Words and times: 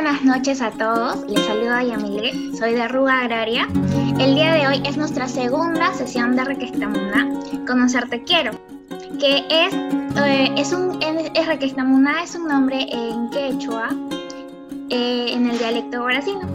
buenas 0.00 0.22
noches 0.22 0.62
a 0.62 0.70
todos. 0.70 1.28
Les 1.28 1.44
saludo 1.44 1.74
a 1.74 1.82
Yamile, 1.82 2.56
soy 2.56 2.74
de 2.74 2.86
Ruga 2.86 3.22
Agraria. 3.22 3.66
El 4.20 4.36
día 4.36 4.54
de 4.54 4.68
hoy 4.68 4.82
es 4.86 4.96
nuestra 4.96 5.26
segunda 5.26 5.92
sesión 5.92 6.36
de 6.36 6.44
Requestamuna, 6.44 7.28
Conocerte 7.66 8.22
Quiero, 8.22 8.52
que 9.18 9.44
es, 9.50 9.74
eh, 9.74 10.54
es 10.56 10.72
un, 10.72 11.02
es, 11.02 11.46
Requestamuna 11.48 12.22
es 12.22 12.36
un 12.36 12.46
nombre 12.46 12.86
en 12.92 13.28
quechua, 13.30 13.88
eh, 14.88 15.32
en 15.32 15.50
el 15.50 15.58
dialecto 15.58 16.04
brasino. 16.04 16.46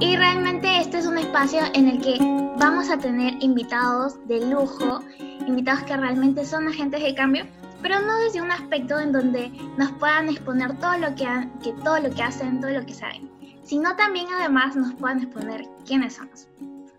Y 0.00 0.16
realmente 0.16 0.80
este 0.80 0.98
es 0.98 1.06
un 1.06 1.18
espacio 1.18 1.60
en 1.72 1.86
el 1.86 2.00
que 2.00 2.18
vamos 2.58 2.90
a 2.90 2.98
tener 2.98 3.34
invitados 3.44 4.16
de 4.26 4.44
lujo, 4.44 5.04
invitados 5.46 5.84
que 5.84 5.96
realmente 5.96 6.44
son 6.44 6.66
agentes 6.66 7.00
de 7.00 7.14
cambio 7.14 7.46
pero 7.82 8.00
no 8.00 8.16
desde 8.18 8.42
un 8.42 8.50
aspecto 8.50 8.98
en 8.98 9.12
donde 9.12 9.50
nos 9.76 9.92
puedan 9.92 10.28
exponer 10.28 10.76
todo 10.78 10.98
lo 10.98 11.14
que, 11.14 11.26
que, 11.62 11.72
todo 11.84 12.00
lo 12.00 12.10
que 12.10 12.22
hacen, 12.22 12.60
todo 12.60 12.70
lo 12.70 12.84
que 12.84 12.94
saben, 12.94 13.30
sino 13.62 13.94
también 13.96 14.26
además 14.38 14.76
nos 14.76 14.94
puedan 14.94 15.20
exponer 15.20 15.66
quiénes 15.86 16.14
somos. 16.14 16.48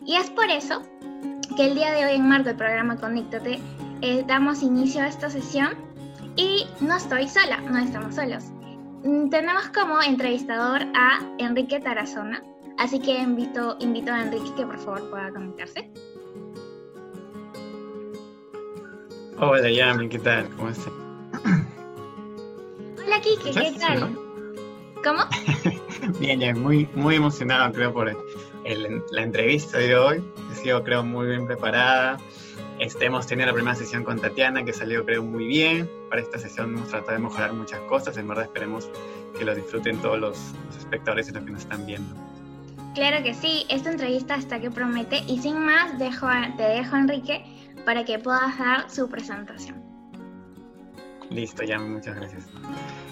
Y 0.06 0.16
es 0.16 0.30
por 0.30 0.50
eso 0.50 0.82
que 1.56 1.68
el 1.68 1.76
día 1.76 1.92
de 1.92 2.06
hoy 2.06 2.16
en 2.16 2.28
marco 2.28 2.46
del 2.46 2.58
programa 2.58 2.98
Conéctate 2.98 3.60
eh, 4.02 4.24
damos 4.28 4.62
inicio 4.62 5.02
a 5.02 5.08
esta 5.08 5.30
sesión 5.30 5.76
y 6.36 6.66
no 6.82 6.96
estoy 6.96 7.28
sola, 7.28 7.60
no 7.62 7.78
estamos 7.80 8.16
solos. 8.16 8.46
Mm, 9.04 9.30
tenemos 9.30 9.68
como 9.70 10.02
entrevistador 10.02 10.84
a 10.96 11.20
Enrique 11.40 11.80
Tarazona, 11.80 12.44
así 12.78 13.00
que 13.00 13.20
invito, 13.20 13.76
invito 13.80 14.14
a 14.14 14.22
Enrique 14.22 14.54
que 14.56 14.66
por 14.66 14.78
favor 14.80 15.10
pueda 15.10 15.32
comentarse. 15.32 15.92
Hola 19.40 19.70
Yami, 19.70 20.10
¿qué 20.10 20.18
tal? 20.18 20.50
¿Cómo 20.56 20.70
estás? 20.70 20.92
Hola 22.98 23.22
Kike, 23.22 23.52
¿qué 23.52 23.78
tal? 23.80 24.18
¿Cómo? 25.04 25.22
bien, 26.20 26.40
ya 26.40 26.56
muy, 26.56 26.90
muy 26.96 27.18
emocionado 27.18 27.72
creo 27.72 27.94
por 27.94 28.18
la 28.66 29.22
entrevista 29.22 29.78
de 29.78 29.96
hoy. 29.96 30.24
He 30.52 30.56
sido 30.56 30.84
creo 30.84 31.04
muy 31.04 31.28
bien 31.28 31.46
preparada. 31.46 32.18
Este, 32.80 33.06
hemos 33.06 33.28
tenido 33.28 33.46
la 33.46 33.54
primera 33.54 33.76
sesión 33.76 34.04
con 34.04 34.20
Tatiana 34.20 34.66
que 34.66 34.74
salió 34.74 35.06
creo 35.06 35.22
muy 35.22 35.46
bien. 35.46 35.88
Para 36.10 36.24
esta 36.24 36.40
sesión 36.40 36.74
hemos 36.74 36.90
tratado 36.90 37.14
de 37.14 37.20
mejorar 37.20 37.54
muchas 37.54 37.80
cosas. 37.82 38.18
En 38.18 38.28
verdad 38.28 38.46
esperemos 38.46 38.90
que 39.38 39.46
lo 39.46 39.54
disfruten 39.54 40.02
todos 40.02 40.18
los, 40.20 40.40
espectadores 40.80 41.30
y 41.30 41.34
los 41.34 41.44
que 41.44 41.52
nos 41.52 41.62
están 41.62 41.86
viendo. 41.86 42.16
Claro 42.96 43.24
que 43.24 43.36
sí, 43.36 43.68
esta 43.70 43.92
entrevista 43.92 44.34
hasta 44.34 44.60
que 44.60 44.72
promete. 44.72 45.20
Y 45.28 45.38
sin 45.38 45.64
más, 45.64 46.00
dejo 46.00 46.26
te 46.58 46.64
dejo 46.64 46.96
Enrique 46.96 47.46
para 47.88 48.04
que 48.04 48.20
puedas 48.20 48.60
dar 48.60 48.90
su 48.90 49.10
presentación. 49.10 49.82
Listo, 51.30 51.64
ya, 51.64 51.80
muchas 51.80 52.18
gracias. 52.18 52.46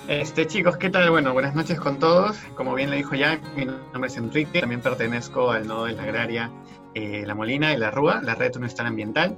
Este, 0.10 0.46
chicos, 0.48 0.76
¿qué 0.76 0.90
tal? 0.90 1.10
Bueno, 1.12 1.32
buenas 1.32 1.56
noches 1.56 1.80
con 1.80 1.98
todos. 1.98 2.36
Como 2.58 2.76
bien 2.76 2.90
le 2.90 2.98
dijo 2.98 3.16
ya, 3.16 3.40
mi 3.56 3.64
nombre 3.64 4.08
es 4.08 4.18
Enrique, 4.18 4.60
también 4.60 4.82
pertenezco 4.82 5.50
al 5.50 5.66
nodo 5.66 5.86
de 5.86 5.94
la 5.94 6.04
agraria 6.04 6.52
eh, 6.94 7.24
La 7.26 7.34
Molina 7.36 7.72
y 7.72 7.78
La 7.78 7.90
Rúa, 7.90 8.20
la 8.22 8.36
red 8.36 8.52
Estado 8.66 8.90
ambiental. 8.90 9.38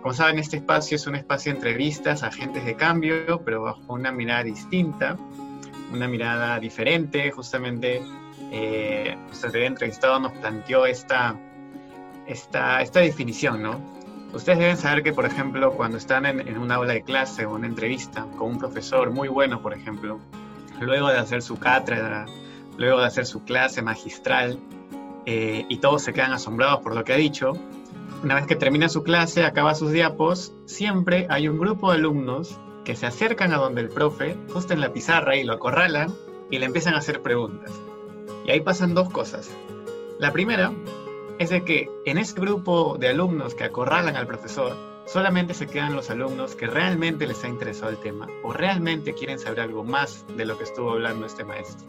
Como 0.00 0.14
saben, 0.14 0.38
este 0.38 0.56
espacio 0.56 0.96
es 0.96 1.06
un 1.06 1.14
espacio 1.14 1.52
de 1.52 1.58
entrevistas 1.58 2.22
a 2.22 2.28
agentes 2.28 2.64
de 2.64 2.74
cambio, 2.74 3.42
pero 3.44 3.60
bajo 3.60 3.92
una 3.92 4.10
mirada 4.12 4.44
distinta, 4.44 5.18
una 5.92 6.08
mirada 6.08 6.58
diferente. 6.58 7.30
Justamente, 7.32 8.00
eh, 8.50 9.14
nuestro 9.26 9.50
entrevistado 9.60 10.18
nos 10.20 10.32
planteó 10.38 10.86
esta, 10.86 11.36
esta, 12.26 12.80
esta 12.80 13.00
definición, 13.00 13.62
¿no? 13.62 13.99
Ustedes 14.32 14.58
deben 14.58 14.76
saber 14.76 15.02
que, 15.02 15.12
por 15.12 15.24
ejemplo, 15.24 15.72
cuando 15.72 15.98
están 15.98 16.24
en, 16.24 16.56
una 16.56 16.76
aula 16.76 16.92
de 16.92 17.02
clase 17.02 17.46
o 17.46 17.54
una 17.54 17.66
entrevista 17.66 18.26
con 18.38 18.52
un 18.52 18.58
profesor 18.58 19.10
muy 19.10 19.28
bueno, 19.28 19.60
por 19.60 19.74
ejemplo, 19.74 20.20
luego 20.80 21.08
de 21.08 21.18
hacer 21.18 21.42
su 21.42 21.58
cátedra, 21.58 22.26
luego 22.76 23.00
de 23.00 23.06
hacer 23.06 23.26
su 23.26 23.42
clase 23.42 23.82
magistral, 23.82 24.58
eh, 25.26 25.66
y 25.68 25.78
todos 25.78 26.02
se 26.02 26.12
quedan 26.12 26.32
asombrados 26.32 26.80
por 26.80 26.94
lo 26.94 27.04
que 27.04 27.12
ha 27.12 27.16
dicho, 27.16 27.52
una 28.22 28.34
vez 28.34 28.46
que 28.46 28.56
termina 28.56 28.88
su 28.88 29.02
clase, 29.02 29.44
acaba 29.44 29.74
sus 29.74 29.92
diapos, 29.92 30.52
siempre 30.66 31.26
hay 31.30 31.48
un 31.48 31.58
grupo 31.58 31.90
de 31.90 31.98
alumnos 31.98 32.58
que 32.84 32.94
se 32.94 33.06
acercan 33.06 33.52
a 33.52 33.56
donde 33.56 33.80
el 33.80 33.88
profe, 33.88 34.36
justo 34.52 34.72
en 34.74 34.80
la 34.80 34.92
pizarra, 34.92 35.36
y 35.36 35.44
lo 35.44 35.54
acorralan 35.54 36.12
y 36.50 36.58
le 36.58 36.66
empiezan 36.66 36.94
a 36.94 36.98
hacer 36.98 37.22
preguntas. 37.22 37.72
Y 38.44 38.50
ahí 38.50 38.60
pasan 38.60 38.94
dos 38.94 39.10
cosas. 39.10 39.50
La 40.18 40.32
primera 40.32 40.72
es 41.40 41.48
de 41.48 41.64
que 41.64 41.90
en 42.04 42.18
ese 42.18 42.38
grupo 42.38 42.98
de 43.00 43.08
alumnos 43.08 43.54
que 43.54 43.64
acorralan 43.64 44.14
al 44.14 44.26
profesor, 44.26 44.76
solamente 45.06 45.54
se 45.54 45.66
quedan 45.66 45.96
los 45.96 46.10
alumnos 46.10 46.54
que 46.54 46.66
realmente 46.66 47.26
les 47.26 47.42
ha 47.42 47.48
interesado 47.48 47.90
el 47.90 47.96
tema 47.96 48.28
o 48.44 48.52
realmente 48.52 49.14
quieren 49.14 49.38
saber 49.38 49.60
algo 49.60 49.82
más 49.82 50.26
de 50.36 50.44
lo 50.44 50.58
que 50.58 50.64
estuvo 50.64 50.90
hablando 50.90 51.24
este 51.24 51.44
maestro. 51.44 51.86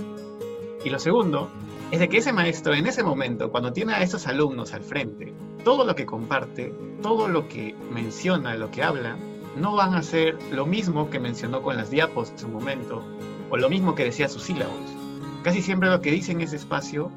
Y 0.85 0.89
lo 0.89 0.99
segundo 0.99 1.51
es 1.91 1.99
de 1.99 2.07
que 2.07 2.19
ese 2.19 2.31
maestro 2.31 2.73
en 2.73 2.87
ese 2.87 3.03
momento, 3.03 3.51
cuando 3.51 3.73
tiene 3.73 3.93
a 3.93 4.01
esos 4.01 4.25
alumnos 4.25 4.73
al 4.73 4.83
frente, 4.83 5.33
todo 5.65 5.83
lo 5.83 5.95
que 5.95 6.05
comparte, 6.05 6.73
todo 7.01 7.27
lo 7.27 7.49
que 7.49 7.75
menciona, 7.91 8.55
lo 8.55 8.71
que 8.71 8.83
habla, 8.83 9.17
no 9.57 9.75
van 9.75 9.95
a 9.95 10.01
ser 10.01 10.37
lo 10.49 10.65
mismo 10.65 11.09
que 11.09 11.19
mencionó 11.19 11.61
con 11.61 11.75
las 11.75 11.91
diapos 11.91 12.29
en 12.29 12.39
su 12.39 12.47
momento 12.47 13.03
o 13.49 13.57
lo 13.57 13.67
mismo 13.67 13.95
que 13.95 14.05
decía 14.05 14.29
sus 14.29 14.43
sílabos. 14.43 14.95
Casi 15.43 15.61
siempre 15.61 15.89
lo 15.89 15.99
que 15.99 16.11
dice 16.11 16.31
en 16.31 16.39
ese 16.39 16.55
espacio 16.55 17.11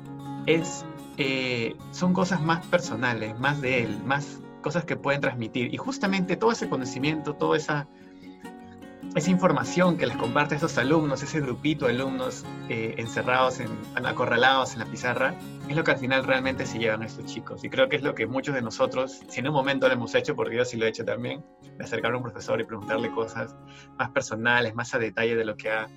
es 0.47 0.84
eh, 1.17 1.77
son 1.93 2.13
cosas 2.13 2.41
más 2.41 2.67
personales, 2.67 3.39
más 3.39 3.61
de 3.61 3.85
él, 3.85 4.03
más 4.05 4.41
cosas 4.63 4.85
que 4.85 4.97
pueden 4.97 5.21
transmitir. 5.21 5.73
Y 5.73 5.77
justamente 5.77 6.37
todo 6.37 6.51
ese 6.51 6.69
conocimiento, 6.69 7.35
toda 7.35 7.57
esa, 7.57 7.87
esa 9.15 9.31
información 9.31 9.97
que 9.97 10.07
les 10.07 10.17
comparte 10.17 10.55
a 10.55 10.59
esos 10.59 10.77
alumnos, 10.79 11.23
ese 11.23 11.41
grupito 11.41 11.87
de 11.87 11.93
alumnos 11.93 12.45
eh, 12.69 12.95
encerrados, 12.99 13.61
en, 13.61 13.71
acorralados 14.05 14.73
en 14.73 14.81
la 14.81 14.87
pizarra, 14.87 15.35
es 15.69 15.77
lo 15.77 15.85
que 15.85 15.93
al 15.93 15.99
final 15.99 16.25
realmente 16.25 16.67
se 16.67 16.79
llevan 16.79 17.03
a 17.03 17.07
estos 17.07 17.27
chicos. 17.27 17.63
Y 17.63 17.69
creo 17.69 17.89
que 17.89 17.97
es 17.97 18.03
lo 18.03 18.15
que 18.15 18.27
muchos 18.27 18.55
de 18.55 18.63
nosotros, 18.63 19.21
si 19.29 19.41
en 19.41 19.49
un 19.49 19.55
momento 19.55 19.87
lo 19.87 19.95
hemos 19.95 20.15
hecho, 20.15 20.35
porque 20.35 20.57
yo 20.57 20.65
sí 20.65 20.77
lo 20.77 20.87
he 20.87 20.89
hecho 20.89 21.05
también, 21.05 21.45
de 21.79 21.85
acercar 21.85 22.13
a 22.13 22.17
un 22.17 22.23
profesor 22.23 22.61
y 22.61 22.65
preguntarle 22.65 23.13
cosas 23.13 23.55
más 23.99 24.11
personales, 24.11 24.75
más 24.75 24.95
a 24.95 24.99
detalle 24.99 25.37
de 25.37 25.45
lo 25.45 25.57
que 25.57 25.71
ha, 25.71 25.89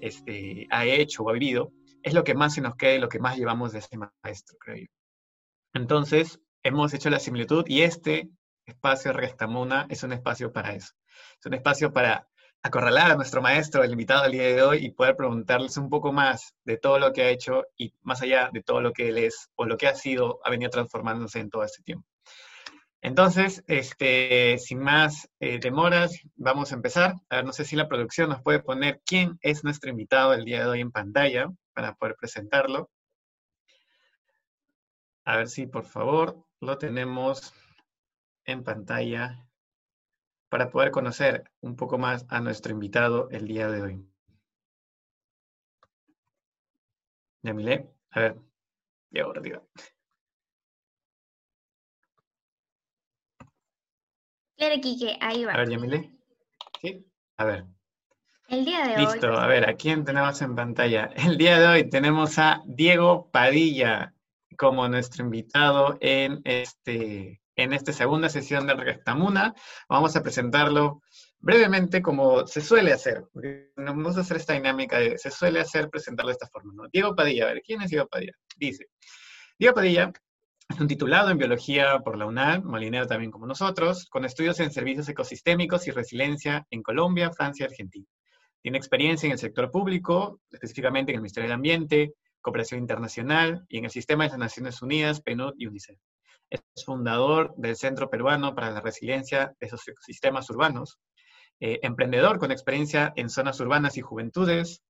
este, 0.00 0.66
ha 0.70 0.84
hecho 0.84 1.22
o 1.22 1.30
ha 1.30 1.32
vivido, 1.34 1.70
es 2.04 2.12
lo 2.12 2.22
que 2.22 2.34
más 2.34 2.54
se 2.54 2.60
nos 2.60 2.76
queda 2.76 2.94
y 2.94 2.98
lo 2.98 3.08
que 3.08 3.18
más 3.18 3.36
llevamos 3.36 3.72
de 3.72 3.78
ese 3.80 3.96
maestro, 3.96 4.58
creo 4.60 4.76
yo. 4.76 4.86
Entonces, 5.72 6.38
hemos 6.62 6.92
hecho 6.92 7.10
la 7.10 7.18
similitud 7.18 7.64
y 7.66 7.80
este 7.82 8.28
espacio 8.66 9.12
Restamuna 9.12 9.86
es 9.88 10.02
un 10.02 10.12
espacio 10.12 10.52
para 10.52 10.74
eso. 10.74 10.92
Es 11.40 11.46
un 11.46 11.54
espacio 11.54 11.92
para 11.92 12.28
acorralar 12.62 13.10
a 13.10 13.16
nuestro 13.16 13.40
maestro, 13.40 13.82
el 13.82 13.92
invitado 13.92 14.22
al 14.24 14.32
día 14.32 14.42
de 14.42 14.62
hoy, 14.62 14.84
y 14.84 14.90
poder 14.90 15.16
preguntarles 15.16 15.76
un 15.78 15.88
poco 15.88 16.12
más 16.12 16.54
de 16.64 16.76
todo 16.76 16.98
lo 16.98 17.12
que 17.12 17.22
ha 17.22 17.30
hecho 17.30 17.64
y 17.76 17.94
más 18.02 18.20
allá 18.22 18.50
de 18.52 18.62
todo 18.62 18.82
lo 18.82 18.92
que 18.92 19.08
él 19.08 19.18
es 19.18 19.50
o 19.54 19.64
lo 19.64 19.76
que 19.78 19.86
ha 19.86 19.94
sido, 19.94 20.40
ha 20.44 20.50
venido 20.50 20.70
transformándose 20.70 21.40
en 21.40 21.50
todo 21.50 21.64
este 21.64 21.82
tiempo. 21.82 22.06
Entonces, 23.04 23.62
este, 23.66 24.56
sin 24.56 24.78
más 24.78 25.28
eh, 25.38 25.58
demoras, 25.60 26.18
vamos 26.36 26.72
a 26.72 26.76
empezar. 26.76 27.12
A 27.28 27.36
ver, 27.36 27.44
no 27.44 27.52
sé 27.52 27.66
si 27.66 27.76
la 27.76 27.86
producción 27.86 28.30
nos 28.30 28.40
puede 28.40 28.60
poner 28.60 29.02
quién 29.04 29.38
es 29.42 29.62
nuestro 29.62 29.90
invitado 29.90 30.32
el 30.32 30.46
día 30.46 30.60
de 30.60 30.68
hoy 30.68 30.80
en 30.80 30.90
pantalla 30.90 31.52
para 31.74 31.94
poder 31.96 32.16
presentarlo. 32.18 32.90
A 35.26 35.36
ver 35.36 35.48
si 35.48 35.66
por 35.66 35.84
favor 35.84 36.46
lo 36.60 36.78
tenemos 36.78 37.52
en 38.46 38.64
pantalla 38.64 39.46
para 40.48 40.70
poder 40.70 40.90
conocer 40.90 41.44
un 41.60 41.76
poco 41.76 41.98
más 41.98 42.24
a 42.30 42.40
nuestro 42.40 42.72
invitado 42.72 43.28
el 43.30 43.46
día 43.46 43.68
de 43.68 43.82
hoy. 43.82 44.08
Yamile, 47.42 47.86
a 48.12 48.20
ver, 48.20 48.40
y 49.10 49.20
ahora 49.20 49.42
Claro, 54.56 54.80
Kike, 54.80 55.18
ahí 55.20 55.44
va. 55.44 55.52
A 55.52 55.58
ver, 55.58 55.70
Yamile. 55.70 56.10
Sí, 56.80 57.06
a 57.36 57.44
ver. 57.44 57.64
El 58.48 58.64
día 58.64 58.86
de 58.86 58.94
hoy. 58.96 59.06
Listo, 59.06 59.32
a 59.32 59.46
ver, 59.46 59.68
¿a 59.68 59.74
quién 59.74 60.04
tenemos 60.04 60.40
en 60.42 60.54
pantalla? 60.54 61.10
El 61.16 61.38
día 61.38 61.58
de 61.58 61.66
hoy 61.66 61.90
tenemos 61.90 62.38
a 62.38 62.62
Diego 62.66 63.30
Padilla 63.30 64.14
como 64.56 64.86
nuestro 64.88 65.24
invitado 65.24 65.98
en 66.00 66.40
este 66.44 67.40
en 67.56 67.72
esta 67.72 67.92
segunda 67.92 68.28
sesión 68.28 68.66
de 68.66 68.74
Rectamuna. 68.74 69.54
Vamos 69.88 70.16
a 70.16 70.22
presentarlo 70.22 71.02
brevemente 71.38 72.02
como 72.02 72.46
se 72.46 72.60
suele 72.60 72.92
hacer, 72.92 73.24
porque 73.32 73.70
vamos 73.76 74.16
a 74.16 74.20
hacer 74.20 74.38
esta 74.38 74.54
dinámica 74.54 74.98
de 74.98 75.18
se 75.18 75.30
suele 75.30 75.60
hacer 75.60 75.88
presentarlo 75.88 76.30
de 76.30 76.34
esta 76.34 76.48
forma. 76.48 76.72
¿no? 76.74 76.88
Diego 76.92 77.14
Padilla, 77.14 77.44
a 77.44 77.52
ver, 77.54 77.62
¿quién 77.64 77.82
es 77.82 77.90
Diego 77.90 78.06
Padilla? 78.08 78.32
Dice, 78.56 78.88
Diego 79.58 79.74
Padilla 79.74 80.12
es 80.68 80.80
un 80.80 80.88
titulado 80.88 81.30
en 81.30 81.38
biología 81.38 82.00
por 82.00 82.16
la 82.16 82.26
UNAM, 82.26 82.64
molinero 82.64 83.06
también 83.06 83.30
como 83.30 83.46
nosotros, 83.46 84.06
con 84.06 84.24
estudios 84.24 84.58
en 84.60 84.72
servicios 84.72 85.08
ecosistémicos 85.08 85.86
y 85.86 85.90
resiliencia 85.90 86.66
en 86.70 86.82
Colombia, 86.82 87.30
Francia 87.30 87.64
y 87.64 87.68
Argentina. 87.68 88.06
Tiene 88.62 88.78
experiencia 88.78 89.26
en 89.26 89.32
el 89.32 89.38
sector 89.38 89.70
público, 89.70 90.40
específicamente 90.50 91.12
en 91.12 91.16
el 91.16 91.22
Ministerio 91.22 91.48
del 91.48 91.56
Ambiente, 91.56 92.14
Cooperación 92.40 92.80
Internacional 92.80 93.64
y 93.68 93.78
en 93.78 93.84
el 93.84 93.90
Sistema 93.90 94.24
de 94.24 94.30
las 94.30 94.38
Naciones 94.38 94.82
Unidas, 94.82 95.20
PNUD 95.20 95.54
y 95.58 95.66
UNICEF. 95.66 95.98
Es 96.50 96.62
fundador 96.84 97.54
del 97.56 97.76
Centro 97.76 98.10
Peruano 98.10 98.54
para 98.54 98.70
la 98.70 98.80
Resiliencia 98.80 99.54
de 99.60 99.66
esos 99.66 99.82
Sistemas 100.00 100.48
Urbanos, 100.50 100.98
eh, 101.60 101.80
emprendedor 101.82 102.38
con 102.38 102.50
experiencia 102.50 103.12
en 103.16 103.30
zonas 103.30 103.60
urbanas 103.60 103.96
y 103.96 104.00
juventudes, 104.00 104.82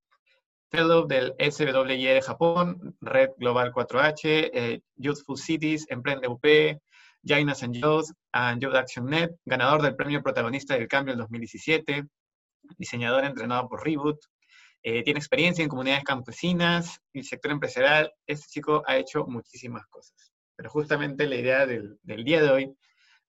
Fellow 0.71 1.07
del 1.07 1.35
SWY 1.39 2.05
de 2.05 2.23
Japón, 2.23 2.97
Red 3.01 3.31
Global 3.39 3.73
4H, 3.73 4.21
eh, 4.25 4.81
Youthful 4.97 5.39
Cities, 5.39 5.87
Emprende 5.89 6.29
UP, 6.29 6.45
Jainas 7.25 7.63
and 7.63 7.77
and 8.33 8.63
Youth 8.63 8.75
Action 8.75 9.07
Net, 9.07 9.31
ganador 9.45 9.83
del 9.83 9.97
premio 9.97 10.23
protagonista 10.23 10.75
del 10.75 10.89
cambio 10.89 11.13
en 11.13 11.19
2017, 11.19 12.05
diseñador 12.77 13.25
entrenado 13.25 13.69
por 13.69 13.85
Reboot, 13.85 14.19
eh, 14.87 15.03
tiene 15.03 15.19
experiencia 15.19 15.63
en 15.63 15.71
comunidades 15.71 16.05
campesinas 16.05 17.01
y 17.15 17.23
sector 17.23 17.53
empresarial. 17.53 18.13
Este 18.27 18.49
chico 18.49 18.83
ha 18.87 18.99
hecho 18.99 19.25
muchísimas 19.27 19.87
cosas. 19.87 20.35
Pero 20.57 20.69
justamente 20.69 21.27
la 21.27 21.37
idea 21.37 21.67
del, 21.67 21.99
día 22.03 22.43
de 22.43 22.51
hoy, 22.51 22.77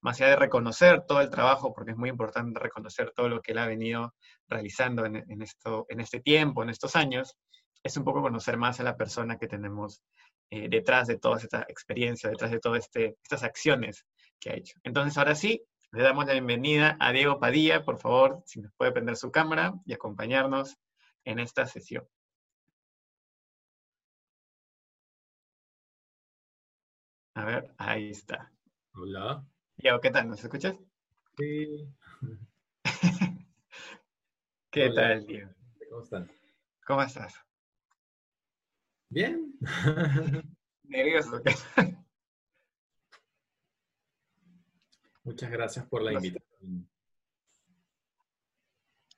más 0.06 0.22
allá 0.22 0.30
de 0.30 0.36
reconocer 0.36 1.04
todo 1.08 1.20
el 1.20 1.32
trabajo, 1.32 1.74
porque 1.74 1.92
es 1.92 1.98
muy 1.98 2.10
importante 2.10 2.60
reconocer 2.60 3.12
todo 3.16 3.28
lo 3.28 3.42
que 3.42 3.54
él 3.54 3.58
ha 3.58 3.66
venido 3.66 4.14
realizando 4.48 5.04
en, 5.04 5.42
esto, 5.42 5.88
en 5.90 6.00
este 6.00 6.20
tiempo, 6.20 6.62
en 6.62 6.70
estos 6.70 6.96
años, 6.96 7.36
es 7.82 7.98
un 7.98 8.04
poco 8.04 8.22
conocer 8.22 8.56
más 8.56 8.80
a 8.80 8.84
la 8.84 8.98
persona 8.98 9.40
que 9.40 9.48
tenemos 9.48 10.04
eh, 10.52 10.70
detrás 10.70 11.08
de 11.08 11.18
toda 11.18 11.38
esta 11.38 11.66
experiencia, 11.68 12.30
detrás 12.30 12.52
de 12.52 12.60
todas 12.60 12.84
este, 12.84 13.18
estas 13.24 13.42
acciones 13.42 14.06
que 14.40 14.52
ha 14.52 14.54
hecho. 14.54 14.78
Entonces, 14.84 15.18
ahora 15.18 15.34
sí, 15.34 15.64
le 15.92 16.04
damos 16.04 16.28
la 16.28 16.34
bienvenida 16.34 16.98
a 17.00 17.12
Diego 17.12 17.40
Padilla. 17.40 17.84
Por 17.84 17.98
favor, 17.98 18.44
si 18.46 18.62
nos 18.62 18.72
puede 18.74 18.92
prender 18.92 19.18
su 19.18 19.32
cámara 19.32 19.74
y 19.88 19.94
acompañarnos 19.94 20.78
en 21.24 21.40
esta 21.40 21.66
sesión. 21.66 22.08
A 27.34 27.44
ver, 27.44 27.74
ahí 27.80 28.12
está. 28.12 28.52
Hola. 28.94 29.44
Diego, 29.78 30.00
¿qué 30.00 30.10
tal? 30.12 30.28
¿Nos 30.28 30.44
escuchas? 30.44 30.76
Sí. 31.38 31.88
¿Qué 34.72 34.90
tal, 34.90 35.26
Diego? 35.26 35.52
¿Cómo 35.90 36.04
están? 36.04 36.32
¿Cómo 36.86 37.02
estás? 37.02 37.36
Bien. 39.10 39.54
Nervioso. 40.84 41.42
Muchas 45.24 45.52
gracias 45.52 45.86
por 45.88 46.04
la 46.04 46.14
invitación. 46.14 46.88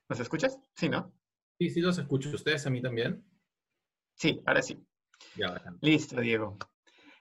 ¿Nos 0.08 0.20
escuchas? 0.20 0.58
Sí, 0.74 0.88
¿no? 0.88 1.12
Sí, 1.58 1.70
sí 1.70 1.80
los 1.80 1.98
escucho. 1.98 2.30
¿Ustedes 2.30 2.66
a 2.66 2.70
mí 2.70 2.80
también? 2.80 3.24
Sí, 4.14 4.40
ahora 4.46 4.62
sí. 4.62 4.82
Ya, 5.36 5.62
Listo, 5.80 6.20
Diego. 6.20 6.56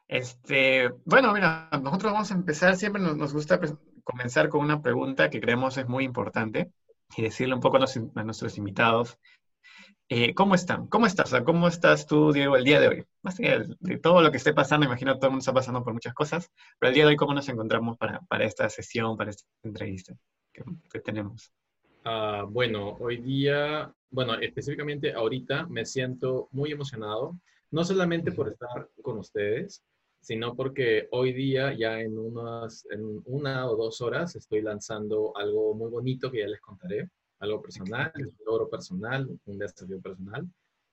Este, 0.08 0.90
bueno, 1.04 1.34
mira, 1.34 1.70
nosotros 1.84 2.14
vamos 2.14 2.32
a 2.32 2.36
empezar, 2.36 2.78
siempre 2.78 3.02
nos, 3.02 3.34
gusta 3.34 3.60
comenzar 4.04 4.48
con 4.48 4.62
una 4.64 4.82
pregunta 4.82 5.30
que 5.30 5.42
creemos 5.42 5.78
es 5.78 5.88
muy 5.88 6.06
importante 6.06 6.72
y 7.18 7.24
decirle 7.24 7.56
un 7.56 7.60
poco 7.60 7.78
a, 7.78 8.24
nuestros 8.24 8.58
invitados, 8.58 9.18
eh, 10.08 10.34
¿cómo 10.34 10.56
están? 10.56 10.88
¿Cómo 10.88 11.06
estás? 11.08 11.36
¿Cómo 11.44 11.68
estás 11.68 12.08
tú, 12.08 12.32
Diego, 12.32 12.56
el 12.56 12.64
día 12.64 12.80
de 12.80 12.88
hoy? 12.88 13.06
Más 13.22 13.38
allá 13.38 13.66
de, 13.80 13.98
todo 13.98 14.22
lo 14.22 14.32
que 14.32 14.38
esté 14.38 14.54
pasando, 14.54 14.86
imagino 14.86 15.14
que 15.14 15.20
todo 15.20 15.28
el 15.28 15.32
mundo 15.32 15.42
está 15.42 15.54
pasando 15.54 15.84
por 15.84 15.92
muchas 15.92 16.14
cosas, 16.14 16.50
pero 16.80 16.90
el 16.90 16.96
día 16.96 17.04
de 17.04 17.10
hoy, 17.10 17.18
¿cómo 17.18 17.34
nos 17.34 17.50
encontramos 17.50 17.98
para, 17.98 18.22
esta 18.40 18.70
sesión, 18.70 19.18
para 19.18 19.32
esta 19.32 19.44
entrevista 19.64 20.16
que, 20.54 21.02
tenemos? 21.02 21.52
Ah, 22.06 22.46
bueno, 22.48 22.96
hoy 23.02 23.18
día, 23.18 23.94
bueno, 24.10 24.36
específicamente 24.36 25.12
ahorita 25.12 25.68
me 25.68 25.86
siento 25.86 26.48
muy 26.52 26.72
emocionado, 26.72 27.38
no 27.72 27.84
solamente 27.84 28.32
por 28.32 28.48
estar 28.48 28.90
con 29.02 29.18
ustedes, 29.18 29.84
sino 30.28 30.58
porque 30.58 31.08
hoy 31.12 31.32
día, 31.32 31.74
ya 31.74 32.02
en, 32.02 32.18
unas, 32.18 32.86
en 32.92 33.22
una 33.28 33.66
o 33.72 33.78
dos 33.78 34.02
horas, 34.02 34.36
estoy 34.36 34.62
lanzando 34.62 35.32
algo 35.38 35.74
muy 35.74 35.90
bonito 35.90 36.30
que 36.30 36.40
ya 36.40 36.48
les 36.48 36.60
contaré, 36.60 37.10
algo 37.40 37.62
personal, 37.62 38.12
un 38.14 38.36
logro 38.46 38.70
personal, 38.70 39.26
un 39.46 39.58
desafío 39.58 40.02
personal. 40.02 40.46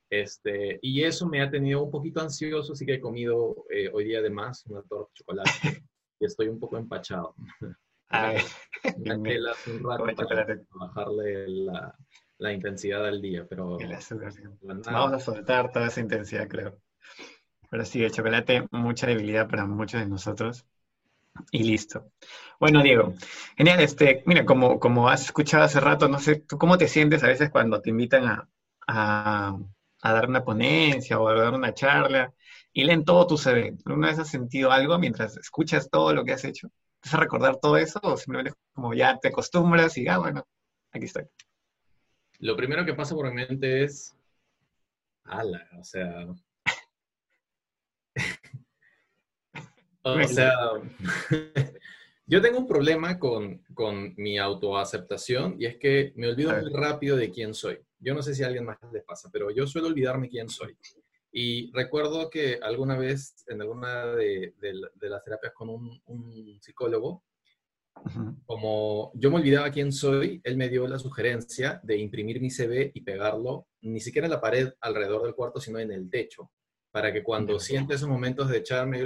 Este, 0.08 0.78
y 0.82 1.02
eso 1.02 1.26
me 1.26 1.42
ha 1.42 1.50
tenido 1.50 1.82
un 1.82 1.90
poquito 1.90 2.20
ansioso, 2.20 2.74
así 2.74 2.86
que 2.86 2.94
he 2.94 3.00
comido 3.00 3.66
eh, 3.70 3.90
hoy 3.92 4.04
día 4.04 4.20
además 4.20 4.64
una 4.66 4.82
torta 4.82 5.10
de 5.10 5.14
chocolate 5.14 5.50
y 6.20 6.26
estoy 6.26 6.46
un 6.46 6.60
poco 6.60 6.78
empachado. 6.78 7.34
Ay, 8.10 8.36
un 8.94 9.82
rato 9.82 10.28
para 10.28 10.46
bajarle 10.70 11.48
la, 11.48 11.98
la, 12.38 12.52
intensidad 12.52 13.04
al 13.04 13.20
día, 13.20 13.44
pero... 13.48 13.78
Vamos 14.84 15.12
a 15.12 15.18
soltar 15.18 15.72
toda 15.72 15.88
esa 15.88 16.00
intensidad, 16.00 16.46
creo. 16.46 16.78
Pero 17.74 17.84
sí, 17.84 18.04
el 18.04 18.12
chocolate, 18.12 18.68
mucha 18.70 19.08
debilidad 19.08 19.48
para 19.48 19.66
muchos 19.66 20.00
de 20.00 20.06
nosotros. 20.06 20.64
Y 21.50 21.64
listo. 21.64 22.12
Bueno, 22.60 22.84
Diego, 22.84 23.14
genial. 23.56 23.80
Este, 23.80 24.22
mira, 24.26 24.44
como, 24.44 24.78
como 24.78 25.08
has 25.08 25.24
escuchado 25.24 25.64
hace 25.64 25.80
rato, 25.80 26.06
no 26.06 26.20
sé, 26.20 26.36
¿tú 26.36 26.56
cómo 26.56 26.78
te 26.78 26.86
sientes 26.86 27.24
a 27.24 27.26
veces 27.26 27.50
cuando 27.50 27.82
te 27.82 27.90
invitan 27.90 28.26
a, 28.28 28.48
a, 28.86 29.58
dar 30.04 30.28
una 30.28 30.44
ponencia 30.44 31.18
o 31.18 31.28
a 31.28 31.34
dar 31.34 31.52
una 31.52 31.74
charla 31.74 32.32
y 32.72 32.84
leen 32.84 33.04
todo 33.04 33.26
tu 33.26 33.36
CV? 33.36 33.76
¿Alguna 33.86 34.06
vez 34.06 34.20
has 34.20 34.28
sentido 34.28 34.70
algo 34.70 34.96
mientras 34.96 35.36
escuchas 35.36 35.90
todo 35.90 36.14
lo 36.14 36.24
que 36.24 36.34
has 36.34 36.44
hecho? 36.44 36.70
¿Vas 37.02 37.14
a 37.14 37.16
recordar 37.16 37.56
todo 37.56 37.76
eso 37.76 37.98
o 38.04 38.16
simplemente 38.16 38.56
como 38.72 38.94
ya 38.94 39.18
te 39.18 39.30
acostumbras 39.30 39.98
y, 39.98 40.06
ah, 40.06 40.18
bueno, 40.18 40.46
aquí 40.92 41.06
estoy? 41.06 41.24
Lo 42.38 42.56
primero 42.56 42.84
que 42.84 42.94
pasa 42.94 43.16
por 43.16 43.34
mi 43.34 43.44
mente 43.44 43.82
es, 43.82 44.16
ala, 45.24 45.68
o 45.80 45.82
sea, 45.82 46.28
o 50.04 50.28
sea, 50.28 50.52
yo 52.26 52.42
tengo 52.42 52.58
un 52.58 52.66
problema 52.66 53.18
con, 53.18 53.62
con, 53.74 54.14
mi 54.16 54.38
autoaceptación 54.38 55.56
y 55.58 55.66
es 55.66 55.76
que 55.78 56.12
me 56.16 56.28
olvido 56.28 56.52
muy 56.60 56.72
rápido 56.72 57.16
de 57.16 57.30
quién 57.30 57.54
soy. 57.54 57.78
Yo 57.98 58.14
no 58.14 58.22
sé 58.22 58.34
si 58.34 58.42
a 58.42 58.46
alguien 58.46 58.66
más 58.66 58.78
le 58.92 59.00
pasa, 59.00 59.30
pero 59.32 59.50
yo 59.50 59.66
suelo 59.66 59.88
olvidarme 59.88 60.28
quién 60.28 60.48
soy. 60.48 60.76
Y 61.32 61.72
recuerdo 61.72 62.30
que 62.30 62.60
alguna 62.62 62.96
vez 62.96 63.34
en 63.48 63.60
alguna 63.60 64.06
de, 64.06 64.54
de, 64.60 65.08
las 65.08 65.24
terapias 65.24 65.52
con 65.52 65.68
un, 65.70 66.00
un 66.06 66.60
psicólogo, 66.60 67.24
como 68.44 69.10
yo 69.14 69.30
me 69.30 69.36
olvidaba 69.36 69.70
quién 69.70 69.90
soy, 69.90 70.40
él 70.44 70.56
me 70.56 70.68
dio 70.68 70.86
la 70.86 70.98
sugerencia 70.98 71.80
de 71.82 71.96
imprimir 71.96 72.40
mi 72.40 72.50
CV 72.50 72.92
y 72.94 73.00
pegarlo, 73.00 73.68
ni 73.80 74.00
siquiera 74.00 74.26
en 74.26 74.32
la 74.32 74.40
pared 74.40 74.72
alrededor 74.80 75.22
del 75.22 75.34
cuarto, 75.34 75.60
sino 75.60 75.78
en 75.78 75.90
el 75.90 76.10
techo 76.10 76.50
para 76.94 77.12
que 77.12 77.24
cuando 77.24 77.58
siente 77.58 77.94
esos 77.94 78.08
momentos 78.08 78.48
de 78.48 78.58
echarme, 78.58 79.02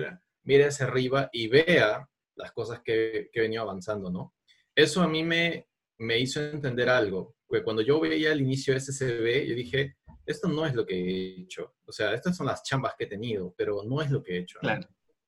mire 0.48 0.64
hacia 0.64 0.86
arriba 0.86 1.28
y 1.30 1.46
vea 1.46 2.08
las 2.34 2.52
cosas 2.52 2.80
que, 2.82 3.28
que 3.30 3.38
he 3.38 3.42
venido 3.42 3.62
avanzando, 3.62 4.10
¿no? 4.10 4.34
Eso 4.74 5.02
a 5.02 5.06
mí 5.06 5.22
me, 5.22 5.68
me 5.98 6.18
hizo 6.18 6.40
entender 6.42 6.88
algo, 6.88 7.36
porque 7.46 7.62
cuando 7.62 7.82
yo 7.82 8.00
veía 8.00 8.32
el 8.32 8.40
inicio 8.40 8.72
de 8.72 8.80
SCB, 8.80 9.46
yo 9.46 9.54
dije, 9.54 9.98
esto 10.24 10.48
no 10.48 10.64
es 10.64 10.74
lo 10.74 10.86
que 10.86 10.94
he 10.94 11.42
hecho, 11.42 11.74
o 11.84 11.92
sea, 11.92 12.14
estas 12.14 12.34
son 12.34 12.46
las 12.46 12.62
chambas 12.62 12.94
que 12.96 13.04
he 13.04 13.08
tenido, 13.08 13.54
pero 13.58 13.82
no 13.84 14.00
es 14.00 14.10
lo 14.10 14.22
que 14.22 14.36
he 14.36 14.38
hecho. 14.38 14.58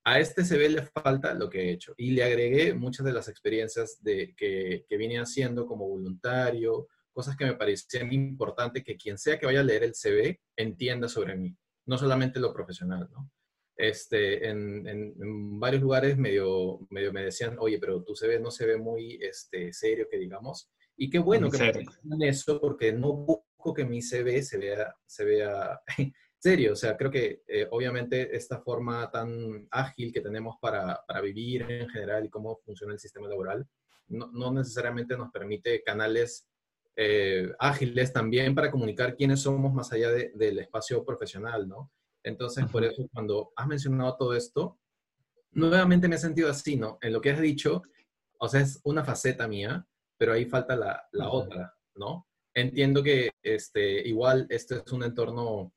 A 0.03 0.19
este 0.19 0.43
CV 0.43 0.69
le 0.69 0.81
falta 0.81 1.35
lo 1.35 1.47
que 1.47 1.61
he 1.61 1.71
hecho 1.73 1.93
y 1.95 2.11
le 2.11 2.23
agregué 2.23 2.73
muchas 2.73 3.05
de 3.05 3.13
las 3.13 3.27
experiencias 3.27 4.01
de, 4.01 4.33
que, 4.35 4.85
que 4.89 4.97
vine 4.97 5.19
haciendo 5.19 5.67
como 5.67 5.87
voluntario, 5.87 6.87
cosas 7.13 7.37
que 7.37 7.45
me 7.45 7.53
parecían 7.53 8.11
importantes 8.11 8.83
que 8.83 8.97
quien 8.97 9.19
sea 9.19 9.37
que 9.37 9.45
vaya 9.45 9.59
a 9.59 9.63
leer 9.63 9.83
el 9.83 9.93
CV 9.93 10.41
entienda 10.55 11.07
sobre 11.07 11.35
mí 11.35 11.55
no 11.85 11.97
solamente 11.97 12.39
lo 12.39 12.53
profesional, 12.53 13.09
¿no? 13.11 13.29
Este, 13.75 14.47
en, 14.47 14.87
en, 14.87 15.59
varios 15.59 15.81
lugares 15.81 16.17
medio, 16.17 16.79
medio 16.89 17.11
me 17.11 17.23
decían, 17.23 17.55
oye, 17.59 17.79
pero 17.79 18.03
tu 18.03 18.15
CV 18.15 18.39
no 18.39 18.51
se 18.51 18.65
ve 18.65 18.77
muy 18.77 19.19
este, 19.21 19.73
serio, 19.73 20.07
que 20.09 20.17
digamos. 20.17 20.69
Y 20.97 21.09
qué 21.09 21.19
bueno 21.19 21.49
que 21.49 21.57
me 21.57 21.71
digan 21.71 22.21
eso, 22.21 22.59
porque 22.59 22.91
no 22.91 23.13
busco 23.13 23.73
que 23.73 23.85
mi 23.85 24.01
CV 24.01 24.43
se 24.43 24.57
vea, 24.57 24.95
se 25.05 25.25
vea 25.25 25.79
serio. 26.37 26.73
O 26.73 26.75
sea, 26.75 26.95
creo 26.97 27.09
que 27.09 27.41
eh, 27.47 27.67
obviamente 27.71 28.35
esta 28.35 28.61
forma 28.61 29.09
tan 29.09 29.67
ágil 29.71 30.11
que 30.11 30.21
tenemos 30.21 30.57
para, 30.61 30.99
para, 31.07 31.21
vivir 31.21 31.63
en 31.63 31.89
general 31.89 32.25
y 32.25 32.29
cómo 32.29 32.59
funciona 32.63 32.93
el 32.93 32.99
sistema 32.99 33.27
laboral, 33.27 33.67
no, 34.07 34.29
no 34.31 34.51
necesariamente 34.51 35.17
nos 35.17 35.31
permite 35.31 35.81
canales 35.83 36.51
eh, 36.95 37.51
ágiles 37.57 38.11
también 38.11 38.53
para 38.53 38.69
comunicar 38.69 39.15
quiénes 39.15 39.41
somos 39.41 39.73
más 39.73 39.91
allá 39.93 40.11
del 40.11 40.59
espacio 40.59 41.05
profesional, 41.05 41.67
¿no? 41.67 41.89
Entonces, 42.23 42.65
por 42.71 42.83
eso 42.83 43.07
cuando 43.13 43.51
has 43.55 43.67
mencionado 43.67 44.15
todo 44.17 44.35
esto, 44.35 44.79
nuevamente 45.51 46.07
me 46.07 46.15
he 46.15 46.19
sentido 46.19 46.49
así, 46.49 46.75
¿no? 46.75 46.97
En 47.01 47.13
lo 47.13 47.21
que 47.21 47.31
has 47.31 47.41
dicho, 47.41 47.81
o 48.39 48.47
sea, 48.47 48.61
es 48.61 48.79
una 48.83 49.03
faceta 49.03 49.47
mía, 49.47 49.85
pero 50.17 50.33
ahí 50.33 50.45
falta 50.45 50.75
la, 50.75 51.07
la 51.11 51.29
otra, 51.29 51.73
¿no? 51.95 52.27
Entiendo 52.53 53.01
que 53.01 53.31
este, 53.41 54.07
igual 54.07 54.45
este 54.49 54.75
es 54.75 54.91
un 54.91 55.03
entorno, 55.03 55.73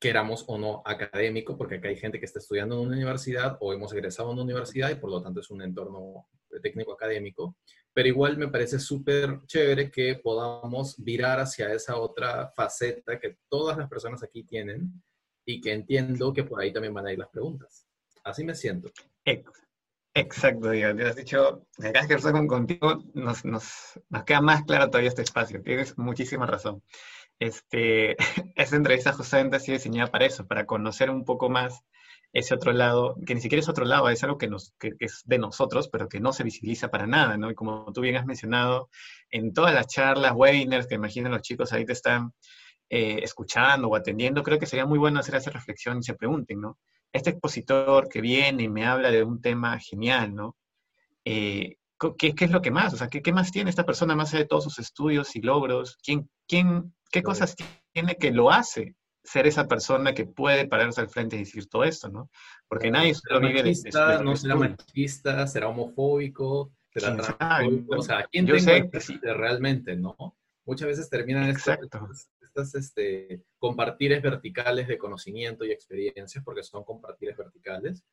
queramos 0.00 0.44
o 0.48 0.58
no, 0.58 0.82
académico, 0.84 1.56
porque 1.56 1.76
acá 1.76 1.88
hay 1.88 1.96
gente 1.96 2.18
que 2.18 2.26
está 2.26 2.38
estudiando 2.38 2.76
en 2.76 2.86
una 2.86 2.96
universidad 2.96 3.56
o 3.60 3.72
hemos 3.72 3.92
egresado 3.92 4.30
en 4.30 4.34
una 4.34 4.44
universidad 4.44 4.90
y 4.90 4.96
por 4.96 5.10
lo 5.10 5.22
tanto 5.22 5.40
es 5.40 5.50
un 5.50 5.62
entorno 5.62 6.28
técnico 6.62 6.92
académico, 6.92 7.56
pero 7.92 8.08
igual 8.08 8.36
me 8.36 8.48
parece 8.48 8.78
súper 8.78 9.40
chévere 9.46 9.90
que 9.90 10.16
podamos 10.16 10.96
virar 11.02 11.40
hacia 11.40 11.72
esa 11.72 11.98
otra 11.98 12.50
faceta 12.54 13.18
que 13.18 13.38
todas 13.48 13.76
las 13.76 13.88
personas 13.88 14.22
aquí 14.22 14.44
tienen 14.44 15.02
y 15.44 15.60
que 15.60 15.72
entiendo 15.72 16.32
que 16.32 16.44
por 16.44 16.60
ahí 16.60 16.72
también 16.72 16.94
van 16.94 17.06
a 17.06 17.12
ir 17.12 17.18
las 17.18 17.28
preguntas. 17.28 17.86
Así 18.24 18.44
me 18.44 18.54
siento. 18.54 18.90
Exacto, 20.14 20.70
Diego. 20.70 20.96
Te 20.96 21.06
has 21.06 21.16
dicho, 21.16 21.66
cada 21.78 22.06
que 22.06 22.14
estoy 22.14 22.46
contigo 22.46 23.02
nos, 23.14 23.44
nos, 23.44 24.00
nos, 24.10 24.24
queda 24.24 24.40
más 24.40 24.62
claro 24.64 24.88
todavía 24.88 25.08
este 25.08 25.22
espacio. 25.22 25.62
Tienes 25.62 25.96
muchísima 25.96 26.46
razón. 26.46 26.82
este, 27.38 28.16
esta 28.56 28.76
entrevista 28.76 29.12
justamente 29.12 29.56
ha 29.56 29.60
sido 29.60 29.78
diseñada 29.78 30.10
para 30.10 30.26
eso, 30.26 30.46
para 30.46 30.66
conocer 30.66 31.10
un 31.10 31.24
poco 31.24 31.48
más 31.48 31.82
ese 32.32 32.54
otro 32.54 32.72
lado, 32.72 33.16
que 33.26 33.34
ni 33.34 33.40
siquiera 33.40 33.60
es 33.60 33.68
otro 33.68 33.84
lado, 33.84 34.08
es 34.08 34.22
algo 34.24 34.38
que, 34.38 34.48
nos, 34.48 34.72
que, 34.78 34.92
es 35.00 35.22
de 35.26 35.38
nosotros, 35.38 35.88
pero 35.88 36.08
que 36.08 36.20
no 36.20 36.32
se 36.32 36.44
visibiliza 36.44 36.88
para 36.88 37.06
nada, 37.06 37.36
¿no? 37.36 37.50
Y 37.50 37.54
como 37.54 37.92
tú 37.92 38.00
bien 38.00 38.16
has 38.16 38.24
mencionado, 38.24 38.88
en 39.30 39.52
todas 39.52 39.74
las 39.74 39.86
charlas, 39.86 40.32
webinars 40.34 40.86
que 40.86 40.94
imagino 40.94 41.28
los 41.28 41.42
chicos 41.42 41.72
ahí 41.72 41.84
te 41.84 41.92
están 41.92 42.32
eh, 42.94 43.20
escuchando 43.22 43.88
o 43.88 43.96
atendiendo, 43.96 44.42
creo 44.42 44.58
que 44.58 44.66
sería 44.66 44.84
muy 44.84 44.98
bueno 44.98 45.18
hacer 45.18 45.34
esa 45.36 45.50
reflexión 45.50 45.96
y 45.96 46.02
se 46.02 46.12
pregunten, 46.12 46.60
¿no? 46.60 46.78
Este 47.10 47.30
expositor 47.30 48.06
que 48.06 48.20
viene 48.20 48.64
y 48.64 48.68
me 48.68 48.84
habla 48.84 49.10
de 49.10 49.22
un 49.22 49.40
tema 49.40 49.78
genial, 49.78 50.34
¿no? 50.34 50.58
Eh, 51.24 51.76
¿qué, 52.18 52.34
¿qué, 52.34 52.44
es 52.44 52.50
lo 52.50 52.60
que 52.60 52.70
más? 52.70 52.92
O 52.92 52.98
sea, 52.98 53.08
¿qué, 53.08 53.22
¿qué, 53.22 53.32
más 53.32 53.50
tiene 53.50 53.70
esta 53.70 53.86
persona 53.86 54.14
más 54.14 54.28
allá 54.28 54.42
de 54.42 54.48
todos 54.48 54.64
sus 54.64 54.78
estudios 54.78 55.34
y 55.36 55.40
logros? 55.40 55.96
¿Quién, 56.04 56.28
quién, 56.46 56.94
¿Qué 57.10 57.22
cosas 57.22 57.56
tiene 57.94 58.16
que 58.16 58.30
lo 58.30 58.50
hace 58.50 58.94
ser 59.24 59.46
esa 59.46 59.66
persona 59.66 60.12
que 60.12 60.26
puede 60.26 60.68
pararse 60.68 61.00
al 61.00 61.08
frente 61.08 61.36
y 61.36 61.38
decir 61.38 61.70
todo 61.70 61.84
esto, 61.84 62.10
¿no? 62.10 62.28
Porque 62.68 62.90
nadie 62.90 63.14
solo 63.14 63.40
vive 63.40 63.62
de, 63.62 64.22
No 64.22 64.36
será 64.36 64.56
machista, 64.56 65.46
será 65.46 65.68
homofóbico, 65.68 66.70
será 66.92 67.16
transfóbico, 67.16 67.96
o 67.96 68.02
sea, 68.02 68.26
¿quién 68.30 68.46
Yo 68.46 68.58
sé 68.58 68.90
realmente, 69.22 69.96
no? 69.96 70.36
Muchas 70.66 70.88
veces 70.88 71.08
terminan 71.08 71.48
estas, 71.48 71.78
estas 72.54 72.74
este, 72.74 73.42
compartires 73.58 74.22
verticales 74.22 74.88
de 74.88 74.98
conocimiento 74.98 75.64
y 75.64 75.72
experiencias, 75.72 76.44
porque 76.44 76.62
son 76.62 76.84
compartires 76.84 77.36
verticales, 77.36 78.04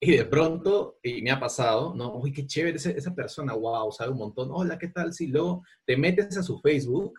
y 0.00 0.16
de 0.16 0.24
pronto, 0.24 0.98
y 1.02 1.22
me 1.22 1.30
ha 1.30 1.38
pasado, 1.38 1.94
¿no? 1.94 2.16
Uy, 2.16 2.32
qué 2.32 2.44
chévere 2.44 2.76
esa, 2.76 3.14
persona, 3.14 3.54
wow, 3.54 3.92
sabe 3.92 4.10
un 4.10 4.18
montón. 4.18 4.48
Hola, 4.50 4.76
¿qué 4.76 4.88
tal? 4.88 5.12
Si 5.12 5.28
luego 5.28 5.62
te 5.84 5.96
metes 5.96 6.36
a 6.36 6.42
su 6.42 6.58
Facebook 6.58 7.14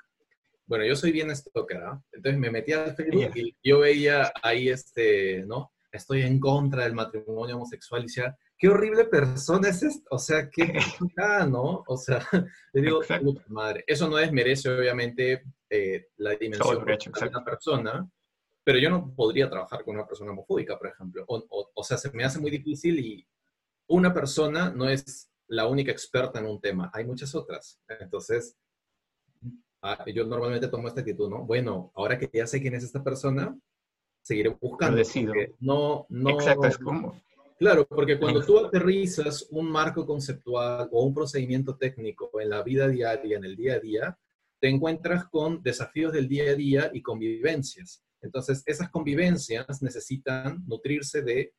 bueno, 0.66 0.86
yo 0.86 0.96
soy 0.96 1.12
bien 1.12 1.36
stalker, 1.36 1.78
¿ah? 1.78 2.02
Entonces 2.12 2.40
me 2.40 2.50
metí 2.50 2.72
al 2.72 2.96
Facebook 2.96 3.32
y 3.36 3.56
yo 3.64 3.80
veía 3.80 4.32
ahí, 4.42 4.70
este, 4.70 5.44
¿no? 5.46 5.74
Estoy 5.92 6.22
en 6.22 6.40
contra 6.40 6.84
del 6.84 6.94
matrimonio 6.94 7.58
homosexual 7.58 8.02
y 8.02 8.06
decía, 8.06 8.36
qué 8.64 8.70
horrible 8.70 9.04
persona 9.04 9.68
es 9.68 9.84
esta, 9.84 10.08
o 10.10 10.18
sea, 10.18 10.50
qué 10.50 10.74
ah, 11.18 11.46
¿no? 11.46 11.84
O 11.86 11.98
sea, 11.98 12.26
le 12.72 12.82
digo, 12.82 13.02
madre, 13.50 13.84
eso 13.86 14.08
no 14.08 14.16
desmerece 14.16 14.70
obviamente 14.70 15.44
eh, 15.70 16.08
la 16.16 16.36
dimensión 16.36 16.86
de 16.86 17.28
una 17.28 17.44
persona, 17.44 18.10
pero 18.64 18.80
yo 18.80 18.90
no 18.90 19.14
podría 19.14 19.50
trabajar 19.50 19.84
con 19.84 19.96
una 19.96 20.08
persona 20.08 20.32
homofóbica, 20.32 20.78
por 20.78 20.88
ejemplo. 20.88 21.26
O, 21.28 21.72
o 21.74 21.84
sea, 21.84 21.98
se 21.98 22.10
me 22.14 22.24
hace 22.24 22.40
muy 22.40 22.52
difícil 22.52 22.98
y 23.00 23.28
una 23.88 24.14
persona 24.14 24.70
no 24.70 24.88
es 24.88 25.30
la 25.48 25.68
única 25.68 25.92
experta 25.92 26.40
en 26.40 26.46
un 26.46 26.62
tema, 26.62 26.90
hay 26.94 27.04
muchas 27.04 27.36
otras. 27.36 27.82
Entonces, 28.00 28.56
Ah, 29.86 30.02
yo 30.08 30.26
normalmente 30.26 30.70
tomo 30.70 30.88
esta 30.88 31.02
actitud, 31.02 31.30
¿no? 31.30 31.44
Bueno, 31.44 31.92
ahora 31.96 32.18
que 32.18 32.30
ya 32.34 32.48
sé 32.48 32.62
quién 32.62 32.74
es 32.74 32.86
esta 32.86 33.04
persona, 33.04 33.54
seguiré 34.22 34.48
buscando. 34.48 35.02
No, 35.60 36.06
no. 36.08 36.30
Exacto, 36.30 36.68
es 36.68 36.78
como. 36.78 37.22
Claro, 37.58 37.86
porque 37.88 38.20
cuando 38.20 38.44
tú 38.44 38.60
aterrizas 38.60 39.48
un 39.52 39.70
marco 39.72 40.06
conceptual 40.06 40.90
o 40.92 41.04
un 41.04 41.14
procedimiento 41.14 41.76
técnico 41.78 42.30
en 42.40 42.50
la 42.50 42.64
vida 42.64 42.88
diaria, 42.88 43.38
en 43.38 43.46
el 43.46 43.56
día 43.56 43.76
a 43.76 43.80
día, 43.80 44.18
te 44.60 44.70
encuentras 44.70 45.26
con 45.30 45.62
desafíos 45.62 46.14
del 46.14 46.28
día 46.28 46.52
a 46.52 46.56
día 46.56 46.92
y 46.94 47.02
convivencias. 47.02 48.04
Entonces, 48.22 48.64
esas 48.66 48.90
convivencias 48.90 49.82
necesitan 49.82 50.64
nutrirse 50.66 51.22
de 51.22 51.54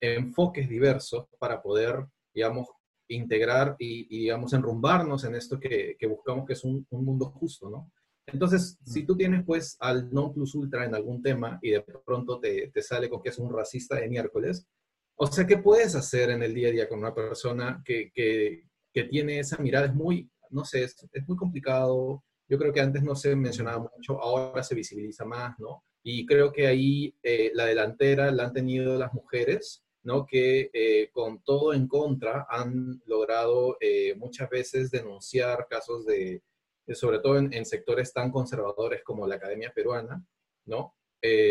enfoques 0.00 0.68
diversos 0.68 1.26
para 1.38 1.62
poder, 1.62 2.06
digamos, 2.34 2.68
integrar 3.08 3.76
y, 3.78 4.08
digamos, 4.08 4.52
enrumbarnos 4.52 5.24
en 5.24 5.34
esto 5.34 5.60
que, 5.60 5.96
buscamos 6.08 6.46
que 6.46 6.54
es 6.54 6.64
un, 6.64 6.86
mundo 6.90 7.26
justo, 7.26 7.70
¿no? 7.70 7.90
Entonces, 8.26 8.78
si 8.84 9.04
tú 9.04 9.16
tienes 9.16 9.44
pues 9.44 9.76
al 9.78 10.10
non 10.12 10.32
plus 10.34 10.56
ultra 10.56 10.84
en 10.84 10.96
algún 10.96 11.22
tema 11.22 11.60
y 11.62 11.70
de 11.70 11.82
pronto 11.82 12.40
te, 12.40 12.72
sale 12.82 13.08
con 13.08 13.22
que 13.22 13.28
es 13.28 13.38
un 13.38 13.52
racista 13.52 13.96
de 13.96 14.08
miércoles, 14.08 14.66
o 15.16 15.26
sea, 15.26 15.46
¿qué 15.46 15.58
puedes 15.58 15.94
hacer 15.94 16.30
en 16.30 16.42
el 16.42 16.54
día 16.54 16.68
a 16.68 16.72
día 16.72 16.88
con 16.88 16.98
una 16.98 17.14
persona 17.14 17.82
que, 17.84 18.12
tiene 19.10 19.38
esa 19.38 19.58
mirada? 19.58 19.86
Es 19.86 19.94
muy, 19.94 20.30
no 20.50 20.64
sé, 20.64 20.84
es, 20.84 20.96
muy 21.26 21.36
complicado. 21.36 22.22
Yo 22.48 22.58
creo 22.58 22.72
que 22.72 22.80
antes 22.80 23.02
no 23.02 23.16
se 23.16 23.34
mencionaba 23.34 23.78
mucho, 23.78 24.20
ahora 24.20 24.62
se 24.62 24.74
visibiliza 24.74 25.24
más, 25.24 25.58
¿no? 25.58 25.84
Y 26.02 26.26
creo 26.26 26.52
que 26.52 26.66
ahí 26.66 27.16
eh, 27.22 27.50
la 27.54 27.64
delantera 27.64 28.30
la 28.30 28.44
han 28.44 28.52
tenido 28.52 28.98
las 28.98 29.12
mujeres, 29.12 29.84
¿no? 30.04 30.24
que 30.24 30.70
eh, 30.72 31.10
con 31.10 31.42
todo 31.42 31.74
en 31.74 31.88
contra 31.88 32.46
han 32.48 33.02
logrado 33.06 33.76
eh, 33.80 34.14
muchas 34.14 34.48
veces 34.48 34.92
denunciar 34.92 35.66
casos 35.68 36.06
de, 36.06 36.44
sobre 36.94 37.18
todo 37.18 37.38
en, 37.38 37.64
sectores 37.66 38.12
tan 38.12 38.30
conservadores 38.30 39.02
como 39.02 39.26
la 39.26 39.34
Academia 39.34 39.72
Peruana, 39.74 40.24
¿no? 40.66 40.94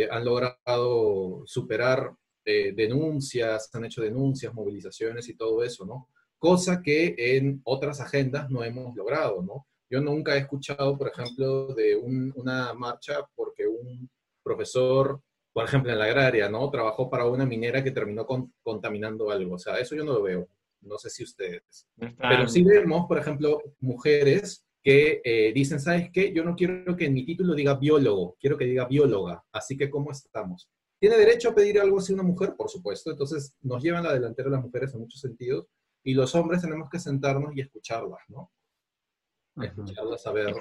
Han 0.10 0.24
logrado 0.24 1.44
superar 1.46 2.16
denuncias, 2.46 3.70
han 3.74 3.86
hecho 3.86 4.02
denuncias, 4.02 4.54
movilizaciones 4.54 5.28
y 5.30 5.36
todo 5.36 5.64
eso, 5.64 5.86
¿no? 5.86 6.10
Cosa 6.38 6.82
que 6.82 7.16
en 7.18 7.62
otras 7.64 8.02
agendas 8.02 8.50
no 8.50 8.64
hemos 8.64 8.96
logrado, 8.96 9.42
¿no? 9.42 9.68
Yo 9.90 10.02
nunca 10.02 10.36
he 10.36 10.40
escuchado, 10.40 10.98
por 10.98 11.10
ejemplo, 11.10 11.74
de 11.74 11.96
una 11.96 12.74
marcha 12.74 13.20
porque 13.36 13.68
un 13.68 14.10
profesor 14.44 15.22
por 15.56 15.64
ejemplo, 15.64 15.90
en 15.90 16.00
la 16.00 16.04
agraria, 16.04 16.50
¿no? 16.50 16.70
Trabajó 16.70 17.10
para 17.10 17.26
una 17.28 17.46
minera 17.46 17.82
que 17.82 17.92
terminó 17.92 18.28
contaminando 18.62 19.32
algo. 19.32 19.56
O 19.56 19.58
sea, 19.58 19.78
eso 19.78 19.96
yo 19.96 20.04
no 20.04 20.12
lo 20.12 20.22
veo. 20.22 20.50
No 20.82 20.98
sé 20.98 21.10
si 21.10 21.24
ustedes. 21.24 21.88
Pero 21.96 22.46
sí 22.50 22.62
vemos, 22.62 23.06
por 23.08 23.18
ejemplo, 23.18 23.62
mujeres 23.80 24.66
que 24.84 25.22
eh, 25.24 25.54
dicen, 25.56 25.80
¿sabes 25.80 26.10
qué? 26.12 26.34
Yo 26.34 26.44
no 26.44 26.58
quiero 26.58 26.98
que 26.98 27.06
en 27.06 27.14
mi 27.14 27.26
título 27.26 27.56
diga 27.56 27.76
biólogo, 27.76 28.36
quiero 28.38 28.58
que 28.58 28.66
diga 28.66 28.86
bióloga. 28.86 29.46
Así 29.54 29.78
que, 29.78 29.90
¿cómo 29.90 30.12
estamos? 30.12 30.70
¿Tiene 31.06 31.20
derecho 31.20 31.50
a 31.50 31.54
pedir 31.54 31.80
algo 31.80 32.00
así 32.00 32.14
una 32.14 32.24
mujer? 32.24 32.56
Por 32.58 32.68
supuesto. 32.68 33.12
Entonces, 33.12 33.56
nos 33.62 33.84
llevan 33.84 34.06
la 34.06 34.14
delantera 34.16 34.50
las 34.50 34.64
mujeres 34.64 34.92
en 34.92 35.02
muchos 35.02 35.22
sentidos 35.22 35.68
y 36.02 36.16
los 36.16 36.34
hombres 36.34 36.64
tenemos 36.64 36.90
que 36.90 36.98
sentarnos 36.98 37.56
y 37.56 37.62
escucharlas, 37.62 38.22
¿no? 38.28 38.52
Escucharlas, 39.62 40.26
a 40.26 40.32
ver, 40.32 40.56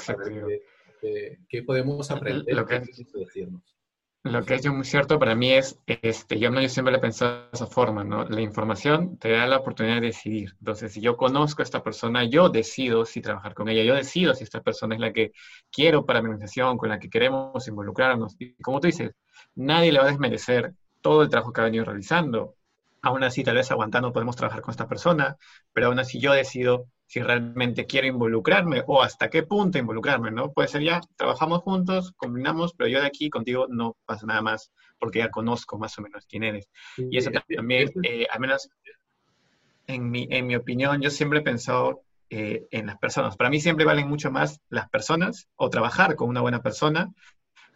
qué, 1.49 1.63
podemos 1.63 2.11
aprender, 2.11 2.55
lo 2.55 2.67
que, 2.67 2.83
decirnos. 3.15 3.75
Lo 4.23 4.45
que 4.45 4.57
es 4.57 4.67
muy 4.67 4.85
cierto 4.85 5.19
para 5.19 5.35
mí 5.35 5.51
es, 5.51 5.81
este, 5.87 6.39
yo, 6.39 6.51
no, 6.51 6.61
yo 6.61 6.69
siempre 6.69 6.93
lo 6.93 6.99
he 6.99 7.01
pensado 7.01 7.45
de 7.45 7.49
esa 7.55 7.67
forma, 7.67 8.05
¿no? 8.05 8.25
La 8.25 8.43
información 8.43 9.17
te 9.17 9.31
da 9.31 9.47
la 9.47 9.57
oportunidad 9.57 10.03
de 10.03 10.09
decidir. 10.09 10.55
Entonces, 10.59 10.93
si 10.93 11.01
yo 11.01 11.17
conozco 11.17 11.63
a 11.63 11.65
esta 11.65 11.83
persona, 11.83 12.25
yo 12.25 12.51
decido 12.51 13.07
si 13.07 13.23
trabajar 13.23 13.55
con 13.55 13.71
ella, 13.71 13.83
yo 13.83 13.95
decido 13.95 14.35
si 14.35 14.45
esta 14.45 14.61
persona 14.61 14.95
es 14.95 15.01
la 15.01 15.11
que 15.15 15.33
quiero 15.73 16.05
para 16.05 16.21
mi 16.21 16.27
organización, 16.27 16.77
con 16.77 16.91
la 16.91 16.99
que 16.99 17.09
queremos 17.09 17.67
involucrarnos. 17.67 18.37
Y 18.39 18.55
como 18.57 18.79
tú 18.79 18.89
dices, 18.89 19.13
nadie 19.55 19.93
le 19.93 19.99
va 19.99 20.07
a 20.07 20.09
desmerecer 20.09 20.75
todo 21.01 21.23
el 21.23 21.29
trabajo 21.29 21.53
que 21.53 21.61
ha 21.61 21.65
venido 21.65 21.85
realizando. 21.85 22.57
Aún 23.03 23.23
así, 23.23 23.45
tal 23.45 23.57
vez 23.57 23.71
aguantando 23.71 24.13
podemos 24.13 24.37
trabajar 24.37 24.63
con 24.63 24.73
esta 24.73 24.89
persona, 24.89 25.37
pero 25.73 25.89
aún 25.89 25.99
así 25.99 26.19
yo 26.19 26.33
decido 26.33 26.87
si 27.07 27.21
realmente 27.21 27.87
quiero 27.87 28.07
involucrarme 28.07 28.83
o 28.87 29.03
hasta 29.03 29.29
qué 29.29 29.43
punto 29.43 29.79
involucrarme, 29.79 30.31
¿no? 30.31 30.53
Puede 30.53 30.69
ser 30.69 30.83
ya, 30.83 31.01
trabajamos 31.17 31.61
juntos, 31.61 32.13
combinamos, 32.17 32.73
pero 32.75 32.89
yo 32.89 33.01
de 33.01 33.07
aquí 33.07 33.29
contigo 33.29 33.67
no 33.69 33.97
pasa 34.07 34.27
nada 34.27 34.41
más 34.41 34.73
porque 34.99 35.19
ya 35.19 35.31
conozco 35.31 35.79
más 35.79 35.99
o 35.99 36.03
menos 36.03 36.25
quién 36.27 36.45
eres. 36.45 36.69
y 36.97 37.19
eso 37.19 37.31
también, 37.57 37.91
eh, 38.03 38.27
al 38.31 38.41
menos 38.41 38.71
en 39.87 40.11
mi, 40.11 40.27
en 40.31 40.47
mi 40.47 40.57
opinión, 40.57 41.01
yo 41.03 41.11
siempre 41.11 41.41
he 41.41 41.43
pensado 41.43 42.03
eh, 42.31 42.67
en 42.71 42.87
las 42.87 42.99
personas. 42.99 43.37
Para 43.37 43.51
mí 43.51 43.61
siempre 43.61 43.85
valen 43.85 44.09
mucho 44.09 44.31
más 44.31 44.61
las 44.71 44.89
personas 44.89 45.47
o 45.57 45.69
trabajar 45.69 46.17
con 46.17 46.29
una 46.29 46.41
buena 46.41 46.63
persona 46.63 47.13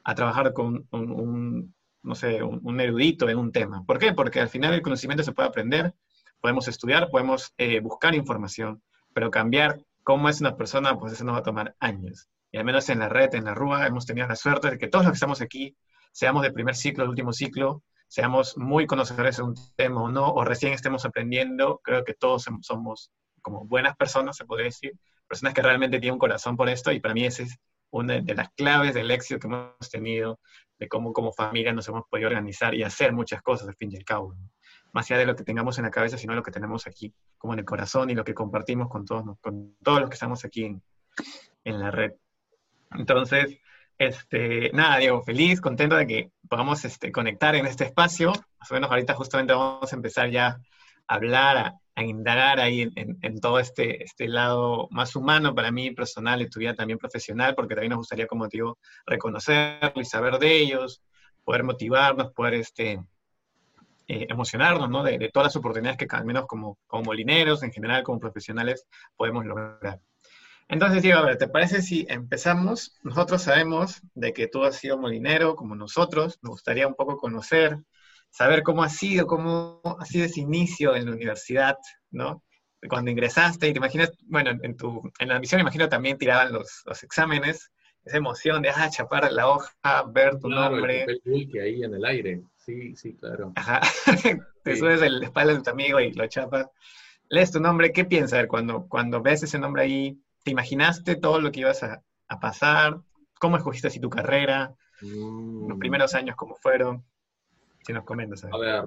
a 0.09 0.15
trabajar 0.15 0.55
con 0.55 0.89
un, 0.91 1.75
no 2.03 2.15
sé, 2.15 2.43
un, 2.43 2.81
erudito 2.81 3.29
en 3.29 3.37
un 3.37 3.53
tema. 3.53 3.85
¿Por 3.85 3.99
qué? 3.99 4.15
Porque 4.15 4.41
al 4.41 4.49
final 4.49 4.73
el 4.73 4.81
conocimiento 4.81 5.23
se 5.23 5.33
puede 5.33 5.51
aprender, 5.51 5.93
podemos 6.41 6.67
estudiar, 6.67 7.11
podemos 7.11 7.53
eh, 7.59 7.81
buscar 7.81 8.15
información 8.15 8.83
pero 9.13 9.31
cambiar 9.31 9.81
cómo 10.05 10.29
es 10.29 10.41
una 10.41 10.57
persona, 10.57 10.99
pues 10.99 11.13
eso 11.13 11.25
nos 11.25 11.35
va 11.35 11.41
a 11.41 11.43
tomar 11.43 11.75
años. 11.81 12.29
Y 12.53 12.57
al 12.59 12.65
menos 12.65 12.89
en 12.89 13.01
la 13.01 13.09
red, 13.09 13.35
en 13.35 13.45
la 13.45 13.55
RUA, 13.55 13.87
hemos 13.87 14.07
tenido 14.07 14.27
la 14.27 14.37
suerte 14.37 14.71
de 14.71 14.79
que 14.79 14.89
todos 14.89 15.05
los 15.05 15.13
que 15.13 15.17
estamos 15.17 15.41
aquí, 15.41 15.77
seamos 16.13 16.43
de 16.43 16.53
primer 16.53 16.75
ciclo, 16.75 17.05
de 17.05 17.11
último 17.11 17.33
ciclo, 17.33 17.83
seamos 18.07 18.57
muy 18.57 18.87
conocedores 18.87 19.37
de 19.37 19.43
un 19.43 19.55
tema 19.77 20.03
o 20.03 20.09
no, 20.09 20.33
o 20.33 20.45
recién 20.45 20.73
estemos 20.73 21.05
aprendiendo, 21.05 21.81
creo 21.83 22.05
que 22.05 22.15
todos 22.15 22.45
somos 22.45 23.11
como 23.43 23.67
buenas 23.67 23.97
personas, 23.97 24.37
se 24.37 24.45
podría 24.47 24.67
decir, 24.67 24.93
personas 25.27 25.53
que 25.53 25.63
realmente 25.63 25.99
tienen 25.99 26.15
un 26.15 26.21
corazón 26.21 26.57
por 26.57 26.69
esto, 26.69 26.93
y 26.93 27.01
para 27.01 27.13
mí 27.13 27.25
esa 27.27 27.43
es 27.43 27.59
una 27.91 28.21
de 28.21 28.35
las 28.35 28.51
claves 28.51 28.95
del 28.95 29.11
éxito 29.11 29.41
que 29.41 29.47
hemos 29.47 29.91
tenido, 29.91 30.41
de 30.79 30.89
cómo 30.89 31.13
como 31.13 31.33
familia 31.33 31.73
nos 31.73 31.89
hemos 31.89 32.05
podido 32.09 32.29
organizar 32.29 32.75
y 32.75 32.83
hacer 32.83 33.13
muchas 33.13 33.43
cosas 33.43 33.69
al 33.69 33.77
fin 33.77 33.91
y 33.93 33.97
al 33.97 34.05
cabo 34.05 34.35
más 34.93 35.11
allá 35.11 35.21
de 35.21 35.27
lo 35.27 35.37
que 35.37 35.45
tengamos 35.45 35.79
en 35.79 35.85
la 35.85 35.91
cabeza, 35.91 36.19
sino 36.19 36.35
lo 36.35 36.43
que 36.43 36.51
tenemos 36.51 36.87
aquí, 36.87 37.15
como 37.37 37.53
en 37.53 37.61
el 37.61 37.65
corazón 37.65 38.11
y 38.11 38.15
lo 38.15 38.25
que 38.25 38.35
compartimos 38.35 38.89
con 38.89 39.05
todos, 39.05 39.39
con 39.41 39.77
todos 39.83 40.01
los 40.01 40.09
que 40.09 40.15
estamos 40.15 40.45
aquí 40.45 40.65
en, 40.65 40.83
en 41.65 41.79
la 41.79 41.91
red. 41.91 42.13
Entonces, 42.93 43.59
este, 43.99 44.71
nada, 44.73 44.99
Diego, 44.99 45.23
feliz, 45.23 45.61
contento 45.61 45.97
de 45.97 46.07
que 46.07 46.33
podamos 46.49 46.85
este, 46.85 47.13
conectar 47.13 47.55
en 47.55 47.67
este 47.67 47.85
espacio. 47.85 48.33
Más 48.59 48.71
o 48.71 48.75
menos 48.75 48.91
ahorita 48.91 49.15
justamente 49.15 49.53
vamos 49.53 49.93
a 49.93 49.97
empezar 49.97 50.31
ya 50.31 50.47
a 51.07 51.15
hablar, 51.15 51.57
a, 51.57 51.81
indagar 52.03 52.61
ahí 52.61 52.91
en, 52.95 53.41
todo 53.41 53.59
este, 53.59 54.05
este 54.05 54.29
lado 54.29 54.89
más 54.91 55.17
humano 55.17 55.55
para 55.55 55.71
mí 55.71 55.91
personal 55.91 56.43
y 56.43 56.75
también 56.75 56.99
profesional, 56.99 57.55
porque 57.55 57.75
también 57.75 57.91
nos 57.91 57.99
gustaría, 57.99 58.27
como 58.27 58.49
te 58.49 58.59
digo, 58.59 58.79
reconocerlos 59.07 59.93
y 59.97 60.05
saber 60.05 60.39
de 60.39 60.57
ellos, 60.57 61.03
poder 61.45 61.65
motivarnos, 61.65 62.33
poder 62.33 62.55
este, 62.55 63.01
eh, 64.07 64.27
emocionarnos 64.29 64.89
¿no? 64.89 65.03
de, 65.03 65.31
todas 65.33 65.49
las 65.49 65.57
oportunidades 65.57 65.99
que 65.99 66.07
al 66.11 66.25
menos 66.25 66.47
como, 66.47 66.79
como 66.87 67.05
molineros, 67.05 67.63
en 67.63 67.73
general 67.73 68.03
como 68.03 68.21
profesionales, 68.21 68.87
podemos 69.17 69.45
lograr. 69.45 70.01
Entonces, 70.69 71.03
Diego, 71.03 71.21
a 71.21 71.25
ver, 71.25 71.39
¿te 71.39 71.49
parece 71.49 71.81
si 71.81 72.07
empezamos? 72.09 72.99
Nosotros 73.03 73.43
sabemos 73.43 74.03
de 74.15 74.33
que 74.35 74.49
tú 74.49 74.65
has 74.65 74.77
sido 74.77 74.99
molinero 74.99 75.57
como 75.57 75.75
nosotros, 75.75 76.39
nos 76.43 76.53
gustaría 76.53 76.87
un 76.87 76.95
poco 76.95 77.17
conocer 77.17 77.79
saber 78.31 78.63
cómo 78.63 78.83
ha 78.83 78.89
sido, 78.89 79.27
cómo 79.27 79.81
ha 79.85 80.05
sido 80.05 80.27
ese 80.27 80.41
inicio 80.41 80.95
en 80.95 81.07
la 81.07 81.13
universidad, 81.13 81.77
¿no? 82.11 82.43
Cuando 82.89 83.11
ingresaste 83.11 83.69
y 83.69 83.73
te 83.73 83.79
imaginas, 83.79 84.13
bueno, 84.27 84.51
en, 84.63 84.77
tu, 84.77 85.03
en 85.19 85.29
la 85.29 85.41
misión 85.41 85.61
imagino 85.61 85.89
también 85.89 86.17
tiraban 86.17 86.53
los, 86.53 86.83
los 86.87 87.03
exámenes, 87.03 87.71
esa 88.05 88.17
emoción 88.17 88.63
de, 88.63 88.71
ah, 88.71 88.89
chapar 88.89 89.31
la 89.33 89.49
hoja, 89.49 89.73
ver 90.09 90.39
tu 90.39 90.49
nombre. 90.49 91.05
El 91.25 91.51
que 91.51 91.61
ahí 91.61 91.83
en 91.83 91.95
el 91.95 92.05
aire, 92.05 92.43
sí, 92.57 92.95
sí, 92.95 93.15
claro. 93.17 93.53
Ajá, 93.57 93.81
te 94.63 94.77
subes 94.77 95.03
en 95.03 95.19
la 95.19 95.27
espalda 95.27 95.55
de 95.55 95.63
tu 95.63 95.71
amigo 95.71 95.99
y 96.01 96.13
lo 96.13 96.27
chapas. 96.29 96.69
Lees 97.29 97.51
tu 97.51 97.61
nombre, 97.61 97.93
¿qué 97.93 98.05
piensas 98.05 98.47
cuando, 98.47 98.87
cuando 98.89 99.21
ves 99.21 99.43
ese 99.43 99.59
nombre 99.59 99.83
ahí? 99.83 100.19
¿Te 100.45 100.53
imaginaste 100.53 101.17
todo 101.17 101.41
lo 101.41 101.51
que 101.51 101.61
ibas 101.61 101.83
a, 101.83 102.03
a 102.29 102.41
pasar? 102.41 103.01
¿Cómo 103.41 103.57
escogiste 103.57 103.89
así 103.89 104.01
tu 104.01 104.09
carrera? 104.09 104.75
Los 105.01 105.77
mm. 105.77 105.79
primeros 105.79 106.15
años, 106.15 106.37
¿cómo 106.37 106.55
fueron? 106.57 107.05
Si 107.89 107.95
nos 107.95 108.05
comentas. 108.05 108.45
A 108.45 108.59
ver, 108.59 108.85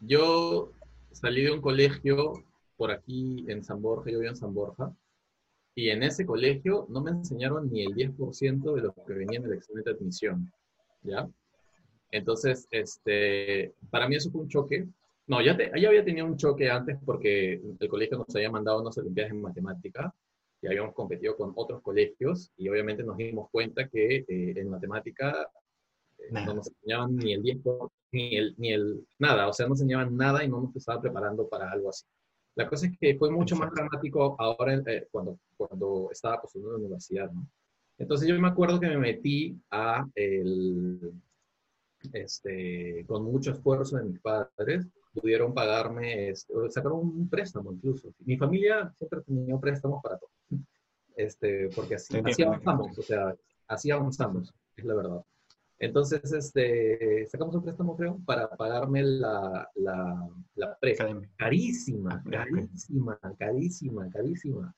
yo 0.00 0.70
salí 1.12 1.44
de 1.44 1.50
un 1.50 1.62
colegio 1.62 2.34
por 2.76 2.90
aquí 2.90 3.42
en 3.48 3.64
San 3.64 3.80
Borja, 3.80 4.10
yo 4.10 4.18
vivo 4.18 4.32
en 4.32 4.36
San 4.36 4.52
Borja, 4.52 4.94
y 5.74 5.88
en 5.88 6.02
ese 6.02 6.26
colegio 6.26 6.84
no 6.90 7.00
me 7.00 7.12
enseñaron 7.12 7.70
ni 7.72 7.86
el 7.86 7.94
10% 7.94 8.74
de 8.74 8.82
lo 8.82 8.92
que 8.92 9.14
venía 9.14 9.38
en 9.38 9.46
el 9.46 9.54
examen 9.54 9.82
de 9.84 9.92
admisión, 9.92 10.52
¿ya? 11.04 11.26
Entonces, 12.10 12.68
este, 12.70 13.72
para 13.88 14.08
mí 14.08 14.16
eso 14.16 14.30
fue 14.30 14.42
un 14.42 14.48
choque. 14.48 14.88
No, 15.26 15.40
ya, 15.40 15.56
ya 15.56 15.88
había 15.88 16.04
tenido 16.04 16.26
un 16.26 16.36
choque 16.36 16.68
antes 16.68 16.98
porque 17.02 17.62
el 17.80 17.88
colegio 17.88 18.18
nos 18.18 18.36
había 18.36 18.50
mandado 18.50 18.82
unas 18.82 18.98
olimpiadas 18.98 19.32
en 19.32 19.40
matemática 19.40 20.14
y 20.60 20.66
habíamos 20.66 20.92
competido 20.92 21.34
con 21.34 21.54
otros 21.56 21.80
colegios 21.80 22.52
y 22.58 22.68
obviamente 22.68 23.04
nos 23.04 23.16
dimos 23.16 23.48
cuenta 23.50 23.88
que 23.88 24.16
eh, 24.16 24.24
en 24.28 24.68
matemática 24.68 25.48
no 26.30 26.54
nos 26.54 26.68
enseñaban 26.68 27.16
ni 27.16 27.32
el 27.32 27.42
10, 27.42 27.58
ni 28.12 28.36
el, 28.36 28.54
ni 28.58 28.72
el 28.72 29.06
nada, 29.18 29.48
o 29.48 29.52
sea, 29.52 29.66
no 29.66 29.74
enseñaban 29.74 30.16
nada 30.16 30.44
y 30.44 30.48
no 30.48 30.60
nos 30.60 30.76
estaba 30.76 31.00
preparando 31.00 31.48
para 31.48 31.70
algo 31.70 31.90
así. 31.90 32.04
La 32.56 32.68
cosa 32.68 32.86
es 32.86 32.96
que 32.98 33.16
fue 33.16 33.30
mucho 33.30 33.56
más 33.56 33.72
dramático 33.72 34.36
ahora 34.38 34.74
eh, 34.86 35.08
cuando, 35.10 35.38
cuando 35.56 36.08
estaba 36.12 36.40
postulando 36.40 36.76
en 36.76 36.82
la 36.82 36.86
universidad, 36.86 37.30
¿no? 37.30 37.46
Entonces 37.98 38.28
yo 38.28 38.38
me 38.40 38.48
acuerdo 38.48 38.80
que 38.80 38.88
me 38.88 38.98
metí 38.98 39.56
a 39.70 40.06
el, 40.14 41.12
este, 42.12 43.04
con 43.06 43.24
mucho 43.24 43.52
esfuerzo 43.52 43.96
de 43.96 44.04
mis 44.04 44.20
padres, 44.20 44.86
pudieron 45.12 45.54
pagarme, 45.54 46.30
este, 46.30 46.52
sacaron 46.70 46.98
un 47.00 47.28
préstamo 47.28 47.72
incluso. 47.72 48.12
Mi 48.20 48.36
familia 48.36 48.92
siempre 48.98 49.20
tenía 49.22 49.56
préstamos 49.58 50.02
para 50.02 50.18
todo. 50.18 50.30
Este, 51.16 51.68
porque 51.74 51.94
así, 51.94 52.20
así 52.24 52.42
avanzamos, 52.42 52.98
o 52.98 53.02
sea, 53.02 53.34
así 53.68 53.90
avanzamos, 53.90 54.52
es 54.76 54.84
la 54.84 54.94
verdad. 54.94 55.24
Entonces, 55.78 56.32
este, 56.32 57.26
sacamos 57.26 57.54
un 57.54 57.62
préstamo, 57.62 57.96
creo, 57.96 58.18
para 58.24 58.48
pagarme 58.48 59.02
la, 59.02 59.68
la, 59.74 60.28
la. 60.54 60.78
Carísima, 61.36 62.22
carísima, 62.24 63.18
carísima, 63.38 64.10
carísima. 64.10 64.74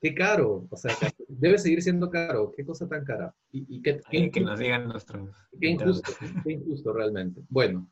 Qué 0.00 0.14
caro, 0.14 0.66
o 0.70 0.76
sea, 0.76 0.94
debe 1.26 1.58
seguir 1.58 1.82
siendo 1.82 2.08
caro. 2.08 2.52
Qué 2.56 2.64
cosa 2.64 2.88
tan 2.88 3.04
cara. 3.04 3.34
Y, 3.50 3.82
qué, 3.82 4.00
que 4.30 4.40
nos 4.40 4.58
digan 4.60 4.86
nuestros. 4.86 5.28
Qué 5.60 5.70
injusto, 5.70 6.12
qué 6.44 6.52
injusto 6.52 6.92
realmente. 6.92 7.42
Bueno, 7.48 7.90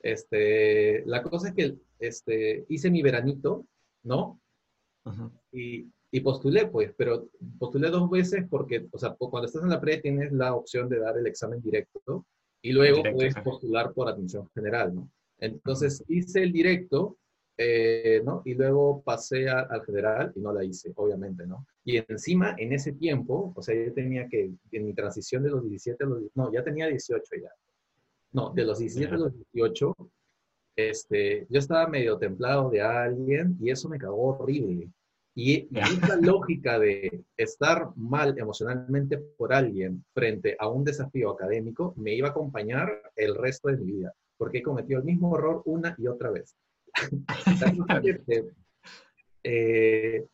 este, 0.00 1.04
la 1.06 1.22
cosa 1.22 1.48
es 1.48 1.54
que 1.54 1.78
este, 2.00 2.66
hice 2.68 2.90
mi 2.90 3.02
veranito, 3.02 3.66
¿no? 4.02 4.40
Y 5.52 5.86
y 6.14 6.20
postulé, 6.20 6.68
pues, 6.68 6.94
pero 6.96 7.28
postulé 7.58 7.90
dos 7.90 8.08
veces 8.08 8.44
porque, 8.48 8.86
o 8.92 8.98
sea, 9.00 9.16
cuando 9.18 9.46
estás 9.46 9.64
en 9.64 9.70
la 9.70 9.80
pre 9.80 9.98
tienes 9.98 10.30
la 10.30 10.54
opción 10.54 10.88
de 10.88 11.00
dar 11.00 11.18
el 11.18 11.26
examen 11.26 11.60
directo 11.60 12.24
y 12.62 12.70
luego 12.70 13.02
puedes 13.12 13.34
postular 13.42 13.92
por 13.92 14.08
admisión 14.08 14.48
general, 14.54 14.94
¿no? 14.94 15.10
Entonces 15.40 16.04
hice 16.06 16.44
el 16.44 16.52
directo, 16.52 17.18
eh, 17.58 18.22
¿no? 18.24 18.42
Y 18.44 18.54
luego 18.54 19.02
pasé 19.02 19.48
al 19.48 19.84
general 19.84 20.32
y 20.36 20.40
no 20.40 20.52
la 20.52 20.62
hice, 20.62 20.92
obviamente, 20.94 21.48
¿no? 21.48 21.66
Y 21.84 21.96
encima, 21.96 22.54
en 22.58 22.72
ese 22.72 22.92
tiempo, 22.92 23.52
o 23.56 23.60
sea, 23.60 23.74
yo 23.74 23.92
tenía 23.92 24.28
que, 24.28 24.52
en 24.70 24.86
mi 24.86 24.94
transición 24.94 25.42
de 25.42 25.50
los 25.50 25.68
17 25.68 26.04
a 26.04 26.06
los, 26.06 26.22
no, 26.36 26.52
ya 26.52 26.62
tenía 26.62 26.86
18 26.86 27.24
ya. 27.42 27.50
No, 28.30 28.50
de 28.54 28.64
los 28.64 28.78
17 28.78 29.12
a 29.12 29.18
los 29.18 29.32
18, 29.52 29.96
este, 30.76 31.48
yo 31.50 31.58
estaba 31.58 31.88
medio 31.88 32.16
templado 32.18 32.70
de 32.70 32.82
alguien 32.82 33.58
y 33.60 33.70
eso 33.70 33.88
me 33.88 33.98
cagó 33.98 34.38
horrible. 34.38 34.92
Y, 35.36 35.68
esa 35.76 36.16
lógica 36.16 36.78
de 36.78 37.24
estar 37.36 37.90
mal 37.96 38.38
emocionalmente 38.38 39.18
por 39.18 39.52
alguien 39.52 40.04
frente 40.14 40.56
a 40.60 40.68
un 40.68 40.84
desafío 40.84 41.30
académico 41.30 41.92
me 41.96 42.14
iba 42.14 42.28
a 42.28 42.30
acompañar 42.30 43.02
el 43.16 43.34
resto 43.34 43.68
de 43.68 43.78
mi 43.78 43.92
vida, 43.92 44.14
porque 44.36 44.58
he 44.58 44.62
cometido 44.62 45.00
el 45.00 45.04
mismo 45.04 45.36
error 45.36 45.62
una 45.64 45.96
y 45.98 46.06
otra 46.06 46.30
vez. 46.30 46.54
eh, 49.42 50.24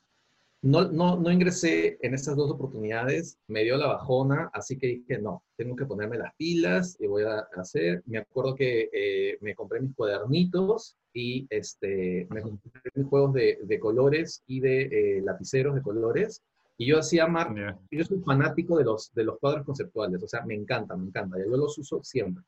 no, 0.62 0.90
no, 0.90 1.16
no 1.16 1.30
ingresé 1.30 1.98
en 2.02 2.14
estas 2.14 2.36
dos 2.36 2.50
oportunidades, 2.50 3.38
me 3.46 3.62
dio 3.62 3.78
la 3.78 3.86
bajona, 3.86 4.50
así 4.52 4.76
que 4.76 4.88
dije, 4.88 5.18
no, 5.18 5.42
tengo 5.56 5.74
que 5.74 5.86
ponerme 5.86 6.18
las 6.18 6.34
pilas 6.36 6.98
y 7.00 7.06
voy 7.06 7.22
a 7.22 7.46
hacer. 7.56 8.02
Me 8.06 8.18
acuerdo 8.18 8.54
que 8.54 8.90
eh, 8.92 9.38
me 9.40 9.54
compré 9.54 9.80
mis 9.80 9.94
cuadernitos 9.94 10.96
y 11.14 11.46
este, 11.48 12.26
me 12.30 12.42
compré 12.42 12.82
mis 12.94 13.06
juegos 13.06 13.32
de, 13.32 13.58
de 13.62 13.80
colores 13.80 14.42
y 14.46 14.60
de 14.60 14.82
eh, 14.82 15.22
lapiceros 15.22 15.74
de 15.74 15.82
colores. 15.82 16.42
Y 16.76 16.86
yo 16.86 16.98
hacía 16.98 17.26
mar 17.26 17.54
yo 17.90 18.04
soy 18.04 18.20
fanático 18.20 18.78
de 18.78 18.84
los, 18.84 19.12
de 19.12 19.24
los 19.24 19.38
cuadros 19.38 19.66
conceptuales, 19.66 20.22
o 20.22 20.28
sea, 20.28 20.44
me 20.46 20.54
encanta, 20.54 20.96
me 20.96 21.06
encanta, 21.06 21.38
yo 21.38 21.56
los 21.56 21.76
uso 21.78 22.02
siempre. 22.02 22.42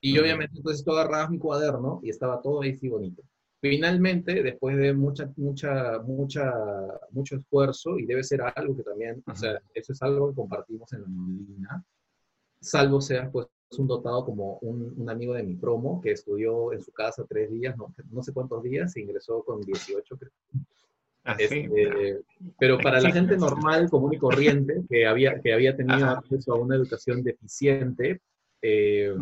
Y 0.00 0.18
obviamente 0.18 0.56
entonces 0.56 0.84
tú 0.84 0.92
agarrabas 0.92 1.30
mi 1.30 1.38
cuaderno 1.38 2.00
y 2.02 2.10
estaba 2.10 2.40
todo 2.40 2.62
ahí 2.62 2.72
así 2.72 2.88
bonito. 2.88 3.22
Finalmente, 3.60 4.42
después 4.42 4.76
de 4.76 4.92
mucha, 4.92 5.32
mucha, 5.36 5.98
mucha, 6.00 6.52
mucho 7.10 7.36
esfuerzo, 7.36 7.98
y 7.98 8.06
debe 8.06 8.22
ser 8.22 8.42
algo 8.42 8.76
que 8.76 8.82
también, 8.82 9.22
o 9.26 9.34
sea, 9.34 9.60
eso 9.74 9.92
es 9.92 10.02
algo 10.02 10.30
que 10.30 10.36
compartimos 10.36 10.92
en 10.92 11.02
la 11.02 11.08
Molina, 11.08 11.84
salvo 12.60 13.00
sea 13.00 13.30
pues 13.30 13.46
un 13.78 13.86
dotado 13.88 14.24
como 14.24 14.58
un, 14.58 14.94
un, 14.96 15.10
amigo 15.10 15.34
de 15.34 15.42
mi 15.42 15.56
promo 15.56 16.00
que 16.00 16.12
estudió 16.12 16.72
en 16.72 16.82
su 16.82 16.92
casa 16.92 17.24
tres 17.28 17.50
días, 17.50 17.76
no, 17.76 17.92
no 18.10 18.22
sé 18.22 18.32
cuántos 18.32 18.62
días, 18.62 18.94
e 18.96 19.00
ingresó 19.00 19.42
con 19.42 19.60
18, 19.60 20.16
creo. 20.16 20.32
Ah, 21.24 21.34
este, 21.36 22.20
pero 22.56 22.78
para 22.78 23.00
la 23.00 23.10
gente 23.10 23.36
normal, 23.36 23.90
común 23.90 24.14
y 24.14 24.18
corriente, 24.18 24.84
que 24.88 25.06
había, 25.06 25.40
que 25.40 25.52
había 25.52 25.76
tenido 25.76 26.06
acceso 26.06 26.52
a 26.52 26.56
una 26.56 26.76
educación 26.76 27.24
deficiente, 27.24 28.20
eh, 28.62 29.12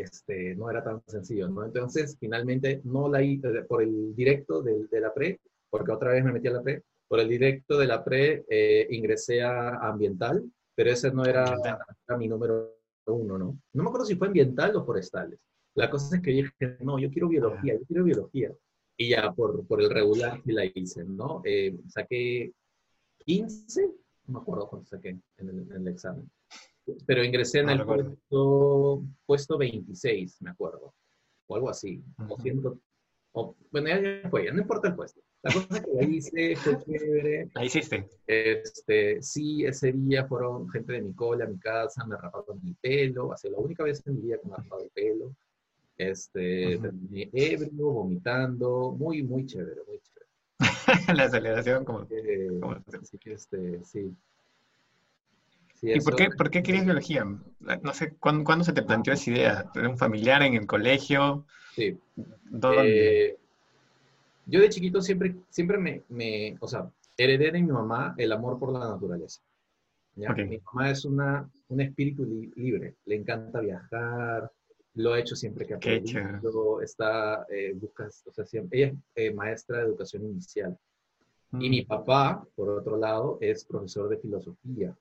este, 0.00 0.54
no 0.54 0.70
era 0.70 0.82
tan 0.82 1.02
sencillo, 1.06 1.48
¿no? 1.48 1.64
Entonces, 1.64 2.16
finalmente, 2.18 2.80
no 2.84 3.08
la 3.08 3.22
hice 3.22 3.48
por 3.62 3.82
el 3.82 4.14
directo 4.14 4.62
de, 4.62 4.86
de, 4.90 5.00
la 5.00 5.12
pre, 5.12 5.40
porque 5.70 5.92
otra 5.92 6.10
vez 6.12 6.24
me 6.24 6.32
metí 6.32 6.48
a 6.48 6.52
la 6.52 6.62
pre, 6.62 6.82
por 7.08 7.20
el 7.20 7.28
directo 7.28 7.78
de 7.78 7.86
la 7.86 8.02
pre 8.02 8.44
eh, 8.48 8.86
ingresé 8.90 9.42
a 9.42 9.76
ambiental, 9.88 10.44
pero 10.74 10.90
ese 10.90 11.12
no 11.12 11.24
era, 11.24 11.56
mi 12.18 12.28
número 12.28 12.78
uno, 13.06 13.38
¿no? 13.38 13.58
No 13.72 13.82
me 13.82 13.88
acuerdo 13.88 14.06
si 14.06 14.16
fue 14.16 14.28
ambiental 14.28 14.74
o 14.76 14.84
forestales. 14.84 15.38
La 15.74 15.90
cosa 15.90 16.16
es 16.16 16.22
que 16.22 16.30
dije, 16.30 16.76
no, 16.80 16.98
yo 16.98 17.10
quiero 17.10 17.28
biología, 17.28 17.74
yo 17.74 17.84
quiero 17.86 18.04
biología. 18.04 18.52
Y 18.96 19.10
ya 19.10 19.32
por, 19.32 19.66
por 19.66 19.82
el 19.82 19.90
regular 19.90 20.40
sí 20.44 20.52
la 20.52 20.64
hice, 20.64 21.04
¿no? 21.04 21.42
Eh, 21.44 21.76
saqué 21.88 22.52
15, 23.18 23.86
no 24.26 24.34
me 24.34 24.38
acuerdo 24.40 24.68
cuánto 24.68 24.88
saqué 24.88 25.10
en 25.38 25.48
el, 25.48 25.58
en 25.70 25.72
el 25.72 25.88
examen 25.88 26.30
pero 27.06 27.24
ingresé 27.24 27.60
en 27.60 27.70
el 27.70 27.84
puesto, 27.84 29.02
puesto 29.26 29.58
26, 29.58 30.42
me 30.42 30.50
acuerdo, 30.50 30.94
o 31.46 31.56
algo 31.56 31.70
así, 31.70 32.02
o 33.36 33.56
bueno, 33.72 33.88
ya, 33.88 34.30
fue, 34.30 34.44
ya 34.44 34.52
no 34.52 34.60
importa 34.60 34.88
el 34.88 34.94
puesto. 34.94 35.20
La 35.42 35.52
cosa 35.52 35.82
que 35.82 35.90
ahí 36.00 36.16
hice 36.16 36.56
fue 36.56 36.78
chévere. 36.86 37.50
La 37.54 37.64
hiciste. 37.64 38.08
Este, 38.26 39.20
sí, 39.20 39.64
ese 39.64 39.92
día 39.92 40.24
fueron 40.26 40.68
gente 40.70 40.92
de 40.92 41.02
mi 41.02 41.12
cola 41.14 41.44
a 41.44 41.48
mi 41.48 41.58
casa, 41.58 42.06
me 42.06 42.16
raparon 42.16 42.62
mi 42.62 42.74
pelo, 42.74 43.32
hace 43.32 43.50
la 43.50 43.58
única 43.58 43.82
vez 43.82 44.02
en 44.06 44.14
mi 44.14 44.22
vida 44.22 44.38
que 44.40 44.48
me 44.48 44.56
rapado 44.56 44.84
el 44.84 44.90
pelo. 44.90 45.34
Este, 45.98 46.74
ebrio, 46.74 47.90
vomitando, 47.90 48.92
muy, 48.92 49.22
muy 49.22 49.46
chévere, 49.46 49.82
muy 49.86 50.00
chévere. 50.00 50.26
la 51.18 51.28
celebración 51.28 51.84
como... 51.84 52.06
Así 53.00 53.18
que, 53.18 53.32
este, 53.32 53.84
sí. 53.84 54.16
¿Y 55.84 56.00
por 56.00 56.16
qué, 56.16 56.28
por 56.30 56.50
qué 56.50 56.62
querías 56.62 56.84
biología? 56.84 57.24
No 57.24 57.94
sé, 57.94 58.14
¿cuándo, 58.18 58.64
se 58.64 58.72
te 58.72 58.82
planteó 58.82 59.12
esa 59.12 59.30
idea? 59.30 59.70
¿Tener 59.72 59.90
un 59.90 59.98
familiar 59.98 60.42
en 60.42 60.54
el 60.54 60.66
colegio? 60.66 61.44
Sí. 61.74 61.96
¿Dónde? 62.44 63.26
Eh, 63.26 63.36
yo 64.46 64.60
de 64.60 64.68
chiquito 64.68 65.00
siempre, 65.00 65.36
siempre 65.48 65.78
me, 65.78 66.02
me, 66.08 66.56
o 66.60 66.68
sea, 66.68 66.90
heredé 67.16 67.50
de 67.50 67.62
mi 67.62 67.72
mamá 67.72 68.14
el 68.18 68.32
amor 68.32 68.58
por 68.58 68.72
la 68.72 68.80
naturaleza. 68.80 69.40
¿ya? 70.16 70.32
Mi 70.32 70.58
mamá 70.58 70.90
es 70.90 71.04
una, 71.04 71.50
un 71.68 71.80
espíritu 71.80 72.24
libre, 72.56 72.96
le 73.06 73.16
encanta 73.16 73.60
viajar, 73.60 74.50
lo 74.94 75.12
ha 75.12 75.18
hecho 75.18 75.34
siempre 75.34 75.66
que 75.66 75.74
ha 75.74 75.78
podido, 75.78 76.80
está, 76.80 77.46
eh, 77.50 77.72
busca, 77.74 78.08
o 78.26 78.32
sea, 78.32 78.44
siempre, 78.44 78.78
ella 78.78 78.92
es 79.14 79.30
eh, 79.30 79.34
maestra 79.34 79.78
de 79.78 79.84
educación 79.84 80.24
inicial. 80.24 80.78
Y 81.52 81.70
mi 81.70 81.82
mm. 81.82 81.86
papá, 81.86 82.46
por 82.54 82.68
otro 82.68 82.96
lado, 82.96 83.38
es 83.40 83.64
profesor 83.64 84.08
de 84.08 84.18
filosofía. 84.18 84.96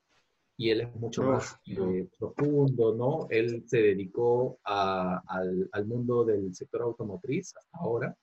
Y 0.56 0.70
él 0.70 0.82
es 0.82 0.96
mucho 0.96 1.24
más 1.24 1.58
eh, 1.66 2.08
profundo, 2.18 2.94
¿no? 2.96 3.28
Él 3.30 3.64
se 3.68 3.78
dedicó 3.82 4.60
al, 4.64 5.70
al, 5.72 5.86
mundo 5.86 6.24
del 6.24 6.54
sector 6.54 6.84
automotriz 6.84 7.54
hasta 7.58 7.78
ahora, 7.80 8.16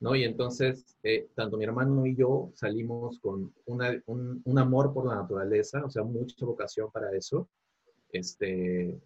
¿no? 0.00 0.14
Y 0.14 0.24
entonces, 0.24 0.96
tanto 1.34 1.56
mi 1.56 1.64
hermano 1.64 2.06
y 2.06 2.14
yo 2.14 2.52
salimos 2.54 3.18
con 3.18 3.52
una, 3.66 4.00
un, 4.06 4.42
un, 4.44 4.58
amor 4.58 4.94
por 4.94 5.06
la 5.06 5.16
naturaleza, 5.16 5.84
o 5.84 5.90
sea, 5.90 6.04
mucha 6.04 6.46
vocación 6.46 6.90
para 6.92 7.10
eso. 7.16 7.48
Este, 8.12 9.00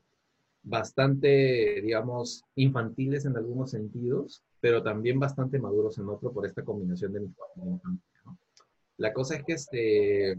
bastante, 0.62 1.80
digamos, 1.82 2.44
infantiles 2.54 3.24
en 3.24 3.36
algunos 3.36 3.70
sentidos, 3.70 4.42
pero 4.60 4.82
también 4.82 5.18
bastante 5.18 5.58
maduros 5.58 5.98
en 5.98 6.08
otro 6.08 6.32
por 6.32 6.46
esta 6.46 6.64
combinación 6.64 7.12
de 7.12 7.20
mis 7.20 7.30
¿no? 7.56 7.80
La 8.98 9.12
cosa 9.12 9.36
es 9.36 9.44
que 9.44 9.52
este, 9.54 10.36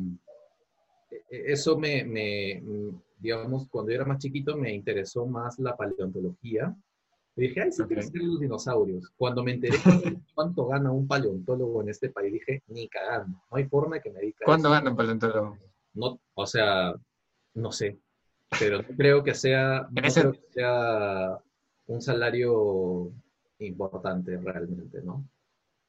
eso 1.29 1.77
me, 1.77 2.03
me, 2.03 2.63
digamos, 3.19 3.67
cuando 3.67 3.91
yo 3.91 3.95
era 3.95 4.05
más 4.05 4.19
chiquito 4.19 4.57
me 4.57 4.73
interesó 4.73 5.25
más 5.25 5.59
la 5.59 5.75
paleontología. 5.75 6.75
Y 7.35 7.43
dije, 7.43 7.61
ay, 7.61 7.71
sí 7.71 7.83
quiero 7.83 8.01
ser 8.01 8.21
los 8.21 8.39
dinosaurios. 8.39 9.09
Cuando 9.15 9.43
me 9.43 9.53
enteré 9.53 9.77
cuánto 10.35 10.67
gana 10.67 10.91
un 10.91 11.07
paleontólogo 11.07 11.81
en 11.81 11.89
este 11.89 12.09
país, 12.09 12.33
dije, 12.33 12.61
ni 12.67 12.89
cagando, 12.89 13.37
no 13.49 13.57
hay 13.57 13.65
forma 13.65 13.95
de 13.95 14.01
que 14.01 14.11
me 14.11 14.19
dedique 14.19 14.43
¿Cuánto 14.43 14.69
gana 14.69 14.89
un 14.89 14.97
paleontólogo? 14.97 15.57
No, 15.93 16.19
o 16.33 16.45
sea, 16.45 16.93
no 17.53 17.71
sé, 17.71 17.99
pero 18.59 18.81
no 18.81 18.87
creo 18.97 19.23
que 19.23 19.33
sea, 19.33 19.87
no 19.91 20.33
sea 20.53 21.37
un 21.87 22.01
salario 22.01 23.11
importante 23.59 24.37
realmente, 24.37 25.01
¿no? 25.01 25.25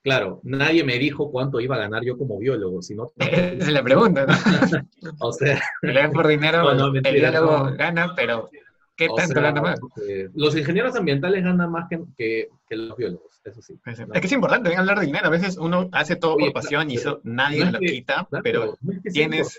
Claro, 0.02 0.40
nadie 0.42 0.82
me 0.82 0.98
dijo 0.98 1.30
cuánto 1.30 1.60
iba 1.60 1.76
a 1.76 1.80
ganar 1.80 2.02
yo 2.04 2.18
como 2.18 2.38
biólogo, 2.38 2.82
sino... 2.82 3.12
Esa 3.16 3.52
es 3.52 3.72
la 3.72 3.84
pregunta, 3.84 4.26
¿no? 4.26 4.34
o 5.20 5.32
sea... 5.32 5.60
Le 5.82 6.08
por 6.08 6.26
dinero, 6.26 6.68
el 6.72 7.14
biólogo 7.14 7.70
gana, 7.76 8.12
pero 8.16 8.50
¿qué 8.96 9.08
tanto 9.16 9.40
gana 9.40 9.62
más? 9.62 9.80
Eh, 10.08 10.28
los 10.34 10.56
ingenieros 10.56 10.96
ambientales 10.96 11.44
ganan 11.44 11.70
más 11.70 11.88
que, 11.88 12.00
que, 12.16 12.76
los 12.76 12.96
biólogos, 12.96 13.40
eso 13.44 13.62
sí. 13.62 13.78
Es, 13.86 14.20
que 14.20 14.26
es 14.26 14.32
importante 14.32 14.74
hablar 14.74 14.98
de 14.98 15.06
dinero, 15.06 15.26
a 15.26 15.30
veces 15.30 15.56
uno 15.56 15.88
hace 15.92 16.16
todo 16.16 16.36
por 16.36 16.52
pasión 16.52 16.90
y 16.90 16.96
eso 16.96 17.20
nadie 17.22 17.64
lo 17.64 17.78
quita, 17.78 18.26
pero 18.42 18.76
tienes... 19.12 19.56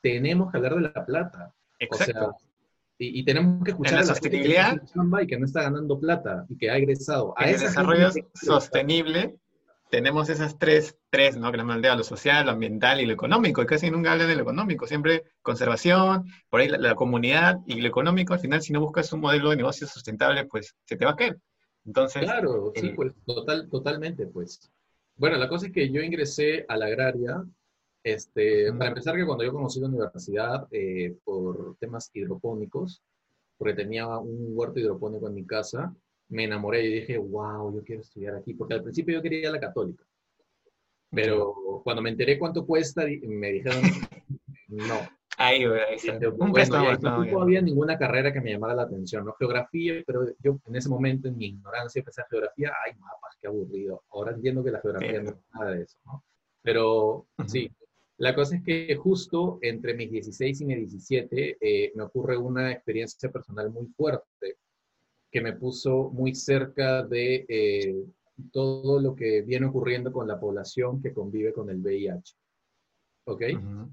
Tenemos 0.00 0.50
que 0.50 0.56
hablar 0.56 0.74
de 0.74 0.80
la 0.80 1.06
plata. 1.06 1.54
Exacto. 1.78 2.36
y, 2.98 3.24
tenemos 3.24 3.62
que 3.62 3.70
escuchar 3.70 4.00
la 4.00 4.04
sostenibilidad 4.06 4.82
y 5.22 5.26
que 5.28 5.38
no 5.38 5.46
está 5.46 5.62
ganando 5.62 6.00
plata 6.00 6.44
y 6.48 6.56
que 6.56 6.68
ha 6.68 6.76
egresado. 6.76 7.32
A 7.36 7.48
el 7.48 7.60
desarrollo 7.60 8.10
sostenible 8.34 9.38
tenemos 9.90 10.28
esas 10.28 10.58
tres, 10.58 10.96
tres, 11.10 11.36
¿no? 11.36 11.50
Que 11.50 11.58
la 11.58 11.74
aldea, 11.74 11.96
lo 11.96 12.04
social, 12.04 12.46
lo 12.46 12.52
ambiental 12.52 13.00
y 13.00 13.06
lo 13.06 13.12
económico, 13.12 13.62
y 13.62 13.66
casi 13.66 13.90
nunca 13.90 14.12
hablan 14.12 14.28
de 14.28 14.36
lo 14.36 14.42
económico, 14.42 14.86
siempre 14.86 15.24
conservación, 15.42 16.26
por 16.48 16.60
ahí 16.60 16.68
la, 16.68 16.94
comunidad 16.94 17.60
y 17.66 17.80
lo 17.80 17.88
económico, 17.88 18.34
al 18.34 18.40
final 18.40 18.62
si 18.62 18.72
no 18.72 18.80
buscas 18.80 19.12
un 19.12 19.20
modelo 19.20 19.50
de 19.50 19.56
negocio 19.56 19.86
sustentable, 19.86 20.46
pues 20.46 20.74
se 20.84 20.96
te 20.96 21.04
va 21.04 21.12
a 21.12 21.16
caer. 21.16 21.38
Entonces, 21.84 22.22
claro, 22.22 22.72
sí, 22.74 22.90
pues 22.90 23.12
total, 23.24 23.68
totalmente, 23.70 24.26
pues. 24.26 24.70
Bueno, 25.16 25.36
la 25.36 25.48
cosa 25.48 25.66
es 25.66 25.72
que 25.72 25.90
yo 25.90 26.02
ingresé 26.02 26.64
a 26.68 26.76
la 26.76 26.86
agraria 26.86 27.44
este, 28.04 28.72
para 28.72 28.90
empezar, 28.90 29.16
que 29.16 29.26
cuando 29.26 29.44
yo 29.44 29.52
conocí 29.52 29.80
la 29.80 29.88
universidad 29.88 30.68
eh, 30.70 31.16
por 31.24 31.76
temas 31.78 32.10
hidropónicos, 32.12 33.02
porque 33.56 33.74
tenía 33.74 34.06
un 34.06 34.52
huerto 34.56 34.78
hidropónico 34.78 35.28
en 35.28 35.34
mi 35.34 35.44
casa, 35.44 35.94
me 36.28 36.44
enamoré 36.44 36.84
y 36.84 37.00
dije, 37.00 37.18
wow, 37.18 37.74
yo 37.74 37.82
quiero 37.84 38.02
estudiar 38.02 38.34
aquí, 38.34 38.54
porque 38.54 38.74
al 38.74 38.82
principio 38.82 39.14
yo 39.14 39.22
quería 39.22 39.50
la 39.50 39.60
católica. 39.60 40.04
Pero 41.10 41.80
cuando 41.84 42.02
me 42.02 42.10
enteré 42.10 42.38
cuánto 42.38 42.66
cuesta, 42.66 43.06
me 43.22 43.52
dijeron, 43.52 43.82
no. 44.68 44.98
Ahí, 45.40 45.64
bueno, 45.66 45.84
no, 47.30 47.40
había 47.40 47.62
ninguna 47.62 47.96
carrera 47.96 48.32
que 48.32 48.40
me 48.40 48.50
llamara 48.50 48.74
la 48.74 48.82
atención, 48.82 49.24
¿no? 49.24 49.34
Geografía, 49.34 50.02
pero 50.04 50.26
yo 50.42 50.58
en 50.66 50.76
ese 50.76 50.88
momento, 50.88 51.28
en 51.28 51.36
mi 51.36 51.46
ignorancia, 51.46 52.00
empecé 52.00 52.22
a 52.22 52.26
geografía, 52.28 52.72
ay, 52.84 52.94
mapas, 52.98 53.36
qué 53.40 53.46
aburrido. 53.46 54.02
Ahora 54.10 54.32
entiendo 54.32 54.64
que 54.64 54.72
la 54.72 54.80
geografía 54.80 55.22
no 55.22 55.30
es 55.30 55.36
nada 55.54 55.70
de 55.70 55.82
eso, 55.82 55.96
¿no? 56.06 56.24
Pero 56.60 57.26
sí, 57.46 57.70
la 58.16 58.34
cosa 58.34 58.56
es 58.56 58.64
que 58.64 58.96
justo 58.96 59.60
entre 59.62 59.94
mis 59.94 60.10
16 60.10 60.60
y 60.60 60.64
mis 60.64 60.78
17 60.78 61.58
eh, 61.60 61.92
me 61.94 62.02
ocurre 62.02 62.36
una 62.36 62.72
experiencia 62.72 63.30
personal 63.30 63.70
muy 63.70 63.86
fuerte 63.96 64.56
que 65.30 65.40
me 65.40 65.52
puso 65.52 66.10
muy 66.10 66.34
cerca 66.34 67.02
de 67.02 67.44
eh, 67.48 68.04
todo 68.52 69.00
lo 69.00 69.14
que 69.14 69.42
viene 69.42 69.66
ocurriendo 69.66 70.12
con 70.12 70.26
la 70.26 70.38
población 70.38 71.00
que 71.02 71.12
convive 71.12 71.52
con 71.52 71.70
el 71.70 71.78
VIH. 71.78 72.34
¿Ok? 73.24 73.42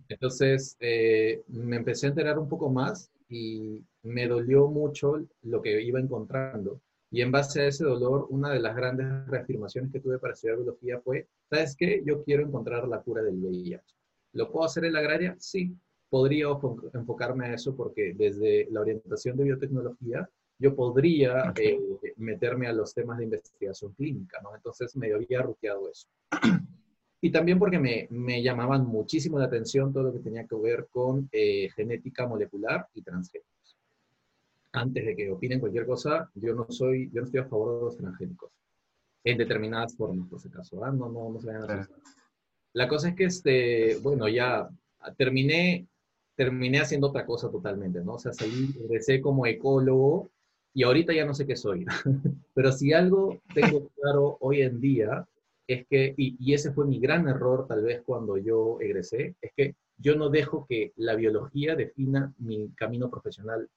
Entonces 0.08 0.78
eh, 0.80 1.44
me 1.48 1.76
empecé 1.76 2.06
a 2.06 2.10
enterar 2.10 2.40
un 2.40 2.48
poco 2.48 2.70
más 2.70 3.12
y 3.28 3.84
me 4.04 4.28
dolió 4.28 4.68
mucho 4.68 5.16
lo 5.42 5.62
que 5.62 5.82
iba 5.82 6.00
encontrando. 6.00 6.80
Y 7.12 7.22
en 7.22 7.32
base 7.32 7.62
a 7.62 7.68
ese 7.68 7.84
dolor, 7.84 8.28
una 8.30 8.52
de 8.52 8.60
las 8.60 8.76
grandes 8.76 9.28
reafirmaciones 9.28 9.92
que 9.92 10.00
tuve 10.00 10.20
para 10.20 10.34
estudiar 10.34 10.58
biología 10.58 11.00
fue, 11.02 11.28
¿sabes 11.50 11.76
qué? 11.76 12.02
Yo 12.06 12.24
quiero 12.24 12.44
encontrar 12.44 12.88
la 12.88 13.02
cura 13.02 13.22
del 13.22 13.36
VIH. 13.36 13.84
¿Lo 14.34 14.52
puedo 14.52 14.66
hacer 14.66 14.86
en 14.86 14.94
la 14.94 15.00
agraria? 15.00 15.36
Sí, 15.40 15.76
podría 16.10 16.48
enfocarme 16.94 17.48
a 17.48 17.54
eso 17.54 17.76
porque 17.76 18.14
desde 18.18 18.68
la 18.72 18.82
orientación 18.82 19.38
de 19.38 19.46
biotecnología 19.46 20.30
yo 20.58 20.76
podría 20.76 21.54
eh, 21.58 21.80
meterme 22.18 22.68
a 22.68 22.74
los 22.74 22.94
temas 22.94 23.18
de 23.18 23.26
investigación 23.26 23.94
clínica, 23.94 24.40
¿no? 24.42 24.56
Entonces 24.56 24.96
me 24.96 25.14
había 25.14 25.42
ruteado 25.42 25.90
eso. 25.90 26.08
Y 27.22 27.32
también 27.32 27.58
porque 27.58 27.80
me, 27.80 28.08
me, 28.12 28.44
llamaban 28.44 28.86
muchísimo 28.86 29.40
la 29.40 29.46
atención 29.46 29.92
todo 29.92 30.04
lo 30.04 30.14
que 30.14 30.20
tenía 30.20 30.46
que 30.46 30.56
ver 30.58 30.88
con 30.92 31.28
eh, 31.32 31.70
genética 31.76 32.28
molecular 32.28 32.88
y 32.94 33.02
transgénicos. 33.02 33.78
Antes 34.74 35.04
de 35.04 35.16
que 35.16 35.32
opinen 35.32 35.60
cualquier 35.60 35.88
cosa, 35.88 36.30
yo 36.36 36.54
no 36.54 36.68
soy, 36.70 37.10
yo 37.12 37.22
no 37.22 37.26
estoy 37.26 37.40
a 37.40 37.46
favor 37.46 37.80
de 37.80 37.86
los 37.86 37.98
transgénicos. 37.98 38.52
En 39.24 39.40
determinadas 39.40 39.96
formas, 39.96 40.28
por 40.30 40.40
si 40.40 40.50
acaso. 40.50 40.84
¿ah? 40.86 40.92
No, 40.92 41.10
no, 41.10 41.32
no 41.32 41.40
se 41.40 41.48
vayan 41.48 41.64
a 41.64 41.90
la 42.74 42.90
cosa 42.90 43.10
es 43.10 43.16
que, 43.16 43.24
este, 43.24 43.98
bueno, 44.04 44.28
ya 44.28 44.70
terminé, 45.18 45.88
terminé 46.36 46.82
haciendo 46.82 47.08
otra 47.08 47.26
cosa 47.26 47.50
totalmente, 47.50 48.04
¿no? 48.04 48.16
O 48.16 48.20
sea, 48.20 48.34
salí, 48.34 48.76
empecé 48.82 49.22
como 49.22 49.48
ecólogo 49.48 50.30
y 50.76 50.84
ahorita 50.84 51.14
ya 51.14 51.26
no 51.26 51.34
sé 51.34 51.48
qué 51.48 51.56
soy. 51.56 51.86
Pero 52.54 52.72
si 52.74 52.92
algo 52.92 53.42
tengo 53.54 53.88
claro 53.96 54.38
hoy 54.42 54.62
en 54.62 54.82
día 54.82 55.26
es 55.66 55.88
que, 55.88 56.14
y, 56.18 56.54
ese 56.54 56.74
fue 56.74 56.86
mi 56.86 57.00
gran 57.00 57.28
error 57.28 57.66
tal 57.66 57.82
vez 57.82 58.04
cuando 58.06 58.38
yo 58.38 58.78
egresé, 58.82 59.36
es 59.42 59.52
que 59.56 59.76
yo 59.98 60.16
no 60.16 60.30
dejo 60.30 60.66
que 60.68 60.92
la 60.98 61.16
biología 61.16 61.76
defina 61.76 62.34
mi 62.38 62.70
camino 62.76 63.10
profesional 63.10 63.70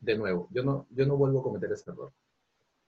de 0.00 0.18
nuevo. 0.18 0.48
Yo 0.50 0.64
no, 0.64 0.86
yo 0.90 1.06
no 1.06 1.16
vuelvo 1.16 1.40
a 1.40 1.44
cometer 1.44 1.70
ese 1.72 1.92
error. 1.92 2.12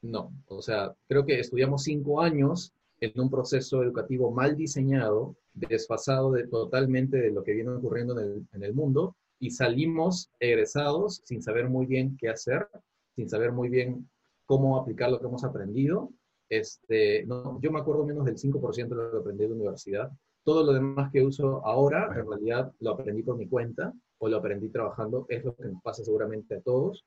No, 0.03 0.33
o 0.49 0.61
sea, 0.61 0.93
creo 1.07 1.25
que 1.25 1.39
estudiamos 1.39 1.85
cinco 1.85 2.21
años 2.21 2.73
en 3.01 3.19
un 3.21 3.31
proceso 3.31 3.85
educativo 3.85 4.33
mal 4.33 4.57
diseñado, 4.57 5.37
desfasado 5.55 6.33
de, 6.33 6.49
totalmente 6.49 7.19
de 7.19 7.31
lo 7.31 7.45
que 7.45 7.53
viene 7.53 7.71
ocurriendo 7.71 8.19
en 8.19 8.27
el, 8.27 8.47
en 8.53 8.65
el 8.65 8.75
mundo, 8.75 9.15
y 9.39 9.51
salimos 9.51 10.29
egresados 10.41 11.23
sin 11.25 11.41
saber 11.41 11.69
muy 11.69 11.87
bien 11.87 12.17
qué 12.17 12.29
hacer, 12.29 12.67
sin 13.17 13.29
saber 13.29 13.53
muy 13.53 13.69
bien 13.69 14.09
cómo 14.47 14.77
aplicar 14.77 15.11
lo 15.11 15.21
que 15.21 15.27
hemos 15.27 15.45
aprendido. 15.45 16.11
Este, 16.49 17.25
no, 17.27 17.61
yo 17.61 17.71
me 17.71 17.81
acuerdo 17.81 18.05
menos 18.05 18.25
del 18.25 18.37
5% 18.37 18.89
de 18.89 18.95
lo 18.95 19.11
que 19.11 19.19
aprendí 19.19 19.45
en 19.45 19.51
la 19.51 19.57
universidad. 19.57 20.13
Todo 20.45 20.65
lo 20.65 20.73
demás 20.73 21.11
que 21.13 21.23
uso 21.23 21.65
ahora, 21.65 22.13
en 22.19 22.27
realidad 22.27 22.73
lo 22.81 22.91
aprendí 22.91 23.23
por 23.23 23.37
mi 23.37 23.47
cuenta 23.49 23.93
o 24.19 24.29
lo 24.29 24.37
aprendí 24.37 24.69
trabajando. 24.69 25.25
Es 25.29 25.45
lo 25.45 25.55
que 25.55 25.65
nos 25.65 25.83
pasa 25.83 26.05
seguramente 26.05 26.57
a 26.57 26.61
todos. 26.61 27.05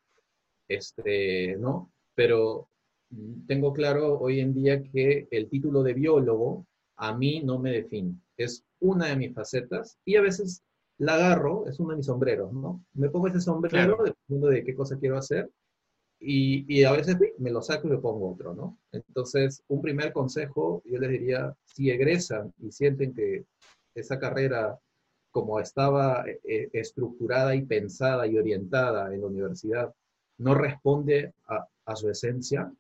Este, 0.68 1.56
¿no? 1.58 1.92
Pero 2.16 2.70
tengo 3.48 3.74
claro 3.74 4.18
hoy 4.20 4.40
en 4.40 4.54
día 4.54 4.82
que 4.82 5.28
el 5.30 5.50
título 5.50 5.84
de 5.84 5.94
biólogo 5.94 6.66
a 6.98 7.16
mí 7.16 7.42
no 7.44 7.60
me 7.60 7.72
define. 7.72 8.16
Es 8.38 8.64
una 8.80 9.08
de 9.08 9.18
mis 9.18 9.34
facetas 9.34 10.00
y 10.06 10.16
a 10.16 10.22
veces 10.22 10.64
la 10.98 11.16
agarro, 11.16 11.68
es 11.68 11.80
uno 11.80 11.92
de 11.92 11.98
mis 11.98 12.06
sombreros, 12.06 12.54
¿no? 12.54 12.84
Me 12.94 13.10
pongo 13.10 13.28
ese 13.28 13.42
sombrero 13.42 13.98
dependiendo 14.04 14.48
de 14.48 14.64
qué 14.64 14.76
cosa 14.76 14.98
quiero 14.98 15.18
hacer 15.18 15.52
y, 16.26 16.66
y, 16.68 16.84
a 16.84 16.92
veces 16.92 17.18
me 17.38 17.52
lo 17.52 17.62
saco 17.62 17.88
y 17.88 17.92
me 17.92 17.98
pongo 17.98 18.32
otro, 18.32 18.54
¿no? 18.54 18.78
Entonces, 18.92 19.64
un 19.68 19.82
primer 19.82 20.12
consejo, 20.12 20.82
yo 20.86 21.00
les 21.00 21.12
diría, 21.12 21.56
si 21.66 21.90
egresan 21.92 22.54
y 22.60 22.72
sienten 22.72 23.14
que 23.14 23.46
esa 23.94 24.20
carrera 24.20 24.80
como 25.32 25.60
estaba 25.60 26.24
eh, 26.28 26.70
estructurada 26.72 27.56
y 27.56 27.66
pensada 27.66 28.26
y 28.26 28.38
orientada 28.38 29.14
en 29.14 29.20
la 29.20 29.28
universidad 29.28 29.94
no 30.38 30.56
responde 30.56 31.34
a, 31.48 31.68
a 31.86 31.96
su 31.96 32.10
esencia, 32.10 32.72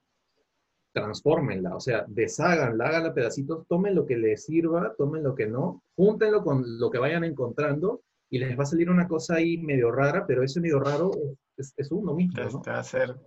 transfórmenla, 0.93 1.75
o 1.75 1.81
sea, 1.81 2.05
desháganla, 2.07 2.87
háganla 2.87 3.13
pedacitos, 3.13 3.67
tomen 3.67 3.93
lo 3.93 4.05
que 4.05 4.17
les 4.17 4.45
sirva, 4.45 4.95
tomen 4.97 5.23
lo 5.23 5.35
que 5.35 5.47
no, 5.47 5.83
júntenlo 5.97 6.43
con 6.43 6.79
lo 6.79 6.89
que 6.89 6.99
vayan 6.99 7.25
encontrando 7.25 8.01
y 8.29 8.39
les 8.39 8.57
va 8.57 8.63
a 8.63 8.67
salir 8.67 8.89
una 8.89 9.07
cosa 9.07 9.35
ahí 9.35 9.57
medio 9.57 9.91
rara, 9.91 10.25
pero 10.25 10.41
ese 10.41 10.61
medio 10.61 10.79
raro 10.79 11.11
es, 11.57 11.73
es 11.75 11.91
uno 11.91 12.13
mismo. 12.13 12.41
¿no? 12.41 12.61
Va 12.65 12.79
a. 12.79 13.19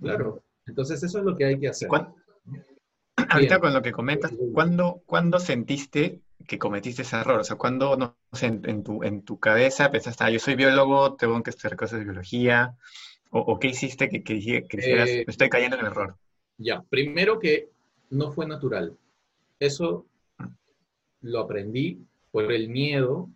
Claro. 0.00 0.42
Entonces 0.66 1.02
eso 1.02 1.18
es 1.18 1.24
lo 1.24 1.36
que 1.36 1.44
hay 1.44 1.58
que 1.58 1.68
hacer. 1.68 1.88
Ahorita 3.28 3.60
con 3.60 3.72
lo 3.72 3.82
que 3.82 3.92
comentas, 3.92 4.32
¿cuándo, 4.52 5.02
¿cuándo, 5.06 5.38
sentiste 5.40 6.20
que 6.46 6.58
cometiste 6.58 7.02
ese 7.02 7.16
error? 7.16 7.40
O 7.40 7.44
sea, 7.44 7.56
¿cuándo, 7.56 7.96
no 7.96 8.16
sé, 8.32 8.46
en, 8.46 8.82
tu, 8.84 9.02
en 9.02 9.22
tu 9.22 9.38
cabeza 9.38 9.90
pensaste, 9.90 10.24
ah, 10.24 10.30
yo 10.30 10.38
soy 10.38 10.54
biólogo, 10.54 11.14
tengo 11.14 11.42
que 11.42 11.50
estudiar 11.50 11.76
cosas 11.76 11.98
de 11.98 12.04
biología? 12.04 12.76
¿O, 13.30 13.58
qué 13.58 13.68
hiciste 13.68 14.08
que, 14.08 14.22
que, 14.22 14.38
que 14.66 14.76
dijeras, 14.76 15.08
eh, 15.08 15.24
estoy 15.26 15.48
cayendo 15.48 15.76
en 15.76 15.86
el 15.86 15.92
error? 15.92 16.16
Ya, 16.58 16.82
primero 16.88 17.38
que 17.38 17.70
no 18.10 18.32
fue 18.32 18.46
natural. 18.46 18.96
Eso 19.58 20.06
lo 21.22 21.40
aprendí 21.40 22.06
por 22.30 22.52
el 22.52 22.68
miedo 22.68 23.28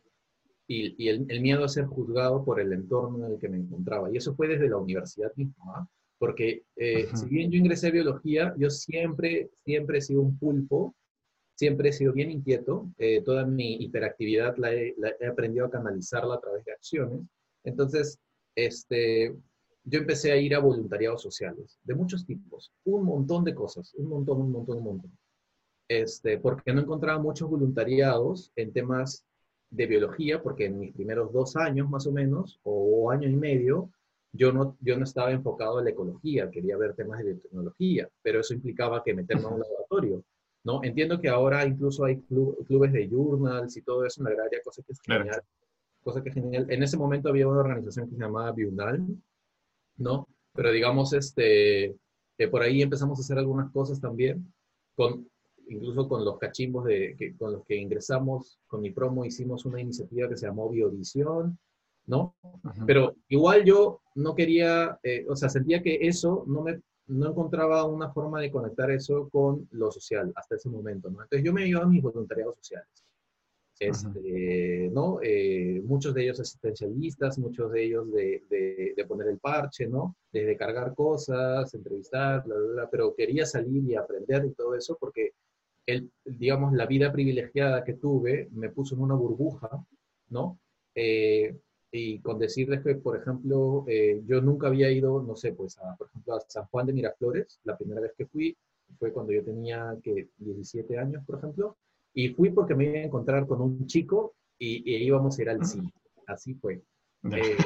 y, 0.67 1.09
el, 1.09 1.41
miedo 1.41 1.65
a 1.65 1.69
ser 1.69 1.87
juzgado 1.87 2.45
por 2.45 2.61
el 2.61 2.73
entorno 2.73 3.27
en 3.27 3.33
el 3.33 3.39
que 3.41 3.49
me 3.49 3.59
encontraba. 3.59 4.11
Y 4.11 4.17
eso 4.17 4.35
fue 4.35 4.47
desde 4.47 4.69
la 4.69 4.77
universidad 4.77 5.33
misma, 5.35 5.89
porque 6.21 6.65
eh, 6.77 7.09
si 7.15 7.27
bien 7.31 7.51
yo 7.51 7.59
ingresé 7.59 7.89
a 7.89 7.93
biología, 7.93 8.55
yo 8.59 8.69
siempre, 8.69 9.51
siempre 9.65 9.99
he 9.99 10.03
sido 10.03 10.21
un 10.21 10.39
pulpo, 10.39 10.95
siempre 11.55 11.89
he 11.89 11.93
sido 11.95 12.13
bien 12.13 12.31
inquieto, 12.31 12.91
eh, 12.99 13.23
toda 13.23 13.47
mi 13.47 13.77
hiperactividad 13.77 14.55
la 14.59 14.71
he, 14.75 14.95
he, 15.19 15.27
aprendido 15.27 15.65
a 15.65 15.71
canalizarla 15.71 16.35
a 16.35 16.41
través 16.41 16.63
de 16.67 16.73
acciones. 16.73 17.23
Entonces, 17.65 18.19
este, 18.55 19.35
yo 19.83 19.99
empecé 19.99 20.33
a 20.33 20.37
ir 20.37 20.55
a 20.55 20.59
voluntariados 20.59 21.23
sociales, 21.23 21.79
de 21.85 21.95
muchos 21.95 22.27
tipos, 22.27 22.71
un 22.85 23.05
montón 23.05 23.43
de 23.43 23.55
cosas, 23.55 23.95
un 23.95 24.11
montón, 24.11 24.43
un 24.43 24.53
montón, 24.53 24.77
un 24.77 24.85
montón. 24.85 25.19
Este, 25.89 26.39
porque 26.39 26.75
no 26.75 26.83
encontraba 26.83 27.19
muchos 27.19 27.49
voluntariados 27.49 28.53
en 28.57 28.75
temas 28.75 29.25
de 29.71 29.87
biología, 29.87 30.43
porque 30.43 30.67
en 30.67 30.79
mis 30.79 30.93
primeros 30.93 31.33
dos 31.33 31.57
años 31.57 31.89
más 31.89 32.07
o 32.07 32.13
menos, 32.13 32.61
o 32.63 33.11
año 33.11 33.27
y 33.27 33.37
medio, 33.37 33.91
yo 34.33 34.53
no, 34.53 34.77
yo 34.81 34.97
no 34.97 35.05
estaba 35.05 35.33
enfocado 35.33 35.79
en 35.79 35.87
la 35.87 35.91
ecología, 35.91 36.51
quería 36.51 36.77
ver 36.77 36.95
temas 36.95 37.19
de 37.19 37.33
biotecnología, 37.33 38.09
pero 38.23 38.41
eso 38.41 38.55
implicaba 38.55 39.03
que 39.03 39.15
meterme 39.15 39.43
en 39.43 39.55
un 39.55 39.61
laboratorio. 39.61 40.25
¿no? 40.65 40.85
Entiendo 40.85 41.21
que 41.21 41.29
ahora 41.29 41.67
incluso 41.67 42.05
hay 42.05 42.21
clubes 42.21 42.93
de 42.93 43.09
journals 43.09 43.77
y 43.77 43.83
todo 43.83 44.05
eso 44.05 44.21
en 44.21 44.25
la 44.27 44.31
agraria, 44.31 44.61
cosa 44.63 44.83
que 44.83 44.93
es 44.93 45.01
genial. 45.01 45.43
Cosa 46.03 46.23
que 46.23 46.29
es 46.29 46.35
genial. 46.35 46.67
En 46.71 46.83
ese 46.83 46.97
momento 46.97 47.29
había 47.29 47.49
una 47.49 47.61
organización 47.61 48.09
que 48.09 48.17
se 48.17 48.23
llamaba 48.23 48.53
Biunal, 48.53 49.05
¿no? 49.97 50.29
Pero 50.55 50.71
digamos, 50.73 51.13
este, 51.13 51.97
por 52.51 52.63
ahí 52.63 52.83
empezamos 52.83 53.19
a 53.19 53.23
hacer 53.23 53.39
algunas 53.39 53.71
cosas 53.71 54.01
también, 54.01 54.53
con, 54.95 55.29
incluso 55.69 56.09
con 56.09 56.25
los 56.25 56.39
cachimbos 56.39 56.85
de, 56.85 57.15
que, 57.19 57.37
con 57.37 57.53
los 57.53 57.65
que 57.65 57.77
ingresamos, 57.77 58.59
con 58.67 58.81
mi 58.81 58.91
promo 58.91 59.25
hicimos 59.25 59.65
una 59.65 59.81
iniciativa 59.81 60.29
que 60.29 60.37
se 60.37 60.47
llamó 60.47 60.69
Biovisión, 60.71 61.59
¿no? 62.11 62.35
Pero 62.87 63.17
igual 63.29 63.65
yo 63.65 64.03
no 64.17 64.35
quería, 64.35 64.99
eh, 65.03 65.25
o 65.29 65.37
sea, 65.37 65.49
sentía 65.49 65.83
que 65.83 65.99
eso 66.03 66.45
no 66.47 66.63
me, 66.63 66.81
no 67.07 67.31
encontraba 67.31 67.85
una 67.85 68.11
forma 68.11 68.41
de 68.41 68.51
conectar 68.51 68.91
eso 68.91 69.29
con 69.31 69.69
lo 69.71 69.91
social 69.91 70.33
hasta 70.37 70.57
ese 70.57 70.69
momento, 70.69 71.09
¿no? 71.09 71.23
Entonces 71.23 71.45
yo 71.45 71.53
me 71.53 71.67
iba 71.67 71.83
a 71.83 71.87
mis 71.87 72.03
voluntariados 72.03 72.57
sociales 72.57 72.89
este, 73.81 74.91
¿no? 74.93 75.21
Eh, 75.23 75.81
muchos 75.83 76.13
de 76.13 76.25
ellos 76.25 76.39
asistencialistas, 76.39 77.39
muchos 77.39 77.73
de 77.73 77.85
ellos 77.85 78.13
de, 78.13 78.43
de, 78.95 79.05
poner 79.07 79.29
el 79.29 79.39
parche, 79.39 79.87
¿no? 79.87 80.17
De, 80.31 80.55
cargar 80.57 80.95
cosas, 80.95 81.73
entrevistar, 81.73 82.45
bla, 82.45 82.55
bla, 82.57 82.73
bla, 82.73 82.91
pero 82.91 83.15
quería 83.15 83.47
salir 83.47 83.83
y 83.85 83.97
aprender 83.97 84.45
y 84.45 84.53
todo 84.53 84.75
eso 84.75 84.99
porque, 85.01 85.33
el, 85.87 86.11
digamos, 86.27 86.75
la 86.75 86.85
vida 86.85 87.11
privilegiada 87.11 87.83
que 87.83 87.95
tuve 87.95 88.49
me 88.53 88.69
puso 88.69 88.95
en 88.95 89.01
una 89.01 89.15
burbuja, 89.15 89.71
¿no? 90.29 90.59
Eh, 90.95 91.57
y 91.93 92.21
con 92.21 92.39
decirles 92.39 92.83
que, 92.83 92.95
por 92.95 93.17
ejemplo, 93.17 93.85
eh, 93.89 94.23
yo 94.27 94.41
nunca 94.41 94.69
había 94.69 94.91
ido, 94.91 95.23
no 95.23 95.35
sé, 95.35 95.53
pues, 95.53 95.79
a, 95.79 95.97
por 95.97 96.09
ejemplo, 96.09 96.35
a 96.35 96.41
San 96.47 96.67
Juan 96.67 96.87
de 96.87 96.93
Miraflores, 96.93 97.61
la 97.65 97.77
primera 97.77 98.01
vez 98.01 98.13
que 98.17 98.27
fui 98.27 98.57
fue 98.99 99.13
cuando 99.13 99.33
yo 99.33 99.45
tenía, 99.45 99.97
que 100.03 100.29
17 100.39 100.99
años, 100.99 101.25
por 101.25 101.39
ejemplo, 101.39 101.77
y 102.15 102.31
fui 102.31 102.51
porque 102.51 102.75
me 102.75 102.85
iba 102.85 102.99
a 102.99 103.05
encontrar 103.05 103.47
con 103.47 103.61
un 103.61 103.87
chico 103.87 104.35
y, 104.59 105.05
íbamos 105.05 105.39
a 105.39 105.43
ir 105.43 105.51
al 105.51 105.65
cine. 105.65 105.93
Así 106.27 106.55
fue. 106.55 106.83
Eh, 107.33 107.57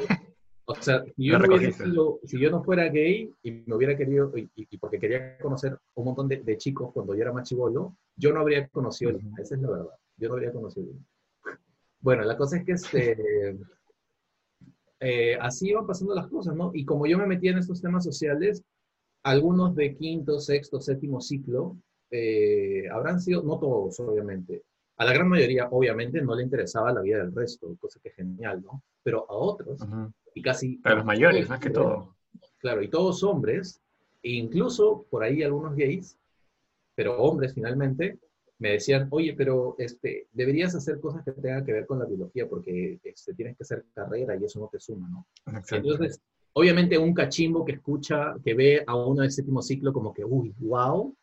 o 0.65 0.75
sea, 0.75 1.03
si 1.15 2.39
yo, 2.39 2.49
no 2.49 2.63
fuera 2.63 2.89
gay 2.89 3.31
y 3.43 3.51
me 3.51 3.75
hubiera 3.75 3.95
querido, 3.95 4.31
y, 4.35 4.77
porque 4.77 4.99
quería 4.99 5.37
conocer 5.37 5.77
un 5.93 6.05
montón 6.05 6.27
de, 6.27 6.57
chicos 6.57 6.91
cuando 6.93 7.13
yo 7.13 7.21
era 7.21 7.33
más 7.33 7.47
chivolo, 7.47 7.95
yo 8.15 8.33
no 8.33 8.39
habría 8.39 8.67
conocido 8.69 9.11
Esa 9.37 9.55
es 9.55 9.61
la 9.61 9.69
verdad. 9.69 9.95
Yo 10.17 10.29
no 10.29 10.35
habría 10.35 10.51
conocido 10.51 10.93
Bueno, 11.99 12.23
la 12.23 12.37
cosa 12.37 12.57
es 12.57 12.65
que 12.65 12.71
este, 12.73 13.57
eh, 14.99 15.37
así 15.39 15.69
iban 15.69 15.87
pasando 15.87 16.15
las 16.15 16.27
cosas, 16.27 16.55
¿no? 16.55 16.71
Y 16.73 16.85
como 16.85 17.05
yo 17.05 17.17
me 17.17 17.27
metía 17.27 17.51
en 17.51 17.57
estos 17.57 17.81
temas 17.81 18.03
sociales, 18.03 18.63
algunos 19.23 19.75
de 19.75 19.95
quinto, 19.95 20.39
sexto, 20.39 20.79
séptimo 20.79 21.19
ciclo 21.19 21.77
eh, 22.11 22.87
habrán 22.91 23.19
sido, 23.19 23.43
no 23.43 23.59
todos, 23.59 23.99
obviamente. 23.99 24.63
A 24.97 25.05
la 25.05 25.13
gran 25.13 25.27
mayoría, 25.27 25.67
obviamente, 25.71 26.21
no 26.21 26.35
le 26.35 26.43
interesaba 26.43 26.93
la 26.93 27.01
vida 27.01 27.17
del 27.17 27.33
resto, 27.33 27.75
cosa 27.81 27.99
que 28.01 28.09
es 28.09 28.15
genial, 28.15 28.63
¿no? 28.63 28.81
Pero 29.03 29.29
a 29.29 29.33
otros, 29.33 29.79
y 30.33 30.41
casi... 30.41 30.79
A 30.83 30.95
los 30.95 31.05
mayores, 31.05 31.49
más 31.49 31.59
que 31.59 31.69
todo. 31.69 32.15
Claro, 32.59 32.81
y 32.81 32.87
todos 32.87 33.23
hombres, 33.23 33.81
e 34.23 34.31
incluso 34.31 35.05
por 35.09 35.23
ahí 35.23 35.43
algunos 35.43 35.75
gays, 35.75 36.17
pero 36.95 37.17
hombres 37.17 37.53
finalmente, 37.53 38.17
me 38.59 38.71
decían, 38.71 39.07
oye, 39.11 39.33
pero 39.33 39.75
este, 39.77 40.27
deberías 40.31 40.73
hacer 40.75 40.99
cosas 40.99 41.23
que 41.23 41.31
tengan 41.33 41.65
que 41.65 41.73
ver 41.73 41.85
con 41.85 41.99
la 41.99 42.05
biología, 42.05 42.47
porque 42.47 42.99
este, 43.03 43.33
tienes 43.33 43.57
que 43.57 43.63
hacer 43.63 43.85
carrera 43.93 44.35
y 44.35 44.45
eso 44.45 44.59
no 44.59 44.67
te 44.67 44.79
suma, 44.79 45.09
¿no? 45.09 45.27
Entonces, 45.71 46.21
obviamente 46.53 46.97
un 46.97 47.13
cachimbo 47.13 47.65
que 47.65 47.73
escucha, 47.73 48.35
que 48.43 48.53
ve 48.53 48.83
a 48.87 48.95
uno 48.95 49.21
del 49.21 49.31
séptimo 49.31 49.61
ciclo 49.61 49.91
como 49.91 50.13
que, 50.13 50.23
uy, 50.23 50.53
wow, 50.59 51.13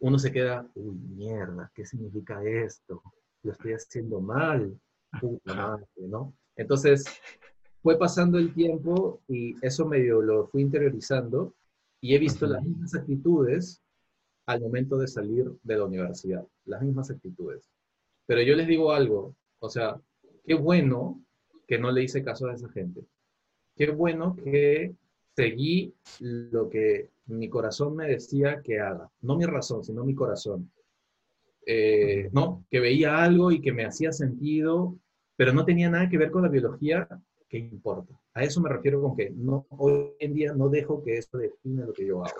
uno 0.00 0.18
se 0.18 0.32
queda, 0.32 0.68
uy, 0.74 0.96
mierda, 1.16 1.70
¿qué 1.74 1.86
significa 1.86 2.42
esto? 2.42 3.02
Lo 3.42 3.52
estoy 3.52 3.72
haciendo 3.72 4.20
mal, 4.20 4.78
puta 5.20 5.54
madre, 5.54 5.86
¿no? 5.96 6.34
Entonces, 6.56 7.04
fue 7.82 7.96
pasando 7.96 8.38
el 8.38 8.52
tiempo 8.52 9.20
y 9.28 9.54
eso 9.64 9.86
medio 9.86 10.20
lo 10.20 10.48
fui 10.48 10.62
interiorizando 10.62 11.54
y 12.00 12.14
he 12.14 12.18
visto 12.18 12.46
las 12.46 12.62
mismas 12.62 12.94
actitudes 12.96 13.80
al 14.46 14.60
momento 14.60 14.96
de 14.96 15.08
salir 15.08 15.50
de 15.62 15.76
la 15.76 15.84
universidad, 15.84 16.46
las 16.64 16.82
mismas 16.82 17.10
actitudes. 17.10 17.68
Pero 18.26 18.42
yo 18.42 18.54
les 18.54 18.66
digo 18.66 18.92
algo, 18.92 19.34
o 19.58 19.68
sea, 19.68 20.00
qué 20.44 20.54
bueno 20.54 21.22
que 21.66 21.78
no 21.78 21.90
le 21.90 22.04
hice 22.04 22.22
caso 22.22 22.46
a 22.46 22.54
esa 22.54 22.68
gente. 22.70 23.02
Qué 23.76 23.90
bueno 23.90 24.36
que 24.36 24.94
seguí 25.34 25.94
lo 26.20 26.70
que 26.70 27.10
mi 27.26 27.48
corazón 27.48 27.96
me 27.96 28.06
decía 28.06 28.62
que 28.62 28.80
haga. 28.80 29.10
No 29.20 29.36
mi 29.36 29.44
razón, 29.44 29.84
sino 29.84 30.04
mi 30.04 30.14
corazón. 30.14 30.70
Eh, 31.66 32.30
no, 32.32 32.64
que 32.70 32.78
veía 32.78 33.22
algo 33.22 33.50
y 33.50 33.60
que 33.60 33.72
me 33.72 33.84
hacía 33.84 34.12
sentido, 34.12 34.96
pero 35.34 35.52
no 35.52 35.64
tenía 35.64 35.90
nada 35.90 36.08
que 36.08 36.18
ver 36.18 36.30
con 36.30 36.42
la 36.42 36.48
biología, 36.48 37.08
¿qué 37.48 37.58
importa? 37.58 38.18
A 38.34 38.42
eso 38.42 38.60
me 38.60 38.68
refiero 38.68 39.00
con 39.00 39.16
que 39.16 39.30
no, 39.30 39.66
hoy 39.70 40.12
en 40.18 40.34
día 40.34 40.52
no 40.52 40.68
dejo 40.68 41.02
que 41.02 41.18
eso 41.18 41.38
define 41.38 41.84
lo 41.84 41.92
que 41.92 42.06
yo 42.06 42.24
hago. 42.24 42.36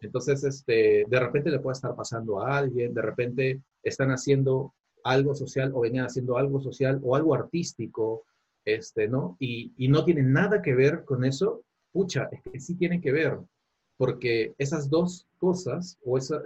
Entonces, 0.00 0.44
este, 0.44 1.04
de 1.06 1.20
repente 1.20 1.50
le 1.50 1.60
puede 1.60 1.74
estar 1.74 1.94
pasando 1.94 2.40
a 2.40 2.58
alguien, 2.58 2.94
de 2.94 3.02
repente 3.02 3.62
están 3.82 4.10
haciendo 4.10 4.74
algo 5.04 5.34
social 5.34 5.72
o 5.74 5.80
venían 5.80 6.06
haciendo 6.06 6.36
algo 6.36 6.60
social 6.60 7.00
o 7.02 7.14
algo 7.14 7.34
artístico, 7.34 8.24
este, 8.64 9.08
¿no? 9.08 9.36
Y, 9.38 9.72
y 9.76 9.88
no 9.88 10.04
tiene 10.04 10.22
nada 10.22 10.62
que 10.62 10.74
ver 10.74 11.04
con 11.04 11.24
eso, 11.24 11.62
pucha, 11.92 12.28
es 12.32 12.42
que 12.42 12.60
sí 12.60 12.74
tiene 12.74 13.00
que 13.00 13.12
ver 13.12 13.38
porque 13.96 14.54
esas 14.58 14.90
dos 14.90 15.26
cosas 15.38 15.98
o 16.04 16.18
esa, 16.18 16.42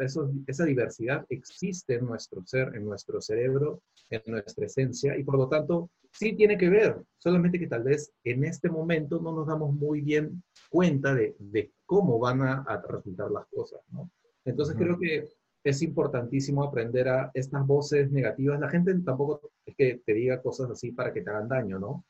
esa 0.46 0.64
diversidad 0.64 1.26
existe 1.28 1.94
en 1.94 2.06
nuestro 2.06 2.44
ser, 2.46 2.74
en 2.74 2.84
nuestro 2.84 3.20
cerebro, 3.20 3.82
en 4.08 4.22
nuestra 4.26 4.66
esencia, 4.66 5.16
y 5.16 5.24
por 5.24 5.36
lo 5.36 5.48
tanto 5.48 5.90
sí 6.12 6.34
tiene 6.34 6.58
que 6.58 6.68
ver, 6.68 7.02
solamente 7.18 7.58
que 7.58 7.66
tal 7.66 7.84
vez 7.84 8.12
en 8.24 8.44
este 8.44 8.68
momento 8.68 9.20
no 9.20 9.32
nos 9.32 9.46
damos 9.46 9.72
muy 9.74 10.00
bien 10.00 10.42
cuenta 10.70 11.14
de, 11.14 11.36
de 11.38 11.72
cómo 11.86 12.18
van 12.18 12.42
a, 12.42 12.82
resultar 12.88 13.30
las 13.30 13.46
cosas, 13.46 13.80
¿no? 13.90 14.10
Entonces 14.44 14.76
creo 14.76 14.98
que 14.98 15.28
es 15.62 15.82
importantísimo 15.82 16.64
aprender 16.64 17.08
a 17.08 17.30
estas 17.34 17.66
voces 17.66 18.10
negativas. 18.10 18.58
La 18.58 18.70
gente 18.70 18.98
tampoco 19.00 19.52
es 19.66 19.76
que 19.76 20.02
te 20.04 20.14
diga 20.14 20.40
cosas 20.40 20.70
así 20.70 20.92
para 20.92 21.12
que 21.12 21.20
te 21.20 21.30
hagan 21.30 21.48
daño, 21.48 21.78
¿no? 21.78 22.04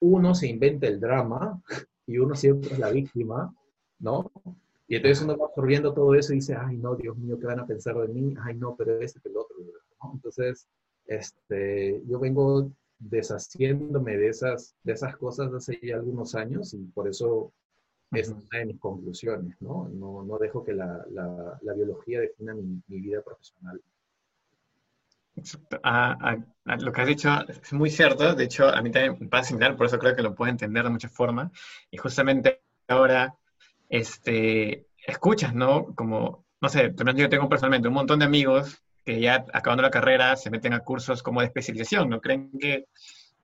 Uno 0.00 0.34
se 0.34 0.46
inventa 0.46 0.86
el 0.86 1.00
drama 1.00 1.62
y 2.06 2.18
uno 2.18 2.34
siempre 2.34 2.72
es 2.72 2.78
la 2.78 2.90
víctima 2.90 3.54
¿no? 3.98 4.30
Y 4.88 4.96
entonces 4.96 5.24
uno 5.24 5.36
va 5.36 5.46
absorbiendo 5.46 5.92
todo 5.92 6.14
eso 6.14 6.32
y 6.32 6.36
dice, 6.36 6.54
ay, 6.54 6.76
no, 6.76 6.94
Dios 6.94 7.16
mío, 7.16 7.38
¿qué 7.38 7.46
van 7.46 7.60
a 7.60 7.66
pensar 7.66 7.96
de 7.96 8.08
mí? 8.08 8.34
Ay, 8.42 8.56
no, 8.56 8.76
pero 8.76 9.00
este, 9.00 9.28
el 9.28 9.36
otro. 9.36 9.56
Entonces, 10.12 10.68
este, 11.06 12.02
yo 12.08 12.18
vengo 12.18 12.70
deshaciéndome 12.98 14.16
de 14.16 14.28
esas, 14.28 14.74
de 14.82 14.92
esas 14.92 15.16
cosas 15.16 15.52
hace 15.52 15.78
ya 15.82 15.96
algunos 15.96 16.34
años 16.34 16.72
y 16.74 16.78
por 16.86 17.08
eso 17.08 17.52
es 18.12 18.28
una 18.28 18.58
de 18.58 18.66
mis 18.66 18.80
conclusiones, 18.80 19.56
¿no? 19.60 19.88
No, 19.92 20.22
no 20.22 20.38
dejo 20.38 20.64
que 20.64 20.72
la, 20.72 21.04
la, 21.10 21.58
la 21.60 21.72
biología 21.74 22.20
defina 22.20 22.54
mi, 22.54 22.80
mi, 22.86 23.00
vida 23.00 23.20
profesional. 23.22 23.80
A, 25.82 26.36
a, 26.64 26.76
lo 26.76 26.92
que 26.92 27.00
has 27.00 27.06
dicho 27.06 27.28
es 27.48 27.72
muy 27.72 27.90
cierto, 27.90 28.34
de 28.34 28.44
hecho 28.44 28.68
a 28.68 28.80
mí 28.80 28.90
también 28.90 29.18
me 29.20 29.28
pasa 29.28 29.48
similar, 29.48 29.76
por 29.76 29.86
eso 29.86 29.98
creo 29.98 30.16
que 30.16 30.22
lo 30.22 30.34
puedo 30.34 30.50
entender 30.50 30.84
de 30.84 30.90
muchas 30.90 31.12
formas, 31.12 31.50
y 31.90 31.98
justamente 31.98 32.62
ahora 32.88 33.36
este, 33.88 34.86
escuchas, 35.06 35.54
¿no? 35.54 35.94
Como, 35.94 36.46
no 36.60 36.68
sé, 36.68 36.94
yo 37.16 37.28
tengo 37.28 37.48
personalmente 37.48 37.88
un 37.88 37.94
montón 37.94 38.20
de 38.20 38.24
amigos 38.24 38.82
que 39.06 39.20
ya 39.20 39.46
acabando 39.52 39.84
la 39.84 39.90
carrera 39.90 40.34
se 40.34 40.50
meten 40.50 40.72
a 40.72 40.80
cursos 40.80 41.22
como 41.22 41.40
de 41.40 41.46
especialización, 41.46 42.10
¿no? 42.10 42.20
Creen 42.20 42.50
que 42.58 42.86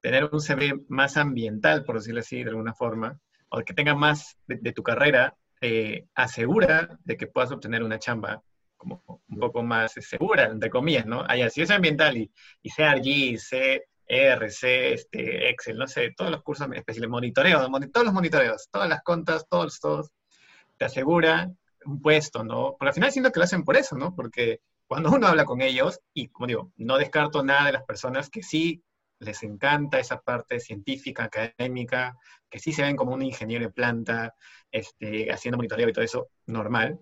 tener 0.01 0.25
un 0.25 0.41
CV 0.41 0.75
más 0.89 1.17
ambiental, 1.17 1.85
por 1.85 1.95
decirlo 1.95 2.19
así, 2.19 2.43
de 2.43 2.51
alguna 2.51 2.75
forma, 2.75 3.21
o 3.49 3.61
que 3.61 3.73
tenga 3.73 3.95
más 3.95 4.37
de, 4.49 4.73
tu 4.73 4.83
carrera, 4.83 5.37
eh, 5.61 6.07
asegura 6.17 6.99
de 7.05 7.17
que 7.17 7.29
puedas 7.29 7.53
obtener 7.53 7.85
una 7.85 8.01
chamba 8.01 8.43
como 8.77 9.23
un 9.29 9.39
poco 9.39 9.63
más 9.63 9.93
segura, 9.93 10.47
entre 10.47 10.69
comillas, 10.69 11.07
¿no? 11.07 11.25
Allá, 11.29 11.49
si 11.49 11.63
es 11.63 11.71
ambiental 11.71 12.17
y, 12.17 12.29
y 12.63 12.71
CRG, 12.71 13.39
C, 13.39 13.85
R, 14.05 14.51
C, 14.51 14.95
este, 14.95 15.49
Excel, 15.49 15.79
no 15.79 15.87
sé, 15.87 16.13
todos 16.17 16.33
los 16.33 16.43
cursos 16.43 16.67
especiales, 16.75 17.09
monitoreo, 17.09 17.71
todos 17.93 18.05
los 18.05 18.13
monitoreos, 18.13 18.69
todas 18.73 18.89
las 18.89 19.03
contas, 19.05 19.47
todos, 19.49 19.79
todos, 19.79 20.11
te 20.77 20.87
asegura 20.87 21.53
un 21.85 22.03
puesto, 22.03 22.43
¿no? 22.43 22.75
Porque 22.77 22.89
al 22.89 22.95
final 22.95 23.13
siento 23.13 23.31
que 23.31 23.39
lo 23.39 23.45
hacen 23.45 23.63
por 23.63 23.77
eso, 23.77 23.97
¿no? 23.97 24.13
Porque 24.17 24.61
cuando 24.93 25.11
uno 25.11 25.27
habla 25.27 25.47
con 25.47 25.63
ellos, 25.63 26.01
y 26.13 26.29
como 26.29 26.49
digo, 26.49 26.71
no 26.77 26.99
descarto 26.99 27.43
nada 27.43 27.65
de 27.65 27.73
las 27.73 27.85
personas 27.85 28.29
que 28.29 28.43
sí 28.43 28.85
les 29.21 29.43
encanta 29.43 29.99
esa 29.99 30.21
parte 30.21 30.61
científica, 30.61 31.25
académica, 31.25 32.15
que 32.51 32.59
sí 32.59 32.75
se 32.75 32.83
ven 32.83 32.95
como 32.95 33.15
un 33.15 33.23
ingeniero 33.23 33.65
de 33.65 33.73
planta, 33.73 34.35
este, 34.71 35.33
haciendo 35.33 35.57
monitoreo 35.57 35.89
y 35.89 35.95
todo 35.95 36.05
eso, 36.05 36.29
normal. 36.45 37.01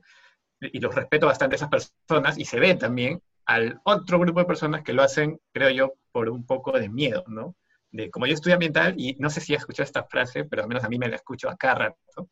Y 0.60 0.78
los 0.78 0.94
respeto 0.94 1.26
bastante 1.26 1.54
a 1.54 1.56
esas 1.56 1.68
personas 1.68 2.38
y 2.38 2.44
se 2.44 2.60
ve 2.60 2.76
también 2.76 3.20
al 3.44 3.80
otro 3.82 4.20
grupo 4.20 4.38
de 4.38 4.46
personas 4.46 4.84
que 4.84 4.92
lo 4.92 5.02
hacen, 5.02 5.40
creo 5.52 5.70
yo, 5.70 5.94
por 6.12 6.28
un 6.28 6.46
poco 6.46 6.78
de 6.78 6.88
miedo, 6.88 7.24
¿no? 7.26 7.56
De, 7.90 8.08
como 8.08 8.26
yo 8.28 8.34
estudio 8.34 8.54
ambiental, 8.54 8.94
y 8.98 9.16
no 9.18 9.30
sé 9.30 9.40
si 9.40 9.52
has 9.56 9.62
escuchado 9.62 9.86
esta 9.86 10.04
frase, 10.04 10.44
pero 10.44 10.62
al 10.62 10.68
menos 10.68 10.84
a 10.84 10.88
mí 10.88 10.96
me 10.96 11.08
la 11.08 11.16
escucho 11.16 11.50
acá 11.50 11.74
rato, 11.74 12.30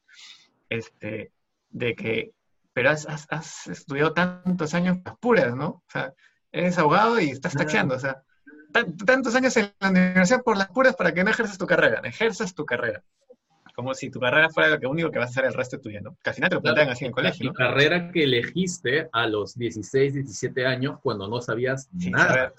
este, 0.69 1.33
de 1.71 1.97
que, 1.97 2.31
pero 2.79 2.91
has, 2.91 3.27
has, 3.29 3.67
estudiado 3.67 4.13
tantos 4.13 4.73
años 4.73 4.99
las 5.05 5.19
puras, 5.19 5.53
¿no? 5.57 5.67
O 5.69 5.85
sea, 5.89 6.15
eres 6.53 6.79
abogado 6.79 7.19
y 7.19 7.31
estás 7.31 7.53
tacheando, 7.53 7.97
o 7.97 7.99
sea, 7.99 8.23
tantos 9.05 9.35
años 9.35 9.57
en 9.57 9.73
la 9.81 9.91
universidad 9.91 10.45
por 10.45 10.57
las 10.57 10.69
puras 10.69 10.95
para 10.95 11.13
que 11.13 11.25
no 11.25 11.31
ejerzas 11.31 11.59
tu 11.59 11.67
carrera, 11.67 12.01
ejerzas 12.05 12.55
tu 12.55 12.65
carrera. 12.65 13.03
Como 13.75 13.95
si 13.95 14.11
tu 14.11 14.21
carrera 14.21 14.49
fuera 14.51 14.79
lo 14.79 14.91
único 14.91 15.11
que 15.11 15.19
vas 15.19 15.31
a 15.31 15.33
hacer 15.33 15.47
el 15.47 15.55
resto 15.55 15.77
de 15.77 15.83
tu 15.83 15.89
vida, 15.89 16.03
¿no? 16.03 16.17
Al 16.25 16.35
final 16.35 16.51
te 16.51 16.55
lo 16.55 16.63
plantean 16.63 16.91
así 16.91 17.05
en 17.05 17.09
el 17.09 17.15
colegio. 17.15 17.47
La 17.47 17.53
carrera 17.53 18.13
que 18.13 18.23
elegiste 18.23 19.09
a 19.11 19.27
los 19.27 19.57
16, 19.57 20.15
17 20.15 20.65
años 20.65 21.01
cuando 21.03 21.27
no 21.27 21.41
sabías 21.41 21.89
nada. 21.93 22.55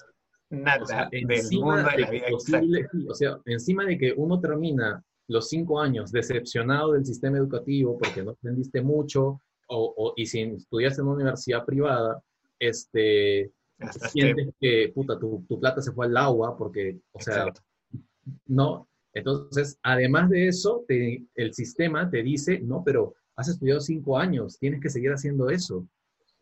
nada 0.50 0.82
o 0.82 0.86
sea, 0.86 1.08
del 1.10 1.24
mundo 1.50 1.76
de, 1.76 1.98
la 1.98 2.10
vida. 2.10 2.26
o 3.08 3.14
sea, 3.14 3.38
encima 3.46 3.86
de 3.86 3.96
que 3.96 4.12
uno 4.14 4.38
termina 4.38 5.02
los 5.28 5.48
cinco 5.48 5.80
años 5.80 6.12
decepcionado 6.12 6.92
del 6.92 7.06
sistema 7.06 7.38
educativo 7.38 7.96
porque 7.96 8.22
no 8.22 8.32
aprendiste 8.32 8.82
mucho, 8.82 9.40
o, 9.70 10.14
y 10.16 10.26
si 10.26 10.42
estudias 10.42 10.98
en 10.98 11.06
una 11.06 11.14
universidad 11.14 11.64
privada, 11.64 12.22
este, 12.58 13.52
sientes 14.10 14.50
que, 14.60 14.92
puta, 14.94 15.18
tu, 15.18 15.44
tu, 15.48 15.58
plata 15.58 15.80
se 15.80 15.92
fue 15.92 16.06
al 16.06 16.16
agua 16.16 16.56
porque, 16.56 16.98
o 17.12 17.20
sea, 17.20 17.46
no. 18.46 18.88
Entonces, 19.12 19.78
además 19.82 20.30
de 20.30 20.48
eso, 20.48 20.84
te, 20.86 21.24
el 21.34 21.54
sistema 21.54 22.10
te 22.10 22.22
dice, 22.22 22.60
no, 22.60 22.82
pero 22.84 23.14
has 23.36 23.48
estudiado 23.48 23.80
cinco 23.80 24.18
años, 24.18 24.58
tienes 24.58 24.80
que 24.80 24.90
seguir 24.90 25.10
haciendo 25.10 25.50
eso. 25.50 25.86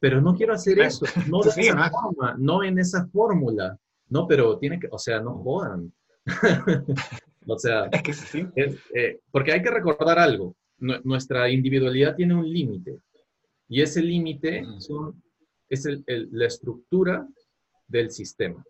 Pero 0.00 0.20
no 0.20 0.34
quiero 0.34 0.52
hacer 0.52 0.78
eso, 0.80 1.06
no 1.28 1.40
de 1.40 1.50
esa 1.60 1.90
forma, 1.90 2.36
no 2.38 2.62
en 2.62 2.78
esa 2.78 3.06
fórmula. 3.08 3.78
No, 4.08 4.26
pero 4.26 4.58
tiene 4.58 4.78
que, 4.78 4.88
o 4.90 4.98
sea, 4.98 5.20
no 5.20 5.34
jodan. 5.38 5.92
o 7.46 7.58
sea, 7.58 7.86
es 7.86 8.02
que 8.02 8.12
sí. 8.12 8.46
Eh, 8.94 9.20
porque 9.30 9.52
hay 9.52 9.62
que 9.62 9.70
recordar 9.70 10.18
algo. 10.18 10.54
nuestra 10.78 11.50
individualidad 11.50 12.14
tiene 12.14 12.34
un 12.34 12.48
límite. 12.48 12.98
Y 13.68 13.82
ese 13.82 14.02
límite 14.02 14.64
es 15.68 15.84
la 16.06 16.46
estructura 16.46 17.28
del 17.86 18.10
sistema. 18.10 18.64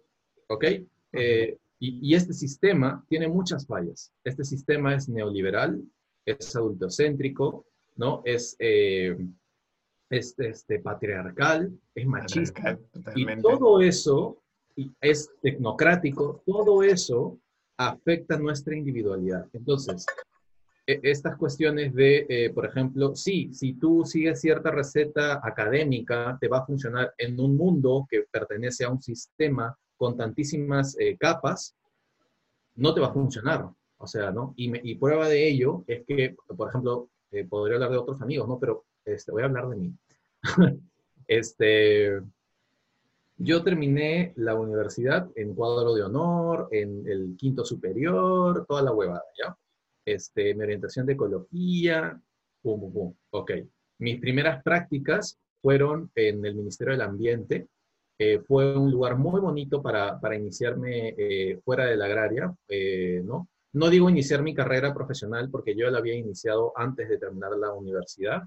¿Ok? 0.49 0.65
Eh, 1.13 1.57
y, 1.81 2.15
este 2.15 2.33
sistema 2.33 3.05
tiene 3.09 3.29
muchas 3.29 3.67
fallas. 3.67 4.13
Este 4.25 4.45
sistema 4.45 4.95
es 4.95 5.09
neoliberal, 5.09 5.81
es 6.27 6.57
adultocéntrico, 6.57 7.67
¿no? 7.97 8.23
Es, 8.25 8.57
eh, 8.59 9.17
este, 10.11 10.81
patriarcal, 10.81 11.73
es 11.95 12.07
machista. 12.07 12.79
y 13.15 13.27
todo 13.41 13.81
eso 13.81 14.43
es 15.01 15.31
tecnocrático, 15.43 16.43
todo 16.47 16.83
eso 16.83 17.39
afecta 17.77 18.39
nuestra 18.39 18.77
individualidad. 18.77 19.47
Entonces, 19.53 20.05
estas 20.89 21.37
cuestiones 21.37 21.95
de, 21.95 22.27
eh, 22.29 22.51
por 22.51 22.65
ejemplo, 22.65 23.15
sí, 23.15 23.53
si 23.53 23.75
tú 23.75 24.05
sigues 24.07 24.41
cierta 24.41 24.71
receta 24.71 25.39
académica, 25.43 26.39
te 26.41 26.49
va 26.49 26.59
a 26.59 26.67
funcionar 26.67 27.13
en 27.19 27.39
un 27.39 27.57
mundo 27.59 28.07
que 28.09 28.25
pertenece 28.31 28.85
a 28.85 28.91
un 28.91 29.03
sistema 29.03 29.77
con 29.99 30.17
tantísimas 30.17 30.97
eh, 30.99 31.17
capas, 31.19 31.77
no 32.77 32.95
te 32.95 33.01
va 33.01 33.09
a 33.09 33.13
funcionar. 33.13 33.69
O 33.99 34.07
sea, 34.07 34.31
¿no? 34.31 34.55
Y, 34.57 34.95
prueba 34.95 35.29
de 35.29 35.49
ello 35.49 35.85
es 35.87 36.05
que, 36.07 36.37
por 36.57 36.69
ejemplo, 36.69 37.11
eh, 37.33 37.45
podría 37.45 37.75
hablar 37.75 37.91
de 37.91 37.99
otros 37.99 38.23
amigos, 38.23 38.49
¿no? 38.49 38.59
Pero 38.59 38.85
este, 39.05 39.31
voy 39.33 39.43
a 39.43 39.47
hablar 39.47 39.69
de 39.69 39.77
mí. 39.77 39.93
este, 41.27 42.23
yo 43.37 43.63
terminé 43.63 44.33
la 44.37 44.55
universidad 44.55 45.29
en 45.35 45.55
cuadro 45.55 45.95
de 45.95 46.03
honor, 46.03 46.69
en 46.71 47.07
el 47.07 47.37
quinto 47.37 47.65
superior, 47.65 48.65
toda 48.67 48.83
la 48.83 48.93
huevada, 48.93 49.25
¿ya? 49.37 49.55
Este, 50.13 50.55
mi 50.55 50.65
orientación 50.65 51.07
de 51.07 51.15
ecología, 51.15 52.21
pum, 52.63 52.81
pum, 52.81 52.93
pum. 52.93 53.15
Ok. 53.31 53.53
Mis 53.99 54.21
primeras 54.21 54.63
prácticas 54.63 55.39
fueron 55.61 56.11
en 56.15 56.45
el 56.45 56.55
Ministerio 56.55 56.93
del 56.93 57.03
Ambiente. 57.03 57.67
Eh, 58.19 58.41
fue 58.41 58.77
un 58.77 58.91
lugar 58.91 59.17
muy 59.17 59.41
bonito 59.41 59.81
para, 59.81 60.19
para 60.21 60.37
iniciarme 60.37 61.15
eh, 61.17 61.61
fuera 61.65 61.87
de 61.87 61.97
la 61.97 62.07
agraria, 62.07 62.53
eh, 62.69 63.23
¿no? 63.25 63.49
No 63.73 63.91
digo 63.91 64.09
iniciar 64.09 64.43
mi 64.43 64.55
carrera 64.55 64.95
profesional 64.95 65.51
porque 65.51 65.77
yo 65.77 65.91
la 65.91 65.99
había 65.99 66.15
iniciado 66.15 66.73
antes 66.75 67.09
de 67.09 67.19
terminar 67.19 67.53
la 67.57 67.73
universidad, 67.75 68.43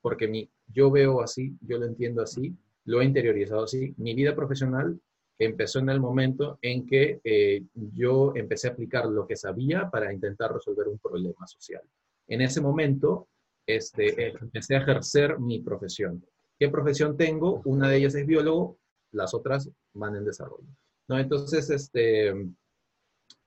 porque 0.00 0.26
mi, 0.26 0.48
yo 0.66 0.90
veo 0.90 1.20
así, 1.20 1.56
yo 1.60 1.78
lo 1.78 1.84
entiendo 1.84 2.22
así, 2.22 2.56
lo 2.86 3.00
he 3.00 3.04
interiorizado 3.04 3.64
así. 3.64 3.94
Mi 3.98 4.14
vida 4.14 4.34
profesional 4.34 4.98
empezó 5.38 5.80
en 5.80 5.88
el 5.90 6.00
momento 6.00 6.58
en 6.62 6.86
que 6.86 7.20
eh, 7.24 7.62
yo 7.74 8.32
empecé 8.36 8.68
a 8.68 8.72
aplicar 8.72 9.06
lo 9.06 9.26
que 9.26 9.36
sabía 9.36 9.90
para 9.90 10.12
intentar 10.12 10.52
resolver 10.52 10.88
un 10.88 10.98
problema 10.98 11.46
social. 11.46 11.82
En 12.28 12.40
ese 12.40 12.60
momento 12.60 13.28
este, 13.66 14.28
eh, 14.28 14.34
empecé 14.40 14.76
a 14.76 14.80
ejercer 14.80 15.38
mi 15.38 15.60
profesión. 15.60 16.24
¿Qué 16.58 16.68
profesión 16.68 17.16
tengo? 17.16 17.62
Una 17.64 17.88
de 17.88 17.96
ellas 17.96 18.14
es 18.14 18.26
biólogo, 18.26 18.78
las 19.12 19.34
otras 19.34 19.70
van 19.92 20.16
en 20.16 20.24
desarrollo. 20.24 20.68
¿No? 21.08 21.18
Entonces, 21.18 21.68
este, 21.68 22.28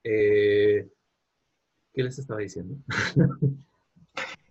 eh, 0.04 0.88
¿qué 1.92 2.02
les 2.02 2.18
estaba 2.18 2.40
diciendo? 2.40 2.76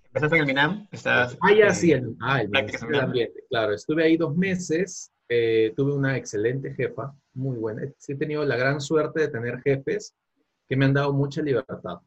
¿Empezaste 0.07 0.35
en 0.35 0.41
el 0.41 0.47
MINAM? 0.47 0.87
¿Estás, 0.91 1.37
ah, 1.41 1.53
ya, 1.53 1.73
sí, 1.73 1.91
el, 1.91 2.15
ah, 2.21 2.41
el 2.41 2.99
Ambiente. 2.99 3.43
Claro, 3.49 3.73
estuve 3.73 4.03
ahí 4.03 4.17
dos 4.17 4.35
meses, 4.35 5.11
tuve 5.27 5.93
una 5.93 6.17
excelente 6.17 6.73
jefa, 6.73 7.13
muy 7.33 7.57
buena. 7.57 7.83
He 8.07 8.15
tenido 8.15 8.45
la 8.45 8.57
gran 8.57 8.81
suerte 8.81 9.21
de 9.21 9.27
tener 9.27 9.61
jefes 9.61 10.15
que 10.67 10.75
me 10.75 10.85
han 10.85 10.93
dado 10.93 11.13
mucha 11.13 11.41
libertad, 11.41 11.99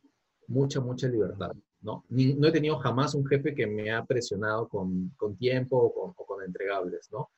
mucha, 0.47 0.81
mucha 0.81 1.09
libertad, 1.09 1.53
¿no? 1.81 2.05
no 2.09 2.49
he 2.49 2.53
tenido 2.53 2.79
jamás 2.79 3.15
un 3.15 3.27
jefe 3.27 3.55
que 3.55 3.67
me 3.67 3.91
ha 3.91 4.05
presionado 4.05 4.69
con, 4.69 5.11
con 5.17 5.37
tiempo 5.37 5.77
o 5.79 6.13
con, 6.15 6.43
entregables, 6.43 7.11
¿no? 7.13 7.31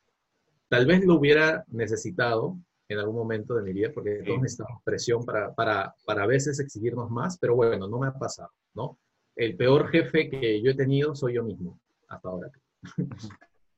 Tal 0.68 0.86
vez 0.86 1.04
lo 1.04 1.16
hubiera 1.16 1.64
necesitado 1.68 2.56
en 2.88 2.98
algún 3.00 3.16
momento 3.16 3.54
de 3.54 3.62
mi 3.62 3.72
vida, 3.72 3.90
porque 3.92 4.22
todos 4.24 4.40
necesitamos 4.40 4.80
presión 4.84 5.24
para, 5.24 5.52
para, 5.52 5.92
para 6.06 6.22
a 6.22 6.26
veces 6.26 6.60
exigirnos 6.60 7.10
más, 7.10 7.36
pero 7.36 7.56
bueno, 7.56 7.88
no 7.88 7.98
me 7.98 8.06
ha 8.06 8.12
pasado, 8.12 8.50
¿no? 8.74 8.96
El 9.34 9.56
peor 9.56 9.88
jefe 9.88 10.30
que 10.30 10.62
yo 10.62 10.70
he 10.70 10.74
tenido 10.74 11.16
soy 11.16 11.34
yo 11.34 11.42
mismo, 11.42 11.80
hasta 12.08 12.28
ahora. 12.28 12.50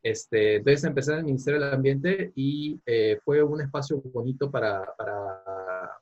Este, 0.04 0.56
entonces 0.56 0.84
empecé 0.84 1.12
en 1.12 1.18
el 1.20 1.24
Ministerio 1.24 1.58
del 1.58 1.72
Ambiente 1.72 2.30
y 2.34 2.78
eh, 2.84 3.18
fue 3.24 3.42
un 3.42 3.62
espacio 3.62 4.02
bonito 4.12 4.50
para, 4.50 4.84
para, 4.98 5.42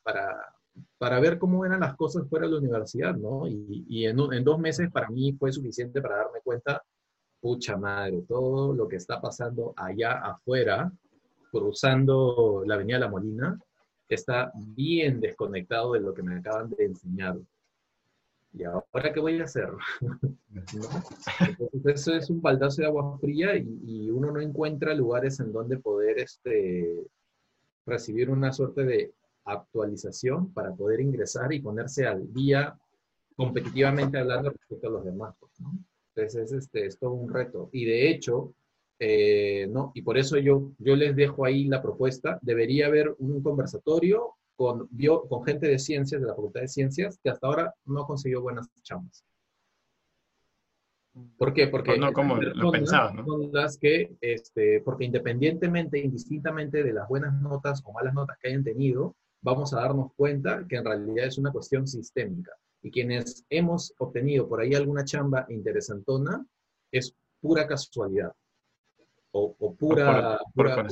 para, 0.02 0.54
para, 0.98 1.20
ver 1.20 1.38
cómo 1.38 1.64
eran 1.64 1.78
las 1.78 1.94
cosas 1.94 2.28
fuera 2.28 2.46
de 2.46 2.52
la 2.52 2.58
universidad, 2.58 3.14
¿no? 3.14 3.46
Y, 3.46 3.86
y 3.88 4.06
en, 4.06 4.18
en, 4.32 4.42
dos 4.42 4.58
meses 4.58 4.90
para 4.90 5.08
mí 5.08 5.34
fue 5.34 5.52
suficiente 5.52 6.02
para 6.02 6.16
darme 6.16 6.40
cuenta, 6.42 6.82
pucha 7.40 7.76
madre, 7.76 8.24
todo 8.26 8.74
lo 8.74 8.88
que 8.88 8.96
está 8.96 9.20
pasando 9.20 9.72
allá 9.76 10.14
afuera, 10.14 10.90
cruzando 11.52 12.64
la 12.66 12.74
Avenida 12.74 12.98
La 12.98 13.08
Molina, 13.08 13.56
está 14.08 14.50
bien 14.56 15.20
desconectado 15.20 15.92
de 15.92 16.00
lo 16.00 16.12
que 16.12 16.24
me 16.24 16.34
acaban 16.34 16.70
de 16.70 16.86
enseñar. 16.86 17.36
¿Y 18.54 18.64
ahora 18.64 19.12
qué 19.12 19.20
voy 19.20 19.40
a 19.40 19.44
hacer? 19.44 19.68
Entonces 21.72 22.00
eso 22.00 22.14
es 22.14 22.30
un 22.30 22.42
baldazo 22.42 22.82
de 22.82 22.88
agua 22.88 23.18
fría 23.18 23.56
y, 23.56 24.10
uno 24.10 24.30
no 24.30 24.40
encuentra 24.40 24.94
lugares 24.94 25.40
en 25.40 25.52
donde 25.52 25.78
poder 25.78 26.18
este, 26.18 27.06
recibir 27.86 28.28
una 28.30 28.52
suerte 28.52 28.84
de 28.84 29.12
actualización 29.44 30.52
para 30.52 30.72
poder 30.74 31.00
ingresar 31.00 31.52
y 31.52 31.60
ponerse 31.60 32.06
al 32.06 32.32
día 32.32 32.78
competitivamente 33.36 34.18
hablando 34.18 34.50
respecto 34.50 34.88
a 34.88 34.90
los 34.90 35.04
demás. 35.04 35.34
Pues, 35.40 35.52
Entonces 36.14 36.52
es, 36.52 36.52
este, 36.52 36.86
es 36.86 36.98
todo 36.98 37.12
un 37.12 37.32
reto. 37.32 37.70
Y 37.72 37.86
de 37.86 38.10
hecho, 38.10 38.54
eh, 38.98 39.66
¿no? 39.68 39.92
Y 39.94 40.02
por 40.02 40.18
eso 40.18 40.36
yo, 40.36 40.72
yo 40.78 40.94
les 40.94 41.16
dejo 41.16 41.44
ahí 41.44 41.64
la 41.64 41.82
propuesta, 41.82 42.38
debería 42.42 42.86
haber 42.86 43.16
un 43.18 43.42
conversatorio 43.42 44.36
con, 44.62 44.86
bio, 44.92 45.26
con 45.28 45.42
gente 45.44 45.66
de 45.66 45.76
ciencias, 45.76 46.20
de 46.20 46.28
la 46.28 46.36
Facultad 46.36 46.60
de 46.60 46.68
Ciencias, 46.68 47.18
que 47.20 47.30
hasta 47.30 47.48
ahora 47.48 47.74
no 47.84 48.02
ha 48.02 48.06
conseguido 48.06 48.42
buenas 48.42 48.68
chambas. 48.82 49.24
¿Por 51.36 51.52
qué? 51.52 51.66
Porque 51.66 51.98
no 51.98 52.12
como 52.12 52.36
lo 52.36 52.70
pensaba, 52.70 53.12
¿no? 53.12 53.26
Que, 53.80 54.16
este, 54.20 54.80
porque 54.80 55.04
independientemente, 55.04 55.98
indistintamente 55.98 56.84
de 56.84 56.92
las 56.92 57.08
buenas 57.08 57.34
notas 57.42 57.82
o 57.84 57.92
malas 57.92 58.14
notas 58.14 58.38
que 58.40 58.50
hayan 58.50 58.62
tenido, 58.62 59.16
vamos 59.40 59.74
a 59.74 59.80
darnos 59.80 60.12
cuenta 60.14 60.64
que 60.68 60.76
en 60.76 60.84
realidad 60.84 61.26
es 61.26 61.38
una 61.38 61.50
cuestión 61.50 61.88
sistémica. 61.88 62.52
Y 62.82 62.92
quienes 62.92 63.44
hemos 63.50 63.92
obtenido 63.98 64.48
por 64.48 64.60
ahí 64.60 64.74
alguna 64.74 65.04
chamba 65.04 65.44
interesantona, 65.48 66.46
es 66.92 67.16
pura 67.40 67.66
casualidad 67.66 68.32
o, 69.32 69.74
pura, 69.74 70.38
pura, 70.54 70.88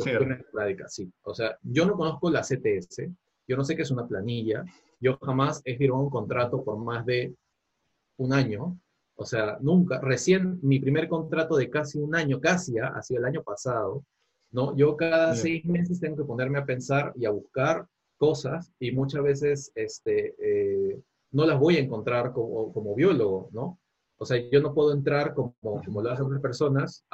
sí. 0.89 1.13
O 1.23 1.35
sea, 1.35 1.57
yo 1.63 1.85
no 1.87 1.95
conozco 1.95 2.31
la 2.31 2.41
CTS, 2.41 3.11
yo 3.51 3.57
no 3.57 3.65
sé 3.65 3.75
qué 3.75 3.83
es 3.83 3.91
una 3.91 4.07
planilla, 4.07 4.65
yo 5.01 5.19
jamás 5.19 5.61
he 5.65 5.77
firmado 5.77 6.05
un 6.05 6.11
contrato 6.11 6.63
por 6.63 6.79
más 6.79 7.05
de 7.05 7.35
un 8.19 8.33
año, 8.33 8.79
o 9.17 9.25
sea, 9.25 9.59
nunca, 9.61 10.01
recién 10.01 10.61
mi 10.63 10.79
primer 10.79 11.09
contrato 11.09 11.57
de 11.57 11.69
casi 11.69 11.99
un 11.99 12.15
año, 12.15 12.41
casi 12.41 12.79
ha 12.79 13.03
sido 13.03 13.19
el 13.19 13.27
año 13.27 13.43
pasado, 13.43 14.05
¿no? 14.53 14.77
Yo 14.77 14.97
cada 14.97 15.35
seis 15.35 15.65
meses 15.65 15.99
tengo 15.99 16.17
que 16.17 16.25
ponerme 16.25 16.59
a 16.59 16.65
pensar 16.65 17.13
y 17.17 17.25
a 17.25 17.31
buscar 17.31 17.89
cosas 18.19 18.73
y 18.79 18.93
muchas 18.93 19.25
veces 19.25 19.73
este, 19.75 20.37
eh, 20.39 21.01
no 21.33 21.45
las 21.45 21.59
voy 21.59 21.77
a 21.77 21.81
encontrar 21.81 22.33
como, 22.33 22.73
como 22.73 22.95
biólogo, 22.95 23.49
¿no? 23.51 23.81
O 24.17 24.25
sea, 24.25 24.39
yo 24.49 24.61
no 24.61 24.73
puedo 24.73 24.93
entrar 24.93 25.35
como, 25.35 25.57
como 25.61 26.03
lo 26.03 26.11
hacen 26.11 26.27
otras 26.27 26.41
personas 26.41 27.05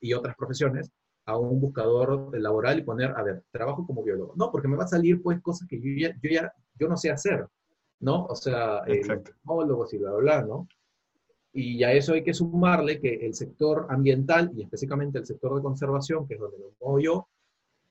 y 0.00 0.12
otras 0.12 0.34
profesiones 0.34 0.90
a 1.26 1.38
un 1.38 1.60
buscador 1.60 2.38
laboral 2.38 2.78
y 2.78 2.82
poner, 2.82 3.12
a 3.16 3.22
ver, 3.22 3.42
trabajo 3.50 3.86
como 3.86 4.02
biólogo. 4.02 4.34
No, 4.36 4.50
porque 4.50 4.68
me 4.68 4.76
va 4.76 4.84
a 4.84 4.88
salir 4.88 5.22
pues 5.22 5.40
cosas 5.40 5.66
que 5.68 5.80
yo 5.80 5.90
ya, 5.96 6.14
yo 6.22 6.30
ya 6.30 6.52
yo 6.78 6.88
no 6.88 6.96
sé 6.96 7.10
hacer, 7.10 7.46
¿no? 8.00 8.26
O 8.26 8.34
sea, 8.34 8.82
eh, 8.86 9.00
y 9.00 9.06
bla, 9.06 10.10
bla, 10.10 10.18
bla, 10.18 10.42
¿no? 10.42 10.68
Y 11.52 11.84
a 11.84 11.92
eso 11.92 12.14
hay 12.14 12.24
que 12.24 12.34
sumarle 12.34 13.00
que 13.00 13.14
el 13.26 13.34
sector 13.34 13.86
ambiental 13.88 14.50
y 14.54 14.62
específicamente 14.62 15.18
el 15.18 15.26
sector 15.26 15.54
de 15.54 15.62
conservación, 15.62 16.26
que 16.26 16.34
es 16.34 16.40
donde 16.40 16.58
me 16.58 16.64
muevo 16.80 16.98
yo, 16.98 17.28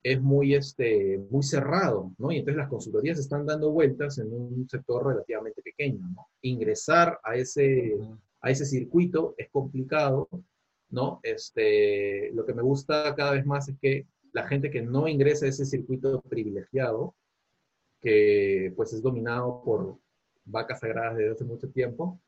es 0.03 0.21
muy, 0.21 0.53
este, 0.53 1.17
muy 1.29 1.43
cerrado, 1.43 2.11
¿no? 2.17 2.29
Y 2.31 2.37
entonces 2.37 2.57
las 2.57 2.69
consultorías 2.69 3.17
están 3.19 3.45
dando 3.45 3.71
vueltas 3.71 4.17
en 4.17 4.33
un 4.33 4.67
sector 4.69 5.07
relativamente 5.07 5.61
pequeño, 5.61 6.05
¿no? 6.13 6.27
Ingresar 6.41 7.19
a 7.23 7.37
ese, 7.37 7.97
a 8.41 8.51
ese 8.51 8.65
circuito 8.65 9.33
es 9.37 9.49
complicado, 9.49 10.27
¿no? 10.93 11.19
Este, 11.23 12.31
lo 12.33 12.45
que 12.45 12.53
me 12.53 12.61
gusta 12.61 13.15
cada 13.15 13.31
vez 13.31 13.45
más 13.47 13.67
es 13.67 13.75
que 13.79 14.05
la 14.31 14.47
gente 14.47 14.69
que 14.69 14.83
no 14.83 15.07
ingresa 15.07 15.45
a 15.45 15.49
ese 15.49 15.65
circuito 15.65 16.21
privilegiado, 16.21 17.15
que 17.99 18.71
pues 18.75 18.93
es 18.93 19.01
dominado 19.01 19.63
por 19.63 19.97
vacas 20.45 20.81
sagradas 20.81 21.17
desde 21.17 21.31
hace 21.31 21.45
mucho 21.45 21.67
tiempo, 21.69 22.19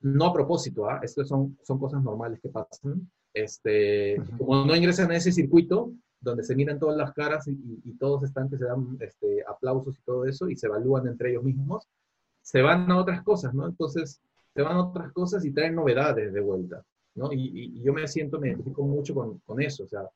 no 0.00 0.26
a 0.26 0.32
propósito. 0.32 0.88
Estas 1.00 1.28
son, 1.28 1.56
son 1.62 1.78
cosas 1.78 2.02
normales 2.02 2.40
que 2.40 2.48
pasan. 2.48 3.08
Este, 3.32 4.20
como 4.36 4.64
no 4.64 4.74
ingresan 4.74 5.12
a 5.12 5.16
ese 5.16 5.30
circuito, 5.30 5.92
donde 6.20 6.42
se 6.42 6.56
miran 6.56 6.80
todas 6.80 6.96
las 6.96 7.12
caras 7.12 7.46
y, 7.46 7.92
todos 8.00 8.24
están 8.24 8.50
que 8.50 8.58
se 8.58 8.64
dan 8.64 8.96
este, 9.00 9.44
aplausos 9.46 9.96
y 9.96 10.02
todo 10.02 10.24
eso, 10.24 10.48
y 10.48 10.56
se 10.56 10.66
evalúan 10.66 11.06
entre 11.06 11.30
ellos 11.30 11.44
mismos, 11.44 11.86
se 12.42 12.62
van 12.62 12.90
a 12.90 12.98
otras 12.98 13.22
cosas, 13.22 13.54
¿no? 13.54 13.66
Entonces, 13.66 14.20
se 14.54 14.62
van 14.62 14.76
a 14.76 14.86
otras 14.86 15.12
cosas 15.12 15.44
y 15.44 15.52
traen 15.52 15.76
novedades 15.76 16.32
de 16.32 16.40
vuelta, 16.40 16.84
¿no? 17.18 17.32
Y, 17.32 17.82
yo 17.82 17.92
me 17.92 18.06
siento, 18.06 18.38
me 18.38 18.48
identifico 18.48 18.82
mucho 18.82 19.14
con, 19.14 19.38
con, 19.40 19.60
eso, 19.60 19.84
o 19.84 19.88
sea, 19.88 20.08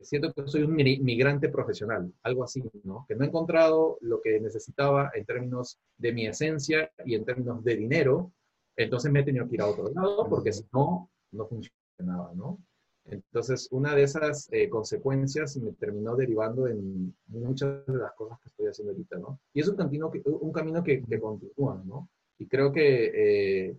siento 0.00 0.32
que 0.32 0.46
soy 0.46 0.62
un 0.62 0.74
migrante 0.74 1.48
profesional, 1.48 2.12
algo 2.22 2.44
así, 2.44 2.62
¿no? 2.84 3.04
Que 3.08 3.14
no 3.14 3.24
he 3.24 3.28
encontrado 3.28 3.96
lo 4.02 4.20
que 4.20 4.38
necesitaba 4.38 5.10
en 5.14 5.24
términos 5.24 5.78
de 5.96 6.12
mi 6.12 6.26
esencia 6.26 6.90
y 7.04 7.14
en 7.14 7.24
términos 7.24 7.64
de 7.64 7.76
dinero, 7.76 8.32
entonces 8.76 9.10
me 9.10 9.20
he 9.20 9.24
tenido 9.24 9.48
que 9.48 9.54
ir 9.54 9.62
a 9.62 9.66
otro 9.66 9.90
lado 9.92 10.28
porque 10.28 10.52
si 10.52 10.64
no, 10.72 11.10
no 11.32 11.46
funcionaba, 11.46 12.32
¿no? 12.34 12.58
Entonces, 13.06 13.66
una 13.72 13.94
de 13.94 14.02
esas 14.02 14.48
eh, 14.52 14.68
consecuencias 14.68 15.56
me 15.56 15.72
terminó 15.72 16.14
derivando 16.14 16.68
en 16.68 17.16
muchas 17.26 17.84
de 17.86 17.96
las 17.96 18.12
cosas 18.12 18.38
que 18.40 18.48
estoy 18.48 18.66
haciendo 18.66 18.92
ahorita, 18.92 19.18
¿no? 19.18 19.40
Y 19.54 19.60
es 19.60 19.68
un 19.68 19.76
camino 19.76 20.10
que, 20.10 20.22
un 20.24 20.52
camino 20.52 20.84
que, 20.84 21.02
que 21.02 21.18
continúa, 21.18 21.82
¿no? 21.84 22.08
Y 22.38 22.46
creo 22.46 22.72
que, 22.72 23.10
eh, 23.68 23.76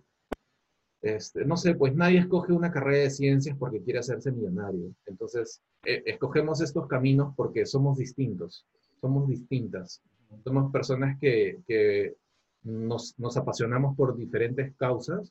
este, 1.02 1.44
no 1.44 1.56
sé, 1.56 1.74
pues 1.74 1.94
nadie 1.96 2.20
escoge 2.20 2.52
una 2.52 2.70
carrera 2.70 3.02
de 3.02 3.10
ciencias 3.10 3.56
porque 3.58 3.82
quiere 3.82 3.98
hacerse 3.98 4.30
millonario. 4.30 4.94
Entonces, 5.06 5.60
eh, 5.84 6.02
escogemos 6.06 6.60
estos 6.60 6.86
caminos 6.86 7.34
porque 7.36 7.66
somos 7.66 7.98
distintos, 7.98 8.64
somos 9.00 9.28
distintas. 9.28 10.00
Somos 10.44 10.72
personas 10.72 11.18
que, 11.20 11.58
que 11.66 12.14
nos, 12.62 13.18
nos, 13.18 13.36
apasionamos 13.36 13.96
por 13.96 14.16
diferentes 14.16 14.74
causas 14.76 15.30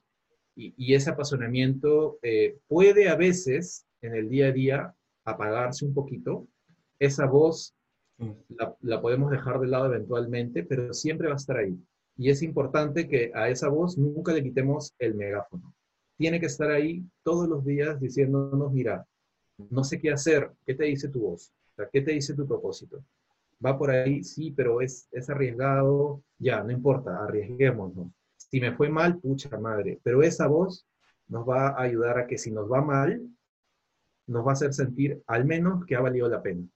y, 0.55 0.73
y 0.77 0.93
ese 0.93 1.09
apasionamiento 1.09 2.19
eh, 2.21 2.57
puede 2.67 3.09
a 3.09 3.15
veces 3.15 3.85
en 4.01 4.15
el 4.15 4.29
día 4.29 4.47
a 4.47 4.51
día 4.51 4.95
apagarse 5.23 5.85
un 5.85 5.93
poquito. 5.93 6.47
Esa 6.99 7.25
voz 7.25 7.73
la, 8.49 8.75
la 8.81 9.01
podemos 9.01 9.31
dejar 9.31 9.59
de 9.59 9.67
lado 9.67 9.85
eventualmente, 9.87 10.63
pero 10.63 10.93
siempre 10.93 11.27
va 11.27 11.33
a 11.33 11.37
estar 11.37 11.57
ahí. 11.57 11.79
Y 12.17 12.29
es 12.29 12.41
importante 12.41 13.07
que 13.07 13.31
a 13.33 13.49
esa 13.49 13.69
voz 13.69 13.97
nunca 13.97 14.33
le 14.33 14.43
quitemos 14.43 14.93
el 14.99 15.15
megáfono. 15.15 15.73
Tiene 16.17 16.39
que 16.39 16.45
estar 16.45 16.69
ahí 16.69 17.03
todos 17.23 17.47
los 17.47 17.65
días 17.65 17.99
diciéndonos, 17.99 18.71
mira, 18.71 19.05
no 19.69 19.83
sé 19.83 19.99
qué 19.99 20.11
hacer, 20.11 20.51
¿qué 20.65 20.75
te 20.75 20.85
dice 20.85 21.09
tu 21.09 21.21
voz? 21.21 21.51
¿Qué 21.91 22.01
te 22.01 22.11
dice 22.11 22.35
tu 22.35 22.47
propósito? 22.47 23.03
Va 23.63 23.77
por 23.77 23.91
ahí, 23.91 24.23
sí, 24.23 24.51
pero 24.51 24.81
es, 24.81 25.07
es 25.11 25.29
arriesgado, 25.29 26.21
ya, 26.37 26.63
no 26.63 26.71
importa, 26.71 27.23
arriesguémonos. 27.23 28.07
Si 28.37 28.59
me 28.59 28.73
fue 28.73 28.89
mal, 28.89 29.19
pucha 29.19 29.57
madre, 29.57 29.99
pero 30.03 30.21
esa 30.23 30.47
voz 30.47 30.85
nos 31.27 31.47
va 31.47 31.69
a 31.69 31.81
ayudar 31.81 32.19
a 32.19 32.27
que 32.27 32.37
si 32.37 32.51
nos 32.51 32.71
va 32.71 32.81
mal, 32.81 33.21
nos 34.27 34.45
va 34.45 34.51
a 34.51 34.53
hacer 34.53 34.73
sentir 34.73 35.21
al 35.27 35.45
menos 35.45 35.85
que 35.85 35.95
ha 35.95 36.01
valido 36.01 36.27
la 36.27 36.41
pena 36.41 36.67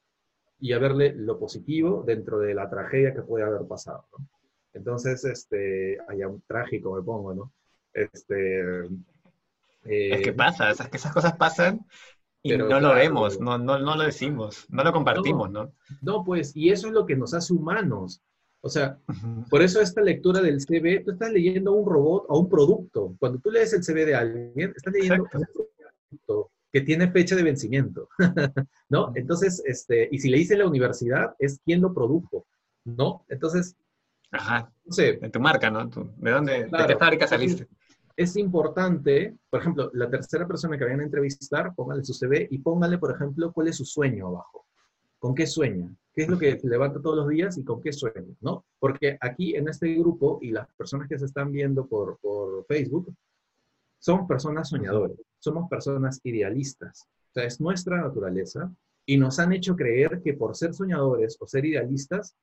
y 0.60 0.74
a 0.74 0.80
verle 0.80 1.14
lo 1.14 1.38
positivo 1.38 2.04
dentro 2.06 2.40
de 2.40 2.54
la 2.54 2.70
tragedia 2.70 3.14
que 3.14 3.22
puede 3.22 3.44
haber 3.44 3.68
pasado. 3.68 4.06
Entonces, 4.76 5.24
este, 5.24 5.98
allá 6.08 6.28
un 6.28 6.42
trágico 6.42 6.96
me 6.96 7.02
pongo, 7.02 7.34
¿no? 7.34 7.54
Este, 7.94 8.82
es 9.86 10.22
que 10.22 10.30
eh, 10.30 10.34
pasa, 10.34 10.70
esas, 10.70 10.90
esas 10.94 11.14
cosas 11.14 11.38
pasan 11.38 11.86
y 12.44 12.56
no 12.58 12.80
lo 12.80 12.94
vemos, 12.94 13.40
no, 13.40 13.58
no, 13.58 13.80
no 13.80 13.96
lo 13.96 14.04
decimos, 14.04 14.66
no 14.70 14.84
lo 14.84 14.92
compartimos, 14.92 15.50
¿no, 15.50 15.72
¿no? 16.02 16.24
pues, 16.24 16.56
y 16.56 16.70
eso 16.70 16.88
es 16.88 16.94
lo 16.94 17.06
que 17.06 17.16
nos 17.16 17.34
hace 17.34 17.54
humanos. 17.54 18.22
O 18.62 18.70
sea, 18.70 19.00
por 19.50 19.62
eso 19.62 19.80
esta 19.80 20.02
lectura 20.02 20.42
del 20.42 20.60
CV, 20.60 21.04
tú 21.04 21.12
estás 21.12 21.32
leyendo 21.32 21.72
un 21.72 21.88
robot 21.88 22.26
o 22.28 22.40
un 22.40 22.50
producto. 22.50 23.16
Cuando 23.20 23.40
tú 23.40 23.52
lees 23.52 23.74
el 23.74 23.84
CV 23.84 24.06
de 24.06 24.16
alguien, 24.16 24.74
estás 24.76 24.94
leyendo 24.94 25.24
un 25.24 25.30
producto 25.30 26.52
que 26.74 26.82
tiene 26.82 27.10
fecha 27.12 27.36
de 27.36 27.44
vencimiento, 27.44 28.10
¿no? 28.90 29.12
Entonces, 29.16 29.64
este, 29.66 30.10
y 30.12 30.20
si 30.20 30.30
le 30.30 30.38
dice 30.38 30.58
la 30.58 30.68
universidad, 30.68 31.36
es 31.40 31.60
quien 31.64 31.82
lo 31.82 31.94
produjo, 31.94 32.48
¿no? 32.84 33.24
Entonces, 33.30 33.76
Ajá. 34.32 34.72
No 34.84 34.92
sé. 34.92 35.14
Tu 35.14 35.40
marca, 35.40 35.70
¿no? 35.70 35.86
¿De 35.88 36.32
dónde, 36.32 36.66
de 36.66 36.86
qué 36.88 36.96
fábrica 36.98 37.28
saliste? 37.28 37.68
Es 38.16 38.38
importante, 38.38 39.36
por 39.50 39.60
ejemplo, 39.60 39.92
la 39.94 40.10
tercera 40.10 40.48
persona 40.48 40.78
que 40.78 40.86
vayan 40.86 41.02
a 41.02 41.04
entrevistar, 41.04 41.74
póngale 41.76 42.04
su 42.04 42.14
CV 42.14 42.48
y 42.50 42.60
póngale, 42.60 42.98
por 42.98 43.14
ejemplo, 43.14 43.52
cuál 43.52 43.68
es 43.68 43.76
su 43.76 43.86
sueño 43.86 44.28
abajo. 44.28 44.66
¿Con 45.20 45.36
qué 45.36 45.46
sueña? 45.46 45.94
¿Qué 46.14 46.24
es 46.24 46.30
lo 46.30 46.40
que 46.40 46.58
levanta 46.64 47.02
todos 47.02 47.18
los 47.18 47.28
días 47.28 47.58
y 47.58 47.66
con 47.66 47.82
qué 47.82 47.92
sueña? 47.92 48.34
¿no? 48.40 48.64
Porque 48.80 49.18
aquí 49.20 49.56
en 49.56 49.68
este 49.68 49.94
grupo 49.96 50.40
y 50.42 50.52
las 50.52 50.68
personas 50.76 51.10
que 51.10 51.20
se 51.20 51.26
están 51.26 51.52
viendo 51.52 51.88
por, 51.88 52.18
por 52.20 52.66
Facebook, 52.68 53.14
son 54.00 54.28
personas 54.28 54.70
soñadoras, 54.70 55.18
somos 55.40 55.68
personas 55.68 56.20
idealistas. 56.24 57.08
O 57.32 57.34
sea, 57.34 57.44
es 57.44 57.60
nuestra 57.60 57.98
naturaleza 57.98 58.72
y 59.06 59.18
nos 59.18 59.40
han 59.40 59.52
hecho 59.52 59.76
creer 59.76 60.22
que 60.24 60.34
por 60.34 60.56
ser 60.56 60.74
soñadores 60.74 61.38
o 61.40 61.48
ser 61.48 61.66
idealistas, 61.66 62.36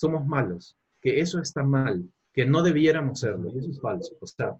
somos 0.00 0.26
malos, 0.26 0.78
que 1.02 1.20
eso 1.20 1.40
está 1.40 1.62
mal, 1.62 2.08
que 2.32 2.46
no 2.46 2.62
debiéramos 2.62 3.20
serlo, 3.20 3.50
y 3.50 3.58
eso 3.58 3.70
es 3.70 3.80
falso. 3.80 4.16
O 4.20 4.26
sea, 4.26 4.56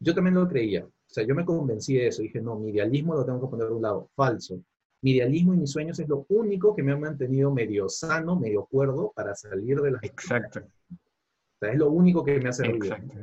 yo 0.00 0.14
también 0.14 0.34
lo 0.34 0.48
creía. 0.48 0.84
O 0.84 1.12
sea, 1.12 1.24
yo 1.24 1.32
me 1.36 1.44
convencí 1.44 1.94
de 1.94 2.08
eso. 2.08 2.22
Dije, 2.22 2.40
no, 2.40 2.56
mi 2.56 2.70
idealismo 2.70 3.14
lo 3.14 3.24
tengo 3.24 3.40
que 3.40 3.46
poner 3.46 3.68
a 3.68 3.74
un 3.74 3.82
lado. 3.82 4.10
Falso. 4.16 4.60
Mi 5.02 5.12
idealismo 5.12 5.54
y 5.54 5.58
mis 5.58 5.70
sueños 5.70 5.98
es 6.00 6.08
lo 6.08 6.26
único 6.28 6.74
que 6.74 6.82
me 6.82 6.90
ha 6.92 6.96
mantenido 6.96 7.52
medio 7.52 7.88
sano, 7.88 8.34
medio 8.34 8.64
cuerdo 8.64 9.12
para 9.14 9.34
salir 9.36 9.80
de 9.80 9.92
las... 9.92 10.02
Exacto. 10.02 10.60
O 10.88 11.58
sea, 11.60 11.72
es 11.72 11.78
lo 11.78 11.90
único 11.90 12.24
que 12.24 12.40
me 12.40 12.48
hace 12.48 12.66
Exacto. 12.66 13.14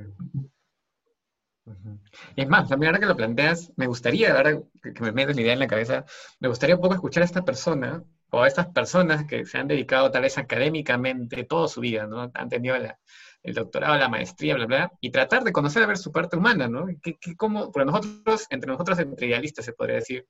Y 2.38 2.43
es 2.43 2.47
más, 2.47 2.70
también 2.70 2.91
ahora 2.91 3.01
que 3.01 3.07
lo 3.07 3.18
planteas, 3.18 3.74
me 3.76 3.88
gustaría, 3.88 4.38
ahora 4.38 4.61
que 4.82 5.01
me 5.01 5.11
metes 5.11 5.36
la 5.36 5.41
idea 5.41 5.53
en 5.53 5.59
la 5.59 5.68
cabeza, 5.68 6.05
me 6.39 6.47
gustaría 6.47 6.76
un 6.76 6.82
poco 6.82 6.93
escuchar 6.93 7.24
a 7.24 7.26
esta 7.26 7.43
persona 7.43 8.05
o 8.32 8.41
a 8.41 8.47
estas 8.47 8.67
personas 8.67 9.25
que 9.25 9.45
se 9.45 9.57
han 9.57 9.67
dedicado 9.67 10.11
tal 10.11 10.23
vez 10.23 10.38
académicamente 10.38 11.43
toda 11.43 11.67
su 11.67 11.82
vida, 11.82 12.07
¿no? 12.07 12.30
Han 12.34 12.49
tenido 12.49 12.75
el 12.75 13.53
doctorado, 13.53 13.95
la 13.97 14.09
maestría, 14.09 14.55
bla, 14.55 14.65
bla, 14.65 14.91
y 14.99 15.11
tratar 15.11 15.43
de 15.43 15.51
conocer 15.51 15.84
a 15.84 15.88
ver 15.88 15.97
su 15.97 16.11
parte 16.11 16.38
humana, 16.38 16.67
¿no? 16.67 16.88
¿Qué, 17.01 17.17
qué, 17.19 17.36
cómo, 17.36 17.71
porque 17.71 17.86
nosotros, 17.86 18.45
entre 18.49 18.71
nosotros, 18.71 18.99
entre 18.99 19.28
idealistas, 19.28 19.65
se 19.65 19.73
podría 19.73 19.97
decir, 19.97 20.28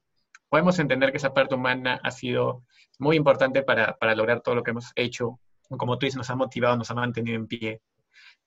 podemos 0.49 0.77
entender 0.79 1.11
que 1.11 1.17
esa 1.17 1.33
parte 1.33 1.55
humana 1.55 1.99
ha 2.03 2.11
sido 2.11 2.63
muy 2.99 3.17
importante 3.17 3.63
para, 3.63 3.97
para 3.97 4.15
lograr 4.15 4.41
todo 4.41 4.55
lo 4.55 4.63
que 4.63 4.71
hemos 4.71 4.91
hecho. 4.95 5.39
Como 5.69 5.97
tú 5.97 6.05
dices, 6.05 6.17
nos 6.17 6.29
ha 6.29 6.35
motivado, 6.35 6.77
nos 6.77 6.89
ha 6.91 6.95
mantenido 6.95 7.35
en 7.35 7.47
pie. 7.47 7.81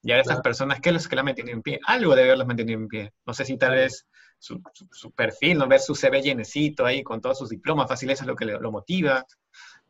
Y 0.03 0.13
a 0.13 0.21
esas 0.21 0.41
personas, 0.41 0.81
¿qué 0.81 0.91
es 0.91 1.05
lo 1.05 1.09
que 1.09 1.17
la 1.17 1.21
han 1.21 1.27
mantenido 1.27 1.57
en 1.57 1.63
pie? 1.63 1.81
Algo 1.87 2.15
debe 2.15 2.29
haberlos 2.29 2.47
mantenido 2.47 2.81
en 2.81 2.89
pie. 2.89 3.13
No 3.27 3.35
sé 3.35 3.45
si 3.45 3.59
tal 3.59 3.73
vez 3.73 4.07
su, 4.39 4.61
su, 4.91 5.13
perfil, 5.13 5.59
no 5.59 5.69
ver 5.69 5.81
su 5.81 5.95
CV 5.95 6.23
llenecito 6.23 6.87
ahí 6.87 7.03
con 7.03 7.21
todos 7.21 7.39
sus 7.39 7.51
diplomas, 7.51 7.89
fácil 7.89 8.11
eso 8.11 8.23
es 8.23 8.27
lo 8.27 8.35
que 8.35 8.47
lo, 8.47 8.73
motiva, 8.73 9.25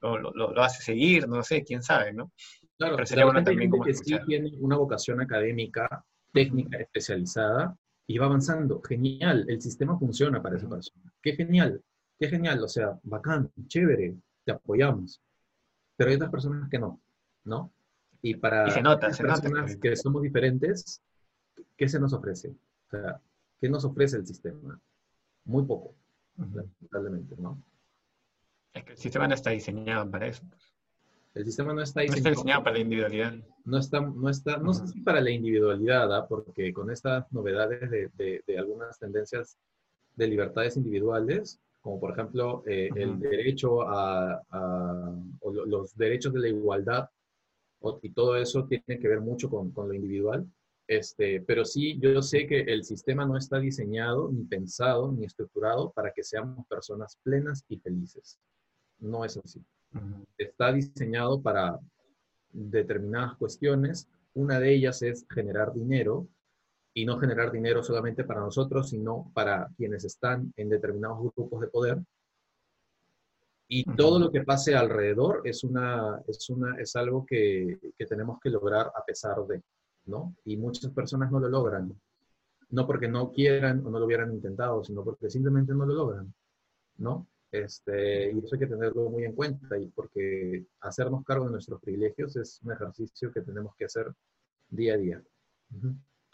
lo, 0.00 0.18
lo, 0.18 0.32
lo, 0.32 0.62
hace 0.62 0.82
seguir, 0.82 1.28
no 1.28 1.42
sé, 1.42 1.62
quién 1.62 1.82
sabe, 1.82 2.12
¿no? 2.12 2.32
Claro, 2.76 2.96
pero 2.96 3.06
sería 3.06 3.24
bueno 3.24 3.44
también 3.44 3.70
como 3.70 3.84
que 3.84 3.94
sí 3.94 4.16
tiene 4.26 4.52
una 4.60 4.76
vocación 4.76 5.20
académica, 5.20 6.04
técnica, 6.32 6.78
especializada, 6.78 7.76
y 8.06 8.18
va 8.18 8.26
avanzando. 8.26 8.80
Genial, 8.82 9.44
el 9.48 9.60
sistema 9.60 9.98
funciona 9.98 10.42
para 10.42 10.56
esa 10.56 10.68
persona. 10.68 11.12
Qué 11.22 11.36
genial, 11.36 11.82
qué 12.18 12.28
genial, 12.28 12.62
o 12.62 12.68
sea, 12.68 12.98
bacán, 13.02 13.52
chévere, 13.66 14.16
te 14.44 14.52
apoyamos. 14.52 15.20
Pero 15.96 16.10
hay 16.10 16.16
otras 16.16 16.30
personas 16.30 16.68
que 16.68 16.78
no, 16.78 17.00
¿no? 17.44 17.72
Y 18.22 18.34
para 18.34 18.68
y 18.68 18.70
se 18.72 18.82
nota, 18.82 19.08
las 19.08 19.20
personas 19.20 19.76
que 19.76 19.94
somos 19.96 20.22
diferentes, 20.22 21.02
¿qué 21.76 21.88
se 21.88 22.00
nos 22.00 22.12
ofrece? 22.12 22.48
O 22.48 22.90
sea, 22.90 23.20
¿qué 23.60 23.68
nos 23.68 23.84
ofrece 23.84 24.16
el 24.16 24.26
sistema? 24.26 24.80
Muy 25.44 25.64
poco, 25.64 25.94
lamentablemente, 26.36 27.36
¿no? 27.38 27.62
Es 28.74 28.84
que 28.84 28.92
el 28.92 28.98
sistema 28.98 29.26
no 29.26 29.34
está 29.34 29.50
diseñado 29.50 30.10
para 30.10 30.28
eso. 30.28 30.42
El 31.34 31.44
sistema 31.44 31.72
no 31.72 31.82
está 31.82 32.00
diseñado, 32.00 32.22
no 32.22 32.28
está 32.28 32.30
diseñado 32.30 32.64
para 32.64 32.76
la 32.76 32.82
individualidad. 32.82 33.34
No 33.64 33.78
está, 33.78 34.00
no 34.00 34.28
está, 34.28 34.56
no 34.58 34.72
sé 34.72 34.88
si 34.88 35.00
para 35.00 35.20
la 35.20 35.30
individualidad, 35.30 36.12
¿ah? 36.12 36.26
porque 36.28 36.72
con 36.72 36.90
estas 36.90 37.30
novedades 37.32 37.90
de, 37.90 38.10
de, 38.14 38.42
de, 38.46 38.58
algunas 38.58 38.98
tendencias 38.98 39.56
de 40.16 40.26
libertades 40.26 40.76
individuales, 40.76 41.60
como 41.80 42.00
por 42.00 42.12
ejemplo 42.12 42.62
eh, 42.66 42.90
el 42.96 43.18
derecho 43.20 43.82
a, 43.82 44.42
a 44.50 45.14
o 45.40 45.52
los 45.52 45.96
derechos 45.96 46.32
de 46.32 46.40
la 46.40 46.48
igualdad 46.48 47.08
y 48.02 48.10
todo 48.10 48.36
eso 48.36 48.66
tiene 48.66 48.98
que 49.00 49.08
ver 49.08 49.20
mucho 49.20 49.48
con, 49.48 49.70
con, 49.70 49.88
lo 49.88 49.94
individual. 49.94 50.46
Este, 50.86 51.40
pero 51.40 51.64
sí, 51.64 51.98
yo 51.98 52.20
sé 52.20 52.46
que 52.46 52.60
el 52.60 52.84
sistema 52.84 53.24
no 53.24 53.36
está 53.36 53.58
diseñado, 53.58 54.30
ni 54.30 54.44
pensado, 54.44 55.12
ni 55.12 55.24
estructurado 55.24 55.90
para 55.92 56.12
que 56.12 56.22
seamos 56.22 56.66
personas 56.66 57.16
plenas 57.22 57.64
y 57.68 57.78
felices. 57.78 58.38
No 59.00 59.24
es 59.24 59.36
así. 59.36 59.62
Está 60.38 60.72
diseñado 60.72 61.40
para 61.40 61.78
determinadas 62.52 63.36
cuestiones. 63.36 64.08
Una 64.34 64.60
de 64.60 64.74
ellas 64.74 65.02
es 65.02 65.26
generar 65.28 65.72
dinero 65.72 66.28
y 66.94 67.04
no 67.04 67.18
generar 67.18 67.50
dinero 67.50 67.82
solamente 67.82 68.24
para 68.24 68.40
nosotros, 68.40 68.90
sino 68.90 69.30
para 69.34 69.68
quienes 69.76 70.04
están 70.04 70.52
en 70.56 70.68
determinados 70.68 71.20
grupos 71.20 71.60
de 71.60 71.68
poder 71.68 72.02
y 73.72 73.84
todo 73.84 74.18
lo 74.18 74.32
que 74.32 74.42
pase 74.42 74.74
alrededor 74.74 75.42
es, 75.44 75.62
una, 75.62 76.20
es, 76.26 76.50
una, 76.50 76.76
es 76.80 76.96
algo 76.96 77.24
que, 77.24 77.78
que, 77.96 78.04
tenemos 78.04 78.40
que 78.40 78.50
lograr 78.50 78.90
a 78.92 79.04
pesar 79.04 79.36
de, 79.46 79.62
¿no? 80.06 80.34
Y 80.44 80.56
muchas 80.56 80.90
personas 80.90 81.30
no 81.30 81.38
lo 81.38 81.48
logran. 81.48 81.96
No 82.70 82.84
porque 82.84 83.06
no 83.06 83.30
quieran 83.30 83.86
o 83.86 83.90
no 83.90 84.00
lo 84.00 84.06
hubieran 84.06 84.32
intentado, 84.32 84.82
sino 84.82 85.04
porque 85.04 85.30
simplemente 85.30 85.72
no 85.72 85.86
lo 85.86 85.94
logran, 85.94 86.34
¿no? 86.96 87.28
Este, 87.52 88.30
y 88.32 88.38
eso 88.38 88.54
hay 88.54 88.60
que 88.60 88.66
tenerlo 88.66 89.10
muy 89.10 89.24
en 89.24 89.34
cuenta, 89.34 89.76
y 89.76 89.88
porque 89.88 90.66
hacernos 90.80 91.24
cargo 91.24 91.46
de 91.46 91.52
nuestros 91.52 91.80
privilegios 91.80 92.36
es 92.36 92.60
un 92.62 92.72
ejercicio 92.72 93.32
que 93.32 93.40
tenemos 93.40 93.74
que 93.76 93.86
hacer 93.86 94.12
día 94.68 94.94
a 94.94 94.96
día. 94.98 95.22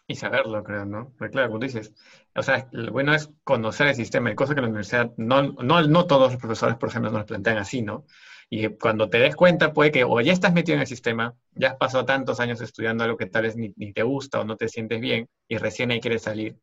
Y 0.08 0.14
saberlo, 0.14 0.62
creo, 0.62 0.84
¿no? 0.84 1.12
Porque 1.18 1.32
claro, 1.32 1.48
como 1.48 1.58
dices, 1.58 1.92
o 2.34 2.42
sea, 2.42 2.68
lo 2.70 2.92
bueno 2.92 3.14
es 3.14 3.30
conocer 3.44 3.88
el 3.88 3.94
sistema, 3.94 4.30
y 4.30 4.34
cosa 4.34 4.54
que 4.54 4.60
la 4.60 4.68
universidad, 4.68 5.12
no, 5.16 5.42
no, 5.42 5.82
no 5.82 6.06
todos 6.06 6.32
los 6.32 6.40
profesores, 6.40 6.76
por 6.76 6.90
ejemplo, 6.90 7.10
nos 7.10 7.24
plantean 7.24 7.58
así, 7.58 7.82
¿no? 7.82 8.04
Y 8.48 8.68
cuando 8.76 9.10
te 9.10 9.18
des 9.18 9.34
cuenta, 9.34 9.72
puede 9.72 9.90
que 9.90 10.04
o 10.04 10.20
ya 10.20 10.32
estás 10.32 10.52
metido 10.52 10.76
en 10.76 10.82
el 10.82 10.86
sistema, 10.86 11.34
ya 11.52 11.70
has 11.70 11.76
pasado 11.76 12.04
tantos 12.04 12.38
años 12.38 12.60
estudiando 12.60 13.02
algo 13.02 13.16
que 13.16 13.26
tal 13.26 13.42
vez 13.42 13.56
ni, 13.56 13.72
ni 13.76 13.92
te 13.92 14.04
gusta 14.04 14.40
o 14.40 14.44
no 14.44 14.56
te 14.56 14.68
sientes 14.68 15.00
bien, 15.00 15.28
y 15.48 15.56
recién 15.56 15.90
ahí 15.90 16.00
quieres 16.00 16.22
salir. 16.22 16.56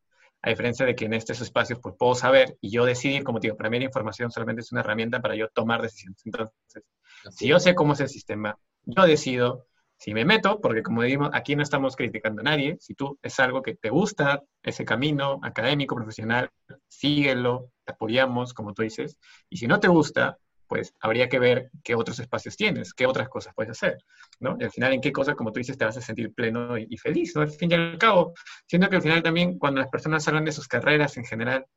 A 0.44 0.50
diferencia 0.50 0.86
de 0.86 0.96
que 0.96 1.06
en 1.06 1.14
estos 1.14 1.42
espacios, 1.42 1.80
pues 1.82 1.96
puedo 1.98 2.16
saber 2.16 2.58
y 2.62 2.70
yo 2.70 2.86
decidir, 2.86 3.24
como 3.24 3.40
te 3.40 3.48
digo, 3.48 3.58
para 3.58 3.70
mí 3.70 3.80
la 3.80 3.86
información 3.86 4.30
solamente 4.30 4.62
es 4.62 4.72
una 4.72 4.82
herramienta 4.82 5.22
para 5.22 5.36
yo 5.36 5.48
tomar 5.50 5.82
decisiones. 5.82 6.22
Entonces, 6.26 6.54
si 7.32 7.48
yo 7.48 7.60
sé 7.60 7.74
cómo 7.76 7.94
es 7.94 8.02
el 8.02 8.10
sistema, 8.10 8.58
yo 8.84 9.04
decido, 9.06 9.68
si 9.98 10.14
me 10.14 10.26
meto, 10.26 10.60
porque 10.60 10.84
como 10.84 11.02
digo, 11.04 11.30
aquí 11.34 11.56
no 11.56 11.64
estamos 11.64 11.96
criticando 11.96 12.42
a 12.42 12.44
nadie, 12.44 12.78
si 12.80 12.94
tú 12.94 13.18
es 13.22 13.40
algo 13.40 13.62
que 13.62 13.76
te 13.76 13.90
gusta, 13.90 14.44
ese 14.62 14.86
camino 14.86 15.40
académico, 15.44 15.96
profesional, 15.96 16.50
síguelo, 16.88 17.72
te 17.86 17.94
apoyamos, 17.94 18.54
como 18.54 18.74
tú 18.74 18.84
dices, 18.84 19.18
y 19.50 19.58
si 19.58 19.68
no 19.68 19.80
te 19.80 19.88
gusta, 19.88 20.38
pues 20.74 20.92
habría 21.02 21.30
que 21.30 21.38
ver 21.38 21.70
qué 21.84 21.94
otros 21.94 22.18
espacios 22.18 22.58
tienes, 22.58 22.96
qué 22.96 23.06
otras 23.06 23.30
cosas 23.30 23.54
puedes 23.54 23.70
hacer, 23.70 24.00
¿no? 24.40 24.58
Y 24.60 24.64
al 24.64 24.72
final, 24.72 24.92
en 24.92 25.02
qué 25.02 25.12
cosas, 25.12 25.36
como 25.36 25.52
tú 25.52 25.60
dices, 25.60 25.78
te 25.78 25.86
vas 25.86 25.96
a 25.98 26.02
sentir 26.02 26.34
pleno 26.34 26.80
y, 26.80 26.98
feliz, 26.98 27.36
¿no? 27.36 27.44
Al 27.44 27.52
fin 27.52 27.70
y 27.70 27.76
al 27.76 28.00
cabo, 28.00 28.34
siento 28.66 28.90
que 28.90 28.96
al 28.96 29.04
final 29.04 29.22
también, 29.22 29.60
cuando 29.60 29.82
las 29.82 29.92
personas 29.92 30.28
hablan 30.28 30.46
de 30.46 30.52
sus 30.52 30.68
carreras 30.68 31.16
en 31.18 31.26
general, 31.26 31.68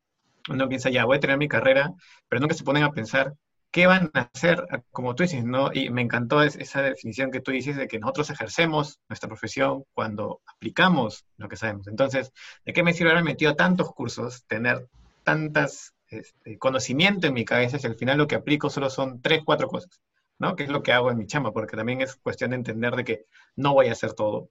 uno 0.48 0.66
piensa, 0.66 0.88
ya, 0.88 1.04
voy 1.04 1.18
a 1.18 1.20
tener 1.20 1.36
mi 1.36 1.46
carrera, 1.46 1.92
pero 2.26 2.40
nunca 2.40 2.54
se 2.54 2.64
ponen 2.64 2.84
a 2.84 2.92
pensar 2.92 3.34
qué 3.70 3.86
van 3.86 4.10
a 4.14 4.30
hacer, 4.32 4.66
como 4.92 5.14
tú 5.14 5.24
dices, 5.24 5.44
¿no? 5.44 5.74
Y 5.74 5.90
me 5.90 6.00
encantó 6.00 6.42
esa 6.42 6.80
definición 6.80 7.30
que 7.30 7.42
tú 7.42 7.50
dices 7.50 7.76
de 7.76 7.88
que 7.88 7.98
nosotros 7.98 8.30
ejercemos 8.30 8.98
nuestra 9.10 9.28
profesión 9.28 9.84
cuando 9.92 10.40
aplicamos 10.46 11.26
lo 11.36 11.50
que 11.50 11.56
sabemos. 11.56 11.86
Entonces, 11.86 12.32
¿de 12.64 12.72
qué 12.72 12.82
me 12.82 12.94
sirve 12.94 13.10
haber 13.10 13.24
metido 13.24 13.56
tantos 13.56 13.92
cursos, 13.92 14.46
tener 14.46 14.88
tantas 15.22 15.92
este, 16.08 16.58
conocimiento 16.58 17.26
en 17.26 17.34
mi 17.34 17.44
cabeza 17.44 17.78
si 17.78 17.86
al 17.86 17.96
final 17.96 18.18
lo 18.18 18.26
que 18.28 18.36
aplico 18.36 18.70
solo 18.70 18.90
son 18.90 19.20
tres, 19.22 19.42
cuatro 19.44 19.68
cosas, 19.68 20.00
¿no? 20.38 20.56
Que 20.56 20.64
es 20.64 20.68
lo 20.68 20.82
que 20.82 20.92
hago 20.92 21.10
en 21.10 21.18
mi 21.18 21.26
chamba, 21.26 21.52
porque 21.52 21.76
también 21.76 22.00
es 22.00 22.16
cuestión 22.16 22.50
de 22.50 22.56
entender 22.56 22.94
de 22.96 23.04
que 23.04 23.26
no 23.56 23.74
voy 23.74 23.88
a 23.88 23.92
hacer 23.92 24.12
todo. 24.14 24.50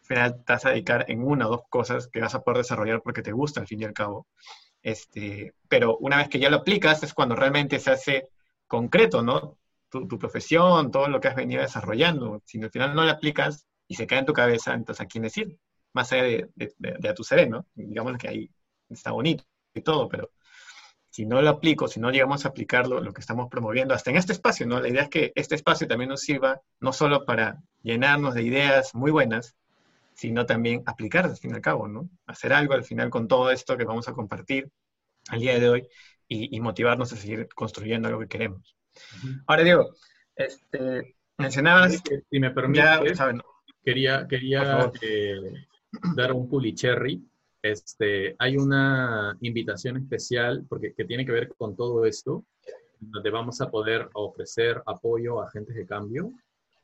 Al 0.00 0.06
final 0.06 0.44
te 0.44 0.52
vas 0.52 0.66
a 0.66 0.70
dedicar 0.70 1.04
en 1.08 1.22
una 1.22 1.46
o 1.46 1.50
dos 1.50 1.62
cosas 1.68 2.08
que 2.08 2.20
vas 2.20 2.34
a 2.34 2.42
poder 2.42 2.58
desarrollar 2.58 3.02
porque 3.02 3.22
te 3.22 3.32
gusta 3.32 3.60
al 3.60 3.66
fin 3.68 3.82
y 3.82 3.84
al 3.84 3.92
cabo. 3.92 4.26
Este, 4.82 5.54
pero 5.68 5.96
una 5.98 6.16
vez 6.16 6.28
que 6.28 6.38
ya 6.38 6.50
lo 6.50 6.58
aplicas 6.58 7.02
es 7.02 7.14
cuando 7.14 7.36
realmente 7.36 7.78
se 7.78 7.90
hace 7.90 8.28
concreto, 8.66 9.22
¿no? 9.22 9.58
Tu, 9.90 10.18
profesión, 10.18 10.90
todo 10.92 11.08
lo 11.08 11.20
que 11.20 11.28
has 11.28 11.34
venido 11.36 11.62
desarrollando. 11.62 12.40
Si 12.44 12.62
al 12.62 12.70
final 12.70 12.94
no 12.94 13.04
lo 13.04 13.10
aplicas 13.10 13.66
y 13.88 13.96
se 13.96 14.06
cae 14.06 14.20
en 14.20 14.26
tu 14.26 14.32
cabeza, 14.32 14.74
entonces 14.74 15.04
¿a 15.04 15.08
quién 15.08 15.24
decir? 15.24 15.58
Más 15.92 16.12
allá 16.12 16.22
de, 16.24 16.50
de, 16.78 17.08
a 17.08 17.14
tu 17.14 17.24
ser, 17.24 17.50
¿no? 17.50 17.66
Digamos 17.74 18.16
que 18.18 18.28
ahí 18.28 18.50
está 18.88 19.10
bonito 19.12 19.44
y 19.74 19.82
todo, 19.82 20.08
pero 20.08 20.30
si 21.10 21.26
no 21.26 21.42
lo 21.42 21.50
aplico, 21.50 21.88
si 21.88 22.00
no 22.00 22.10
llegamos 22.10 22.44
a 22.44 22.48
aplicarlo, 22.48 23.00
lo 23.00 23.12
que 23.12 23.20
estamos 23.20 23.48
promoviendo, 23.50 23.94
hasta 23.94 24.10
en 24.10 24.16
este 24.16 24.32
espacio, 24.32 24.66
¿no? 24.66 24.80
La 24.80 24.88
idea 24.88 25.02
es 25.02 25.08
que 25.08 25.32
este 25.34 25.56
espacio 25.56 25.88
también 25.88 26.10
nos 26.10 26.20
sirva 26.20 26.60
no 26.78 26.92
solo 26.92 27.24
para 27.24 27.60
llenarnos 27.82 28.34
de 28.34 28.42
ideas 28.42 28.94
muy 28.94 29.10
buenas, 29.10 29.56
sino 30.14 30.46
también 30.46 30.82
aplicar 30.86 31.24
al 31.24 31.36
fin 31.36 31.50
y 31.50 31.54
al 31.54 31.60
cabo, 31.60 31.88
¿no? 31.88 32.08
Hacer 32.26 32.52
algo 32.52 32.74
al 32.74 32.84
final 32.84 33.10
con 33.10 33.26
todo 33.26 33.50
esto 33.50 33.76
que 33.76 33.84
vamos 33.84 34.08
a 34.08 34.12
compartir 34.12 34.70
al 35.28 35.40
día 35.40 35.58
de 35.58 35.68
hoy 35.68 35.88
y, 36.28 36.60
motivarnos 36.60 37.12
a 37.12 37.16
seguir 37.16 37.48
construyendo 37.48 38.08
lo 38.08 38.20
que 38.20 38.28
queremos. 38.28 38.76
Ahora, 39.48 39.64
Diego, 39.64 39.94
este, 40.36 41.16
mencionabas... 41.38 42.00
Si 42.30 42.38
me 42.38 42.52
permite, 42.52 42.84
quería, 43.82 44.28
quería 44.28 44.92
eh, 45.02 45.66
dar 46.14 46.32
un 46.32 46.48
pulicherry. 46.48 47.20
Este, 47.62 48.34
hay 48.38 48.56
una 48.56 49.36
invitación 49.40 49.96
especial 49.98 50.64
porque, 50.68 50.94
que 50.94 51.04
tiene 51.04 51.26
que 51.26 51.32
ver 51.32 51.48
con 51.56 51.76
todo 51.76 52.04
esto, 52.04 52.44
donde 52.98 53.30
vamos 53.30 53.60
a 53.60 53.70
poder 53.70 54.08
ofrecer 54.14 54.82
apoyo 54.86 55.40
a 55.40 55.46
agentes 55.46 55.74
de 55.74 55.86
cambio, 55.86 56.32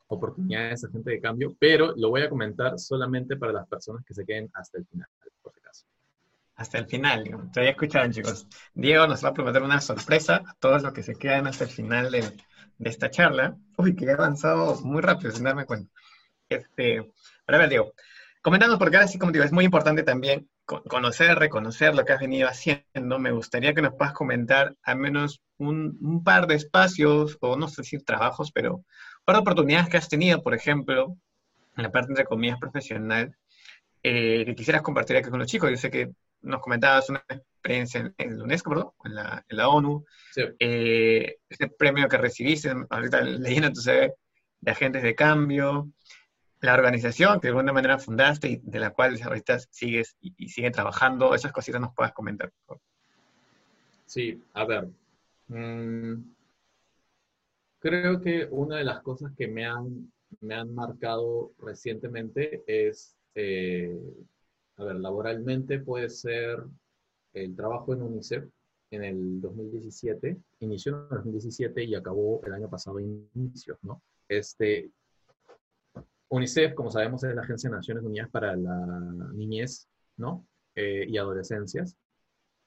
oportunidades 0.07 0.83
a 0.83 0.89
gente 0.89 1.11
de 1.11 1.21
cambio, 1.21 1.55
pero 1.59 1.93
lo 1.95 2.09
voy 2.09 2.21
a 2.21 2.29
comentar 2.29 2.79
solamente 2.79 3.37
para 3.37 3.53
las 3.53 3.67
personas 3.67 4.03
que 4.05 4.13
se 4.13 4.25
queden 4.25 4.49
hasta 4.53 4.77
el 4.77 4.85
final, 4.85 5.07
por 5.41 5.53
si 5.53 5.59
acaso 5.59 5.85
hasta 6.57 6.79
el 6.79 6.87
final. 6.87 7.23
Todavía 7.53 7.71
escucharon, 7.71 8.11
chicos. 8.11 8.47
Diego 8.73 9.07
nos 9.07 9.23
va 9.23 9.29
a 9.29 9.33
prometer 9.33 9.61
una 9.61 9.79
sorpresa 9.79 10.37
a 10.37 10.55
todos 10.59 10.81
los 10.81 10.91
que 10.91 11.03
se 11.03 11.15
quedan 11.15 11.47
hasta 11.47 11.65
el 11.65 11.69
final 11.69 12.11
de, 12.11 12.35
esta 12.79 13.09
charla. 13.09 13.55
Uy, 13.77 13.95
que 13.95 14.05
he 14.05 14.11
avanzado 14.11 14.79
muy 14.81 15.01
rápido, 15.01 15.31
sin 15.31 15.43
darme 15.43 15.65
cuenta. 15.65 15.91
Este, 16.49 17.11
pero 17.45 17.57
a 17.57 17.61
ver, 17.61 17.69
Diego, 17.69 17.93
comentando, 18.41 18.77
porque 18.79 18.97
ahora 18.97 19.07
sí, 19.07 19.17
como 19.17 19.31
digo, 19.31 19.45
es 19.45 19.51
muy 19.51 19.65
importante 19.65 20.03
también 20.03 20.49
conocer, 20.65 21.37
reconocer 21.37 21.95
lo 21.95 22.05
que 22.05 22.13
has 22.13 22.19
venido 22.19 22.47
haciendo. 22.47 23.19
Me 23.19 23.31
gustaría 23.31 23.73
que 23.73 23.81
nos 23.81 23.95
puedas 23.95 24.13
comentar 24.13 24.75
al 24.83 24.97
menos 24.97 25.41
un, 25.57 25.97
un 26.01 26.23
par 26.23 26.47
de 26.47 26.55
espacios, 26.55 27.37
o 27.41 27.55
no 27.55 27.67
sé 27.67 27.83
si 27.83 27.97
trabajos, 27.99 28.51
pero 28.51 28.75
un 28.75 28.83
par 29.25 29.35
de 29.35 29.41
oportunidades 29.41 29.89
que 29.89 29.97
has 29.97 30.09
tenido, 30.09 30.41
por 30.41 30.53
ejemplo, 30.53 31.15
en 31.75 31.83
la 31.83 31.91
parte, 31.91 32.11
entre 32.11 32.25
comillas, 32.25 32.59
profesional, 32.59 33.35
eh, 34.03 34.45
que 34.45 34.55
quisieras 34.55 34.81
compartir 34.81 35.17
aquí 35.17 35.29
con 35.29 35.39
los 35.39 35.47
chicos. 35.47 35.69
Yo 35.69 35.77
sé 35.77 35.89
que 35.89 36.11
nos 36.41 36.61
comentabas 36.61 37.09
una 37.09 37.23
experiencia 37.29 38.13
en, 38.17 38.37
la 38.37 38.43
UNESCO, 38.43 38.69
perdón, 38.69 38.91
en 39.05 39.15
la, 39.15 39.45
en 39.47 39.57
la 39.57 39.69
ONU, 39.69 40.05
sí. 40.31 40.43
eh, 40.59 41.37
ese 41.49 41.67
premio 41.67 42.07
que 42.07 42.17
recibiste, 42.17 42.73
ahorita 42.89 43.21
leyendo 43.21 43.71
tu 43.71 43.81
CV, 43.81 44.13
de 44.59 44.71
agentes 44.71 45.03
de 45.03 45.15
cambio, 45.15 45.89
la 46.61 46.73
organización 46.73 47.39
que 47.39 47.47
de 47.47 47.49
alguna 47.49 47.73
manera 47.73 47.99
fundaste 47.99 48.49
y 48.49 48.55
de 48.57 48.79
la 48.79 48.91
cual 48.91 49.19
ahorita 49.21 49.59
sigues 49.59 50.17
y, 50.21 50.33
y 50.37 50.49
sigue 50.49 50.71
trabajando, 50.71 51.35
esas 51.35 51.51
cositas 51.51 51.81
nos 51.81 51.93
puedas 51.93 52.13
comentar. 52.13 52.51
Sí, 54.05 54.41
a 54.53 54.65
ver. 54.65 54.87
Mmm, 55.49 56.15
creo 57.79 58.21
que 58.21 58.47
una 58.49 58.77
de 58.77 58.83
las 58.83 59.01
cosas 59.01 59.31
que 59.37 59.47
me 59.47 59.65
han, 59.65 60.11
me 60.41 60.55
han 60.55 60.73
marcado 60.73 61.53
recientemente 61.59 62.63
es, 62.67 63.15
eh, 63.35 63.97
a 64.77 64.83
ver, 64.83 64.95
laboralmente 64.95 65.79
puede 65.79 66.09
ser 66.09 66.63
el 67.33 67.55
trabajo 67.55 67.93
en 67.93 68.01
UNICEF 68.01 68.45
en 68.91 69.03
el 69.03 69.41
2017, 69.41 70.37
inició 70.61 70.95
en 70.95 71.03
el 71.03 71.09
2017 71.09 71.83
y 71.83 71.95
acabó 71.95 72.41
el 72.45 72.53
año 72.53 72.69
pasado 72.69 72.99
inicios, 72.99 73.77
¿no? 73.83 74.01
Este, 74.27 74.89
UNICEF, 76.29 76.73
como 76.73 76.91
sabemos, 76.91 77.23
es 77.23 77.35
la 77.35 77.41
Agencia 77.41 77.69
de 77.69 77.75
Naciones 77.77 78.03
Unidas 78.03 78.29
para 78.29 78.55
la 78.55 78.77
Niñez, 79.33 79.87
¿no? 80.17 80.45
Eh, 80.75 81.05
y 81.07 81.17
Adolescencias. 81.17 81.95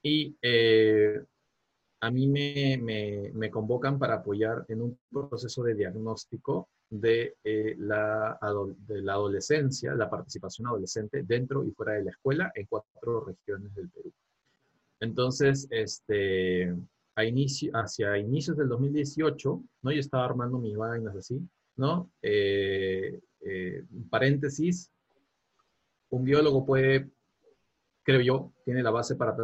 Y 0.02 0.36
eh, 0.40 1.22
a 2.00 2.10
mí 2.10 2.26
me, 2.26 2.78
me, 2.82 3.30
me, 3.34 3.50
convocan 3.50 3.98
para 3.98 4.14
apoyar 4.14 4.64
en 4.68 4.80
un 4.80 4.98
proceso 5.10 5.62
de 5.62 5.74
diagnóstico 5.74 6.68
de, 6.88 7.36
eh, 7.44 7.76
la, 7.78 8.38
de 8.78 9.02
la 9.02 9.12
adolescencia, 9.12 9.94
la 9.94 10.10
participación 10.10 10.66
adolescente 10.66 11.22
dentro 11.22 11.64
y 11.64 11.70
fuera 11.70 11.92
de 11.92 12.04
la 12.04 12.10
escuela 12.10 12.50
en 12.54 12.66
cuatro 12.66 13.24
regiones 13.24 13.74
del 13.74 13.88
Perú. 13.90 14.12
Entonces, 14.98 15.66
este, 15.70 16.74
a 17.14 17.24
inicio, 17.24 17.70
hacia 17.74 18.18
inicios 18.18 18.56
del 18.56 18.68
2018, 18.68 19.62
¿no? 19.82 19.92
yo 19.92 20.00
estaba 20.00 20.24
armando 20.24 20.58
mis 20.58 20.76
vainas 20.76 21.16
así, 21.16 21.40
¿no? 21.76 22.10
Eh, 22.22 23.20
eh, 23.40 23.84
paréntesis, 24.08 24.90
un 26.10 26.24
biólogo 26.24 26.64
puede, 26.64 27.10
creo 28.02 28.20
yo, 28.20 28.52
tiene 28.64 28.82
la 28.82 28.90
base 28.90 29.16
para 29.16 29.36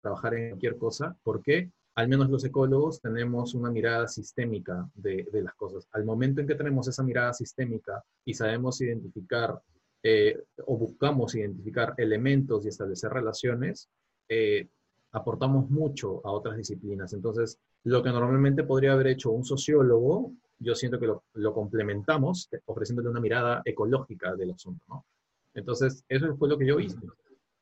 trabajar 0.00 0.34
en 0.34 0.50
cualquier 0.50 0.78
cosa. 0.78 1.16
¿Por 1.22 1.42
qué? 1.42 1.70
al 1.94 2.06
menos 2.06 2.30
los 2.30 2.44
ecólogos 2.44 3.00
tenemos 3.00 3.54
una 3.54 3.72
mirada 3.72 4.06
sistémica 4.06 4.88
de, 4.94 5.26
de, 5.32 5.42
las 5.42 5.56
cosas. 5.56 5.88
Al 5.90 6.04
momento 6.04 6.40
en 6.40 6.46
que 6.46 6.54
tenemos 6.54 6.86
esa 6.86 7.02
mirada 7.02 7.34
sistémica 7.34 8.04
y 8.24 8.34
sabemos 8.34 8.80
identificar 8.80 9.60
eh, 10.02 10.40
o 10.64 10.76
buscamos 10.76 11.34
identificar 11.34 11.94
elementos 11.96 12.64
y 12.64 12.68
establecer 12.68 13.10
relaciones, 13.10 13.88
eh, 14.28 14.68
aportamos 15.10 15.70
mucho 15.70 16.24
a 16.24 16.30
otras 16.30 16.56
disciplinas. 16.56 17.12
Entonces, 17.14 17.58
lo 17.82 18.00
que 18.02 18.10
normalmente 18.10 18.62
podría 18.62 18.92
haber 18.92 19.08
hecho 19.08 19.32
un 19.32 19.44
sociólogo, 19.44 20.32
yo 20.58 20.74
siento 20.74 20.98
que 20.98 21.06
lo, 21.06 21.24
lo 21.34 21.52
complementamos 21.52 22.48
ofreciéndole 22.66 23.10
una 23.10 23.20
mirada 23.20 23.62
ecológica 23.64 24.34
del 24.36 24.52
asunto. 24.52 24.84
¿no? 24.88 25.06
Entonces, 25.54 26.04
eso 26.08 26.36
fue 26.36 26.48
lo 26.48 26.58
que 26.58 26.66
yo 26.66 26.78
hice. 26.78 26.96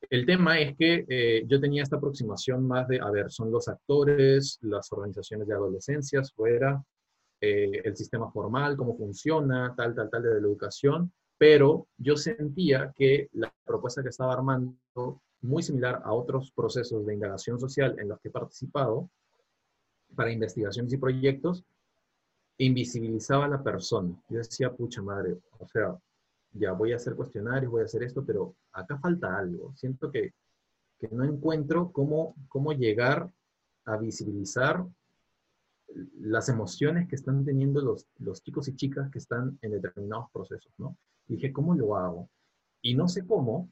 El 0.09 0.25
tema 0.25 0.59
es 0.59 0.77
que 0.77 1.05
eh, 1.09 1.43
yo 1.47 1.59
tenía 1.59 1.83
esta 1.83 1.97
aproximación 1.97 2.65
más 2.67 2.87
de, 2.87 2.99
a 2.99 3.09
ver, 3.09 3.31
son 3.31 3.51
los 3.51 3.67
actores, 3.67 4.57
las 4.61 4.91
organizaciones 4.91 5.47
de 5.47 5.55
adolescencias 5.55 6.31
fuera, 6.31 6.81
eh, 7.41 7.81
el 7.83 7.95
sistema 7.95 8.31
formal, 8.31 8.77
cómo 8.77 8.95
funciona, 8.95 9.73
tal, 9.75 9.95
tal, 9.95 10.09
tal 10.09 10.23
de 10.23 10.29
la 10.29 10.39
educación, 10.39 11.11
pero 11.37 11.87
yo 11.97 12.15
sentía 12.15 12.93
que 12.95 13.29
la 13.33 13.53
propuesta 13.65 14.01
que 14.01 14.09
estaba 14.09 14.33
armando, 14.33 15.21
muy 15.41 15.61
similar 15.61 16.01
a 16.03 16.13
otros 16.13 16.51
procesos 16.51 17.05
de 17.05 17.13
indagación 17.13 17.59
social 17.59 17.95
en 17.99 18.09
los 18.09 18.19
que 18.19 18.29
he 18.29 18.31
participado, 18.31 19.09
para 20.15 20.31
investigaciones 20.31 20.93
y 20.93 20.97
proyectos, 20.97 21.63
invisibilizaba 22.57 23.45
a 23.45 23.49
la 23.49 23.63
persona. 23.63 24.15
Yo 24.29 24.37
decía, 24.39 24.73
pucha 24.73 25.01
madre, 25.01 25.37
o 25.59 25.67
sea, 25.67 25.97
ya 26.53 26.71
voy 26.71 26.93
a 26.93 26.95
hacer 26.95 27.15
cuestionarios, 27.15 27.71
voy 27.71 27.81
a 27.81 27.85
hacer 27.85 28.03
esto, 28.03 28.25
pero 28.25 28.55
acá 28.71 28.97
falta 28.97 29.37
algo. 29.37 29.73
Siento 29.75 30.11
que, 30.11 30.33
que 30.99 31.09
no 31.09 31.23
encuentro 31.23 31.91
cómo, 31.91 32.35
cómo 32.47 32.73
llegar 32.73 33.31
a 33.85 33.97
visibilizar 33.97 34.85
las 36.19 36.49
emociones 36.49 37.07
que 37.07 37.15
están 37.15 37.45
teniendo 37.45 37.81
los, 37.81 38.07
los 38.19 38.43
chicos 38.43 38.67
y 38.67 38.75
chicas 38.75 39.09
que 39.09 39.19
están 39.19 39.57
en 39.61 39.71
determinados 39.71 40.29
procesos, 40.31 40.73
¿no? 40.77 40.97
dije, 41.27 41.51
¿cómo 41.51 41.75
lo 41.75 41.95
hago? 41.95 42.29
Y 42.81 42.95
no 42.95 43.07
sé 43.07 43.25
cómo, 43.25 43.69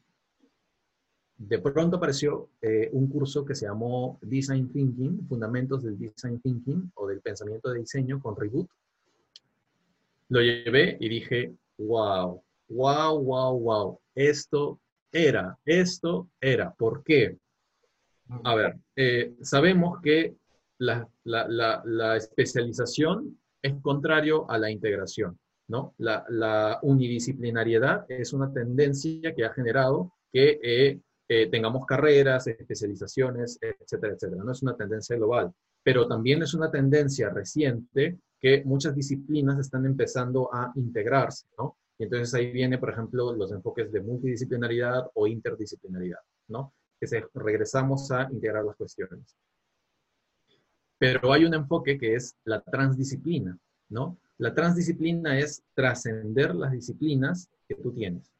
de 1.38 1.60
pronto 1.60 1.98
apareció 1.98 2.50
eh, 2.62 2.90
un 2.94 3.08
curso 3.08 3.46
que 3.46 3.56
se 3.56 3.66
llamó 3.66 4.18
Design 4.22 4.72
Thinking, 4.72 5.28
Fundamentos 5.28 5.84
del 5.84 5.98
Design 5.98 6.40
Thinking 6.40 6.92
o 6.96 7.08
del 7.08 7.22
Pensamiento 7.22 7.70
de 7.70 7.80
Diseño 7.80 8.22
con 8.22 8.36
Reboot. 8.36 8.70
Lo 10.30 10.42
llevé 10.42 10.98
y 11.00 11.10
dije, 11.10 11.54
wow, 11.78 12.42
wow, 12.70 13.20
wow, 13.22 13.60
wow, 13.60 14.00
esto 14.16 14.80
era, 15.12 15.58
esto 15.66 16.30
era. 16.40 16.74
¿Por 16.74 17.04
qué? 17.04 17.38
A 18.44 18.56
ver, 18.56 18.78
eh, 18.96 19.36
sabemos 19.42 20.02
que 20.02 20.36
la, 20.80 21.08
la, 21.24 22.18
especialización 22.18 23.38
es 23.62 23.74
contrario 23.82 24.50
a 24.50 24.58
la 24.58 24.72
integración, 24.72 25.38
¿no? 25.68 25.94
La, 25.98 26.80
unidisciplinariedad 26.82 28.06
es 28.10 28.34
una 28.34 28.52
tendencia 28.52 29.34
que 29.36 29.46
ha 29.46 29.54
generado 29.54 30.14
que 30.32 30.60
eh, 30.64 31.00
eh, 31.28 31.50
tengamos 31.50 31.86
carreras, 31.86 32.46
especializaciones, 32.48 33.58
etcétera, 33.60 34.14
etcétera. 34.14 34.44
No 34.44 34.52
es 34.52 34.62
una 34.62 34.76
tendencia 34.76 35.16
global, 35.16 35.52
pero 35.84 36.08
también 36.08 36.44
es 36.44 36.54
una 36.54 36.70
tendencia 36.70 37.30
reciente 37.30 38.20
que 38.40 38.64
muchas 38.64 38.96
disciplinas 38.96 39.58
están 39.60 39.86
empezando 39.86 40.54
a 40.54 40.72
integrarse, 40.76 41.48
¿no? 41.58 41.78
Y 41.98 42.04
entonces 42.04 42.34
ahí 42.34 42.52
viene, 42.52 42.78
por 42.78 42.92
ejemplo, 42.92 43.34
los 43.34 43.52
enfoques 43.52 43.92
de 43.92 44.02
multidisciplinaridad 44.02 45.10
o 45.16 45.26
interdisciplinaridad, 45.26 46.20
¿no? 46.50 46.74
Que 47.00 47.08
se, 47.08 47.26
regresamos 47.34 48.12
a 48.12 48.30
integrar 48.32 48.64
las 48.64 48.76
cuestiones. 48.76 49.36
Pero 51.00 51.34
hay 51.34 51.46
un 51.46 51.54
enfoque 51.54 51.98
que 51.98 52.16
es 52.16 52.36
la 52.44 52.62
transdisciplina, 52.62 53.58
¿no? 53.90 54.18
La 54.38 54.54
transdisciplina 54.54 55.40
es 55.40 55.64
trascender 55.74 56.54
las 56.54 56.72
disciplinas 56.72 57.50
que 57.68 57.76
tú 57.76 57.94
tienes 57.94 58.35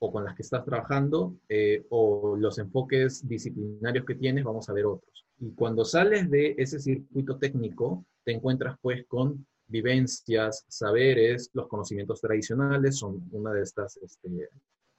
o 0.00 0.10
con 0.10 0.24
las 0.24 0.34
que 0.34 0.42
estás 0.42 0.64
trabajando 0.64 1.36
eh, 1.48 1.86
o 1.90 2.34
los 2.36 2.58
enfoques 2.58 3.26
disciplinarios 3.28 4.04
que 4.04 4.14
tienes, 4.14 4.44
vamos 4.44 4.68
a 4.68 4.72
ver 4.72 4.86
otros. 4.86 5.26
Y 5.38 5.52
cuando 5.52 5.84
sales 5.84 6.30
de 6.30 6.54
ese 6.58 6.80
circuito 6.80 7.38
técnico, 7.38 8.04
te 8.24 8.32
encuentras 8.32 8.76
pues 8.80 9.06
con 9.06 9.46
vivencias, 9.66 10.64
saberes, 10.68 11.50
los 11.52 11.68
conocimientos 11.68 12.20
tradicionales 12.20 12.98
son 12.98 13.28
una 13.30 13.52
de 13.52 13.62
estas 13.62 13.98
este, 13.98 14.48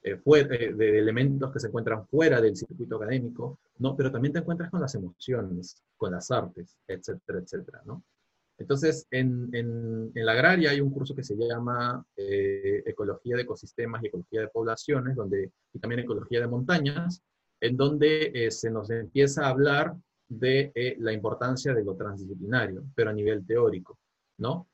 eh, 0.04 0.20
eh, 0.24 0.74
de 0.74 1.00
elementos 1.00 1.52
que 1.52 1.60
se 1.60 1.68
encuentran 1.68 2.08
fuera 2.08 2.40
del 2.40 2.56
circuito 2.56 2.96
académico, 2.96 3.60
¿no? 3.80 3.96
Pero 3.96 4.12
también 4.12 4.34
te 4.34 4.40
encuentras 4.40 4.70
con 4.70 4.82
las 4.82 4.96
emociones, 4.96 5.84
con 5.98 6.12
las 6.12 6.30
artes, 6.32 6.78
etcétera, 6.88 7.40
etcétera, 7.40 7.82
¿no? 7.86 8.04
Entonces, 8.62 9.08
en, 9.12 9.50
en, 9.54 10.12
en 10.14 10.26
la 10.26 10.34
agraria 10.34 10.72
hay 10.72 10.82
un 10.82 10.92
curso 10.92 11.16
que 11.16 11.24
se 11.24 11.36
llama 11.36 12.06
eh, 12.16 12.84
Ecología 12.86 13.36
de 13.36 13.42
Ecosistemas 13.42 14.04
y 14.04 14.08
Ecología 14.08 14.42
de 14.42 14.48
Poblaciones, 14.50 15.16
donde, 15.16 15.52
y 15.74 15.80
también 15.80 16.02
Ecología 16.02 16.42
de 16.42 16.48
Montañas, 16.48 17.22
en 17.60 17.76
donde 17.76 18.50
se 18.52 18.70
nos 18.72 18.90
empieza 18.90 19.46
a 19.46 19.50
hablar 19.50 19.96
de 20.28 20.72
la 21.00 21.12
importancia 21.12 21.74
de 21.74 21.84
lo 21.84 21.96
transdisciplinario, 21.96 22.84
pero 22.96 23.10
a 23.10 23.14
nivel 23.14 23.46
teórico. 23.46 23.98
¿no? 24.38 24.68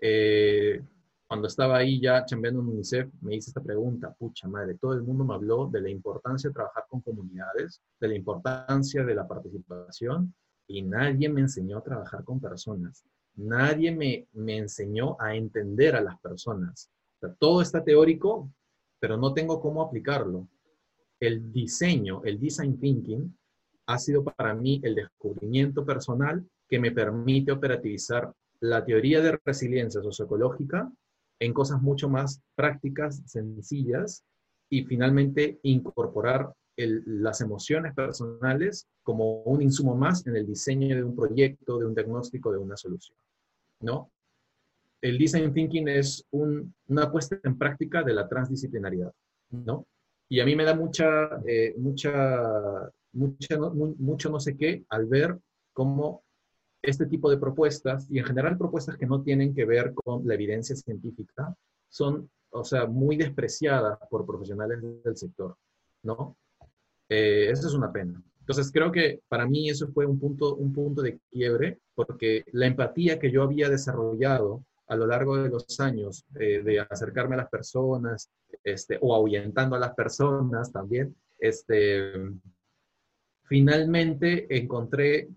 Eh, 0.00 0.80
cuando 1.26 1.48
estaba 1.48 1.78
ahí 1.78 2.00
ya 2.00 2.24
chambeando 2.24 2.60
en 2.60 2.68
UNICEF, 2.68 3.08
me 3.22 3.34
hice 3.36 3.50
esta 3.50 3.62
pregunta, 3.62 4.12
pucha 4.12 4.46
madre, 4.48 4.76
todo 4.76 4.92
el 4.92 5.02
mundo 5.02 5.24
me 5.24 5.34
habló 5.34 5.66
de 5.66 5.80
la 5.80 5.90
importancia 5.90 6.48
de 6.48 6.54
trabajar 6.54 6.84
con 6.88 7.00
comunidades, 7.00 7.80
de 8.00 8.08
la 8.08 8.14
importancia 8.14 9.04
de 9.04 9.14
la 9.14 9.26
participación, 9.26 10.34
y 10.66 10.82
nadie 10.82 11.28
me 11.28 11.40
enseñó 11.42 11.78
a 11.78 11.82
trabajar 11.82 12.24
con 12.24 12.40
personas. 12.40 13.04
Nadie 13.36 13.92
me, 13.92 14.26
me 14.32 14.56
enseñó 14.56 15.16
a 15.20 15.34
entender 15.34 15.96
a 15.96 16.00
las 16.00 16.18
personas. 16.20 16.90
todo 17.38 17.62
está 17.62 17.82
teórico, 17.82 18.50
pero 19.00 19.16
no 19.16 19.32
tengo 19.32 19.60
cómo 19.60 19.82
aplicarlo. 19.82 20.48
El 21.18 21.52
diseño, 21.52 22.22
el 22.24 22.38
design 22.38 22.78
thinking, 22.78 23.36
ha 23.86 23.98
sido 23.98 24.24
para 24.24 24.54
mí 24.54 24.80
el 24.82 24.94
descubrimiento 24.94 25.84
personal 25.84 26.44
que 26.68 26.78
me 26.78 26.90
permite 26.90 27.52
operativizar 27.52 28.32
la 28.60 28.84
teoría 28.84 29.20
de 29.20 29.38
resiliencia 29.44 30.00
socioecológica 30.00 30.90
en 31.38 31.52
cosas 31.52 31.82
mucho 31.82 32.08
más 32.08 32.40
prácticas, 32.54 33.22
sencillas, 33.26 34.24
y 34.70 34.84
finalmente 34.84 35.58
incorporar 35.62 36.52
las 36.76 37.40
emociones 37.40 37.94
personales 37.94 38.88
como 39.02 39.42
un 39.42 39.62
insumo 39.62 39.94
más 39.94 40.26
en 40.26 40.36
el 40.36 40.46
diseño 40.46 40.96
de 40.96 41.04
un 41.04 41.14
proyecto, 41.14 41.78
de 41.78 41.86
un 41.86 41.94
diagnóstico, 41.94 42.50
de 42.50 42.58
una 42.58 42.76
solución. 42.76 43.16
¿no? 43.80 44.10
El 45.00 45.18
design 45.18 45.52
thinking 45.52 45.88
es 45.88 46.26
una 46.30 47.12
puesta 47.12 47.38
en 47.42 47.58
práctica 47.58 48.02
de 48.02 48.14
la 48.14 48.28
transdisciplinaridad. 48.28 49.12
¿no? 49.50 49.86
Y 50.28 50.40
a 50.40 50.44
mí 50.44 50.56
me 50.56 50.64
da 50.64 50.74
mucha, 50.74 51.40
eh, 51.46 51.74
mucha, 51.76 52.90
mucha 53.12 53.58
mucho 53.58 54.30
no 54.30 54.40
sé 54.40 54.56
qué 54.56 54.84
al 54.88 55.06
ver 55.06 55.38
cómo 55.72 56.24
este 56.82 57.06
tipo 57.06 57.30
de 57.30 57.38
propuestas, 57.38 58.06
y 58.10 58.18
en 58.18 58.24
general 58.24 58.58
propuestas 58.58 58.96
que 58.96 59.06
no 59.06 59.22
tienen 59.22 59.54
que 59.54 59.64
ver 59.64 59.94
con 59.94 60.26
la 60.26 60.34
evidencia 60.34 60.76
científica, 60.76 61.56
son, 61.88 62.30
o 62.50 62.64
sea, 62.64 62.86
muy 62.86 63.16
despreciadas 63.16 63.98
por 64.10 64.26
profesionales 64.26 64.82
del 65.02 65.16
sector, 65.16 65.56
¿no? 66.02 66.36
Eh, 67.08 67.48
eso 67.50 67.68
es 67.68 67.74
una 67.74 67.92
pena. 67.92 68.22
Entonces 68.40 68.70
creo 68.70 68.92
que 68.92 69.20
para 69.28 69.46
mí 69.46 69.70
eso 69.70 69.88
fue 69.88 70.04
un 70.04 70.18
punto, 70.18 70.54
un 70.56 70.72
punto 70.72 71.00
de 71.00 71.18
quiebre, 71.30 71.78
porque 71.94 72.44
la 72.52 72.66
empatía 72.66 73.18
que 73.18 73.30
yo 73.30 73.42
había 73.42 73.70
desarrollado 73.70 74.64
a 74.86 74.96
lo 74.96 75.06
largo 75.06 75.36
de 75.38 75.48
los 75.48 75.80
años 75.80 76.26
eh, 76.38 76.62
de 76.62 76.80
acercarme 76.80 77.34
a 77.34 77.38
las 77.38 77.48
personas, 77.48 78.30
este, 78.62 78.98
o 79.00 79.14
ahuyentando 79.14 79.76
a 79.76 79.78
las 79.78 79.94
personas 79.94 80.70
también, 80.70 81.16
este, 81.38 82.12
finalmente 83.44 84.46
encontré 84.56 85.28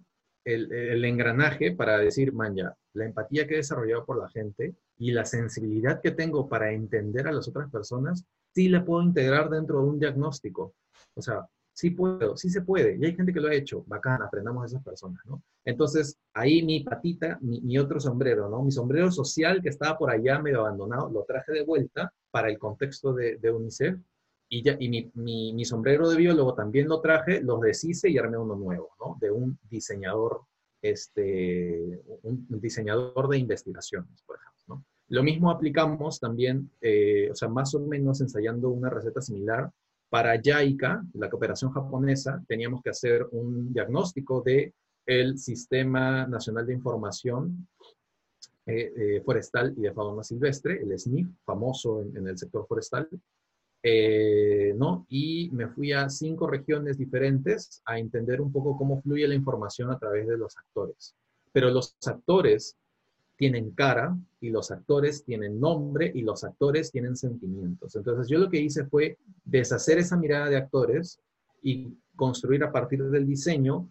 el, 0.43 0.71
el, 0.71 1.05
engranaje 1.05 1.71
para 1.71 1.97
decir, 1.97 2.33
man, 2.33 2.55
ya, 2.55 2.75
la 2.93 3.05
empatía 3.05 3.47
que 3.47 3.55
he 3.55 3.57
desarrollado 3.57 4.05
por 4.05 4.17
la 4.17 4.29
gente 4.29 4.75
y 4.97 5.11
la 5.11 5.25
sensibilidad 5.25 6.01
que 6.01 6.11
tengo 6.11 6.47
para 6.47 6.71
entender 6.71 7.27
a 7.27 7.31
las 7.31 7.47
otras 7.47 7.69
personas, 7.69 8.25
sí 8.53 8.69
la 8.69 8.83
puedo 8.83 9.01
integrar 9.01 9.49
dentro 9.49 9.81
de 9.81 9.87
un 9.87 9.99
diagnóstico. 9.99 10.73
O 11.13 11.21
sea, 11.21 11.47
sí 11.77 11.91
puedo, 11.91 12.35
sí 12.35 12.49
se 12.49 12.61
puede, 12.63 12.97
y 12.97 13.05
hay 13.05 13.15
gente 13.15 13.31
que 13.31 13.39
lo 13.39 13.49
ha 13.49 13.53
hecho, 13.53 13.83
bacán, 13.85 14.19
aprendamos 14.23 14.63
de 14.63 14.67
esas 14.69 14.83
personas, 14.83 15.23
¿no? 15.27 15.43
Entonces, 15.63 16.17
ahí 16.33 16.63
mi 16.63 16.79
patita, 16.79 17.37
mi, 17.39 17.77
otro 17.77 17.99
sombrero, 17.99 18.49
¿no? 18.49 18.63
Mi 18.63 18.71
sombrero 18.71 19.11
social 19.11 19.61
que 19.61 19.69
estaba 19.69 19.95
por 19.95 20.09
allá 20.09 20.39
medio 20.39 20.61
abandonado, 20.61 21.07
lo 21.11 21.23
traje 21.23 21.51
de 21.51 21.61
vuelta 21.63 22.11
para 22.31 22.49
el 22.49 22.57
contexto 22.57 23.13
de, 23.13 23.51
UNICEF, 23.51 23.95
y, 24.49 24.63
ya, 24.63 24.75
y 24.79 24.89
mi, 24.89 25.11
mi, 25.13 25.53
mi, 25.53 25.65
sombrero 25.65 26.09
de 26.09 26.17
biólogo 26.17 26.55
también 26.55 26.87
lo 26.87 26.99
traje, 26.99 27.41
los 27.41 27.61
deshice 27.61 28.09
y 28.09 28.17
armé 28.17 28.39
uno 28.39 28.55
nuevo, 28.55 28.89
¿no? 28.99 29.15
De 29.21 29.29
un 29.29 29.59
diseñador, 29.69 30.45
este, 30.81 32.01
un 32.23 32.47
diseñador 32.59 33.29
de 33.29 33.37
investigaciones, 33.37 34.23
por 34.23 34.37
ejemplo. 34.37 34.83
Lo 35.09 35.21
mismo 35.21 35.51
aplicamos 35.51 36.19
también, 36.19 36.71
eh, 36.81 37.29
o 37.31 37.35
sea, 37.35 37.49
más 37.49 37.75
o 37.75 37.79
menos 37.81 38.19
ensayando 38.19 38.69
una 38.69 38.89
receta 38.89 39.21
similar, 39.21 39.71
para 40.09 40.39
JICA, 40.41 41.03
la 41.13 41.29
cooperación 41.29 41.71
japonesa, 41.71 42.43
teníamos 42.47 42.81
que 42.81 42.91
hacer 42.91 43.27
un 43.31 43.73
diagnóstico 43.73 44.41
de 44.41 44.73
el 45.05 45.37
Sistema 45.37 46.27
Nacional 46.27 46.65
de 46.65 46.73
Información 46.73 47.67
eh, 48.65 48.93
eh, 48.97 49.21
Forestal 49.23 49.73
y 49.77 49.81
de 49.81 49.93
Fauna 49.93 50.23
Silvestre, 50.23 50.81
el 50.81 50.97
SNIF, 50.99 51.29
famoso 51.45 52.01
en, 52.01 52.27
el 52.27 52.37
sector 52.37 52.67
forestal, 52.67 53.07
eh, 53.81 54.73
¿no? 54.75 55.05
Y 55.07 55.49
me 55.51 55.69
fui 55.69 55.93
a 55.93 56.09
cinco 56.09 56.47
regiones 56.47 56.97
diferentes 56.97 57.81
a 57.85 57.97
entender 57.97 58.41
un 58.41 58.51
poco 58.51 58.77
cómo 58.77 59.01
fluye 59.01 59.25
la 59.25 59.35
información 59.35 59.89
a 59.89 59.97
través 59.97 60.27
de 60.27 60.37
los 60.37 60.57
actores. 60.57 61.15
Pero 61.53 61.69
los 61.69 61.95
actores 62.05 62.75
tienen 63.37 63.71
cara 63.71 64.17
y 64.41 64.49
los 64.49 64.71
actores 64.71 65.23
tienen 65.23 65.59
nombre 65.59 66.11
y 66.13 66.23
los 66.23 66.43
actores 66.43 66.91
tienen 66.91 67.15
sentimientos. 67.15 67.95
Entonces 67.95 68.27
yo 68.27 68.39
lo 68.39 68.49
que 68.49 68.59
hice 68.59 68.85
fue 68.85 69.17
deshacer 69.45 69.99
esa 69.99 70.17
mirada 70.17 70.49
de 70.49 70.57
actores 70.57 71.19
y 71.61 71.95
construir 72.15 72.63
a 72.63 72.71
partir 72.71 73.03
del 73.03 73.27
diseño 73.27 73.89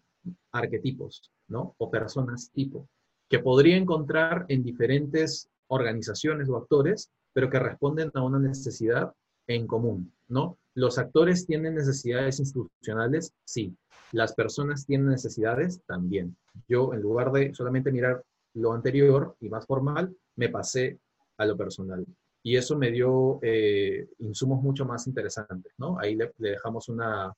arquetipos, 0.52 1.30
¿no? 1.48 1.74
O 1.78 1.90
personas 1.90 2.50
tipo, 2.50 2.88
que 3.28 3.38
podría 3.38 3.76
encontrar 3.76 4.44
en 4.48 4.62
diferentes 4.62 5.48
organizaciones 5.68 6.48
o 6.48 6.56
actores, 6.56 7.10
pero 7.32 7.48
que 7.48 7.58
responden 7.58 8.10
a 8.14 8.22
una 8.22 8.38
necesidad 8.38 9.12
en 9.46 9.66
común, 9.66 10.12
¿no? 10.28 10.58
Los 10.74 10.98
actores 10.98 11.46
tienen 11.46 11.74
necesidades 11.74 12.40
institucionales, 12.40 13.32
sí. 13.44 13.74
Las 14.12 14.34
personas 14.34 14.86
tienen 14.86 15.08
necesidades 15.08 15.80
también. 15.86 16.36
Yo, 16.68 16.92
en 16.94 17.00
lugar 17.00 17.32
de 17.32 17.54
solamente 17.54 17.92
mirar 17.92 18.22
lo 18.56 18.72
anterior 18.72 19.36
y 19.40 19.48
más 19.48 19.66
formal, 19.66 20.14
me 20.36 20.48
pasé 20.48 20.98
a 21.38 21.46
lo 21.46 21.56
personal. 21.56 22.04
Y 22.42 22.56
eso 22.56 22.76
me 22.76 22.90
dio 22.90 23.38
eh, 23.42 24.08
insumos 24.18 24.62
mucho 24.62 24.84
más 24.84 25.06
interesantes, 25.06 25.72
¿no? 25.78 25.98
Ahí 25.98 26.14
le, 26.14 26.32
dejamos 26.38 26.88
una, 26.88 27.32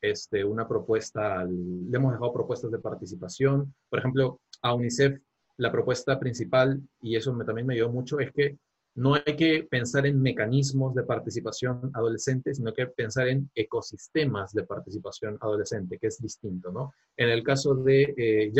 este, 0.00 0.44
una 0.44 0.68
propuesta, 0.68 1.44
le 1.44 1.96
hemos 1.96 2.12
dejado 2.12 2.32
propuestas 2.32 2.70
de 2.70 2.78
participación. 2.78 3.74
Por 3.88 3.98
ejemplo, 3.98 4.40
a 4.62 4.74
UNICEF, 4.74 5.20
la 5.56 5.72
propuesta 5.72 6.18
principal, 6.18 6.80
y 7.00 7.16
eso 7.16 7.32
me, 7.34 7.44
también 7.44 7.66
me 7.66 7.74
ayudó 7.74 7.90
mucho, 7.90 8.20
es 8.20 8.32
que 8.32 8.56
no 8.94 9.14
hay 9.14 9.36
que 9.36 9.66
pensar 9.70 10.06
en 10.06 10.20
mecanismos 10.20 10.94
de 10.94 11.04
participación 11.04 11.90
adolescente, 11.94 12.54
sino 12.54 12.72
que 12.72 12.86
pensar 12.86 13.28
en 13.28 13.50
ecosistemas 13.54 14.52
de 14.52 14.64
participación 14.64 15.38
adolescente, 15.40 15.98
que 15.98 16.08
es 16.08 16.20
distinto, 16.20 16.70
¿no? 16.70 16.92
En 17.16 17.30
el 17.30 17.42
caso 17.42 17.74
de 17.74 18.14
eh, 18.16 18.52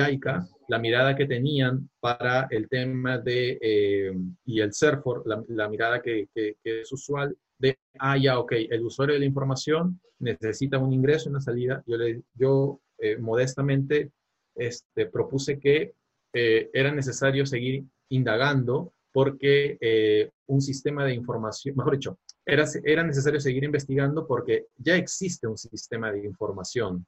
la 0.69 0.79
mirada 0.79 1.15
que 1.15 1.27
tenían 1.27 1.91
para 2.01 2.47
el 2.51 2.69
tema 2.69 3.19
de, 3.19 3.59
eh, 3.61 4.13
y 4.47 4.61
el 4.61 4.73
CERFOR, 4.73 5.25
la, 5.49 5.69
mirada 5.69 6.01
que, 6.01 6.29
es 6.35 6.93
usual, 6.93 7.37
de, 7.59 7.79
ah, 7.99 8.17
ya, 8.17 8.39
ok, 8.39 8.53
el 8.71 8.85
usuario 8.85 9.15
de 9.15 9.21
la 9.21 9.27
información 9.27 10.01
necesita 10.19 10.79
un 10.79 10.93
ingreso 10.93 11.29
y 11.29 11.31
una 11.31 11.41
salida. 11.41 11.83
Yo, 11.87 11.97
le, 11.97 12.23
yo 12.35 12.81
eh, 12.99 13.19
modestamente 13.19 14.13
este, 14.55 15.07
propuse 15.07 15.59
que 15.59 15.95
eh, 16.33 16.71
era 16.73 16.93
necesario 16.93 17.45
seguir 17.45 17.85
indagando 18.09 18.93
porque 19.13 19.77
eh, 19.81 20.31
un 20.47 20.61
sistema 20.61 21.05
de 21.05 21.15
información, 21.15 21.77
mejor 21.77 21.95
dicho, 21.95 22.19
era, 22.45 22.65
era 22.85 23.05
necesario 23.05 23.41
seguir 23.41 23.65
investigando 23.65 24.27
porque 24.27 24.67
ya 24.77 24.97
existe 24.97 25.47
un 25.47 25.59
sistema 25.59 26.11
de 26.11 26.25
información 26.25 27.07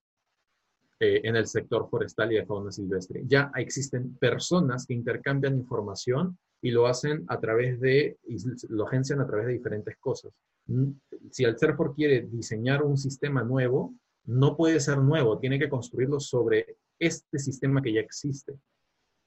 eh, 1.01 1.23
en 1.25 1.37
el 1.37 1.47
sector 1.47 1.89
forestal 1.91 2.33
y 2.33 2.37
de 2.37 2.47
fauna 2.47 2.71
silvestre. 2.71 3.23
Ya 3.27 3.51
existen 3.57 4.17
personas 4.17 4.87
que 4.87 4.95
intercambian 4.95 5.57
información 5.57 6.39
y 6.63 6.71
lo 6.71 6.87
hacen 6.87 7.25
a 7.29 7.41
través 7.41 7.81
de, 7.81 8.17
y 8.29 8.37
lo 8.69 8.87
agencian 8.87 9.21
a 9.21 9.27
través 9.27 9.47
de 9.47 9.53
diferentes 9.55 9.97
cosas. 9.99 10.33
Mm, 10.67 10.93
si 11.31 11.45
el 11.45 11.59
CERFOR 11.59 11.95
quiere 11.95 12.23
diseñar 12.23 12.83
un 12.83 12.97
sistema 12.97 13.43
nuevo, 13.43 13.95
no 14.27 14.57
puede 14.57 14.81
ser 14.81 14.99
nuevo, 14.99 15.39
tiene 15.39 15.59
que 15.59 15.69
construirlo 15.69 16.21
sobre 16.21 16.79
este 16.99 17.39
sistema 17.39 17.83
que 17.83 17.93
ya 17.93 18.01
existe. 18.01 18.55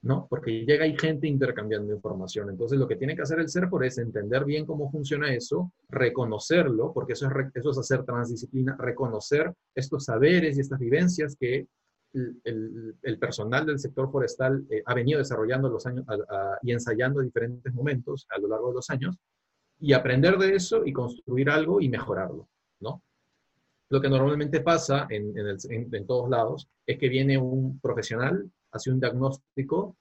¿No? 0.04 0.28
Porque 0.30 0.66
llega 0.66 0.86
y 0.86 0.98
gente 0.98 1.28
intercambiando 1.28 1.94
información. 1.94 2.50
Entonces, 2.50 2.78
lo 2.78 2.88
que 2.88 2.96
tiene 2.96 3.16
que 3.16 3.24
hacer 3.24 3.40
el 3.40 3.50
CERFOR 3.50 3.86
es 3.86 3.98
entender 3.98 4.46
bien 4.46 4.66
cómo 4.66 4.92
funciona 4.92 5.34
eso, 5.34 5.72
reconocerlo, 5.90 6.94
porque 6.94 7.14
eso 7.14 7.28
es, 7.28 7.34
eso 7.54 7.72
es 7.72 7.78
hacer 7.78 8.04
transdisciplina, 8.04 8.76
reconocer 8.78 9.52
estos 9.76 10.06
saberes 10.06 10.58
y 10.58 10.62
estas 10.62 10.80
vivencias 10.80 11.36
que 11.40 11.68
el, 12.14 12.96
el, 13.02 13.20
personal 13.20 13.66
del 13.66 13.80
sector 13.80 14.10
forestal 14.12 14.66
eh, 14.70 14.82
ha 14.86 14.94
venido 14.94 15.20
desarrollando 15.20 15.70
los 15.70 15.86
años 15.86 16.06
y 16.64 16.72
ensayando 16.72 17.20
diferentes 17.20 17.72
momentos 17.74 18.26
a 18.30 18.40
lo 18.40 18.48
largo 18.48 18.70
de 18.70 18.76
los 18.76 18.90
años, 18.90 19.18
y 19.80 19.94
aprender 19.94 20.38
de 20.38 20.56
eso 20.56 20.86
y 20.86 20.94
construir 20.94 21.50
algo 21.50 21.80
y 21.80 21.90
mejorarlo, 21.90 22.48
¿no? 22.80 23.04
Lo 23.90 24.02
que 24.02 24.10
normalmente 24.10 24.62
pasa 24.62 25.08
en, 25.10 25.34
en 25.38 26.08
todos 26.08 26.30
lados 26.30 26.68
es 26.86 26.98
que 26.98 27.08
viene 27.08 27.38
un 27.38 27.80
profesional 27.80 28.50
hace 28.72 28.92
un 28.92 29.00
diagnóstico, 29.00 29.96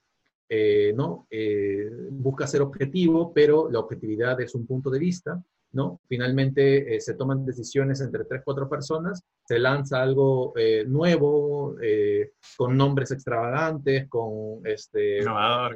eh, 0.49 0.93
¿no? 0.95 1.27
Eh, 1.31 1.91
busca 2.11 2.47
ser 2.47 2.62
objetivo, 2.62 3.33
pero 3.33 3.69
la 3.71 3.81
objetividad 3.81 4.41
es 4.41 4.55
un 4.55 4.67
punto 4.67 4.91
de 4.91 4.99
vista, 5.01 5.43
¿no? 5.73 6.01
Finalmente 6.07 6.95
eh, 6.95 7.01
se 7.01 7.14
toman 7.14 7.45
decisiones 7.45 8.01
entre 8.01 8.25
tres, 8.25 8.43
cuatro 8.45 8.69
personas, 8.69 9.23
se 9.45 9.59
lanza 9.59 10.01
algo 10.01 10.55
nuevo, 10.87 11.77
con 12.57 12.77
nombres 12.77 13.11
extravagantes, 13.11 14.09
con 14.09 14.61
este, 14.64 15.21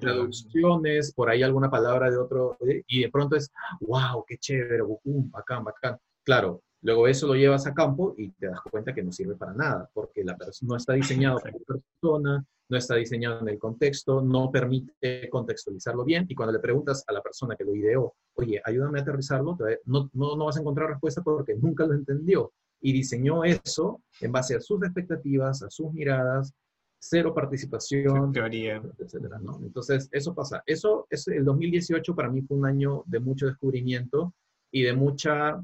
traducciones, 0.00 1.12
por 1.12 1.30
ahí 1.30 1.42
alguna 1.42 1.70
palabra 1.70 2.10
de 2.10 2.16
otro, 2.16 2.56
y 2.86 3.02
de 3.02 3.10
pronto 3.10 3.36
es, 3.36 3.50
wow, 3.80 4.24
qué 4.26 4.38
chévere, 4.38 4.82
bacán, 5.04 5.64
bacán. 5.64 5.98
Claro, 6.24 6.62
Luego 6.82 7.06
eso 7.06 7.26
lo 7.26 7.34
llevas 7.34 7.66
a 7.66 7.74
campo 7.74 8.14
y 8.16 8.30
te 8.30 8.46
das 8.46 8.60
cuenta 8.62 8.94
que 8.94 9.02
no 9.02 9.12
sirve 9.12 9.34
para 9.34 9.52
nada, 9.52 9.90
porque 9.92 10.24
la 10.24 10.36
no 10.62 10.76
está 10.76 10.94
diseñado 10.94 11.38
para 11.38 11.52
la 11.52 11.64
persona, 11.64 12.44
no 12.70 12.78
está 12.78 12.94
diseñado 12.94 13.40
en 13.40 13.48
el 13.48 13.58
contexto, 13.58 14.22
no 14.22 14.50
permite 14.50 15.28
contextualizarlo 15.28 16.04
bien, 16.04 16.24
y 16.28 16.34
cuando 16.34 16.52
le 16.52 16.60
preguntas 16.60 17.04
a 17.06 17.12
la 17.12 17.20
persona 17.20 17.56
que 17.56 17.64
lo 17.64 17.74
ideó, 17.74 18.14
oye, 18.34 18.62
ayúdame 18.64 19.00
a 19.00 19.02
aterrizarlo, 19.02 19.58
no, 19.84 20.08
no, 20.12 20.36
no 20.36 20.44
vas 20.46 20.56
a 20.56 20.60
encontrar 20.60 20.88
respuesta 20.88 21.22
porque 21.22 21.54
nunca 21.54 21.84
lo 21.84 21.94
entendió. 21.94 22.52
Y 22.80 22.92
diseñó 22.92 23.44
eso 23.44 24.00
en 24.20 24.32
base 24.32 24.54
a 24.54 24.60
sus 24.60 24.82
expectativas, 24.82 25.62
a 25.62 25.68
sus 25.68 25.92
miradas, 25.92 26.54
cero 26.98 27.34
participación, 27.34 28.32
teoría, 28.32 28.80
etcétera, 28.98 29.38
¿no? 29.38 29.58
Entonces, 29.62 30.08
eso 30.12 30.34
pasa. 30.34 30.62
Eso 30.64 31.06
es 31.10 31.26
el 31.28 31.44
2018 31.44 32.14
para 32.14 32.30
mí 32.30 32.42
fue 32.42 32.56
un 32.56 32.66
año 32.66 33.02
de 33.06 33.20
mucho 33.20 33.46
descubrimiento 33.46 34.32
y 34.70 34.82
de 34.82 34.92
mucha 34.92 35.60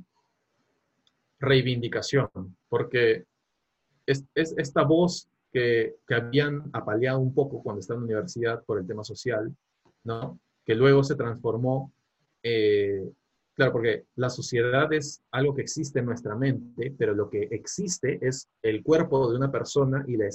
reivindicación, 1.38 2.28
porque 2.68 3.24
es, 4.06 4.24
esta 4.34 4.82
voz 4.82 5.28
que, 5.56 5.96
que, 6.06 6.14
habían 6.14 6.68
apaleado 6.72 7.18
un 7.18 7.32
poco 7.32 7.62
cuando 7.62 7.80
estaba 7.80 7.98
en 7.98 8.02
la 8.02 8.06
universidad 8.06 8.64
por 8.64 8.78
el 8.78 8.86
tema 8.86 9.04
social, 9.04 9.54
¿no? 10.04 10.38
que 10.64 10.74
luego 10.74 11.02
se 11.02 11.14
transformó 11.14 11.92
eh, 12.42 13.10
Claro, 13.56 13.72
porque 13.72 14.04
la 14.16 14.28
sociedad 14.28 14.92
es 14.92 15.22
algo 15.30 15.54
que 15.54 15.62
existe 15.62 16.00
en 16.00 16.04
nuestra 16.04 16.36
mente, 16.36 16.94
pero 16.98 17.14
lo 17.14 17.30
que 17.30 17.44
existe 17.50 18.18
es 18.20 18.50
el 18.62 18.82
cuerpo 18.82 19.30
de 19.30 19.36
una 19.38 19.50
persona 19.50 20.04
y 20.06 20.18
la, 20.18 20.26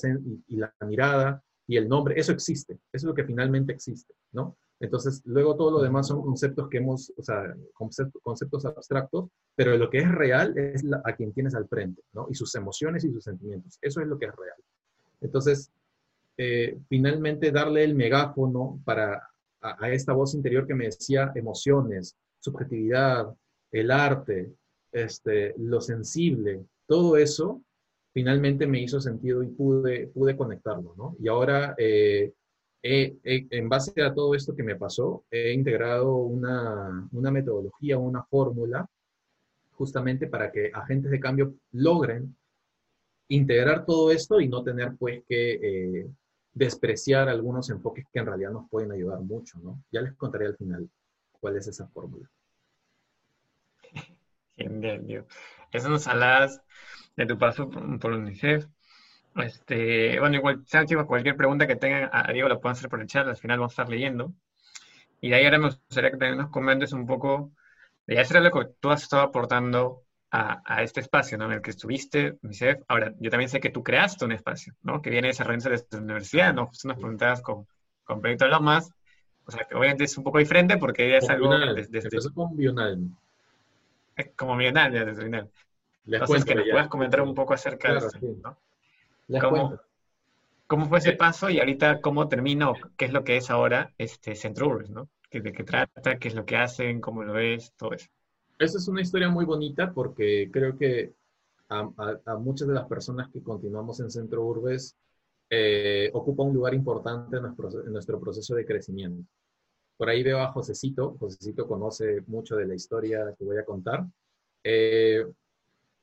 y 0.48 0.56
la 0.56 0.74
mirada 0.88 1.44
y 1.68 1.78
el 1.78 1.88
nombre, 1.88 2.20
eso 2.20 2.32
existe, 2.32 2.74
eso 2.74 2.82
es 2.92 3.04
lo 3.04 3.14
que 3.14 3.24
finalmente 3.24 3.74
existe, 3.74 4.16
¿no? 4.32 4.58
Entonces, 4.80 5.22
luego 5.26 5.56
todo 5.56 5.70
lo 5.70 5.82
demás 5.84 6.08
son 6.08 6.24
conceptos 6.24 6.68
que 6.68 6.80
hemos, 6.80 7.14
o 7.16 7.22
sea, 7.22 7.56
conceptos, 7.74 8.66
abstractos, 8.66 9.30
pero 9.56 9.78
lo 9.78 9.92
que 9.92 10.00
es 10.00 10.12
real 10.12 10.58
es 10.58 10.84
a 11.04 11.16
quien 11.16 11.32
tienes 11.32 11.54
al 11.54 11.68
frente, 11.68 12.02
¿no? 12.14 12.26
Y 12.28 12.34
sus 12.34 12.56
emociones 12.56 13.04
y 13.04 13.12
sus 13.12 13.24
sentimientos, 13.24 13.78
eso 13.84 14.02
es 14.02 14.08
lo 14.08 14.18
que 14.18 14.26
es 14.26 14.36
real. 14.36 14.58
Entonces, 15.22 15.72
eh, 16.38 16.78
finalmente 16.90 17.52
darle 17.52 17.84
el 17.84 17.96
megáfono 17.96 18.82
para 18.84 19.32
a, 19.62 19.90
esta 19.92 20.14
voz 20.14 20.34
interior 20.34 20.68
que 20.68 20.76
me 20.76 20.86
decía 20.86 21.32
emociones, 21.36 22.16
subjetividad, 22.40 23.34
el 23.72 23.92
arte, 23.92 24.52
este, 24.92 25.54
lo 25.58 25.80
sensible, 25.80 26.66
todo 26.88 27.16
eso 27.16 27.62
finalmente 28.14 28.68
me 28.68 28.82
hizo 28.82 29.00
sentido 29.00 29.42
y 29.44 29.48
pude, 29.48 30.08
pude 30.08 30.36
conectarlo, 30.36 30.94
¿no? 30.98 31.16
Y 31.20 31.30
ahora, 31.30 31.76
eh, 31.78 32.34
en 32.84 33.70
base 33.70 34.02
a 34.02 34.14
todo 34.14 34.34
esto 34.34 34.56
que 34.56 34.64
me 34.64 34.76
pasó, 34.76 35.24
he 35.30 35.54
integrado 35.54 36.16
una, 36.16 37.08
una 37.12 37.32
metodología, 37.32 37.98
una 37.98 38.24
fórmula, 38.24 38.86
justamente 39.74 40.28
para 40.28 40.52
que 40.52 40.72
agentes 40.74 41.12
de 41.12 41.20
cambio 41.20 41.54
logren 41.72 42.36
integrar 43.32 43.86
todo 43.86 44.12
esto 44.12 44.40
y 44.42 44.48
no 44.48 44.64
tener 44.64 44.96
pues 44.98 45.24
que 45.28 45.54
eh, 45.54 46.08
despreciar 46.54 47.30
algunos 47.30 47.70
enfoques 47.70 48.06
que 48.12 48.20
en 48.20 48.26
realidad 48.26 48.52
nos 48.52 48.70
pueden 48.70 48.92
ayudar 48.92 49.20
mucho, 49.22 49.58
¿no? 49.60 49.84
Ya 49.92 50.02
les 50.02 50.14
contaré 50.14 50.48
al 50.48 50.58
final 50.58 50.90
cuál 51.32 51.56
es 51.56 51.68
esa 51.68 51.88
fórmula. 51.88 52.30
Genial, 54.58 55.26
Eso 55.72 55.90
nos 55.90 56.08
hablas 56.08 56.62
de 57.16 57.26
tu 57.26 57.38
paso 57.38 57.70
por, 57.70 58.12
UNICEF. 58.12 58.68
Este, 59.38 60.20
bueno, 60.20 60.36
igual, 60.36 60.66
chicos, 60.66 61.06
cualquier 61.06 61.38
pregunta 61.38 61.66
que 61.66 61.78
tengan 61.78 62.10
a 62.12 62.32
Diego 62.34 62.50
la 62.50 62.60
pueden 62.60 62.74
hacer 62.74 62.90
por 62.90 63.00
el 63.00 63.08
chat, 63.08 63.26
al 63.28 63.38
final 63.38 63.60
vamos 63.60 63.72
a 63.72 63.84
estar 63.84 63.90
leyendo. 63.90 64.34
Y 65.22 65.30
de 65.30 65.36
ahí 65.36 65.46
ahora 65.46 65.60
me 65.60 65.68
gustaría 65.68 66.12
que 66.12 66.18
también 66.18 66.38
nos 66.38 66.52
comentes 66.52 66.92
un 66.92 67.06
poco 67.06 67.52
de 68.08 68.20
hacer 68.20 68.42
lo 68.42 68.52
que 68.52 68.74
tú 68.80 68.90
has 68.90 69.04
estado 69.04 69.24
aportando 69.24 70.04
a, 70.32 70.82
este 70.82 71.02
espacio 71.02 71.38
¿no? 71.38 71.46
en 71.46 71.52
el 71.54 71.62
que 71.62 71.72
estuviste, 71.72 72.38
UNICEF. 72.42 72.82
Ahora, 72.88 73.14
yo 73.20 73.30
también 73.30 73.50
sé 73.50 73.60
que 73.60 73.70
tú 73.70 73.84
creaste 73.84 74.24
un 74.24 74.32
espacio, 74.32 74.74
¿no? 74.82 75.02
Que 75.02 75.10
viene 75.10 75.28
desarrollándose 75.28 75.70
desde 75.72 75.86
tu 75.88 75.98
universidad, 75.98 76.54
¿no? 76.54 76.68
Justo 76.68 76.88
nos 76.88 76.98
preguntabas 76.98 77.42
con, 77.42 77.68
con 78.06 78.22
Proyecto 78.22 78.48
Lomas. 78.48 78.92
O 79.46 79.52
sea, 79.52 79.66
que 79.66 79.76
obviamente 79.76 80.06
es 80.06 80.18
un 80.18 80.24
poco 80.24 80.40
diferente 80.40 80.78
porque 80.78 81.18
es 81.18 81.30
algo... 81.30 81.50
Desde, 81.50 81.92
desde, 81.92 82.08
Empezó 82.08 82.34
con 82.34 82.56
Bional. 82.56 83.10
Como 84.38 84.56
Bional, 84.56 84.94
ya 84.94 85.04
desde 85.04 85.24
final. 85.24 85.50
Entonces, 86.06 86.46
que 86.46 86.56
nos 86.56 86.70
puedas 86.70 86.88
comentar 86.88 87.22
un 87.22 87.36
poco 87.36 87.54
acerca 87.54 87.92
de 87.92 87.98
eso, 87.98 88.10
¿no? 88.42 88.58
¿Cómo, 89.40 89.80
¿Cómo, 90.68 90.86
fue 90.88 91.00
ese 91.00 91.14
paso 91.14 91.50
y 91.50 91.60
ahorita 91.60 92.00
cómo 92.02 92.28
terminó? 92.28 92.74
¿Qué 92.98 93.06
es 93.06 93.14
lo 93.14 93.24
que 93.24 93.38
es 93.38 93.50
ahora 93.50 93.94
este 93.98 94.36
Centro 94.36 94.68
Urbes, 94.68 94.90
¿no? 94.90 95.10
¿De 95.30 95.54
qué 95.54 95.64
trata? 95.64 96.18
¿Qué 96.18 96.28
es 96.28 96.36
lo 96.36 96.46
que 96.46 96.58
hacen? 96.58 97.00
¿Cómo 97.00 97.24
lo 97.24 97.34
ves? 97.34 97.74
Todo 97.78 97.94
eso. 97.94 98.10
Esa 98.62 98.78
es 98.78 98.88
una 98.88 99.02
historia 99.02 99.28
muy 99.28 99.44
bonita 99.44 99.92
porque 99.92 100.48
creo 100.54 100.78
que 100.78 101.16
a, 101.68 102.38
muchas 102.38 102.68
de 102.68 102.76
las 102.76 102.86
personas 102.86 103.28
que 103.32 103.42
continuamos 103.42 104.00
en 104.02 104.12
Centro 104.12 104.46
Urbes 104.46 104.96
eh, 105.50 106.12
ocupa 106.14 106.44
un 106.44 106.54
lugar 106.54 106.76
importante 106.76 107.38
en 107.38 107.92
nuestro, 107.92 108.20
proceso 108.20 108.54
de 108.54 108.64
crecimiento. 108.64 109.28
Por 109.98 110.10
ahí 110.10 110.22
veo 110.22 110.42
a 110.42 110.52
Josecito. 110.52 111.18
Josecito 111.20 111.68
conoce 111.68 112.22
mucho 112.28 112.56
de 112.56 112.68
la 112.68 112.76
historia 112.76 113.34
que 113.36 113.46
voy 113.46 113.58
a 113.58 113.66
contar. 113.66 114.06
Eh, 114.64 115.26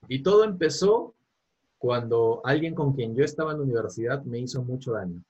y 0.09 0.21
todo 0.25 0.43
empezó 0.43 1.15
cuando 1.79 2.41
alguien 2.43 2.75
con 2.75 2.93
quien 2.93 3.15
yo 3.15 3.25
estaba 3.25 3.53
en 3.53 3.59
la 3.59 3.65
universidad 3.65 4.25
me 4.25 4.41
hizo 4.41 4.65
mucho 4.65 4.95
daño. 4.95 5.23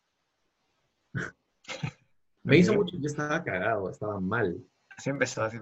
me 2.42 2.56
hizo 2.56 2.72
mucho, 2.72 2.96
yo 2.96 3.06
estaba 3.06 3.44
cagado, 3.44 3.90
estaba 3.90 4.18
mal. 4.18 4.56
Así 4.96 5.10
empezó, 5.10 5.42
así 5.42 5.58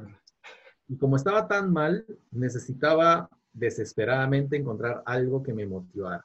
Y 0.88 0.96
como 0.96 1.16
estaba 1.16 1.48
tan 1.48 1.72
mal, 1.72 2.06
necesitaba 2.30 3.28
desesperadamente 3.52 4.56
encontrar 4.56 5.02
algo 5.06 5.42
que 5.42 5.54
me 5.54 5.66
motivara. 5.66 6.24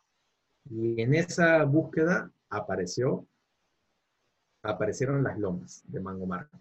Y 0.70 1.02
en 1.02 1.16
esa 1.16 1.64
búsqueda 1.64 2.32
apareció, 2.50 3.26
aparecieron 4.64 5.24
las 5.24 5.40
lomas 5.40 5.84
de 5.88 6.00
Mango 6.00 6.28
Marca 6.28 6.60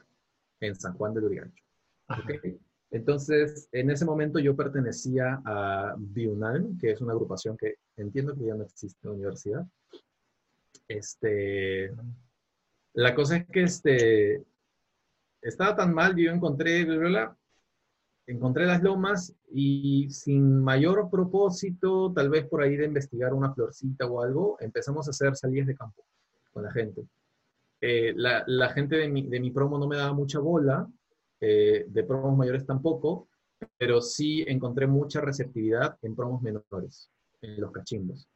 en 0.61 0.75
San 0.75 0.95
Juan 0.95 1.13
de 1.13 1.21
Lurigancho. 1.21 1.65
Entonces, 2.91 3.69
en 3.73 3.91
ese 3.91 4.05
momento 4.05 4.39
yo 4.39 4.57
pertenecía 4.57 5.41
a 5.45 5.95
Biunalm, 5.97 6.79
que 6.79 6.93
es 6.93 7.01
una 7.01 7.13
agrupación 7.13 7.57
que 7.57 7.77
entiendo 7.97 8.35
que 8.35 8.47
ya 8.47 8.55
no 8.55 8.65
existe 8.65 8.99
en 9.03 9.11
la 9.11 9.17
universidad. 9.17 9.67
Este, 10.89 11.93
la 12.95 13.15
cosa 13.15 13.37
es 13.37 13.47
que 13.47 13.63
este, 13.63 14.45
estaba 15.41 15.77
tan 15.77 15.95
mal, 15.95 16.17
yo 16.17 16.33
encontré, 16.33 16.85
encontré 18.27 18.67
las 18.67 18.83
lomas 18.83 19.35
y 19.53 20.09
sin 20.11 20.63
mayor 20.63 21.11
propósito, 21.11 22.13
tal 22.13 22.31
vez 22.31 22.47
por 22.47 22.63
ahí 22.63 22.77
de 22.77 22.87
investigar 22.87 23.35
una 23.35 23.53
florcita 23.53 24.07
o 24.07 24.23
algo, 24.23 24.57
empezamos 24.61 25.07
a 25.07 25.11
hacer 25.11 25.37
salidas 25.37 25.67
de 25.67 25.77
campo 25.77 26.05
con 26.53 26.63
la 26.63 26.73
gente. 26.73 27.07
Eh, 27.81 28.13
la, 28.15 28.45
la, 28.47 28.69
gente 28.71 28.97
de 28.97 29.09
mi, 29.09 29.23
de 29.23 29.41
mi 29.41 29.51
promo 29.51 29.79
no 29.79 29.89
me 29.89 29.97
daba 29.97 30.13
mucha 30.13 30.39
bola, 30.39 30.87
eh, 31.41 31.87
de 31.89 32.05
promos 32.05 32.37
mayores 32.37 32.67
tampoco, 32.67 33.29
pero 33.79 34.01
sí 34.01 34.45
encontré 34.47 34.87
mucha 34.87 35.21
receptividad 35.21 35.97
en 36.03 36.15
promos 36.15 36.43
menores, 36.43 37.11
en 37.41 37.61
los 37.61 37.73
cachimbos. 37.73 38.29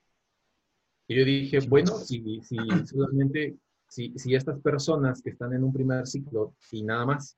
Y 1.07 1.17
yo 1.17 1.25
dije, 1.25 1.61
bueno, 1.69 1.99
si, 1.99 2.41
si 2.43 2.57
solamente, 2.87 3.57
si, 3.87 4.15
si, 4.17 4.35
estas 4.35 4.59
personas 4.61 5.21
que 5.21 5.31
están 5.31 5.53
en 5.53 5.65
un 5.65 5.73
primer 5.73 6.07
ciclo 6.07 6.55
y 6.73 6.83
nada 6.83 7.05
más 7.05 7.37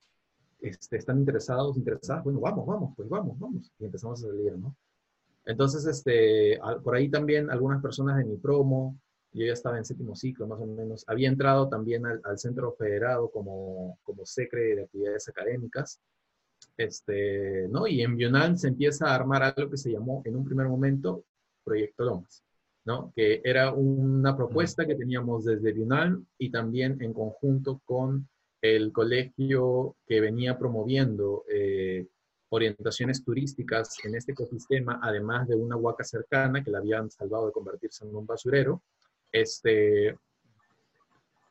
este, 0.61 0.96
están 0.96 1.18
interesados, 1.18 1.76
interesadas, 1.76 2.24
bueno, 2.24 2.40
vamos, 2.40 2.66
vamos, 2.66 2.94
pues 2.96 3.09
vamos, 3.09 3.38
vamos. 3.38 3.70
Y 3.78 3.84
empezamos 3.84 4.22
a 4.24 4.28
salir, 4.28 4.57
¿no? 4.59 4.74
Entonces, 5.44 5.86
este, 5.86 6.59
por 6.82 6.96
ahí 6.96 7.09
también 7.09 7.50
algunas 7.50 7.80
personas 7.80 8.18
de 8.18 8.24
mi 8.24 8.36
promo, 8.36 8.98
yo 9.32 9.46
ya 9.46 9.52
estaba 9.52 9.78
en 9.78 9.84
séptimo 9.84 10.16
ciclo 10.16 10.46
más 10.46 10.61
o 10.61 10.66
menos, 10.66 11.04
había 11.07 11.28
entrado 11.28 11.68
también 11.68 12.04
al, 12.07 12.38
Centro 12.38 12.72
Federado 12.72 13.30
como, 13.30 13.98
como 14.02 14.24
secre 14.24 14.74
de 14.74 14.82
actividades 14.84 15.28
académicas, 15.28 16.00
este, 16.76 17.68
¿no? 17.68 17.86
Y 17.86 18.02
en 18.02 18.16
Bional 18.16 18.59
se 18.59 18.68
empieza 18.68 19.09
a 19.09 19.14
armar 19.14 19.42
algo 19.42 19.70
que 19.70 19.76
se 19.76 19.92
llamó 19.92 20.22
en 20.24 20.36
un 20.36 20.44
primer 20.44 20.66
momento 20.66 21.24
Proyecto 21.64 22.04
Lomas, 22.04 22.42
¿no? 22.84 23.12
Que 23.14 23.40
era 23.44 23.72
una 23.72 24.36
propuesta 24.36 24.86
que 24.86 24.94
teníamos 24.94 25.44
desde 25.44 25.72
Bional 25.72 26.24
y 26.38 26.50
también 26.50 27.00
en 27.02 27.12
conjunto 27.12 27.80
con 27.84 28.28
el 28.61 28.92
colegio 28.92 29.96
que 30.07 30.20
venía 30.20 30.59
promoviendo 30.59 31.44
eh, 31.52 32.07
orientaciones 32.48 33.24
turísticas 33.24 33.96
en 34.04 34.14
este 34.14 34.32
ecosistema, 34.32 35.00
además 35.02 35.48
de 35.48 35.57
una 35.57 35.76
huaca 35.76 36.04
cercana 36.04 36.62
que 36.62 36.70
la 36.70 36.78
habían 36.78 37.11
salvado 37.11 37.46
de 37.46 37.52
convertirse 37.52 38.04
en 38.04 38.14
un 38.14 38.26
basurero, 38.26 38.82
este, 39.30 40.16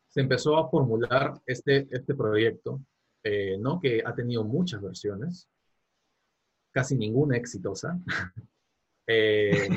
se 0.08 0.22
empezó 0.22 0.58
a 0.58 0.70
formular 0.70 1.42
este, 1.46 1.88
este 1.92 2.16
proyecto, 2.16 2.82
eh, 3.24 3.58
¿no? 3.60 3.80
que 3.80 4.02
ha 4.06 4.16
tenido 4.16 4.44
muchas 4.44 4.82
versiones, 4.82 5.50
casi 6.72 6.96
ninguna 6.96 7.38
exitosa. 7.38 8.00
eh. 9.08 9.70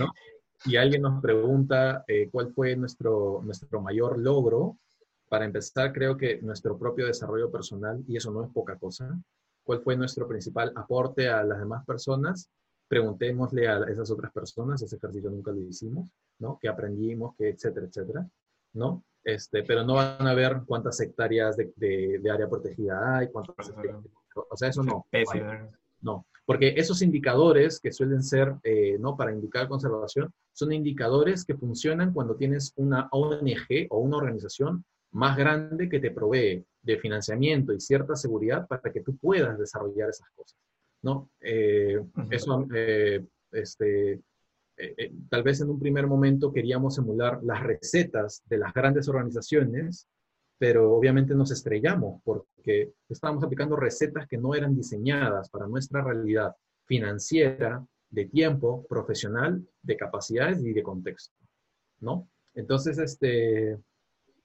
Y 0.64 0.76
alguien 0.76 1.03
nos 1.03 1.22
pregunta 1.22 2.05
cuál 2.33 2.53
fue 2.53 2.74
nuestro, 2.74 3.41
nuestro 3.45 3.81
mayor 3.81 4.18
logro. 4.18 4.76
Para 5.29 5.45
empezar, 5.45 5.93
creo 5.93 6.16
que 6.16 6.41
nuestro 6.43 6.79
propio 6.79 7.07
desarrollo 7.07 7.51
personal, 7.51 8.03
y 8.07 8.16
eso 8.16 8.31
no 8.31 8.45
es 8.45 8.51
poca 8.51 8.76
cosa, 8.76 9.18
cuál 9.62 9.81
fue 9.81 9.97
nuestro 9.97 10.26
principal 10.26 10.72
aporte 10.76 11.29
a 11.29 11.45
las 11.45 11.59
demás 11.59 11.85
personas, 11.85 12.49
preguntémosle 12.89 13.68
a 13.68 13.85
esas 13.85 14.11
otras 14.11 14.33
personas, 14.33 14.81
ese 14.81 14.97
ejercicio 14.97 15.31
nunca 15.31 15.53
lo 15.53 15.61
hicimos, 15.61 16.11
¿no? 16.39 16.59
Que 16.59 16.68
aprendimos, 16.68 17.37
que 17.37 17.51
etcétera, 17.51 17.87
etcétera, 17.87 18.26
¿no? 18.72 19.05
Este, 19.22 19.62
pero 19.64 19.85
no 19.85 19.95
van 19.95 20.26
a 20.26 20.33
ver 20.33 20.62
cuántas 20.66 20.99
hectáreas 21.01 21.57
de, 21.57 21.72
de, 21.76 22.31
área 22.31 22.49
protegida 22.49 23.18
hay, 23.18 23.29
cuántas 23.29 23.70
o 24.51 24.57
sea, 24.57 24.68
eso 24.68 24.83
no. 24.83 25.05
No, 26.01 26.26
porque 26.47 26.74
esos 26.76 27.03
indicadores 27.03 27.81
que 27.81 27.93
suelen 27.93 28.22
ser, 28.22 28.55
eh, 28.62 28.97
¿no? 28.99 29.16
Para 29.16 29.33
indicar 29.33 29.68
conservación, 29.68 30.33
son 30.53 30.72
indicadores 30.72 31.45
que 31.45 31.57
funcionan 31.57 32.14
cuando 32.14 32.37
tienes 32.37 32.72
una 32.76 33.09
ONG 33.11 33.89
o 33.91 33.99
una 33.99 34.16
organización 34.16 34.85
más 35.13 35.37
grande 35.37 35.89
que 35.89 36.01
te 36.01 36.11
provee 36.11 36.65
de 36.83 36.99
financiamiento 36.99 37.73
y 37.73 37.81
cierta 37.81 38.17
seguridad 38.17 38.67
para 38.67 38.93
que 38.93 39.01
tú 39.01 39.17
puedas 39.17 39.59
desarrollar 39.59 40.11
esas 40.11 40.29
cosas, 40.31 40.59
¿no? 41.03 41.31
Eh, 41.41 42.01
eso, 42.31 42.67
eh, 42.75 43.25
este, 43.53 44.13
eh, 44.13 44.21
eh, 44.77 45.13
tal 45.29 45.43
vez 45.43 45.61
en 45.61 45.71
un 45.71 45.81
primer 45.81 46.07
momento 46.07 46.53
queríamos 46.53 46.99
emular 46.99 47.41
las 47.43 47.63
recetas 47.63 48.43
de 48.47 48.59
las 48.59 48.73
grandes 48.73 49.09
organizaciones 49.09 50.07
pero 50.59 50.93
obviamente 50.93 51.35
nos 51.35 51.53
estrellamos 51.53 52.21
porque 52.25 52.93
estábamos 53.09 53.45
aplicando 53.45 53.77
recetas 53.77 54.27
que 54.27 54.37
no 54.37 54.55
eran 54.55 54.75
diseñadas 54.75 55.49
para 55.51 55.69
nuestra 55.69 56.03
realidad 56.03 56.55
financiera, 56.85 57.87
de 58.11 58.25
tiempo, 58.25 58.87
profesional, 58.89 59.63
de 59.83 59.97
capacidades 59.97 60.65
y 60.65 60.73
de 60.73 60.83
contexto, 60.83 61.35
¿no? 62.01 62.27
Entonces, 62.55 62.99
este, 62.99 63.79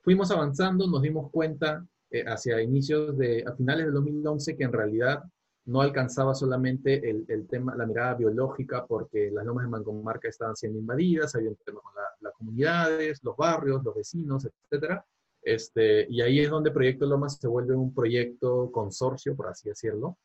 fuimos 0.04 0.30
avanzando, 0.32 0.88
nos 0.88 1.02
dimos 1.02 1.32
cuenta 1.32 1.86
eh, 2.12 2.24
hacia 2.28 2.62
inicios 2.62 3.18
de, 3.18 3.44
a 3.48 3.54
finales 3.54 3.86
del 3.86 3.94
2011, 3.96 4.56
que 4.56 4.64
en 4.64 4.74
realidad 4.74 5.24
no 5.66 5.82
alcanzaba 5.82 6.36
solamente 6.36 7.10
el, 7.10 7.26
el, 7.30 7.48
tema, 7.48 7.76
la 7.76 7.86
mirada 7.86 8.16
biológica, 8.16 8.86
porque 8.86 9.32
las 9.32 9.46
lomas 9.46 9.64
de 9.64 9.72
Mancomarca 9.72 10.28
estaban 10.28 10.56
siendo 10.56 10.78
invadidas, 10.78 11.34
había 11.36 11.50
un 11.50 11.56
tema 11.66 11.80
con 11.82 11.94
las 12.20 12.34
comunidades, 12.34 13.24
los 13.24 13.38
barrios, 13.38 13.84
los 13.84 13.96
vecinos, 13.96 14.46
etcétera, 14.46 15.06
este, 15.42 16.08
y 16.10 16.22
ahí 16.22 16.40
es 16.40 16.50
donde 16.50 16.72
Proyecto 16.72 17.06
Lomas 17.06 17.38
se 17.40 17.48
vuelve 17.48 17.76
un 17.76 17.94
proyecto 17.94 18.72
consorcio, 18.72 19.36
por 19.36 19.48
así 19.48 19.70
decirlo, 19.70 20.18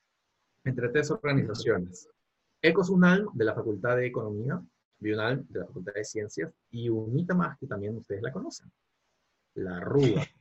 entre 0.65 0.89
tres 0.89 1.11
organizaciones. 1.11 2.09
Ecosunal, 2.63 3.29
de 3.33 3.45
la 3.45 3.55
Facultad 3.55 3.97
de 3.97 4.07
Economía, 4.07 4.61
Bional, 4.99 5.45
de 5.49 5.61
la 5.61 5.67
Facultad 5.67 5.95
de 5.95 6.05
Ciencias, 6.05 6.53
y 6.71 6.89
UNITA 6.89 7.35
más, 7.35 7.59
que 7.59 7.67
también 7.67 7.97
ustedes 7.97 8.23
la 8.23 8.33
conocen, 8.33 8.71
la 9.59 9.81
RUA. 9.81 10.27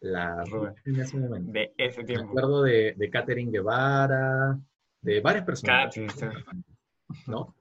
La 0.00 0.44
RUA. 0.44 0.74
En 0.84 1.00
ese 1.00 1.16
momento. 1.16 1.50
De 1.50 1.74
ese 1.76 2.04
tiempo. 2.04 2.26
Me 2.26 2.30
acuerdo 2.30 2.62
de, 2.62 2.94
de 2.96 3.10
Catherine 3.10 3.50
Guevara, 3.50 4.56
de 5.02 5.20
varias 5.20 5.44
personas. 5.44 5.92
¿no? 7.26 7.56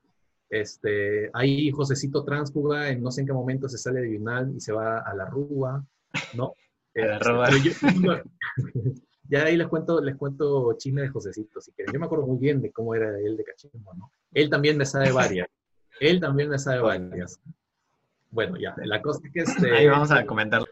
Este, 0.50 1.32
ahí 1.34 1.72
Josecito 1.72 2.24
Transfuga, 2.24 2.90
en 2.90 3.02
no 3.02 3.10
sé 3.10 3.22
en 3.22 3.28
qué 3.28 3.34
momento 3.34 3.68
se 3.68 3.80
sale 3.80 4.02
de 4.02 4.10
Bional 4.10 4.54
y 4.56 4.60
se 4.60 4.72
va 4.72 5.00
a 5.00 5.16
la 5.16 5.26
RUA. 5.26 5.84
¿no? 6.36 6.54
ya 9.30 9.44
ahí 9.44 9.58
les 9.58 9.68
cuento, 9.68 10.02
les 10.02 10.16
cuento 10.16 10.74
chisme 10.78 11.02
de 11.02 11.10
Josecito, 11.10 11.60
si 11.62 11.72
quieren. 11.72 11.94
Yo 11.94 12.00
me 12.00 12.06
acuerdo 12.06 12.26
muy 12.28 12.38
bien 12.38 12.62
de 12.62 12.72
cómo 12.72 12.96
era 12.96 13.20
él 13.20 13.36
de 13.38 13.44
cachimbo, 13.44 13.94
¿no? 13.94 14.12
Él 14.34 14.50
también 14.50 14.78
me 14.78 14.86
sabe 14.86 15.12
varias. 15.12 15.48
él 16.00 16.20
también 16.20 16.50
me 16.50 16.58
sabe 16.58 16.82
varias. 16.82 17.40
Bueno, 18.32 18.58
ya, 18.58 18.76
la 18.78 19.02
cosa 19.02 19.22
es 19.26 19.32
que 19.34 19.40
este, 19.42 19.72
Ahí 19.76 19.88
vamos 19.88 20.12
a 20.12 20.26
comentar. 20.26 20.64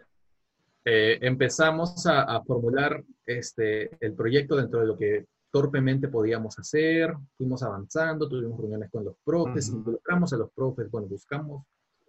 Eh, 0.88 1.18
empezamos 1.22 2.06
a, 2.06 2.42
formular 2.44 3.04
este, 3.26 3.90
el 4.06 4.14
proyecto 4.14 4.56
dentro 4.56 4.82
de 4.82 4.86
lo 4.86 4.98
que 4.98 5.26
torpemente 5.50 6.10
podíamos 6.10 6.60
hacer, 6.60 7.14
fuimos 7.38 7.64
avanzando, 7.64 8.30
tuvimos 8.30 8.60
reuniones 8.60 8.92
con 8.92 9.04
los 9.04 9.16
profes, 9.24 9.70
involucramos 9.70 10.32
a 10.34 10.38
los 10.38 10.52
profes, 10.52 10.92
bueno, 10.92 11.08
buscamos 11.08 11.64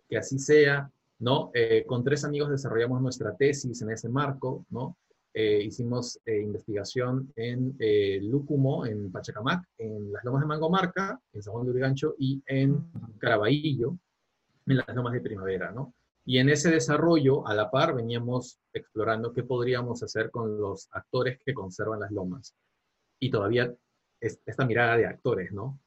que 0.09 0.19
así 0.19 0.39
sea, 0.39 0.91
¿no? 1.21 1.51
Eh, 1.55 1.85
con 1.87 2.05
tres 2.05 2.25
amigos 2.25 2.51
desarrollamos 2.51 3.01
nuestra 3.01 3.35
tesis 3.37 3.81
en 3.83 3.91
ese 3.91 4.09
marco, 4.09 4.67
¿no? 4.71 4.97
Eh, 5.33 5.63
hicimos 5.63 6.19
eh, 6.25 6.41
investigación 6.41 7.33
en 7.37 7.77
Lúcumo, 8.31 8.87
en 8.87 9.13
Pachacamac, 9.13 9.65
en 9.79 10.13
las 10.13 10.25
Lomas 10.25 10.43
de 10.43 10.47
Mangomarca, 10.47 11.21
en 11.33 11.43
San 11.43 11.53
Juan 11.53 11.67
de 11.67 11.71
Urigancho 11.73 12.15
y 12.19 12.43
en 12.47 12.91
Caraballo, 13.19 13.97
en 14.67 14.77
las 14.77 14.89
Lomas 14.95 15.13
de 15.13 15.21
Primavera, 15.21 15.71
¿no? 15.73 15.95
Y 16.29 16.39
en 16.39 16.49
ese 16.49 16.71
desarrollo, 16.71 17.47
a 17.47 17.55
la 17.55 17.71
par, 17.71 17.95
veníamos 17.95 18.59
explorando 18.73 19.33
qué 19.33 19.45
podríamos 19.45 20.03
hacer 20.03 20.31
con 20.33 20.61
los 20.61 20.89
actores 20.91 21.39
que 21.47 21.55
conservan 21.55 22.01
las 22.01 22.11
lomas. 22.11 22.55
Y 23.21 23.31
todavía 23.31 23.73
esta 24.21 24.67
mirada 24.67 24.97
de 24.97 25.07
actores, 25.07 25.53
¿no? 25.53 25.79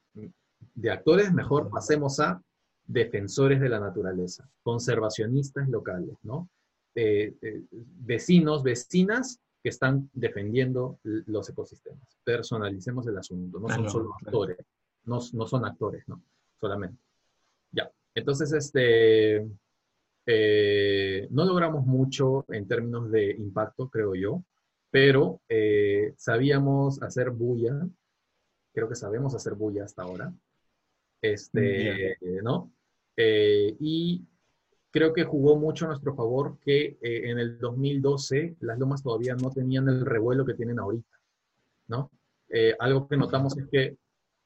De 0.74 0.90
actores, 0.90 1.32
mejor 1.32 1.68
pasemos 1.68 2.20
a 2.20 2.42
defensores 2.86 3.60
de 3.60 3.68
la 3.68 3.80
naturaleza, 3.80 4.48
conservacionistas 4.62 5.68
locales, 5.68 6.16
¿no? 6.22 6.48
Eh, 6.94 7.36
eh, 7.42 7.62
vecinos, 7.70 8.62
vecinas 8.62 9.40
que 9.62 9.68
están 9.68 10.08
defendiendo 10.14 10.98
los 11.02 11.50
ecosistemas. 11.50 12.18
Personalicemos 12.24 13.06
el 13.06 13.18
asunto, 13.18 13.60
no 13.60 13.68
son 13.68 13.90
solo 13.90 14.14
actores, 14.14 14.58
no, 15.04 15.18
no, 15.34 15.46
son 15.46 15.66
actores, 15.66 16.08
¿no? 16.08 16.22
Solamente. 16.58 16.98
Ya, 17.72 17.90
entonces, 18.14 18.52
este, 18.52 19.46
eh, 20.32 21.28
no 21.30 21.44
logramos 21.44 21.84
mucho 21.86 22.44
en 22.48 22.68
términos 22.68 23.10
de 23.10 23.32
impacto, 23.32 23.88
creo 23.88 24.14
yo, 24.14 24.44
pero 24.90 25.40
sabíamos 26.16 27.02
hacer 27.02 27.30
bulla, 27.30 27.86
creo 28.72 28.88
que 28.88 28.94
sabemos 28.94 29.34
hacer 29.34 29.54
bulla 29.54 29.84
hasta 29.84 30.02
ahora, 30.02 30.32
este, 31.22 32.16
¿no? 32.42 32.72
Eh, 33.16 33.76
y 33.78 34.24
creo 34.90 35.12
que 35.12 35.24
jugó 35.24 35.56
mucho 35.56 35.84
a 35.84 35.88
nuestro 35.88 36.14
favor 36.14 36.58
que 36.60 36.98
eh, 37.02 37.30
en 37.30 37.38
el 37.38 37.58
2012 37.58 38.56
las 38.60 38.78
lomas 38.78 39.02
todavía 39.02 39.34
no 39.34 39.50
tenían 39.50 39.88
el 39.88 40.06
revuelo 40.06 40.44
que 40.44 40.54
tienen 40.54 40.78
ahorita, 40.78 41.20
¿no? 41.88 42.10
Eh, 42.48 42.74
algo 42.78 43.06
que 43.06 43.16
notamos 43.16 43.56
es 43.58 43.66
que, 43.70 43.96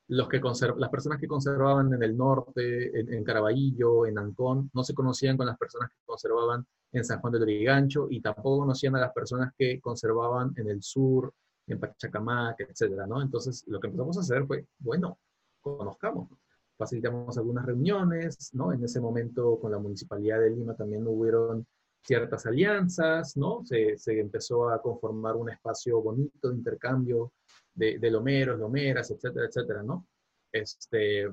los 0.08 0.28
que 0.28 0.40
las 0.40 0.90
personas 0.90 1.18
que 1.18 1.26
conservaban 1.26 1.92
en 1.92 2.02
el 2.02 2.16
norte, 2.16 2.98
en, 2.98 3.24
Caraballo, 3.24 4.06
en 4.06 4.18
Ancón, 4.18 4.70
no 4.74 4.84
se 4.84 4.94
conocían 4.94 5.36
con 5.36 5.46
las 5.46 5.56
personas 5.56 5.90
que 5.90 5.96
conservaban 6.04 6.66
en 6.92 7.04
San 7.04 7.20
Juan 7.20 7.32
de 7.32 7.38
Lurigancho 7.40 8.06
y 8.10 8.20
tampoco 8.20 8.60
conocían 8.60 8.96
a 8.96 9.00
las 9.00 9.12
personas 9.12 9.52
que 9.56 9.80
conservaban 9.80 10.52
en 10.56 10.68
el 10.68 10.82
sur, 10.82 11.32
en 11.66 11.80
Pachacamac, 11.80 12.60
etcétera, 12.60 13.06
¿no? 13.06 13.22
Entonces, 13.22 13.64
lo 13.66 13.80
que 13.80 13.86
empezamos 13.86 14.18
a 14.18 14.20
hacer 14.20 14.46
fue, 14.46 14.66
bueno, 14.78 15.18
conozcamos 15.60 16.28
facilitamos 16.76 17.36
algunas 17.38 17.64
reuniones, 17.64 18.50
¿no? 18.52 18.72
En 18.72 18.82
ese 18.84 19.00
momento 19.00 19.58
con 19.60 19.70
la 19.70 19.78
Municipalidad 19.78 20.40
de 20.40 20.50
Lima 20.50 20.74
también 20.74 21.06
hubieron 21.06 21.66
ciertas 22.02 22.46
alianzas, 22.46 23.36
¿no? 23.36 23.64
Se, 23.64 23.96
se 23.96 24.20
empezó 24.20 24.68
a 24.68 24.82
conformar 24.82 25.36
un 25.36 25.50
espacio 25.50 26.00
bonito 26.02 26.50
de 26.50 26.56
intercambio 26.56 27.32
de, 27.74 27.98
de, 27.98 28.10
lomeros, 28.10 28.58
lomeras, 28.58 29.10
etcétera, 29.10 29.46
etcétera, 29.46 29.82
¿no? 29.82 30.06
Este, 30.52 31.28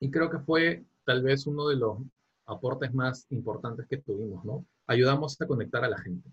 y 0.00 0.10
creo 0.10 0.30
que 0.30 0.38
fue 0.38 0.84
tal 1.04 1.22
vez 1.22 1.46
uno 1.46 1.68
de 1.68 1.76
los 1.76 1.98
aportes 2.46 2.92
más 2.94 3.26
importantes 3.30 3.86
que 3.86 3.98
tuvimos, 3.98 4.44
¿no? 4.44 4.66
Ayudamos 4.86 5.40
a 5.40 5.46
conectar 5.46 5.84
a 5.84 5.88
la 5.88 5.98
gente 5.98 6.28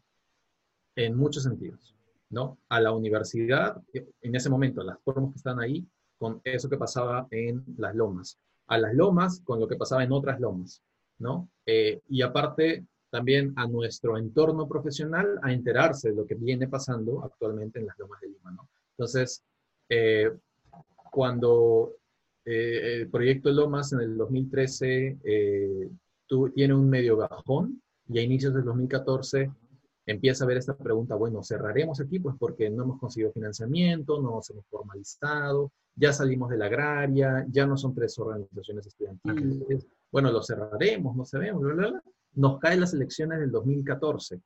en 0.96 1.16
muchos 1.16 1.44
sentidos, 1.44 1.96
¿no? 2.30 2.58
A 2.70 2.80
la 2.80 2.92
universidad, 2.92 3.82
en 3.94 4.36
ese 4.36 4.50
momento, 4.50 4.84
las 4.84 5.00
formas 5.02 5.32
que 5.32 5.38
están 5.38 5.60
ahí, 5.60 5.86
con 6.18 6.42
eso 6.44 6.70
que 6.70 6.78
pasaba 6.78 7.28
en 7.32 7.64
las 7.78 7.96
lomas, 7.96 8.38
a 8.68 8.78
las 8.78 8.94
lomas 8.94 9.42
con 9.44 9.60
lo 9.60 9.68
que 9.68 9.78
pasaba 9.78 10.04
en 10.04 10.12
otras 10.12 10.40
lomas, 10.40 10.82
¿no? 11.18 11.50
Eh, 11.66 12.02
y 12.10 12.22
aparte 12.22 12.86
también 13.10 13.54
a 13.56 13.68
nuestro 13.68 14.18
entorno 14.18 14.68
profesional 14.68 15.40
a 15.42 15.52
enterarse 15.52 16.10
de 16.10 16.16
lo 16.16 16.26
que 16.26 16.36
viene 16.36 16.68
pasando 16.68 17.24
actualmente 17.24 17.80
en 17.80 17.88
las 17.88 17.98
lomas 17.98 18.22
de 18.22 18.28
Lima, 18.28 18.52
¿no? 18.52 18.68
Entonces, 19.00 19.46
eh, 19.88 20.30
cuando 21.10 21.96
eh, 22.44 22.98
el 22.98 23.10
proyecto 23.10 23.50
Lomas 23.50 23.94
en 23.94 24.02
el 24.02 24.18
2013 24.18 25.18
tiene 26.54 26.74
un 26.74 26.90
medio 26.90 27.16
gajón 27.16 27.82
y 28.10 28.20
a 28.20 28.22
inicios 28.22 28.54
del 28.54 28.66
2014 28.66 29.50
empieza 30.06 30.44
a 30.44 30.48
ver 30.48 30.58
esta 30.58 30.76
pregunta, 30.76 31.16
bueno, 31.16 31.42
cerraremos 31.44 32.02
aquí 32.02 32.20
pues 32.20 32.36
porque 32.38 32.70
no 32.70 32.84
hemos 32.84 33.00
conseguido 33.00 33.32
financiamiento, 33.32 34.22
no 34.22 34.32
nos 34.32 34.50
hemos 34.50 34.66
formalizado, 34.66 35.72
ya 35.96 36.12
salimos 36.12 36.50
de 36.50 36.58
la 36.58 36.66
agraria, 36.66 37.46
ya 37.50 37.66
no 37.66 37.78
son 37.78 37.96
tres 37.96 38.20
organizaciones 38.20 38.86
estudiantiles, 38.86 39.88
bueno, 40.12 40.30
lo 40.30 40.44
cerraremos, 40.44 41.16
no 41.16 41.24
sabemos, 41.24 41.62
bla, 41.62 41.74
bla, 41.74 41.90
bla. 41.92 42.04
Nos 42.34 42.60
caen 42.60 42.82
las 42.82 42.94
elecciones 42.94 43.40
del 43.40 43.52
2014, 43.52 44.42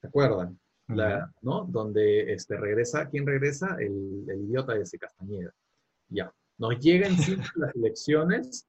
¿se 0.00 0.06
acuerdan? 0.06 0.58
La, 0.88 1.32
¿no? 1.42 1.64
Donde 1.64 2.32
este, 2.32 2.56
regresa, 2.56 3.08
¿quién 3.08 3.26
regresa? 3.26 3.76
El, 3.80 4.24
el 4.28 4.40
idiota 4.42 4.74
de 4.74 4.82
ese 4.82 4.98
Castañeda. 4.98 5.52
Ya, 6.08 6.32
nos 6.58 6.78
llegan 6.78 7.12
las 7.56 7.74
elecciones 7.74 8.66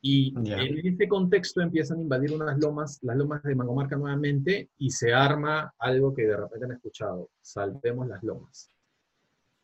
y 0.00 0.34
en 0.36 0.86
este 0.86 1.08
contexto 1.08 1.60
empiezan 1.60 1.98
a 1.98 2.02
invadir 2.02 2.32
unas 2.32 2.58
lomas, 2.58 2.98
las 3.02 3.16
lomas 3.16 3.42
de 3.42 3.54
Mangomarca 3.54 3.96
nuevamente, 3.96 4.70
y 4.78 4.90
se 4.90 5.12
arma 5.12 5.74
algo 5.78 6.14
que 6.14 6.22
de 6.22 6.36
repente 6.36 6.66
han 6.66 6.72
escuchado, 6.72 7.30
salvemos 7.40 8.06
las 8.06 8.22
lomas. 8.22 8.70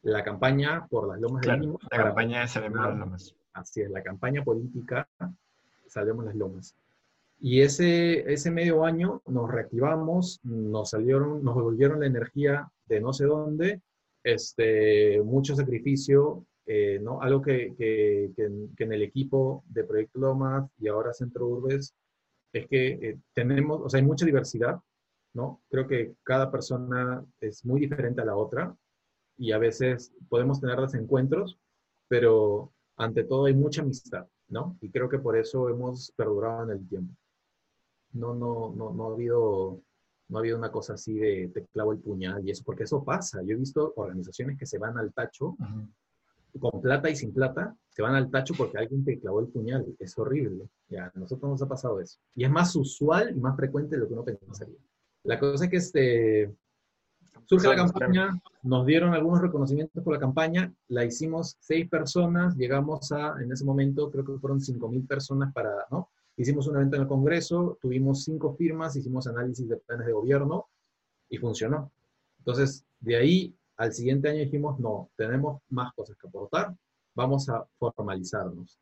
La 0.03 0.25
campaña 0.25 0.87
por 0.89 1.09
las 1.09 1.21
lomas 1.21 1.43
de 1.43 1.57
Lima. 1.57 1.79
La 1.91 2.05
campaña 2.05 2.41
de 2.41 2.49
Salvemos 2.49 2.81
las 2.81 2.99
Lomas. 2.99 3.35
Así 3.53 3.81
es, 3.81 3.91
la 3.91 4.03
campaña 4.03 4.43
política 4.43 5.09
Salvemos 5.87 6.25
las 6.25 6.35
Lomas. 6.35 6.75
Y 7.47 7.61
ese, 7.61 8.33
ese 8.33 8.51
medio 8.51 8.87
año 8.87 9.21
nos 9.27 9.51
reactivamos, 9.51 10.41
nos 10.45 10.89
salieron, 10.89 11.45
nos 11.45 11.55
devolvieron 11.57 12.01
la 12.01 12.07
energía 12.07 12.73
de 12.87 13.03
no 13.03 13.13
sé 13.13 13.27
dónde, 13.27 13.83
este, 14.23 15.21
mucho 15.21 15.55
sacrificio, 15.55 16.47
eh, 16.65 16.99
¿no? 17.03 17.21
Algo 17.21 17.43
que, 17.43 17.75
que, 17.77 18.31
que, 18.35 18.85
en 18.85 18.93
el 18.95 19.03
equipo 19.03 19.63
de 19.67 19.85
Proyecto 19.85 20.21
Lomas 20.21 20.71
y 20.79 20.89
ahora 20.89 21.13
Centro 21.13 21.47
Urbes 21.47 21.95
es 22.55 22.67
que 22.67 22.87
eh, 22.93 23.19
tenemos, 23.35 23.83
o 23.83 23.91
sea, 23.91 24.01
hay 24.01 24.07
mucha 24.07 24.25
diversidad, 24.25 24.81
¿no? 25.35 25.61
Creo 25.69 25.87
que 25.87 26.15
cada 26.23 26.51
persona 26.51 27.23
es 27.43 27.63
muy 27.67 27.79
diferente 27.79 28.23
a 28.23 28.25
la 28.25 28.37
otra 28.37 28.75
y 29.37 29.53
a 29.53 29.59
veces 29.59 30.15
podemos 30.31 30.63
tener 30.63 30.81
desencuentros, 30.81 31.59
pero 32.09 32.73
ante 32.97 33.23
todo 33.23 33.45
hay 33.45 33.55
mucha 33.55 33.83
amistad, 33.83 34.27
¿no? 34.49 34.79
Y 34.81 34.91
creo 34.91 35.11
que 35.11 35.19
por 35.19 35.37
eso 35.37 35.69
hemos 35.69 36.11
perdurado 36.17 36.65
en 36.65 36.71
el 36.71 36.89
tiempo. 36.89 37.15
No, 38.15 38.35
no, 38.35 38.73
no, 38.75 38.93
no 38.93 39.11
ha 39.11 39.13
habido, 39.13 39.81
No 40.29 40.39
ha 40.39 40.41
habido 40.41 40.59
una 40.59 40.73
cosa 40.73 40.95
así 40.95 41.15
de 41.15 41.51
te 41.53 41.67
clavo 41.67 41.93
el 41.93 41.99
puñal 41.99 42.47
y 42.47 42.51
eso, 42.51 42.63
porque 42.65 42.85
eso 42.85 43.05
pasa. 43.05 43.43
Yo 43.43 43.55
he 43.55 43.59
visto 43.59 43.93
organizaciones 43.97 44.59
que 44.59 44.67
se 44.67 44.79
van 44.79 44.97
al 44.99 45.13
tacho 45.13 45.57
con 46.59 46.81
plata 46.81 47.11
y 47.11 47.17
sin 47.17 47.33
plata, 47.33 47.77
se 47.91 48.03
van 48.03 48.15
al 48.15 48.31
tacho 48.31 48.55
porque 48.57 48.79
alguien 48.79 49.05
te 49.05 49.19
clavó 49.19 49.41
el 49.41 49.49
puñal. 49.49 49.85
Es 49.99 50.17
horrible. 50.19 50.69
Ya, 50.89 51.13
a 51.15 51.19
nosotros 51.19 51.51
nos 51.51 51.63
ha 51.63 51.69
pasado 51.69 52.01
eso. 52.01 52.19
Y 52.35 52.45
es 52.45 52.51
más 52.51 52.75
usual 52.77 53.37
y 53.37 53.41
más 53.41 53.57
frecuente 53.57 53.97
de 53.97 54.03
lo 54.03 54.09
que 54.09 54.15
uno 54.15 54.25
pensaría. 54.25 54.79
La 55.25 55.39
cosa 55.39 55.65
es 55.65 55.71
que 55.71 55.77
este, 55.79 56.55
surge 57.47 57.69
la 57.69 57.77
campaña, 57.77 58.41
nos 58.63 58.87
dieron 58.87 59.15
algunos 59.15 59.41
reconocimientos 59.41 60.03
por 60.03 60.15
la 60.15 60.21
campaña, 60.21 60.73
la 60.89 61.05
hicimos 61.05 61.57
seis 61.61 61.89
personas, 61.89 62.55
llegamos 62.57 63.11
a, 63.13 63.35
en 63.43 63.51
ese 63.53 63.65
momento, 63.65 64.11
creo 64.11 64.25
que 64.25 64.39
fueron 64.39 64.61
cinco 64.61 64.89
mil 64.89 65.07
personas 65.07 65.53
para, 65.53 65.71
¿no? 65.91 66.11
Hicimos 66.37 66.67
un 66.67 66.77
evento 66.77 66.97
en 66.97 67.03
el 67.03 67.09
Congreso, 67.09 67.79
tuvimos 67.81 68.25
cinco 68.25 68.55
firmas, 68.55 68.97
hicimos 68.97 69.27
análisis 69.27 69.69
de 69.69 69.77
planes 69.77 70.07
de 70.07 70.13
gobierno 70.13 70.67
y 71.29 71.39
funcionó. 71.39 71.93
Entonces, 72.39 72.85
de 73.01 73.17
ahí 73.17 73.57
al 73.77 73.93
siguiente 73.93 74.29
año 74.29 74.41
dijimos, 74.41 74.79
no, 74.81 75.11
tenemos 75.17 75.63
más 75.69 75.93
cosas 75.95 76.17
que 76.17 76.27
aportar, 76.27 76.75
vamos 77.15 77.49
a 77.49 77.65
formalizarnos. 77.79 78.79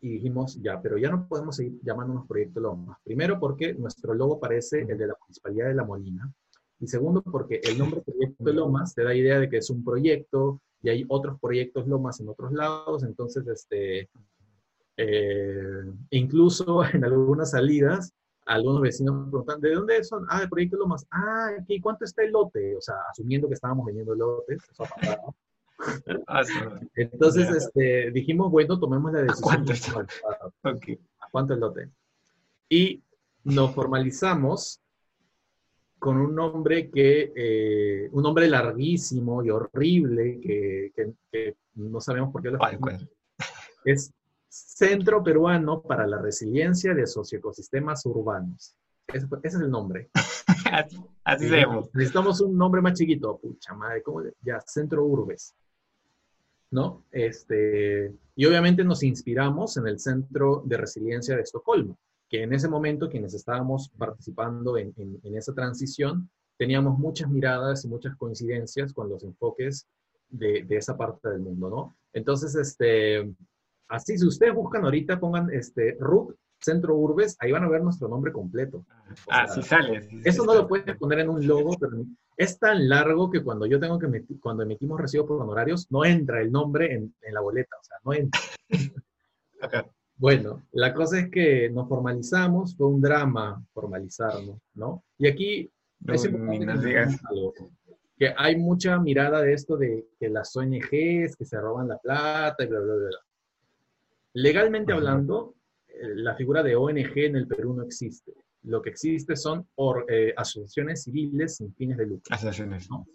Y 0.00 0.08
dijimos, 0.14 0.60
ya, 0.60 0.82
pero 0.82 0.98
ya 0.98 1.10
no 1.10 1.28
podemos 1.28 1.56
seguir 1.56 1.78
llamándonos 1.82 2.26
Proyecto 2.26 2.58
Lomas. 2.60 2.98
Primero 3.04 3.38
porque 3.38 3.74
nuestro 3.74 4.14
logo 4.14 4.40
parece 4.40 4.80
el 4.80 4.98
de 4.98 5.06
la 5.06 5.16
Municipalidad 5.20 5.68
de 5.68 5.74
La 5.74 5.84
Molina. 5.84 6.32
Y 6.80 6.88
segundo 6.88 7.22
porque 7.22 7.60
el 7.62 7.78
nombre 7.78 8.00
Proyecto 8.00 8.52
Lomas 8.52 8.94
te 8.94 9.04
da 9.04 9.14
idea 9.14 9.38
de 9.38 9.48
que 9.48 9.58
es 9.58 9.70
un 9.70 9.84
proyecto 9.84 10.60
y 10.82 10.88
hay 10.88 11.04
otros 11.08 11.38
proyectos 11.40 11.86
Lomas 11.86 12.18
en 12.18 12.28
otros 12.28 12.52
lados. 12.52 13.04
Entonces, 13.04 13.46
este, 13.46 14.10
eh, 14.96 15.82
incluso 16.10 16.84
en 16.92 17.04
algunas 17.04 17.50
salidas 17.50 18.12
algunos 18.46 18.80
vecinos 18.80 19.28
preguntan, 19.30 19.60
¿de 19.60 19.74
dónde 19.74 20.04
son? 20.04 20.26
Ah, 20.28 20.42
el 20.42 20.48
proyecto 20.48 20.76
Lomas. 20.76 21.06
Ah, 21.10 21.50
aquí, 21.60 21.80
¿cuánto 21.80 22.04
está 22.04 22.22
el 22.22 22.32
lote? 22.32 22.76
O 22.76 22.80
sea, 22.80 22.96
asumiendo 23.10 23.48
que 23.48 23.54
estábamos 23.54 23.86
vendiendo 23.86 24.14
lotes, 24.14 24.58
eso 24.70 24.84
ha 24.84 24.88
ah, 26.26 26.42
Entonces, 26.94 27.48
este, 27.50 28.10
dijimos, 28.10 28.50
bueno, 28.50 28.78
tomemos 28.78 29.12
la 29.12 29.22
decisión. 29.22 29.48
¿A 29.48 30.50
cuánto, 30.62 30.92
¿A 31.20 31.28
cuánto 31.30 31.54
el 31.54 31.60
lote? 31.60 31.88
Y 32.68 33.02
nos 33.44 33.74
formalizamos 33.74 34.80
con 35.98 36.16
un 36.16 36.34
nombre 36.34 36.90
que, 36.90 37.32
eh, 37.34 38.08
un 38.10 38.24
nombre 38.24 38.48
larguísimo 38.48 39.44
y 39.44 39.50
horrible, 39.50 40.40
que, 40.40 40.92
que, 41.30 41.56
no 41.74 42.00
sabemos 42.00 42.32
por 42.32 42.42
qué 42.42 42.50
lo 42.50 42.58
Es 43.84 44.12
Centro 44.52 45.24
Peruano 45.24 45.80
para 45.80 46.06
la 46.06 46.18
Resiliencia 46.18 46.92
de 46.92 47.06
Socioecosistemas 47.06 48.04
Urbanos. 48.04 48.76
Ese, 49.06 49.26
es 49.44 49.54
el 49.54 49.70
nombre. 49.70 50.10
así, 51.24 51.48
vemos. 51.48 51.88
Necesitamos 51.94 52.38
un 52.42 52.58
nombre 52.58 52.82
más 52.82 52.92
chiquito. 52.92 53.38
Pucha 53.38 53.72
madre, 53.72 54.02
¿cómo? 54.02 54.22
Ya, 54.42 54.60
Centro 54.66 55.06
Urbes. 55.06 55.54
¿No? 56.70 57.02
Este, 57.10 58.14
y 58.36 58.44
obviamente 58.44 58.84
nos 58.84 59.02
inspiramos 59.02 59.78
en 59.78 59.86
el 59.86 59.98
Centro 59.98 60.62
de 60.66 60.76
Resiliencia 60.76 61.34
de 61.34 61.42
Estocolmo, 61.42 61.96
que 62.28 62.42
en 62.42 62.52
ese 62.52 62.68
momento 62.68 63.08
quienes 63.08 63.32
estábamos 63.32 63.88
participando 63.96 64.76
en, 64.76 64.92
esa 65.34 65.54
transición 65.54 66.28
teníamos 66.58 66.98
muchas 66.98 67.30
miradas 67.30 67.86
y 67.86 67.88
muchas 67.88 68.16
coincidencias 68.16 68.92
con 68.92 69.08
los 69.08 69.24
enfoques 69.24 69.86
de, 70.28 70.62
de 70.64 70.76
esa 70.76 70.96
parte 70.96 71.30
del 71.30 71.40
mundo, 71.40 71.70
¿no? 71.70 71.96
Entonces, 72.12 72.54
este, 72.54 73.34
Así, 73.88 74.16
si 74.18 74.26
ustedes 74.26 74.54
buscan 74.54 74.84
ahorita, 74.84 75.20
pongan 75.20 75.50
este 75.52 75.96
RUC, 76.00 76.34
Centro 76.60 76.96
Urbes, 76.96 77.36
ahí 77.40 77.52
van 77.52 77.64
a 77.64 77.68
ver 77.68 77.82
nuestro 77.82 78.08
nombre 78.08 78.32
completo. 78.32 78.84
ah, 79.28 79.48
sí 79.48 79.62
sale. 79.62 80.08
eso 80.24 80.44
no 80.44 80.54
lo 80.54 80.68
puedes 80.68 80.96
poner 80.96 81.20
en 81.20 81.30
un 81.30 81.46
logo, 81.46 81.76
pero 81.78 82.04
es 82.36 82.58
tan 82.58 82.88
largo 82.88 83.30
que 83.30 83.42
cuando 83.42 83.66
yo 83.66 83.80
tengo 83.80 83.98
que 83.98 84.24
cuando 84.40 84.62
emitimos 84.62 85.00
recibo 85.00 85.26
por 85.26 85.42
honorarios, 85.42 85.90
no 85.90 86.04
entra 86.04 86.40
el 86.40 86.52
nombre 86.52 86.94
en, 86.94 87.14
la 87.32 87.40
boleta, 87.40 87.76
o 87.80 87.84
sea, 87.84 87.96
no 88.04 88.12
entra. 88.14 88.40
Bueno, 90.14 90.62
la 90.70 90.94
cosa 90.94 91.18
es 91.18 91.30
que 91.30 91.68
nos 91.70 91.88
formalizamos, 91.88 92.76
fue 92.76 92.86
un 92.86 93.00
drama 93.00 93.60
formalizarnos, 93.72 94.60
¿no? 94.74 95.02
Y 95.18 95.26
aquí 95.26 95.68
es 96.06 96.30
que 98.16 98.34
hay 98.36 98.56
mucha 98.56 99.00
mirada 99.00 99.42
de 99.42 99.52
esto 99.52 99.76
de 99.76 100.06
que 100.20 100.28
las 100.28 100.54
ONGs 100.54 101.34
que 101.36 101.44
se 101.44 101.60
roban 101.60 101.88
la 101.88 101.98
plata 101.98 102.62
y 102.62 102.68
bla, 102.68 102.78
bla, 102.78 102.94
bla. 102.94 103.08
Legalmente 104.34 104.92
hablando, 104.92 105.54
eh, 105.86 106.14
la 106.14 106.34
figura 106.34 106.62
de 106.62 106.76
ONG 106.76 107.12
en 107.16 107.36
el 107.36 107.46
Perú 107.46 107.74
no 107.74 107.82
existe. 107.82 108.32
Lo 108.62 108.80
que 108.80 108.90
existe 108.90 109.36
son 109.36 109.68
eh, 110.08 110.32
asociaciones 110.36 111.02
civiles 111.02 111.56
sin 111.56 111.74
fines 111.74 111.98
de 111.98 112.06
lucro. 112.06 112.34
Asociaciones. 112.34 112.88
¿no? 112.90 113.06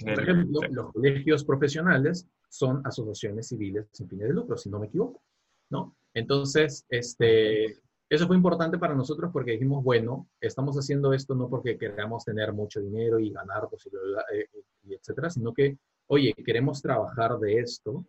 Por 0.00 0.22
ejemplo, 0.22 0.60
los 0.70 0.92
colegios 0.92 1.44
profesionales 1.44 2.26
son 2.48 2.80
asociaciones 2.86 3.48
civiles 3.48 3.86
sin 3.92 4.08
fines 4.08 4.28
de 4.28 4.34
lucro, 4.34 4.56
si 4.56 4.70
no 4.70 4.78
me 4.78 4.86
equivoco. 4.86 5.22
¿no? 5.70 5.96
Entonces, 6.14 6.86
este, 6.88 7.78
eso 8.08 8.26
fue 8.26 8.36
importante 8.36 8.78
para 8.78 8.94
nosotros 8.94 9.30
porque 9.32 9.52
dijimos, 9.52 9.82
bueno, 9.82 10.28
estamos 10.40 10.76
haciendo 10.76 11.12
esto 11.12 11.34
no 11.34 11.48
porque 11.48 11.76
queramos 11.76 12.24
tener 12.24 12.52
mucho 12.52 12.80
dinero 12.80 13.18
y 13.18 13.30
ganar, 13.30 13.66
pues, 13.68 13.88
eh, 14.32 14.46
y 14.84 14.94
etcétera, 14.94 15.28
sino 15.30 15.52
que, 15.52 15.76
oye, 16.06 16.32
queremos 16.44 16.80
trabajar 16.80 17.38
de 17.38 17.58
esto 17.58 18.06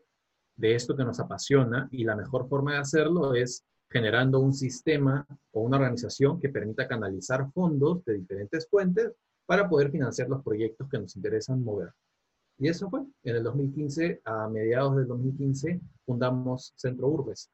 de 0.58 0.76
esto 0.76 0.96
que 0.96 1.06
nos 1.06 1.20
apasiona 1.20 1.88
y 1.92 2.04
la 2.04 2.16
mejor 2.16 2.50
forma 2.50 2.74
de 2.74 2.80
hacerlo 2.80 3.34
es 3.34 3.64
generando 3.90 4.40
un 4.40 4.54
sistema 4.54 5.26
o 5.52 5.62
una 5.62 5.78
organización 5.78 6.40
que 6.40 6.50
permita 6.50 6.88
canalizar 6.88 7.50
fondos 7.54 8.04
de 8.04 8.16
diferentes 8.16 8.68
fuentes 8.68 9.14
para 9.46 9.70
poder 9.70 9.92
financiar 9.92 10.28
los 10.28 10.44
proyectos 10.44 10.90
que 10.90 11.00
nos 11.00 11.16
interesan 11.16 11.64
mover. 11.64 11.94
Y 12.60 12.68
eso 12.68 12.90
fue, 12.90 13.02
en 13.24 13.36
el 13.36 13.44
2015, 13.44 14.22
a 14.26 14.50
mediados 14.50 14.98
del 14.98 15.08
2015, 15.08 15.80
fundamos 16.06 16.74
Centro 16.76 17.08
Urbes, 17.08 17.50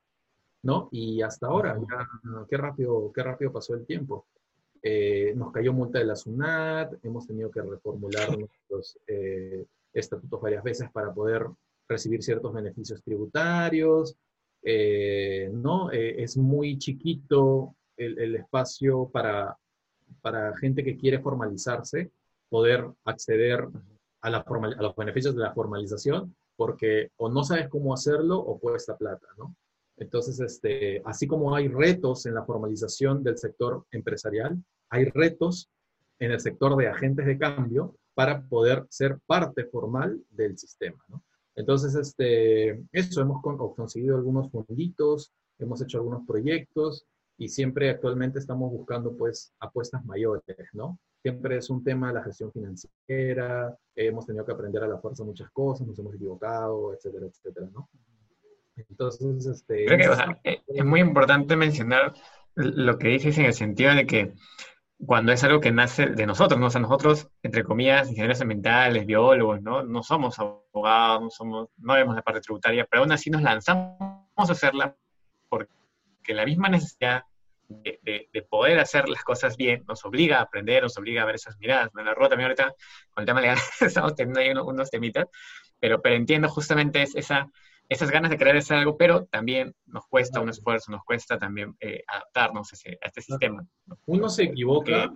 ¿no? 0.64 0.88
Y 0.92 1.22
hasta 1.22 1.48
ahora, 1.48 1.78
ya, 1.78 2.10
qué 2.50 2.58
rápido, 2.58 3.12
qué 3.14 3.22
rápido 3.22 3.52
pasó 3.52 3.76
el 3.76 3.86
tiempo. 3.86 4.26
Eh, 4.82 5.34
nos 5.36 5.52
cayó 5.52 5.74
multa 5.74 6.00
de 6.00 6.06
la 6.06 6.16
SUNAT, 6.16 6.94
hemos 7.04 7.28
tenido 7.28 7.52
que 7.52 7.62
reformular 7.62 8.28
nuestros 8.40 8.98
eh, 9.08 9.66
estatutos 9.94 10.42
varias 10.42 10.64
veces 10.64 10.90
para 10.92 11.14
poder 11.14 11.46
recibir 11.88 12.24
ciertos 12.24 12.54
beneficios 12.54 13.04
tributarios, 13.04 14.16
eh, 14.64 15.50
¿no? 15.54 15.92
Eh, 15.92 16.22
es 16.24 16.38
muy 16.38 16.78
chiquito 16.78 17.76
el, 17.98 18.36
espacio 18.36 19.10
para, 19.10 19.58
para 20.22 20.56
gente 20.58 20.84
que 20.84 20.98
quiere 20.98 21.20
formalizarse, 21.20 22.12
poder 22.50 22.88
acceder 23.06 23.68
a, 24.22 24.30
la 24.30 24.38
a 24.38 24.82
los 24.82 24.96
beneficios 24.96 25.36
de 25.36 25.42
la 25.42 25.54
formalización, 25.54 26.36
porque 26.56 27.12
o 27.18 27.30
no 27.30 27.44
sabes 27.44 27.68
cómo 27.68 27.94
hacerlo 27.94 28.38
o 28.40 28.60
cuesta 28.60 28.98
plata, 28.98 29.28
¿no? 29.38 29.56
Entonces, 29.98 30.40
este, 30.40 31.02
así 31.06 31.28
como 31.28 31.56
hay 31.56 31.68
retos 31.68 32.26
en 32.26 32.34
la 32.34 32.44
formalización 32.44 33.24
del 33.24 33.38
sector 33.38 33.86
empresarial, 33.92 34.58
hay 34.90 35.06
retos 35.06 35.70
en 36.20 36.32
el 36.32 36.40
sector 36.40 36.76
de 36.78 36.88
agentes 36.88 37.26
de 37.26 37.38
cambio 37.38 37.96
para 38.14 38.42
poder 38.48 38.86
ser 38.90 39.20
parte 39.26 39.66
formal 39.66 40.20
del 40.30 40.58
sistema, 40.58 41.04
¿no? 41.10 41.24
Entonces, 41.56 41.96
este, 41.96 42.84
eso, 42.92 43.22
hemos 43.22 43.42
conseguido 43.76 44.18
algunos 44.18 44.50
fonditos, 44.52 45.32
hemos 45.60 45.82
hecho 45.82 45.98
algunos 45.98 46.26
proyectos 46.26 47.06
y 47.38 47.50
siempre 47.50 47.90
actualmente 47.90 48.40
estamos 48.40 48.72
buscando 48.72 49.16
pues 49.16 49.54
apuestas 49.60 50.04
mayores, 50.06 50.44
¿no? 50.74 51.00
Siempre 51.22 51.58
es 51.58 51.70
un 51.70 51.84
tema 51.84 52.10
de 52.10 52.16
la 52.16 52.24
gestión 52.24 52.52
financiera, 52.52 53.78
hemos 53.96 54.26
tenido 54.26 54.46
que 54.46 54.52
aprender 54.52 54.84
a 54.84 54.88
la 54.88 54.98
fuerza 54.98 55.24
muchas 55.24 55.50
cosas, 55.52 55.88
nos 55.88 55.98
hemos 56.00 56.16
equivocado, 56.16 56.94
etcétera, 56.94 57.28
etcétera, 57.28 57.70
¿no? 57.74 57.90
Entonces, 58.76 59.46
este... 59.46 59.86
Creo 59.86 60.18
que, 60.44 60.50
eh, 60.50 60.62
es 60.68 60.86
muy 60.86 61.00
importante 61.00 61.56
mencionar 61.56 62.14
lo 62.56 62.98
que 62.98 63.10
dices 63.10 63.38
en 63.38 63.46
el 63.46 63.54
sentido 63.54 63.96
de 63.96 64.06
que 64.06 64.34
cuando 64.98 65.32
es 65.32 65.44
algo 65.44 65.60
que 65.60 65.72
nace 65.72 66.08
de 66.08 66.26
nosotros, 66.26 66.60
¿no? 66.60 66.68
O 66.68 66.70
sea, 66.70 66.82
nosotros, 66.82 67.28
entre 67.42 67.64
comillas, 67.64 68.10
ingenieros 68.10 68.42
ambientales, 68.42 69.06
biólogos, 69.06 69.62
¿no? 69.62 69.84
No 69.84 70.04
somos 70.04 70.40
abogados, 70.40 71.22
no, 71.22 71.30
somos, 71.30 71.70
no 71.78 71.94
vemos 71.94 72.16
la 72.16 72.22
parte 72.22 72.42
tributaria, 72.42 72.86
pero 72.90 73.04
aún 73.04 73.12
así 73.12 73.30
nos 73.30 73.42
lanzamos 73.42 73.98
a 74.38 74.52
hacerla 74.52 74.96
porque 75.50 76.34
la 76.34 76.46
misma 76.46 76.70
necesidad 76.70 77.24
de, 77.68 78.48
poder 78.50 78.80
hacer 78.80 79.10
las 79.10 79.24
cosas 79.24 79.58
bien 79.58 79.84
nos 79.88 80.06
obliga 80.06 80.40
a 80.40 80.44
aprender, 80.44 80.84
nos 80.84 80.98
obliga 80.98 81.24
a 81.24 81.26
ver 81.26 81.36
esas 81.36 81.58
miradas. 81.58 81.94
Me 81.94 82.04
la 82.04 82.14
rueda 82.14 82.30
también 82.30 82.50
ahorita 82.50 82.74
con 83.12 83.22
el 83.22 83.26
tema 83.26 83.42
legal 83.42 83.58
estamos 83.82 84.16
teniendo 84.16 84.40
ahí 84.40 84.52
unos, 84.52 84.90
temitas, 84.90 85.26
pero, 85.80 86.02
pero 86.02 86.16
entiendo 86.16 86.50
justamente 86.50 87.04
esa 87.14 87.50
esas 87.94 88.12
ganas 88.12 88.32
de 88.32 88.38
querer 88.38 88.58
hacer 88.58 88.78
algo, 88.78 88.98
pero 88.98 89.26
también 89.26 89.74
nos 89.86 90.08
cuesta 90.08 90.42
un 90.42 90.50
esfuerzo, 90.50 90.92
nos 90.92 91.04
cuesta 91.04 91.38
también 91.38 91.76
eh, 91.80 92.04
adaptarnos 92.08 92.74
a, 92.74 92.76
este 93.08 93.22
sistema. 93.22 93.66
Uno 94.06 94.30
se 94.30 94.44
equivoca, 94.44 95.14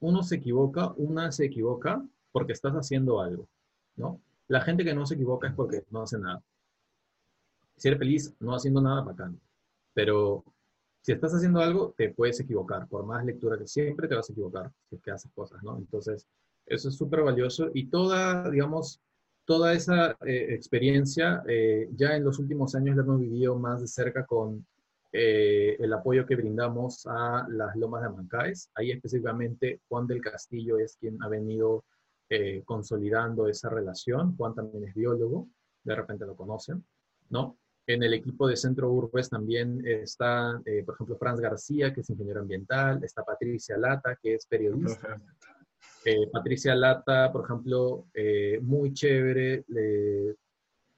uno, 0.00 0.22
se 0.22 0.36
equivoca, 0.36 0.92
una 0.96 1.30
se 1.30 1.46
equivoca 1.46 2.02
porque 2.32 2.52
estás 2.52 2.74
haciendo 2.74 3.20
algo, 3.20 3.48
¿no? 3.96 4.20
La 4.48 4.60
gente 4.60 4.84
que 4.84 4.94
no 4.94 5.06
se 5.06 5.14
equivoca 5.14 5.48
es 5.48 5.54
porque 5.54 5.84
no 5.90 6.02
hace 6.02 6.18
nada. 6.18 6.42
Si 7.76 7.88
eres 7.88 7.98
feliz 7.98 8.34
no 8.40 8.54
haciendo 8.54 8.80
nada, 8.80 9.02
bacán. 9.02 9.40
Pero 9.94 10.44
si 11.02 11.12
estás 11.12 11.34
haciendo 11.34 11.60
algo, 11.60 11.94
te 11.96 12.10
puedes 12.10 12.40
equivocar. 12.40 12.88
Por 12.88 13.04
más 13.04 13.24
lectura 13.24 13.56
que 13.56 13.66
siempre 13.66 14.08
te 14.08 14.14
vas 14.14 14.28
a 14.28 14.32
equivocar 14.32 14.72
si 14.88 14.96
es 14.96 15.02
que 15.02 15.10
haces 15.10 15.30
cosas, 15.32 15.62
¿no? 15.62 15.78
Entonces, 15.78 16.26
eso 16.66 16.88
es 16.88 16.96
súper 16.96 17.22
valioso 17.22 17.70
y 17.74 17.86
toda, 17.86 18.50
digamos, 18.50 19.00
toda 19.46 19.72
esa 19.72 20.16
eh, 20.26 20.48
experiencia 20.50 21.42
eh, 21.46 21.88
ya 21.94 22.16
en 22.16 22.24
los 22.24 22.38
últimos 22.38 22.74
años 22.74 22.96
la 22.96 23.02
hemos 23.02 23.20
vivido 23.20 23.56
más 23.56 23.80
de 23.80 23.86
cerca 23.86 24.26
con 24.26 24.66
eh, 25.12 25.76
el 25.78 25.92
apoyo 25.92 26.26
que 26.26 26.36
brindamos 26.36 27.06
a 27.06 27.46
las 27.48 27.74
Lomas 27.76 28.02
de 28.02 28.08
Amancaes. 28.08 28.70
Ahí 28.74 28.90
específicamente 28.90 29.80
Juan 29.88 30.06
del 30.06 30.20
Castillo 30.20 30.78
es 30.78 30.96
quien 30.96 31.22
ha 31.22 31.28
venido 31.28 31.84
consolidando 32.64 33.46
esa 33.46 33.70
relación. 33.70 34.36
Juan 34.36 34.52
también 34.52 34.82
es 34.82 34.94
biólogo, 34.96 35.48
de 35.84 35.94
repente 35.94 36.26
lo 36.26 36.34
conocen, 36.34 36.84
¿no? 37.30 37.56
En 37.86 38.02
el 38.02 38.14
equipo 38.14 38.48
de 38.48 38.56
Centro 38.56 38.90
Urbes 38.90 39.30
también 39.30 39.80
está, 39.86 40.60
por 40.84 40.94
ejemplo, 40.96 41.16
Franz 41.18 41.38
García, 41.38 41.94
que 41.94 42.00
es 42.00 42.10
ingeniero 42.10 42.40
ambiental, 42.40 43.04
está 43.04 43.22
Patricia 43.22 43.78
Lata, 43.78 44.18
que 44.20 44.34
es 44.34 44.44
periodista. 44.44 45.20
Eh, 46.08 46.28
Patricia 46.30 46.72
Lata, 46.76 47.32
por 47.32 47.44
ejemplo, 47.44 48.06
eh, 48.14 48.60
muy 48.62 48.92
chévere, 48.92 49.64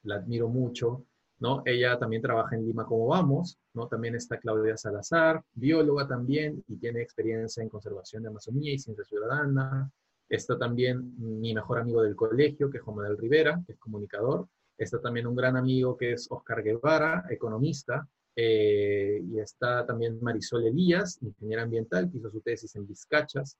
la 0.02 0.16
admiro 0.16 0.48
mucho, 0.50 1.06
¿no? 1.38 1.62
Ella 1.64 1.98
también 1.98 2.20
trabaja 2.20 2.54
en 2.54 2.66
Lima 2.66 2.84
como 2.84 3.06
vamos, 3.06 3.58
¿no? 3.72 3.88
También 3.88 4.16
está 4.16 4.38
Claudia 4.38 4.76
Salazar, 4.76 5.42
bióloga 5.54 6.06
también, 6.06 6.62
y 6.68 6.76
tiene 6.76 7.00
experiencia 7.00 7.62
en 7.62 7.70
conservación 7.70 8.22
de 8.22 8.28
Amazonía 8.28 8.70
y 8.70 8.78
ciencia 8.78 9.02
ciudadana. 9.02 9.90
Está 10.28 10.58
también 10.58 11.14
mi 11.16 11.54
mejor 11.54 11.78
amigo 11.78 12.02
del 12.02 12.14
colegio, 12.14 12.70
que 12.70 12.76
es 12.76 12.82
Juan 12.82 12.98
Manuel 12.98 13.16
Rivera, 13.16 13.62
que 13.66 13.72
es 13.72 13.78
comunicador. 13.78 14.46
Está 14.76 15.00
también 15.00 15.26
un 15.26 15.36
gran 15.36 15.56
amigo 15.56 15.96
que 15.96 16.12
es 16.12 16.26
Oscar 16.30 16.62
Guevara, 16.62 17.24
economista. 17.30 18.06
Eh, 18.36 19.22
y 19.24 19.40
está 19.40 19.86
también 19.86 20.18
Marisol 20.20 20.66
Elías, 20.66 21.18
ingeniera 21.22 21.62
ambiental, 21.62 22.10
que 22.10 22.18
hizo 22.18 22.30
su 22.30 22.42
tesis 22.42 22.76
en 22.76 22.86
Vizcachas. 22.86 23.56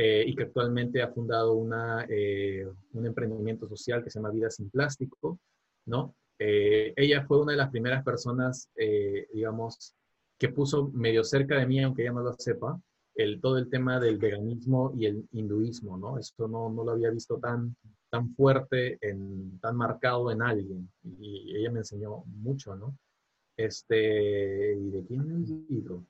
Eh, 0.00 0.22
y 0.28 0.36
que 0.36 0.44
actualmente 0.44 1.02
ha 1.02 1.08
fundado 1.08 1.54
una, 1.54 2.06
eh, 2.08 2.64
un 2.92 3.04
emprendimiento 3.04 3.68
social 3.68 4.04
que 4.04 4.10
se 4.10 4.20
llama 4.20 4.30
Vida 4.30 4.48
sin 4.48 4.70
Plástico, 4.70 5.40
¿no? 5.86 6.14
Eh, 6.38 6.92
ella 6.94 7.26
fue 7.26 7.40
una 7.40 7.50
de 7.50 7.58
las 7.58 7.70
primeras 7.70 8.04
personas, 8.04 8.70
digamos, 9.34 9.96
que 10.38 10.50
puso 10.50 10.88
medio 10.90 11.24
cerca 11.24 11.58
de 11.58 11.66
mí, 11.66 11.82
aunque 11.82 12.02
ella 12.02 12.12
no 12.12 12.22
lo 12.22 12.32
sepa, 12.34 12.80
el, 13.16 13.40
todo 13.40 13.58
el 13.58 13.68
tema 13.68 13.98
del 13.98 14.18
veganismo 14.18 14.92
y 14.96 15.06
el 15.06 15.28
hinduismo, 15.32 15.98
¿no? 15.98 16.16
Esto 16.16 16.46
no, 16.46 16.70
no 16.70 16.84
lo 16.84 16.92
había 16.92 17.10
visto 17.10 17.38
tan, 17.38 17.74
tan 18.08 18.32
fuerte, 18.36 18.98
en, 19.00 19.58
tan 19.58 19.74
marcado 19.74 20.30
en 20.30 20.42
alguien, 20.42 20.88
y 21.02 21.56
ella 21.56 21.72
me 21.72 21.80
enseñó 21.80 22.22
mucho, 22.26 22.76
¿no? 22.76 22.96
Este, 23.56 24.76
¿y 24.76 24.90
de 24.90 25.04
quién 25.04 25.26
me 25.26 25.34
olvido? 25.34 26.04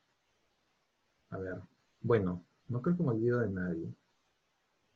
A 1.31 1.39
ver, 1.39 1.57
bueno, 2.03 2.45
no 2.69 2.83
creo 2.83 2.97
que 2.97 3.03
me 3.03 3.11
olvido 3.11 3.41
de 3.41 3.51
nadie. 3.51 3.95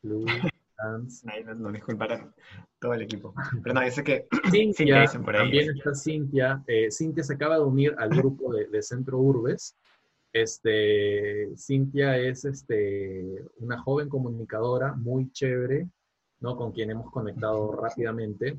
Blue, 0.02 0.24
Dance. 0.78 1.26
no, 1.44 1.54
no 1.54 1.72
disculparán 1.72 2.34
todo 2.80 2.94
el 2.94 3.02
equipo. 3.02 3.34
Pero 3.62 3.74
no, 3.74 3.90
sé 3.90 4.02
que 4.02 4.26
Cintia, 4.50 5.04
por 5.24 5.36
ahí. 5.36 5.42
También 5.42 5.76
está 5.76 5.94
Cintia. 5.94 6.62
Eh, 6.66 6.90
Cintia 6.90 7.22
se 7.22 7.34
acaba 7.34 7.56
de 7.56 7.62
unir 7.62 7.94
al 7.98 8.10
grupo 8.10 8.52
de, 8.52 8.82
Centro 8.82 9.18
Urbes. 9.18 9.76
Este, 10.32 11.54
Cintia 11.56 12.18
es 12.18 12.44
este, 12.44 13.44
una 13.58 13.80
joven 13.80 14.08
comunicadora 14.08 14.94
muy 14.94 15.30
chévere, 15.30 15.88
¿no? 16.40 16.56
Con 16.56 16.72
quien 16.72 16.90
hemos 16.90 17.10
conectado 17.10 17.72
rápidamente. 17.72 18.58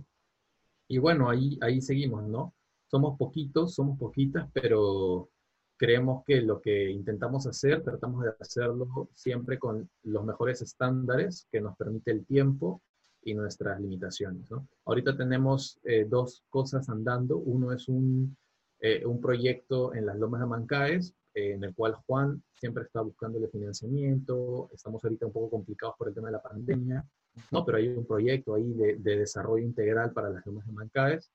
Y 0.88 0.98
bueno, 0.99 1.30
ahí, 1.30 1.57
ahí 1.61 1.81
seguimos, 1.81 2.23
¿no? 2.27 2.53
Somos 2.88 3.18
poquitos, 3.18 3.73
somos 3.73 3.98
poquitas, 3.98 4.48
pero 4.53 5.30
creemos 5.78 6.24
que 6.26 6.41
lo 6.41 6.62
que 6.62 6.90
intentamos 6.90 7.48
hacer, 7.48 7.84
tratamos 7.84 8.24
de 8.24 8.32
hacerlo 8.40 9.10
siempre 9.14 9.60
con 9.60 9.90
los 10.04 10.24
mejores 10.26 10.62
estándares 10.62 11.48
que 11.52 11.62
nos 11.62 11.76
permite 11.76 12.12
el 12.12 12.26
tiempo 12.26 12.82
y 13.24 13.34
nuestras 13.34 13.80
limitaciones. 13.80 14.50
Ahorita 14.86 15.16
tenemos 15.16 15.80
eh, 15.84 16.06
dos 16.08 16.44
cosas 16.50 16.90
andando. 16.90 17.38
Uno 17.38 17.72
es 17.72 17.88
un, 17.88 18.36
eh, 18.80 19.06
un 19.06 19.22
proyecto 19.22 19.94
en 19.94 20.06
las 20.06 20.18
Lomas 20.18 20.41
de 20.41 20.48
Mancaes, 20.48 21.16
eh, 21.34 21.54
en 21.54 21.64
el 21.64 21.74
cual 21.74 21.95
Juan 22.06 22.44
siempre 22.54 22.84
está 22.84 23.02
buscando 23.02 23.38
el 23.40 23.50
financiamiento. 23.50 24.70
Estamos 24.74 25.04
ahorita 25.04 25.26
un 25.26 25.34
poco 25.34 25.52
complicados 25.52 25.95
por 25.98 26.10
el 26.10 26.14
tema 26.14 26.28
de 26.28 26.34
la 26.34 26.41
pandemia, 26.41 27.06
¿no? 27.52 27.66
pero 27.66 27.78
hay 27.78 27.88
un 27.88 28.06
proyecto 28.06 28.56
ahí 28.56 28.74
de, 28.74 28.98
de 28.98 29.18
desarrollo 29.18 29.64
integral 29.64 30.12
para 30.12 30.30
las 30.30 30.45
Lomas 30.45 30.66
de 30.66 30.74
Mancaes. 30.74 31.32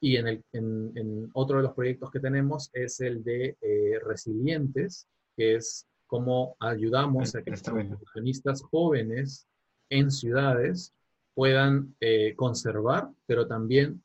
Y 0.00 0.16
en, 0.16 0.28
el, 0.28 0.44
en, 0.52 1.30
otro 1.34 1.58
de 1.58 1.64
los 1.64 1.74
proyectos 1.74 2.10
que 2.10 2.20
tenemos 2.20 2.70
es 2.72 3.00
el 3.00 3.22
de 3.22 3.56
eh, 3.60 3.98
Resilientes, 4.04 5.06
que 5.36 5.56
es 5.56 5.86
cómo 6.06 6.56
ayudamos 6.58 7.34
a 7.34 7.42
que 7.42 7.50
los 7.50 7.62
profesionistas 7.62 8.62
jóvenes 8.62 9.46
en 9.90 10.10
ciudades 10.10 10.92
puedan 11.34 11.94
eh, 12.00 12.34
conservar, 12.34 13.10
pero 13.26 13.46
también 13.46 14.02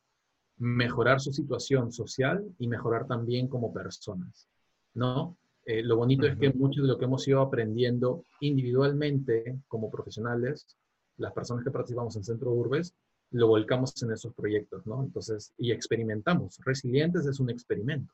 mejorar 0.57 1.19
su 1.19 1.34
situación 1.34 1.91
social 1.91 2.45
y 2.59 2.67
mejorar 2.67 3.07
también 3.07 3.47
como 3.47 3.73
personas, 3.73 4.47
¿no? 4.93 5.38
Eh, 5.65 5.81
lo 5.81 5.97
bonito 5.97 6.27
es 6.27 6.38
que 6.38 6.53
mucho 6.53 6.84
de 6.84 6.88
lo 6.88 6.97
que 6.97 7.05
hemos 7.05 7.27
ido 7.27 7.41
aprendiendo 7.41 8.23
individualmente 8.39 9.57
como 9.67 9.89
profesionales, 9.89 10.77
las 11.17 11.34
personas 11.34 11.63
que 11.63 11.72
participamos 11.72 12.15
en 12.15 12.23
Centro 12.23 12.51
Urbes, 12.51 12.93
lo 13.31 13.47
volcamos 13.47 14.02
en 14.03 14.11
esos 14.11 14.34
proyectos, 14.34 14.85
¿no? 14.85 15.03
Entonces, 15.03 15.53
y 15.57 15.72
experimentamos. 15.72 16.60
Resilientes 16.64 17.26
es 17.26 17.39
un 17.39 17.49
experimento, 17.49 18.14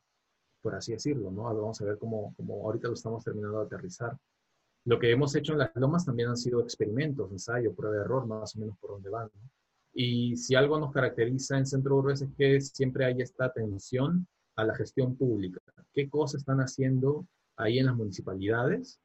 por 0.61 0.75
así 0.75 0.93
decirlo, 0.93 1.31
¿no? 1.31 1.43
Vamos 1.43 1.81
a 1.81 1.85
ver 1.85 1.97
cómo, 1.97 2.33
cómo 2.35 2.65
ahorita 2.65 2.88
lo 2.88 2.93
estamos 2.93 3.23
terminando 3.23 3.59
de 3.59 3.65
aterrizar. 3.65 4.17
Lo 4.85 4.97
que 4.97 5.11
hemos 5.11 5.35
hecho 5.35 5.53
en 5.53 5.59
las 5.59 5.75
lomas 5.75 6.05
también 6.05 6.29
han 6.29 6.38
sido 6.38 6.61
experimentos, 6.61 7.31
ensayo, 7.31 7.73
prueba 7.75 7.97
de 7.97 8.01
error, 8.01 8.25
más 8.25 8.55
o 8.55 8.59
menos 8.59 8.77
por 8.79 8.91
dónde 8.91 9.09
van, 9.09 9.29
¿no? 9.33 9.49
Y 9.93 10.38
si 10.38 10.55
algo 10.55 10.79
nos 10.79 10.93
caracteriza 10.93 11.57
en 11.57 11.65
Centro 11.65 11.97
Urbes 11.97 12.21
es 12.21 12.29
que 12.38 12.61
siempre 12.61 13.05
hay 13.05 13.21
esta 13.21 13.45
atención 13.45 14.27
a 14.55 14.63
la 14.63 14.75
gestión 14.75 15.15
pública. 15.15 15.59
¿Qué 15.93 16.09
cosas 16.09 16.41
están 16.41 16.59
haciendo 16.59 17.27
ahí 17.57 17.79
en 17.79 17.88
las 17.88 17.95
municipalidades? 17.95 18.99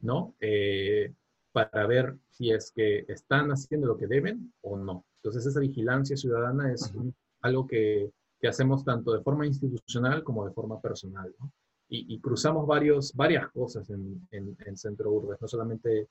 ¿No? 0.00 0.34
Eh, 0.40 1.12
para 1.52 1.86
ver 1.86 2.16
si 2.30 2.50
es 2.50 2.70
que 2.70 3.04
están 3.08 3.50
haciendo 3.50 3.86
lo 3.86 3.96
que 3.96 4.06
deben 4.06 4.52
o 4.62 4.76
no. 4.76 5.04
Entonces, 5.26 5.50
esa 5.50 5.60
vigilancia 5.60 6.16
ciudadana 6.16 6.72
es 6.72 6.92
algo 7.40 7.66
que, 7.66 8.12
que, 8.38 8.48
hacemos 8.48 8.84
tanto 8.84 9.12
de 9.12 9.22
forma 9.22 9.44
institucional 9.44 10.22
como 10.22 10.46
de 10.46 10.52
forma 10.52 10.80
personal. 10.80 11.34
¿no? 11.40 11.52
Y, 11.88 12.14
y, 12.14 12.20
cruzamos 12.20 12.66
varios, 12.66 13.12
varias 13.12 13.50
cosas 13.50 13.90
en, 13.90 14.28
en, 14.30 14.76
Centro 14.76 15.10
Urbes, 15.10 15.40
no 15.40 15.48
solamente 15.48 16.08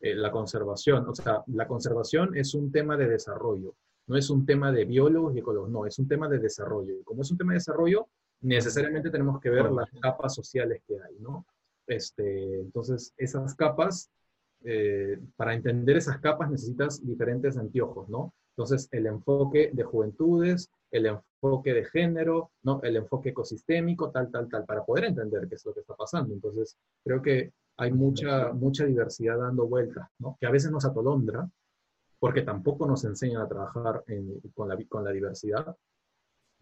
eh, 0.00 0.14
la 0.14 0.30
conservación. 0.30 1.08
O 1.08 1.14
sea, 1.14 1.42
la 1.46 1.66
conservación 1.66 2.36
es 2.36 2.54
un 2.54 2.70
tema 2.70 2.98
de 2.98 3.08
desarrollo, 3.08 3.74
no 4.06 4.16
es 4.16 4.28
un 4.28 4.44
tema 4.44 4.70
de 4.70 4.84
biólogos 4.84 5.34
y 5.34 5.38
ecólogos, 5.38 5.70
no, 5.70 5.86
es 5.86 5.98
un 5.98 6.06
tema 6.06 6.28
de 6.28 6.38
desarrollo. 6.38 6.94
Y 7.00 7.02
como 7.04 7.22
es 7.22 7.30
un 7.30 7.38
tema 7.38 7.52
de 7.52 7.60
desarrollo, 7.60 8.06
necesariamente 8.42 9.10
tenemos 9.10 9.40
que 9.40 9.48
ver 9.48 9.70
las 9.72 9.88
capas 10.00 10.34
sociales 10.34 10.82
que 10.86 10.94
hay, 10.94 11.18
¿no? 11.20 11.46
Este, 11.86 12.60
entonces, 12.60 13.14
esas 13.16 13.54
capas, 13.54 14.10
eh, 14.64 15.18
para 15.36 15.54
entender 15.54 15.96
esas 15.96 16.18
capas 16.20 16.50
necesitas 16.50 17.04
diferentes 17.04 17.56
anteojos, 17.56 18.08
¿no? 18.08 18.34
Entonces, 18.58 18.88
el 18.90 19.06
enfoque 19.06 19.70
de 19.72 19.84
juventudes, 19.84 20.68
el 20.90 21.06
enfoque 21.06 21.72
de 21.72 21.84
género, 21.84 22.50
¿no? 22.64 22.80
el 22.82 22.96
enfoque 22.96 23.28
ecosistémico, 23.28 24.10
tal, 24.10 24.32
tal, 24.32 24.48
tal, 24.48 24.64
para 24.64 24.84
poder 24.84 25.04
entender 25.04 25.46
qué 25.48 25.54
es 25.54 25.64
lo 25.64 25.72
que 25.72 25.78
está 25.78 25.94
pasando. 25.94 26.34
Entonces, 26.34 26.76
creo 27.04 27.22
que 27.22 27.52
hay 27.76 27.92
mucha, 27.92 28.52
mucha 28.52 28.84
diversidad 28.84 29.38
dando 29.38 29.68
vueltas, 29.68 30.08
¿no? 30.18 30.36
que 30.40 30.48
a 30.48 30.50
veces 30.50 30.72
nos 30.72 30.84
atolondra, 30.84 31.48
porque 32.18 32.42
tampoco 32.42 32.84
nos 32.84 33.04
enseñan 33.04 33.42
a 33.42 33.48
trabajar 33.48 34.02
con, 34.54 34.68
la, 34.68 34.76
con 34.88 35.04
la 35.04 35.12
diversidad 35.12 35.76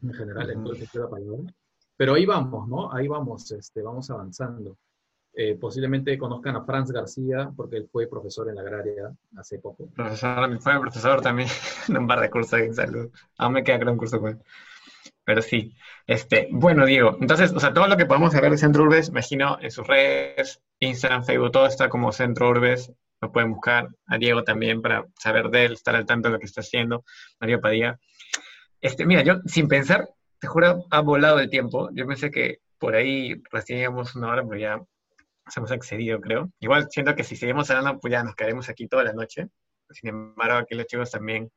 en 0.02 0.12
general, 0.12 0.50
en 0.50 0.64
todo 0.64 0.74
el 0.74 0.80
la 0.92 1.08
palabra. 1.08 1.54
Pero 1.96 2.12
ahí 2.12 2.26
vamos, 2.26 2.68
¿no? 2.68 2.92
Ahí 2.92 3.08
vamos, 3.08 3.50
este, 3.52 3.80
vamos 3.80 4.10
avanzando. 4.10 4.76
Eh, 5.38 5.54
posiblemente 5.60 6.16
conozcan 6.16 6.56
a 6.56 6.64
Franz 6.64 6.90
García, 6.90 7.50
porque 7.54 7.76
él 7.76 7.86
fue 7.92 8.06
profesor 8.06 8.48
en 8.48 8.54
la 8.54 8.62
agraria 8.62 9.12
hace 9.36 9.58
poco. 9.58 9.86
Profesor, 9.94 10.58
fue 10.62 10.80
profesor 10.80 11.20
también 11.20 11.50
en 11.88 11.98
un 11.98 12.06
par 12.06 12.20
de 12.20 12.30
cursos 12.30 12.58
de 12.58 12.72
salud. 12.72 13.10
Aún 13.36 13.52
me 13.52 13.62
queda 13.62 13.90
un 13.90 13.98
curso 13.98 14.18
Pero 15.24 15.42
sí. 15.42 15.76
Este, 16.06 16.48
bueno, 16.50 16.86
Diego, 16.86 17.18
entonces, 17.20 17.52
o 17.52 17.60
sea, 17.60 17.74
todo 17.74 17.86
lo 17.86 17.98
que 17.98 18.06
podemos 18.06 18.32
saber 18.32 18.50
de 18.50 18.56
Centro 18.56 18.84
Urbes, 18.84 19.10
imagino 19.10 19.58
en 19.60 19.70
sus 19.70 19.86
redes, 19.86 20.62
Instagram, 20.80 21.22
Facebook, 21.22 21.52
todo 21.52 21.66
está 21.66 21.90
como 21.90 22.12
Centro 22.12 22.48
Urbes. 22.48 22.90
Lo 23.20 23.30
pueden 23.30 23.50
buscar 23.50 23.88
a 24.06 24.16
Diego 24.16 24.42
también 24.42 24.80
para 24.80 25.04
saber 25.18 25.50
de 25.50 25.66
él, 25.66 25.72
estar 25.74 25.94
al 25.94 26.06
tanto 26.06 26.28
de 26.28 26.32
lo 26.32 26.38
que 26.38 26.46
está 26.46 26.62
haciendo. 26.62 27.04
Mario 27.40 27.60
Padilla. 27.60 28.00
Este, 28.80 29.04
mira, 29.04 29.22
yo 29.22 29.42
sin 29.44 29.68
pensar, 29.68 30.08
te 30.38 30.46
juro, 30.46 30.86
ha 30.90 31.00
volado 31.00 31.40
el 31.40 31.50
tiempo. 31.50 31.90
Yo 31.92 32.06
pensé 32.06 32.30
que 32.30 32.60
por 32.78 32.94
ahí 32.94 33.34
recién 33.50 33.80
íbamos 33.80 34.16
una 34.16 34.28
hora, 34.28 34.42
pero 34.42 34.58
ya 34.58 34.80
hemos 35.56 35.70
excedido, 35.70 36.20
creo. 36.20 36.50
Igual 36.60 36.88
siento 36.90 37.14
que 37.14 37.24
si 37.24 37.36
seguimos 37.36 37.70
hablando, 37.70 38.00
pues 38.00 38.12
ya 38.12 38.24
nos 38.24 38.34
quedaremos 38.34 38.68
aquí 38.68 38.88
toda 38.88 39.04
la 39.04 39.12
noche. 39.12 39.48
Sin 39.90 40.08
embargo, 40.10 40.58
aquí 40.58 40.74
los 40.74 40.86
chicos 40.86 41.10
también, 41.10 41.50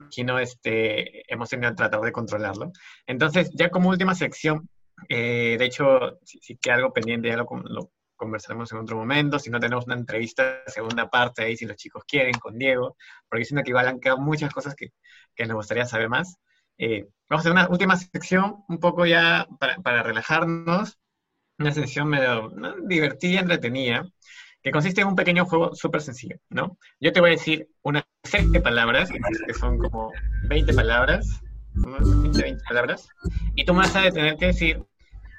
aquí 0.00 0.24
no 0.24 0.38
este, 0.38 1.22
hemos 1.32 1.48
tenido 1.48 1.70
que 1.70 1.76
tratar 1.76 2.00
de 2.00 2.12
controlarlo. 2.12 2.72
Entonces, 3.06 3.50
ya 3.54 3.70
como 3.70 3.90
última 3.90 4.14
sección, 4.14 4.68
Eh, 5.08 5.56
de 5.58 5.64
hecho, 5.64 6.18
si, 6.24 6.56
queda 6.58 6.76
algo 6.76 6.92
pendiente, 6.92 7.28
ya 7.28 7.36
lo, 7.36 7.46
conversaremos 8.16 8.70
en 8.72 8.78
otro 8.78 8.96
momento. 8.96 9.38
Si 9.38 9.50
no, 9.50 9.58
tenemos 9.60 9.86
una 9.86 9.96
entrevista, 9.96 10.62
segunda 10.66 11.08
parte 11.10 11.42
ahí, 11.42 11.56
si 11.56 11.66
los 11.66 11.76
chicos 11.76 12.04
quieren, 12.06 12.34
con 12.34 12.56
Diego, 12.58 12.96
porque 13.28 13.44
siento 13.44 13.64
que 13.64 13.70
igual 13.70 13.88
han 13.88 14.00
quedado 14.00 14.20
muchas 14.20 14.52
cosas 14.52 14.74
que, 14.74 14.88
que 15.34 15.46
nos 15.46 15.56
gustaría 15.56 15.84
saber 15.86 16.08
más. 16.08 16.36
Eh, 16.78 17.06
vamos 17.28 17.40
a 17.40 17.50
hacer 17.50 17.52
una 17.52 17.68
última 17.68 17.96
sección, 17.96 18.64
un 18.68 18.78
poco 18.78 19.04
ya 19.06 19.46
para, 19.58 19.76
para 19.78 20.02
relajarnos, 20.02 20.98
una 21.58 21.72
sección 21.72 22.08
medio 22.08 22.52
divertida, 22.86 23.40
entretenida, 23.40 24.06
que 24.62 24.70
consiste 24.70 25.02
en 25.02 25.08
un 25.08 25.16
pequeño 25.16 25.44
juego 25.44 25.74
súper 25.74 26.00
sencillo, 26.00 26.36
¿no? 26.48 26.78
Yo 27.00 27.12
te 27.12 27.20
voy 27.20 27.30
a 27.30 27.32
decir 27.32 27.68
una 27.82 28.04
serie 28.22 28.48
de 28.48 28.60
palabras, 28.60 29.10
que 29.10 29.54
son 29.54 29.78
como 29.78 30.10
20 30.48 30.72
palabras, 30.72 31.42
20, 31.74 32.56
palabras, 32.66 33.08
y 33.54 33.64
tú 33.64 33.74
vas 33.74 33.94
a 33.94 34.10
tener 34.10 34.36
que 34.36 34.46
decir 34.46 34.82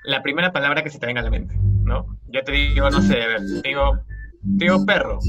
la 0.04 0.22
primera 0.22 0.52
palabra 0.52 0.84
que 0.84 0.92
se 0.92 1.00
te 1.00 1.08
venga 1.08 1.22
a 1.22 1.24
la 1.24 1.32
mente, 1.32 1.56
¿no? 1.58 2.06
Yo 2.28 2.44
te 2.44 2.52
digo, 2.52 2.90
no 2.90 3.02
sé, 3.02 3.22
a 3.24 3.28
ver, 3.28 3.42
te 3.62 3.68
digo, 3.68 4.00
digo 4.42 4.86
perro. 4.86 5.20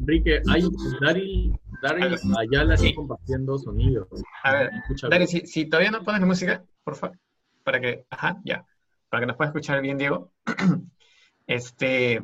Enrique, 0.00 0.42
hay 0.48 0.62
Dari, 1.00 1.52
Dari 1.82 2.02
Ayala 2.36 2.74
está 2.74 2.94
compartiendo 2.94 3.56
sonidos. 3.56 4.08
A 4.42 4.52
ver, 4.52 4.70
Dari, 5.08 5.26
si, 5.26 5.46
si, 5.46 5.66
todavía 5.66 5.90
no 5.90 6.04
pones 6.04 6.20
música, 6.20 6.62
por 6.82 6.96
favor, 6.96 7.18
para 7.62 7.80
que, 7.80 8.04
ajá, 8.10 8.38
ya, 8.44 8.66
para 9.14 9.20
que 9.20 9.26
nos 9.28 9.36
pueda 9.36 9.50
escuchar 9.50 9.80
bien, 9.80 9.96
Diego. 9.96 10.32
este, 11.46 12.20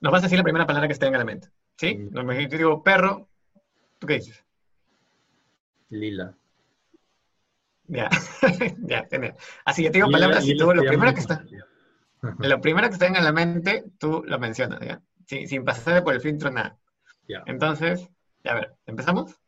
nos 0.00 0.10
vas 0.10 0.22
a 0.22 0.24
decir 0.24 0.38
la 0.38 0.42
primera 0.42 0.66
palabra 0.66 0.88
que 0.88 0.94
se 0.94 1.00
te 1.00 1.04
venga 1.04 1.18
a 1.18 1.18
la 1.18 1.26
mente, 1.26 1.50
¿sí? 1.76 2.08
Yo 2.10 2.26
te 2.48 2.56
digo 2.56 2.82
perro, 2.82 3.28
¿tú 3.98 4.06
qué 4.06 4.14
dices? 4.14 4.42
Lila. 5.90 6.34
Ya, 7.88 8.08
ya, 8.78 9.06
genial. 9.10 9.34
Así 9.66 9.82
que 9.82 9.90
te 9.90 9.98
digo 9.98 10.10
palabras 10.10 10.46
y 10.46 10.56
tú 10.56 10.72
lo 10.72 10.82
primero 10.82 11.12
que 11.12 11.20
está, 11.20 11.44
lo 12.38 12.60
primero 12.62 12.88
que 12.88 12.96
te 12.96 13.04
venga 13.04 13.20
a 13.20 13.24
la 13.24 13.32
mente, 13.32 13.84
tú 13.98 14.24
lo 14.26 14.38
mencionas, 14.38 14.80
¿ya? 14.80 15.02
sin 15.26 15.62
pasar 15.62 16.02
por 16.02 16.14
el 16.14 16.22
filtro 16.22 16.50
nada. 16.50 16.78
Ya. 17.28 17.42
Entonces, 17.44 18.08
ya 18.42 18.52
a 18.52 18.54
ver, 18.54 18.74
¿empezamos? 18.86 19.38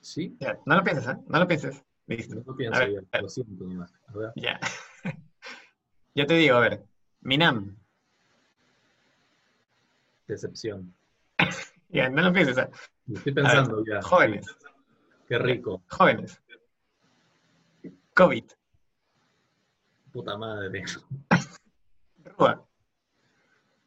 Sí. 0.00 0.36
Ya, 0.38 0.60
no 0.64 0.76
lo 0.76 0.84
pienses, 0.84 1.08
¿eh? 1.08 1.16
No 1.26 1.40
lo 1.40 1.48
pienses. 1.48 1.84
Listo. 2.06 2.36
No 2.36 2.42
lo 2.46 2.56
pienso, 2.56 2.80
ya, 2.86 3.20
lo 3.20 3.28
siento, 3.28 3.64
a 4.06 4.16
ver. 4.16 4.32
Ya. 4.36 4.60
Yo 6.14 6.26
te 6.26 6.34
digo, 6.34 6.56
a 6.56 6.60
ver, 6.60 6.84
Minam. 7.20 7.76
Decepción. 10.26 10.94
ya, 11.88 12.08
no 12.08 12.22
lo 12.22 12.32
pienses. 12.32 12.58
¿eh? 12.58 12.70
Estoy 13.14 13.32
pensando 13.32 13.84
ya. 13.84 14.02
Jóvenes. 14.02 14.46
Qué 15.28 15.38
rico. 15.38 15.82
Jóvenes. 15.88 16.40
COVID. 18.14 18.44
Puta 20.12 20.36
madre. 20.36 20.84
Rúa. 22.24 22.66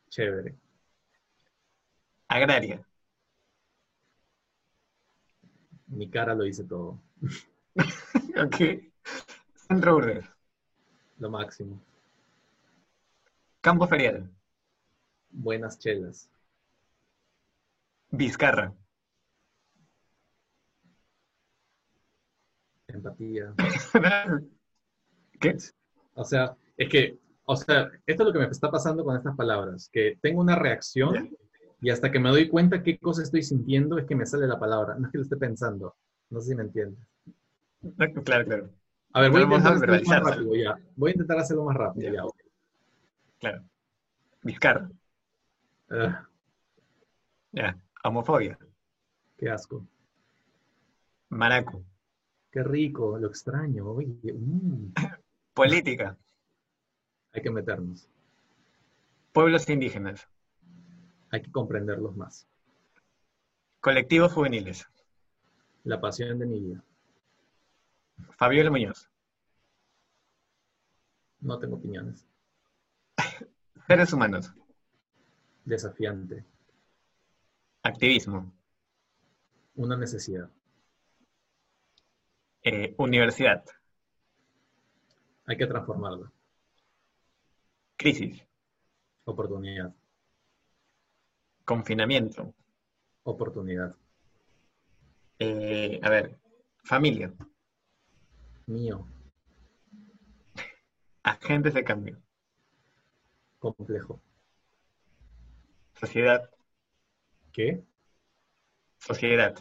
Chévere. 0.10 0.56
Agraria. 2.30 2.86
Mi 5.88 6.10
cara 6.10 6.34
lo 6.34 6.44
dice 6.44 6.64
todo. 6.64 7.02
ok. 7.76 8.56
Centro. 9.68 10.00
Lo 11.20 11.30
máximo. 11.30 11.80
Campo 13.64 13.88
Ferial. 13.88 14.30
Buenas 15.30 15.80
chelas. 15.80 16.30
Vizcarra. 18.12 18.74
Empatía. 22.90 23.54
¿Qué? 25.40 25.56
O 26.16 26.26
sea, 26.26 26.58
es 26.76 26.90
que, 26.90 27.18
o 27.46 27.56
sea, 27.56 27.90
esto 28.06 28.24
es 28.24 28.28
lo 28.28 28.34
que 28.34 28.40
me 28.40 28.48
está 28.48 28.70
pasando 28.70 29.06
con 29.06 29.16
estas 29.16 29.36
palabras, 29.38 29.90
que 29.94 30.18
tengo 30.22 30.42
una 30.42 30.58
reacción 30.58 31.34
y 31.80 31.90
hasta 31.90 32.12
que 32.12 32.20
me 32.20 32.32
doy 32.32 32.50
cuenta 32.50 32.84
qué 32.84 32.98
cosa 32.98 33.24
estoy 33.24 33.44
sintiendo 33.44 33.98
es 33.98 34.06
que 34.06 34.16
me 34.18 34.26
sale 34.26 34.46
la 34.46 34.60
palabra, 34.60 34.96
no 34.96 35.06
es 35.06 35.12
que 35.14 35.20
lo 35.20 35.24
esté 35.24 35.38
pensando. 35.38 35.96
No 36.30 36.42
sé 36.42 36.50
si 36.50 36.56
me 36.56 36.64
entiendes. 36.64 37.00
Claro, 38.26 38.46
claro. 38.46 38.70
A 39.14 39.22
ver, 39.22 39.32
voy 39.32 39.42
a 39.42 39.44
intentar 39.46 39.74
hacerlo 39.74 40.02
más 40.06 40.22
rápido 40.22 40.56
ya. 40.56 40.78
Voy 40.98 41.12
a 41.12 41.14
intentar 41.14 41.40
hacerlo 41.40 41.64
más 41.64 41.78
rápido 41.78 42.14
ya. 42.14 42.24
Claro. 43.44 43.62
Vizcarra. 44.42 44.90
Ah. 45.90 46.26
Ya. 47.52 47.78
Homofobia. 48.06 48.58
Qué 49.38 49.50
asco. 49.50 49.86
Maraco. 51.28 51.84
Qué 52.50 52.64
rico, 52.64 53.18
lo 53.18 53.28
extraño. 53.28 53.96
Mm. 53.96 54.94
Política. 55.54 56.18
Hay 57.34 57.42
que 57.42 57.52
meternos. 57.52 58.08
Pueblos 59.34 59.68
indígenas. 59.70 60.26
Hay 61.30 61.42
que 61.42 61.52
comprenderlos 61.52 62.16
más. 62.16 62.48
Colectivos 63.82 64.32
juveniles. 64.32 64.88
La 65.84 66.00
pasión 66.00 66.40
de 66.40 66.46
mi 66.46 66.62
vida. 66.62 66.84
Fabiola 68.38 68.72
Muñoz. 68.72 69.10
No 71.42 71.60
tengo 71.60 71.76
opiniones. 71.76 72.26
Seres 73.88 74.14
humanos. 74.14 74.54
Desafiante. 75.66 76.46
Activismo. 77.84 78.54
Una 79.76 79.98
necesidad. 79.98 80.50
Eh, 82.64 82.96
universidad. 82.98 83.66
Hay 85.46 85.58
que 85.58 85.68
transformarla. 85.68 86.32
Crisis. 87.98 88.42
Oportunidad. 89.26 89.94
Confinamiento. 91.66 92.54
Oportunidad. 93.24 93.96
Eh, 95.40 96.00
a 96.02 96.10
ver, 96.10 96.40
familia. 96.84 97.34
Mío. 98.68 99.06
Agentes 101.24 101.74
de 101.74 101.84
cambio. 101.84 102.22
Complejo. 103.64 104.22
Sociedad. 105.94 106.50
¿Qué? 107.54 107.82
Sociedad. 108.98 109.56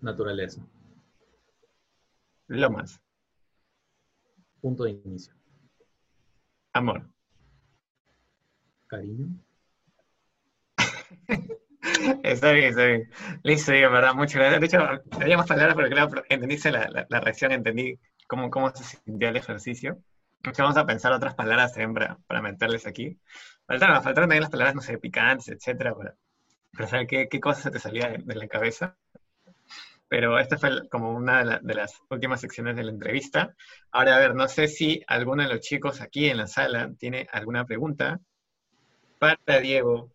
Naturaleza. 0.00 0.66
Lomas. 2.48 3.00
Punto 4.60 4.82
de 4.82 4.90
inicio. 4.90 5.34
Amor. 6.72 7.08
Cariño. 8.88 9.28
está 12.24 12.50
bien, 12.50 12.64
está 12.70 12.86
bien. 12.86 13.08
Listo, 13.44 13.70
digo, 13.70 13.92
verdad, 13.92 14.14
muchas 14.14 14.34
gracias. 14.34 14.60
De 14.60 14.66
hecho, 14.66 14.80
había 15.12 15.36
más 15.36 15.46
palabras, 15.46 15.76
pero 15.76 15.88
claro, 15.88 16.24
entendiste 16.28 16.72
la, 16.72 17.06
la, 17.08 17.20
reacción, 17.20 17.52
entendí 17.52 18.00
cómo, 18.26 18.50
cómo 18.50 18.74
se 18.74 18.82
sentía 18.82 19.28
el 19.28 19.36
ejercicio. 19.36 20.02
Entonces 20.38 20.62
vamos 20.62 20.76
a 20.76 20.86
pensar 20.86 21.12
otras 21.12 21.34
palabras 21.34 21.72
también 21.72 21.94
para, 21.94 22.18
para 22.26 22.42
meterles 22.42 22.86
aquí. 22.86 23.18
Faltaron, 23.66 24.02
faltaron 24.02 24.28
también 24.28 24.42
las 24.42 24.50
palabras, 24.50 24.74
no 24.74 24.80
sé, 24.80 24.98
picantes, 24.98 25.48
etcétera, 25.48 25.94
para, 25.94 26.16
para 26.72 26.88
saber 26.88 27.06
qué, 27.06 27.28
qué 27.28 27.40
cosas 27.40 27.64
se 27.64 27.70
te 27.70 27.78
salía 27.78 28.08
de, 28.08 28.34
la 28.34 28.48
cabeza. 28.48 28.96
Pero 30.08 30.38
esta 30.38 30.56
fue 30.56 30.88
como 30.88 31.12
una 31.12 31.44
de, 31.44 31.58
de, 31.62 31.74
las 31.74 32.00
últimas 32.08 32.40
secciones 32.40 32.76
de 32.76 32.84
la 32.84 32.92
entrevista. 32.92 33.54
Ahora, 33.90 34.16
a 34.16 34.20
ver, 34.20 34.34
no 34.34 34.48
sé 34.48 34.68
si 34.68 35.02
alguno 35.06 35.42
de 35.42 35.50
los 35.50 35.60
chicos 35.60 36.00
aquí 36.00 36.30
en 36.30 36.38
la 36.38 36.46
sala 36.46 36.90
tiene 36.98 37.26
alguna 37.30 37.66
pregunta 37.66 38.20
para 39.18 39.60
Diego, 39.60 40.12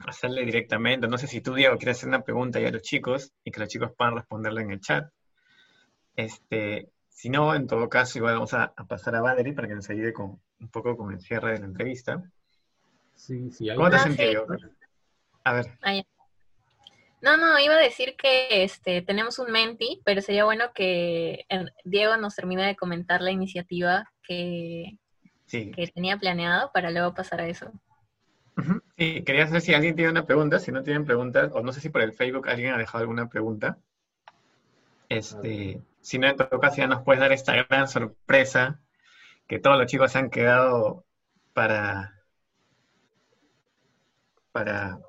hacerle 0.00 0.44
directamente. 0.44 1.08
No 1.08 1.18
sé 1.18 1.26
si 1.26 1.40
tú, 1.40 1.54
Diego, 1.54 1.76
quieres 1.76 1.98
hacer 1.98 2.08
una 2.08 2.22
pregunta 2.22 2.60
ya 2.60 2.68
a 2.68 2.72
los 2.72 2.82
chicos 2.82 3.32
y 3.44 3.50
que 3.50 3.60
los 3.60 3.68
chicos 3.68 3.92
puedan 3.96 4.16
responderle 4.16 4.62
en 4.62 4.70
el 4.72 4.80
chat. 4.80 5.10
Este, 6.14 6.90
si 7.16 7.30
no, 7.30 7.54
en 7.54 7.66
todo 7.66 7.88
caso, 7.88 8.18
igual 8.18 8.34
vamos 8.34 8.52
a, 8.52 8.74
pasar 8.74 9.16
a 9.16 9.22
Valerie 9.22 9.54
para 9.54 9.66
que 9.66 9.74
nos 9.74 9.88
ayude 9.88 10.12
con 10.12 10.38
un 10.60 10.68
poco 10.68 10.98
con 10.98 11.14
el 11.14 11.18
cierre 11.18 11.54
de 11.54 11.60
la 11.60 11.64
entrevista. 11.64 12.22
Sí, 13.14 13.50
sí. 13.50 13.70
¿Cómo 13.74 13.88
te 13.88 13.96
has 13.96 14.06
A 15.44 15.52
ver. 15.54 15.66
No, 17.22 17.38
no, 17.38 17.58
iba 17.58 17.74
a 17.74 17.78
decir 17.78 18.16
que 18.18 18.62
este, 18.62 19.00
tenemos 19.00 19.38
un 19.38 19.50
menti, 19.50 20.02
pero 20.04 20.20
sería 20.20 20.44
bueno 20.44 20.66
que 20.74 21.46
Diego 21.84 22.18
nos 22.18 22.36
termine 22.36 22.66
de 22.66 22.76
comentar 22.76 23.22
la 23.22 23.30
iniciativa 23.30 24.12
que, 24.22 24.98
que 25.50 25.90
tenía 25.94 26.18
planeado 26.18 26.70
para 26.70 26.90
luego 26.90 27.14
pasar 27.14 27.40
a 27.40 27.48
eso. 27.48 27.72
Sí, 28.98 29.24
quería 29.24 29.46
saber 29.46 29.62
si 29.62 29.72
alguien 29.72 29.96
tiene 29.96 30.10
una 30.10 30.26
pregunta, 30.26 30.58
si 30.58 30.70
no 30.70 30.82
tienen 30.82 31.06
preguntas, 31.06 31.50
o 31.54 31.62
no 31.62 31.72
sé 31.72 31.80
si 31.80 31.88
por 31.88 32.02
el 32.02 32.12
Facebook 32.12 32.46
alguien 32.46 32.74
ha 32.74 32.78
dejado 32.78 33.00
alguna 33.00 33.30
pregunta. 33.30 33.78
Este, 35.08 35.80
si 36.06 36.20
no, 36.20 36.28
en 36.28 36.36
todo 36.36 36.60
caso 36.60 36.76
ya 36.76 36.86
nos 36.86 37.02
puedes 37.02 37.20
dar 37.20 37.32
esta 37.32 37.52
gran 37.64 37.88
sorpresa 37.88 38.80
que 39.48 39.58
todos 39.58 39.76
los 39.76 39.88
chicos 39.88 40.12
se 40.12 40.18
han 40.18 40.30
quedado 40.30 41.04
para, 41.52 42.22
para, 44.52 45.00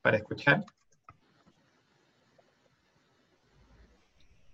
para 0.00 0.16
escuchar. 0.16 0.64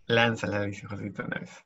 Lánzala, 0.07 0.63
dice 0.63 0.85
Josito 0.89 1.23
una 1.23 1.39
vez. 1.39 1.65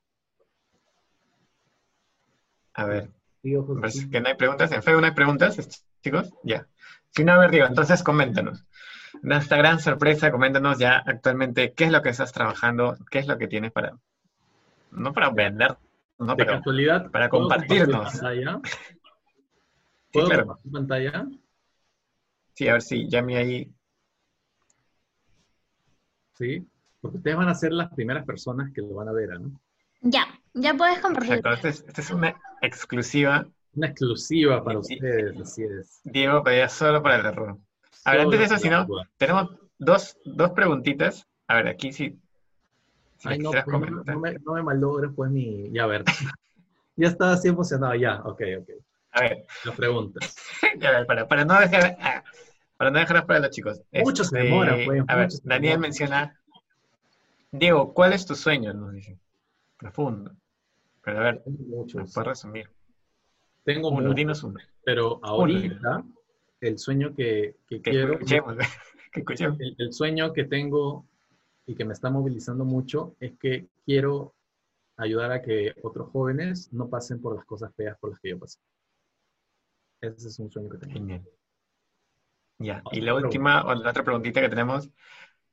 A 2.75 2.85
ver. 2.85 3.11
Pues 3.41 4.07
que 4.11 4.21
no 4.21 4.29
hay 4.29 4.35
preguntas. 4.35 4.73
En 4.73 4.83
Facebook 4.83 5.01
no 5.01 5.07
hay 5.07 5.15
preguntas, 5.15 5.83
chicos. 6.03 6.31
Ya. 6.43 6.69
Si 7.13 7.25
no, 7.25 7.33
a 7.33 7.39
ver, 7.39 7.51
digo, 7.51 7.65
entonces 7.65 8.03
coméntanos. 8.03 8.63
Nuestra 9.23 9.59
gran 9.59 9.81
sorpresa, 9.81 10.31
coméntanos 10.31 10.79
ya 10.79 11.03
actualmente 11.05 11.73
qué 11.75 11.85
es 11.85 11.93
lo 11.93 12.03
que 12.03 12.09
estás 12.09 12.33
trabajando, 12.33 12.97
qué 13.11 13.19
es 13.19 13.27
lo 13.27 13.37
que 13.37 13.49
tienes 13.49 13.71
para, 13.71 13.99
no 14.93 15.13
para 15.13 15.31
vender, 15.31 15.77
no, 16.19 16.35
de 16.35 16.47
casualidad, 16.47 17.11
para 17.11 17.29
compartirnos. 17.29 18.13
Pantalla? 18.13 18.61
¿Puedo 20.13 20.27
sí, 20.27 20.33
claro. 20.33 20.59
pantalla? 20.73 21.27
Sí, 22.55 22.69
a 22.69 22.73
ver 22.75 22.83
si 22.83 23.09
ya 23.09 23.23
me 23.23 23.37
ahí. 23.37 23.73
Sí, 26.35 26.67
porque 27.01 27.19
ustedes 27.19 27.37
van 27.37 27.49
a 27.49 27.55
ser 27.55 27.73
las 27.73 27.93
primeras 27.93 28.25
personas 28.25 28.73
que 28.73 28.81
lo 28.81 28.95
van 28.95 29.09
a 29.09 29.13
ver, 29.13 29.39
¿no? 29.39 29.61
Ya, 30.01 30.27
ya 30.55 30.75
puedes 30.75 30.99
compartir. 31.01 31.35
Exacto, 31.35 31.69
esta 31.69 32.01
es, 32.01 32.11
una 32.11 32.35
exclusiva. 32.63 33.47
Una 33.75 33.89
exclusiva 33.89 34.65
para 34.65 34.79
ustedes, 34.79 35.39
así 35.41 35.63
es. 35.63 36.01
Diego 36.05 36.43
pedía 36.43 36.69
solo 36.69 37.03
para 37.03 37.17
el 37.17 37.27
error. 37.27 37.59
A 38.05 38.13
ver, 38.13 38.21
antes 38.21 38.39
de 38.39 38.45
eso, 38.47 38.59
si 38.59 38.69
no, 38.69 38.87
tenemos 39.17 39.51
dos, 39.79 40.17
dos 40.25 40.51
preguntitas. 40.51 41.27
A 41.47 41.57
ver, 41.57 41.69
aquí 41.69 41.93
sí. 41.93 42.19
Si 43.19 43.29
Ay, 43.29 43.39
no, 43.39 43.51
no, 43.53 43.79
me, 44.19 44.39
no 44.39 44.53
me 44.55 44.63
malogres 44.63 45.11
pues 45.15 45.31
mi... 45.31 45.71
Ya, 45.73 45.85
a 45.85 45.87
ver. 45.87 46.05
ya 46.97 47.09
estaba 47.09 47.33
así 47.33 47.49
emocionado, 47.49 47.95
ya, 47.95 48.21
ok, 48.25 48.43
ok. 48.61 48.71
A 49.13 49.21
ver. 49.23 49.45
Las 49.65 49.77
preguntas. 49.77 50.37
a 50.83 50.91
ver, 50.91 51.07
para, 51.07 51.29
para 51.29 51.45
no 51.45 51.59
dejar... 51.61 51.97
Ah, 52.01 52.25
para 52.77 52.91
no 52.91 53.27
para 53.27 53.41
los 53.41 53.51
chicos. 53.51 53.83
Muchos 53.93 54.29
se 54.29 54.39
demoran, 54.39 54.81
pues. 54.87 55.03
A 55.07 55.17
ver, 55.17 55.29
Daniel 55.43 55.79
menciona... 55.79 56.41
Diego, 57.53 57.93
¿cuál 57.93 58.13
es 58.13 58.25
tu 58.25 58.35
sueño? 58.35 58.73
Nos 58.73 58.93
dice 58.93 59.19
profundo. 59.81 60.33
Pero 61.03 61.19
a 61.19 61.23
ver, 61.23 61.43
muchos. 61.47 62.13
puedo 62.13 62.29
resumir? 62.29 62.71
Tengo 63.65 63.89
uno, 63.89 64.11
uno. 64.11 64.61
Pero 64.85 65.19
ahorita, 65.23 66.05
el 66.61 66.79
sueño 66.79 67.15
que, 67.15 67.57
quiero. 67.83 68.19
El, 69.79 69.93
sueño 69.93 70.33
que 70.33 70.45
tengo 70.45 71.05
y 71.67 71.75
que 71.75 71.85
me 71.85 71.93
está 71.93 72.11
movilizando 72.11 72.65
mucho 72.65 73.17
es 73.19 73.37
que 73.39 73.67
quiero 73.85 74.35
ayudar 74.97 75.33
a 75.33 75.43
que 75.43 75.75
otros 75.83 76.11
jóvenes 76.11 76.73
no 76.73 76.89
pasen 76.89 77.21
por 77.21 77.35
las 77.35 77.45
cosas 77.45 77.75
feas 77.75 77.99
por 77.99 78.11
las 78.11 78.21
que 78.21 78.31
yo 78.31 78.39
pasé. 78.39 78.61
Ese 80.01 80.29
es 80.29 80.39
un 80.39 80.51
sueño 80.51 80.69
que 80.71 80.79
tengo. 80.79 80.93
Genial. 80.93 81.23
Ya, 82.59 82.83
y 82.93 83.01
la 83.01 83.15
última, 83.15 83.65
o 83.65 83.75
la 83.75 83.91
otra 83.91 84.05
preguntita 84.05 84.41
que 84.41 84.49
tenemos, 84.49 84.91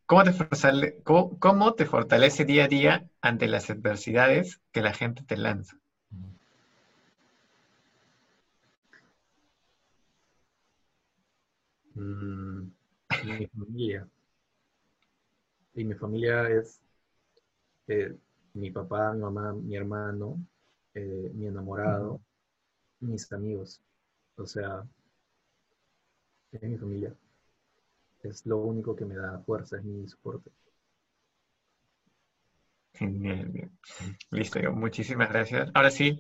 ¿Cómo 0.08 0.24
te, 0.24 1.04
cómo, 1.04 1.74
te 1.74 1.86
fortalece 1.86 2.46
día 2.46 2.64
a 2.64 2.68
día 2.70 3.10
ante 3.20 3.50
las 3.50 3.70
adversidades 3.70 4.62
que 4.72 4.82
la 4.82 4.94
gente 4.94 5.24
te 5.24 5.36
lanza? 5.36 5.78
Mm, 11.98 12.72
mi 13.24 13.48
familia. 13.48 14.08
Y 15.74 15.84
mi 15.84 15.94
familia 15.96 16.50
es 16.50 16.80
eh, 17.88 18.16
mi 18.54 18.72
papá, 18.72 19.14
mi 19.14 19.22
mamá, 19.22 19.54
mi 19.54 19.76
hermano, 19.76 20.40
eh, 20.94 21.32
mi 21.34 21.48
enamorado, 21.48 22.20
mis 23.00 23.32
amigos. 23.34 23.82
O 24.38 24.46
sea, 24.46 24.84
es 26.52 26.62
mi 26.62 26.78
familia 26.78 27.16
es 28.24 28.46
lo 28.46 28.58
único 28.58 28.96
que 28.96 29.06
me 29.06 29.16
da 29.16 29.40
fuerza, 29.40 29.78
es 29.78 29.84
mi 29.84 30.08
soporte. 30.08 30.52
Bien, 33.00 33.72
Listo, 34.32 34.60
muchísimas 34.74 35.30
gracias. 35.30 35.70
Ahora 35.74 35.92
sí, 35.92 36.20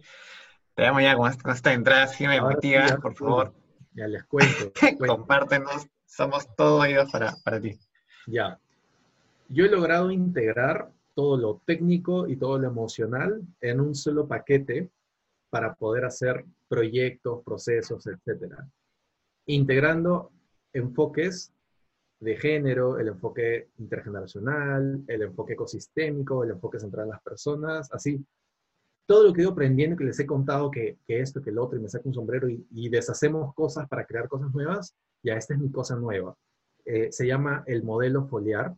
te 0.76 0.84
damos 0.84 1.02
ya 1.02 1.16
con 1.16 1.52
esta, 1.52 1.74
entrada 1.74 2.04
así 2.04 2.26
emotiva, 2.26 2.98
por 2.98 3.16
favor. 3.16 3.54
Ya 3.98 4.08
les 4.08 4.24
cuento. 4.26 4.72
Compártenos, 5.08 5.88
somos 6.06 6.56
todos 6.56 6.84
oídos 6.84 7.12
para, 7.12 7.36
para 7.44 7.60
ti. 7.60 7.80
Ya. 8.28 8.60
Yo 9.50 9.66
he 9.66 9.70
logrado 9.70 10.12
integrar 10.12 10.92
todo 11.16 11.36
lo 11.36 11.62
técnico 11.66 12.28
y 12.28 12.38
todo 12.38 12.60
lo 12.60 12.68
emocional 12.68 13.42
en 13.60 13.82
un 13.82 13.96
solo 13.96 14.28
paquete 14.28 14.92
para 15.50 15.74
poder 15.74 16.06
hacer 16.06 16.46
proyectos, 16.68 17.44
procesos, 17.44 18.06
etcétera. 18.06 18.70
Integrando 19.48 20.32
enfoques 20.74 21.52
de 22.20 22.36
género, 22.36 23.00
el 23.00 23.08
enfoque 23.08 23.70
intergeneracional, 23.80 25.04
el 25.08 25.22
enfoque 25.24 25.54
ecosistémico, 25.54 26.44
el 26.44 26.52
enfoque 26.52 26.80
central 26.80 27.06
en 27.06 27.12
las 27.12 27.22
personas, 27.24 27.92
así. 27.92 28.24
Todo 29.08 29.24
lo 29.24 29.34
que 29.34 29.42
he 29.42 29.44
ido 29.44 29.54
aprendiendo, 29.54 29.98
que 29.98 30.04
les 30.04 30.20
he 30.20 30.28
contado 30.28 30.70
que, 30.70 31.00
esto, 31.08 31.42
que 31.42 31.50
el 31.50 31.58
otro, 31.58 31.80
y 31.80 31.82
me 31.82 31.90
saco 31.90 32.10
un 32.10 32.14
sombrero 32.14 32.48
y, 32.50 32.90
deshacemos 32.90 33.56
cosas 33.56 33.88
para 33.88 34.06
crear 34.06 34.28
cosas 34.28 34.54
nuevas, 34.54 34.96
ya 35.24 35.34
esta 35.34 35.56
es 35.56 35.60
mi 35.60 35.72
cosa 35.72 35.96
nueva. 35.96 36.36
Eh, 36.86 37.12
se 37.12 37.26
llama 37.26 37.64
el 37.66 37.84
modelo 37.84 38.28
foliar. 38.28 38.76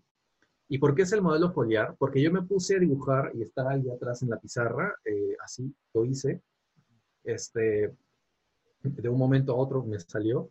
¿Y 0.70 0.78
por 0.78 0.96
qué 0.96 1.02
es 1.02 1.12
el 1.12 1.22
modelo 1.22 1.52
foliar? 1.52 1.96
Porque 1.98 2.22
yo 2.22 2.32
me 2.32 2.44
puse 2.44 2.78
a 2.78 2.80
dibujar 2.80 3.32
y 3.34 3.42
estaba 3.42 3.72
ahí 3.72 3.90
atrás 3.90 4.22
en 4.22 4.30
la 4.30 4.40
pizarra, 4.40 4.96
eh, 5.04 5.36
así 5.44 5.74
lo 5.94 6.06
hice. 6.06 6.42
Este, 7.24 7.94
de 8.82 9.10
un 9.10 9.18
momento 9.18 9.52
a 9.52 9.58
otro 9.58 9.84
me 9.84 10.00
salió 10.00 10.50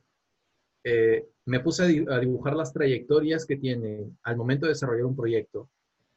eh, 0.85 1.29
me 1.45 1.61
puse 1.61 2.05
a 2.09 2.19
dibujar 2.19 2.55
las 2.55 2.73
trayectorias 2.73 3.45
que 3.45 3.57
tiene 3.57 4.11
al 4.23 4.37
momento 4.37 4.67
de 4.67 4.73
desarrollar 4.73 5.07
un 5.07 5.17
proyecto, 5.17 5.69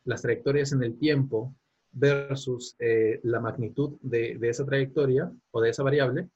las 0.05 0.21
trayectorias 0.21 0.71
en 0.71 0.83
el 0.83 0.97
tiempo 0.97 1.53
versus 1.91 2.75
eh, 2.79 3.19
la 3.23 3.39
magnitud 3.39 3.97
de, 4.01 4.37
esa 4.41 4.65
trayectoria 4.65 5.31
o 5.51 5.61
de 5.61 5.69
esa 5.69 5.83
variable, 5.83 6.29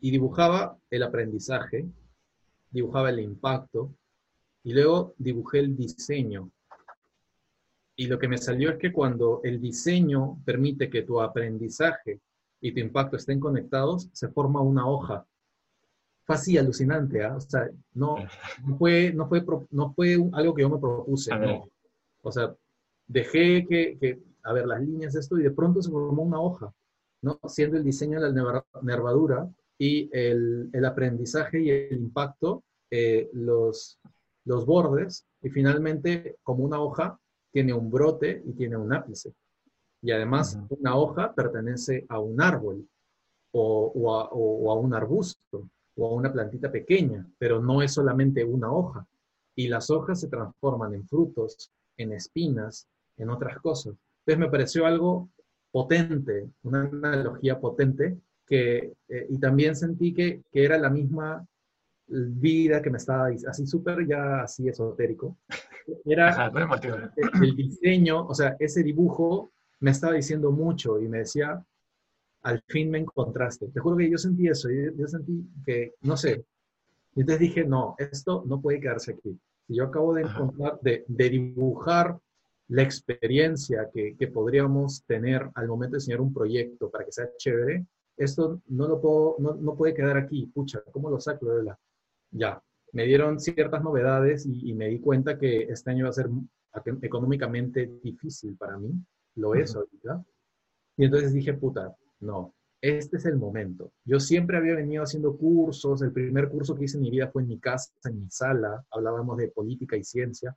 y 0.00 0.10
dibujaba 0.10 0.76
el 0.90 1.02
aprendizaje, 1.02 1.86
dibujaba 2.70 3.10
el 3.10 3.20
impacto, 3.20 3.94
y 4.62 4.72
luego 4.72 5.14
dibujé 5.18 5.60
el 5.60 5.76
diseño. 5.76 6.50
Y 7.96 8.06
lo 8.08 8.18
que 8.18 8.28
me 8.28 8.38
salió 8.38 8.70
es 8.70 8.78
que 8.78 8.92
cuando 8.92 9.40
el 9.44 9.60
diseño 9.60 10.42
permite 10.44 10.90
que 10.90 11.02
tu 11.02 11.20
aprendizaje 11.20 12.20
y 12.60 12.72
tu 12.72 12.80
impacto 12.80 13.16
estén 13.16 13.40
conectados, 13.40 14.08
se 14.12 14.28
forma 14.28 14.60
una 14.60 14.86
hoja 14.86 15.26
fue 16.24 16.36
así 16.36 16.58
alucinante, 16.58 17.22
¿ah? 17.22 17.36
o 17.36 17.40
sea, 17.40 17.68
no, 17.92 18.16
fue, 18.78 19.12
no, 19.14 19.28
fue, 19.28 19.44
no 19.70 19.92
fue 19.92 20.14
algo 20.32 20.54
que 20.54 20.62
yo 20.62 20.70
me 20.70 20.78
propuse, 20.78 21.36
no. 21.38 21.68
O 22.22 22.32
sea, 22.32 22.54
dejé 23.06 23.66
que, 23.66 23.98
que, 23.98 24.20
a 24.42 24.52
ver, 24.52 24.66
las 24.66 24.80
líneas 24.80 25.12
de 25.12 25.20
esto 25.20 25.38
y 25.38 25.42
de 25.42 25.50
pronto 25.50 25.82
se 25.82 25.90
formó 25.90 26.22
una 26.22 26.40
hoja, 26.40 26.72
¿no? 27.22 27.38
Siendo 27.46 27.76
el 27.76 27.84
diseño 27.84 28.20
de 28.20 28.32
la 28.32 28.64
nervadura 28.82 29.48
y 29.78 30.08
el, 30.12 30.70
el 30.72 30.84
aprendizaje 30.84 31.60
y 31.60 31.70
el 31.70 31.96
impacto, 31.96 32.62
eh, 32.90 33.30
los, 33.32 33.98
los 34.44 34.66
bordes, 34.66 35.26
y 35.42 35.50
finalmente, 35.50 36.36
como 36.42 36.64
una 36.64 36.80
hoja, 36.80 37.18
tiene 37.52 37.72
un 37.72 37.90
brote 37.90 38.42
y 38.44 38.52
tiene 38.52 38.76
un 38.76 38.92
ápice. 38.92 39.34
Y 40.02 40.10
además, 40.10 40.58
una 40.68 40.96
hoja 40.96 41.34
pertenece 41.34 42.04
a 42.08 42.18
un 42.18 42.40
árbol 42.40 42.86
o, 43.52 43.92
o, 43.94 44.14
a, 44.14 44.28
o 44.30 44.70
a 44.70 44.78
un 44.78 44.92
arbusto 44.92 45.68
o 45.96 46.06
a 46.06 46.14
una 46.14 46.32
plantita 46.32 46.70
pequeña, 46.70 47.26
pero 47.38 47.60
no 47.60 47.80
es 47.80 47.92
solamente 47.94 48.44
una 48.44 48.70
hoja. 48.70 49.06
Y 49.56 49.68
las 49.68 49.90
hojas 49.90 50.20
se 50.20 50.28
transforman 50.28 50.94
en 50.94 51.06
frutos, 51.06 51.70
en 51.96 52.12
espinas, 52.12 52.88
en 53.16 53.30
otras 53.30 53.58
cosas. 53.58 53.94
Entonces 54.20 54.38
me 54.38 54.50
pareció 54.50 54.86
algo 54.86 55.28
potente, 55.70 56.48
una 56.62 56.82
analogía 56.82 57.58
potente, 57.58 58.16
que, 58.46 58.92
eh, 59.08 59.26
y 59.28 59.38
también 59.38 59.74
sentí 59.74 60.12
que, 60.12 60.42
que, 60.52 60.64
era 60.64 60.78
la 60.78 60.90
misma 60.90 61.46
vida 62.06 62.82
que 62.82 62.90
me 62.90 62.98
estaba 62.98 63.28
así 63.48 63.66
súper 63.66 64.06
ya 64.06 64.42
así 64.42 64.68
esotérico. 64.68 65.38
Era 66.04 66.50
el 67.42 67.56
diseño, 67.56 68.26
o 68.26 68.34
sea, 68.34 68.56
ese 68.58 68.82
dibujo 68.82 69.52
me 69.80 69.90
estaba 69.90 70.14
diciendo 70.14 70.50
mucho 70.50 71.00
y 71.00 71.08
me 71.08 71.18
decía, 71.18 71.62
al 72.42 72.62
fin 72.68 72.90
me 72.90 72.98
encontraste. 72.98 73.68
Te 73.68 73.80
juro 73.80 73.96
que 73.96 74.10
yo 74.10 74.18
sentí 74.18 74.48
eso, 74.48 74.68
yo, 74.70 75.06
sentí 75.08 75.46
que, 75.64 75.94
no 76.02 76.16
sé, 76.16 76.44
y 77.16 77.20
entonces 77.20 77.40
dije, 77.40 77.64
no, 77.64 77.94
esto 77.98 78.44
no 78.46 78.60
puede 78.60 78.80
quedarse 78.80 79.12
aquí. 79.12 79.38
Si 79.66 79.76
yo 79.76 79.84
acabo 79.84 80.14
de 80.14 80.22
encontrar, 80.22 80.78
de, 80.82 81.04
dibujar 81.08 82.18
la 82.68 82.82
experiencia 82.82 83.90
que, 83.92 84.28
podríamos 84.28 85.04
tener 85.04 85.50
al 85.54 85.68
momento 85.68 85.92
de 85.92 85.98
diseñar 85.98 86.20
un 86.20 86.32
proyecto 86.32 86.90
para 86.90 87.04
que 87.04 87.12
sea 87.12 87.30
chévere, 87.36 87.86
esto 88.16 88.60
no 88.68 88.88
lo 88.88 89.00
puedo, 89.00 89.36
no, 89.38 89.74
puede 89.74 89.94
quedar 89.94 90.16
aquí. 90.16 90.46
Pucha, 90.46 90.82
¿cómo 90.92 91.10
lo 91.10 91.20
saco 91.20 91.46
de 91.46 91.64
la? 91.64 91.78
Ya, 92.30 92.62
me 92.92 93.04
dieron 93.04 93.40
ciertas 93.40 93.82
novedades 93.82 94.46
y, 94.46 94.70
y, 94.70 94.74
me 94.74 94.88
di 94.88 95.00
cuenta 95.00 95.38
que 95.38 95.62
este 95.62 95.90
año 95.90 96.04
va 96.04 96.10
a 96.10 96.12
ser 96.12 96.28
económicamente 97.02 97.98
difícil 98.02 98.56
para 98.56 98.78
mí. 98.78 98.92
Lo 99.36 99.54
es 99.54 99.74
ahorita. 99.74 100.24
Y 100.96 101.06
entonces 101.06 101.32
dije, 101.32 101.54
puta, 101.54 101.94
no, 102.20 102.54
este 102.84 103.16
es 103.16 103.24
el 103.24 103.36
momento. 103.36 103.92
Yo 104.04 104.20
siempre 104.20 104.58
había 104.58 104.74
venido 104.74 105.02
haciendo 105.02 105.36
cursos, 105.38 106.02
el 106.02 106.12
primer 106.12 106.50
curso 106.50 106.74
que 106.74 106.84
hice 106.84 106.98
en 106.98 107.04
mi 107.04 107.10
vida 107.10 107.28
fue 107.28 107.40
en 107.40 107.48
mi 107.48 107.58
casa, 107.58 107.90
en 108.04 108.20
mi 108.20 108.30
sala, 108.30 108.84
hablábamos 108.90 109.38
de 109.38 109.48
política 109.48 109.96
y 109.96 110.04
ciencia. 110.04 110.54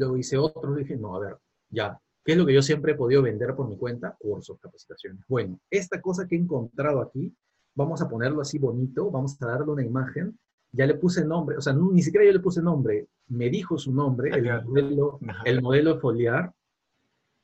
Luego 0.00 0.16
hice 0.16 0.38
otro, 0.38 0.74
dije, 0.74 0.96
no, 0.96 1.14
a 1.14 1.20
ver, 1.20 1.36
ya, 1.68 2.00
¿Qué 2.24 2.32
es 2.32 2.38
lo 2.38 2.46
que 2.46 2.54
yo 2.54 2.62
siempre 2.62 2.92
he 2.92 2.94
podido 2.96 3.22
vender 3.22 3.54
por 3.54 3.68
mi 3.68 3.76
cuenta? 3.76 4.16
Cursos, 4.18 4.58
capacitaciones. 4.60 5.24
Bueno, 5.26 5.58
esta 5.70 6.00
cosa 6.00 6.26
que 6.26 6.36
he 6.36 6.38
encontrado 6.38 7.00
aquí, 7.00 7.34
vamos 7.74 8.02
a 8.02 8.08
ponerlo 8.08 8.42
así 8.42 8.58
bonito, 8.58 9.10
vamos 9.10 9.40
a 9.40 9.46
darle 9.46 9.72
una 9.72 9.84
imagen. 9.84 10.38
Ya 10.72 10.86
le 10.86 10.94
puse 10.94 11.24
nombre, 11.24 11.56
o 11.56 11.60
sea, 11.60 11.72
ni 11.72 12.02
siquiera 12.02 12.24
yo 12.24 12.32
le 12.32 12.40
puse 12.40 12.62
nombre, 12.62 13.08
me 13.28 13.50
dijo 13.50 13.76
su 13.76 13.92
nombre, 13.92 14.30
el 14.30 14.62
modelo, 14.62 15.18
el 15.44 15.60
modelo 15.60 15.98
foliar, 15.98 16.52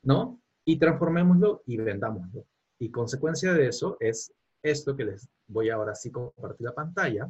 ¿no? 0.04 0.40
Y 0.64 0.78
transformémoslo 0.78 1.62
y 1.66 1.76
vendámoslo. 1.78 2.44
Y 2.78 2.90
consecuencia 2.90 3.52
de 3.52 3.68
eso 3.68 3.96
es 3.98 4.32
esto 4.62 4.94
que 4.94 5.06
les 5.06 5.28
voy 5.48 5.70
ahora 5.70 5.94
sí 5.94 6.10
compartir 6.10 6.66
la 6.66 6.74
pantalla. 6.74 7.28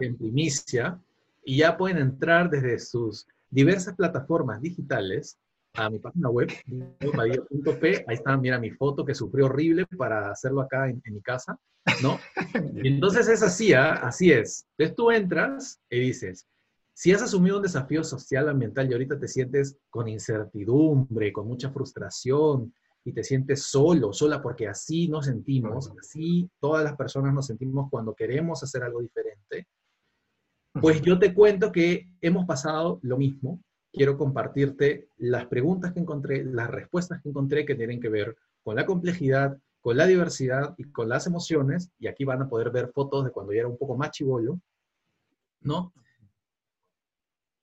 En 0.00 0.16
primicia. 0.16 1.00
Y 1.44 1.58
ya 1.58 1.76
pueden 1.76 1.98
entrar 1.98 2.50
desde 2.50 2.78
sus 2.78 3.26
diversas 3.50 3.94
plataformas 3.94 4.60
digitales 4.60 5.38
a 5.74 5.88
mi 5.88 5.98
página 5.98 6.28
web, 6.30 6.48
p 7.80 8.04
ahí 8.06 8.14
está, 8.14 8.36
mira 8.36 8.58
mi 8.58 8.70
foto 8.70 9.04
que 9.04 9.14
sufrió 9.14 9.46
horrible 9.46 9.86
para 9.86 10.30
hacerlo 10.30 10.60
acá 10.60 10.88
en, 10.88 11.00
mi 11.04 11.20
casa, 11.20 11.58
¿no? 12.02 12.18
Y 12.84 12.88
entonces 12.88 13.28
es 13.28 13.42
así, 13.42 13.72
¿ah? 13.72 13.92
así 13.94 14.32
es. 14.32 14.66
Entonces 14.76 14.96
tú 14.96 15.10
entras 15.10 15.80
y 15.88 16.00
dices, 16.00 16.46
si 16.92 17.12
has 17.12 17.22
asumido 17.22 17.56
un 17.56 17.62
desafío 17.62 18.04
social, 18.04 18.48
ambiental 18.48 18.90
y 18.90 18.92
ahorita 18.92 19.18
te 19.18 19.28
sientes 19.28 19.76
con 19.88 20.08
incertidumbre, 20.08 21.32
con 21.32 21.46
mucha 21.46 21.70
frustración 21.70 22.74
y 23.04 23.12
te 23.12 23.24
sientes 23.24 23.62
solo, 23.62 24.12
sola, 24.12 24.42
porque 24.42 24.68
así 24.68 25.08
nos 25.08 25.26
sentimos, 25.26 25.90
así 25.98 26.50
todas 26.60 26.84
las 26.84 26.96
personas 26.96 27.32
nos 27.32 27.46
sentimos 27.46 27.88
cuando 27.90 28.14
queremos 28.14 28.62
hacer 28.62 28.82
algo 28.82 29.00
diferente, 29.00 29.66
pues 30.80 31.02
yo 31.02 31.18
te 31.18 31.34
cuento 31.34 31.72
que 31.72 32.08
hemos 32.20 32.46
pasado 32.46 33.00
lo 33.02 33.16
mismo 33.16 33.60
quiero 33.92 34.16
compartirte 34.16 35.08
las 35.18 35.46
preguntas 35.46 35.92
que 35.92 36.00
encontré, 36.00 36.44
las 36.44 36.70
respuestas 36.70 37.20
que 37.20 37.28
encontré 37.28 37.64
que 37.64 37.74
tienen 37.74 38.00
que 38.00 38.08
ver 38.08 38.36
con 38.62 38.76
la 38.76 38.86
complejidad, 38.86 39.58
con 39.80 39.96
la 39.96 40.06
diversidad 40.06 40.74
y 40.78 40.84
con 40.84 41.08
las 41.08 41.26
emociones. 41.26 41.90
Y 41.98 42.06
aquí 42.06 42.24
van 42.24 42.42
a 42.42 42.48
poder 42.48 42.70
ver 42.70 42.92
fotos 42.92 43.24
de 43.24 43.30
cuando 43.30 43.52
yo 43.52 43.60
era 43.60 43.68
un 43.68 43.78
poco 43.78 43.96
más 43.96 44.10
chivolo, 44.10 44.60
¿no? 45.60 45.92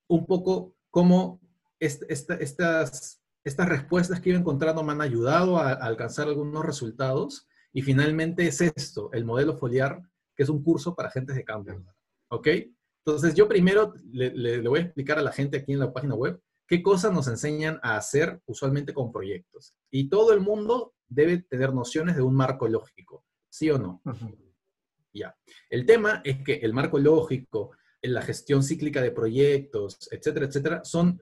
Un 0.08 0.26
poco 0.26 0.74
cómo 0.90 1.40
estas, 1.80 3.20
estas 3.44 3.70
respuestas 3.70 4.20
que 4.20 4.32
he 4.32 4.36
encontrando 4.36 4.84
me 4.84 4.94
han 4.94 5.02
ayudado 5.02 5.58
a, 5.58 5.74
alcanzar 5.74 6.28
algunos 6.28 6.66
resultados. 6.66 7.48
Y 7.74 7.82
finalmente 7.82 8.48
es 8.48 8.62
esto, 8.62 9.12
el 9.14 9.26
modelo 9.26 9.58
foliar, 9.58 10.02
que 10.36 10.44
es 10.44 10.50
un 10.50 10.64
curso 10.64 10.96
para 10.96 11.10
agentes 11.10 11.36
de 11.36 11.44
cambio. 11.44 11.84
¿Ok? 12.30 12.48
Entonces, 13.08 13.36
yo 13.36 13.48
primero 13.48 13.94
le, 14.12 14.60
voy 14.68 14.80
a 14.80 14.82
explicar 14.84 15.18
a 15.18 15.22
la 15.22 15.32
gente 15.32 15.56
aquí 15.56 15.72
en 15.72 15.80
la 15.80 15.94
página 15.94 16.14
web 16.14 16.42
qué 16.68 16.84
cosas 16.84 17.14
nos 17.14 17.30
enseñan 17.30 17.80
a 17.82 17.96
hacer 17.96 18.42
usualmente 18.46 18.94
con 18.94 19.14
proyectos. 19.14 19.74
Y 19.90 20.10
todo 20.10 20.34
el 20.34 20.42
mundo 20.42 20.94
debe 21.08 21.38
tener 21.38 21.74
nociones 21.74 22.18
de 22.18 22.22
un 22.22 22.36
marco 22.36 22.68
lógico, 22.68 23.24
¿sí 23.48 23.72
o 23.72 23.78
no? 23.78 24.02
Ya. 25.14 25.34
El 25.70 25.86
tema 25.86 26.22
es 26.26 26.44
que 26.44 26.56
el 26.56 26.74
marco 26.74 27.00
lógico, 27.00 27.72
la 28.02 28.22
gestión 28.22 28.62
cíclica 28.62 29.02
de 29.02 29.12
proyectos, 29.12 30.10
etcétera, 30.12 30.48
etcétera, 30.48 30.82
son 30.84 31.18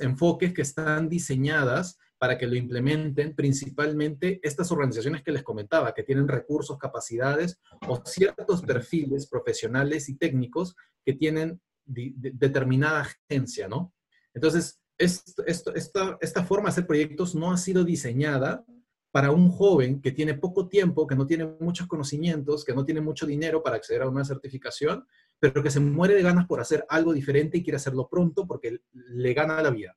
enfoques 0.00 0.54
que 0.54 0.62
están 0.62 1.10
diseñadas 1.10 1.98
para 2.24 2.38
que 2.38 2.46
lo 2.46 2.56
implementen 2.56 3.34
principalmente 3.34 4.40
estas 4.42 4.72
organizaciones 4.72 5.22
que 5.22 5.30
les 5.30 5.42
comentaba, 5.42 5.92
que 5.92 6.04
tienen 6.04 6.26
recursos, 6.26 6.78
capacidades 6.78 7.60
o 7.86 8.00
ciertos 8.06 8.62
perfiles 8.62 9.26
profesionales 9.26 10.08
y 10.08 10.16
técnicos 10.16 10.74
que 11.04 11.12
tienen 11.12 11.60
determinada 11.84 13.02
agencia, 13.02 13.68
¿no? 13.68 13.92
Entonces, 14.32 14.80
esta, 14.96 16.16
esta 16.18 16.44
forma 16.44 16.64
de 16.64 16.70
hacer 16.70 16.86
proyectos 16.86 17.34
no 17.34 17.52
ha 17.52 17.58
sido 17.58 17.84
diseñada 17.84 18.64
para 19.12 19.30
un 19.30 19.50
joven 19.50 20.00
que 20.00 20.12
tiene 20.12 20.32
poco 20.32 20.66
tiempo, 20.70 21.06
que 21.06 21.16
no 21.16 21.26
tiene 21.26 21.44
muchos 21.60 21.86
conocimientos, 21.86 22.64
que 22.64 22.74
no 22.74 22.86
tiene 22.86 23.02
mucho 23.02 23.26
dinero 23.26 23.62
para 23.62 23.76
acceder 23.76 24.00
a 24.00 24.08
una 24.08 24.24
certificación, 24.24 25.06
pero 25.38 25.62
que 25.62 25.70
se 25.70 25.78
muere 25.78 26.14
de 26.14 26.22
ganas 26.22 26.46
por 26.46 26.58
hacer 26.58 26.86
algo 26.88 27.12
diferente 27.12 27.58
y 27.58 27.62
quiere 27.62 27.76
hacerlo 27.76 28.08
pronto 28.08 28.46
porque 28.46 28.78
le 28.92 29.34
gana 29.34 29.60
la 29.60 29.68
vida, 29.68 29.94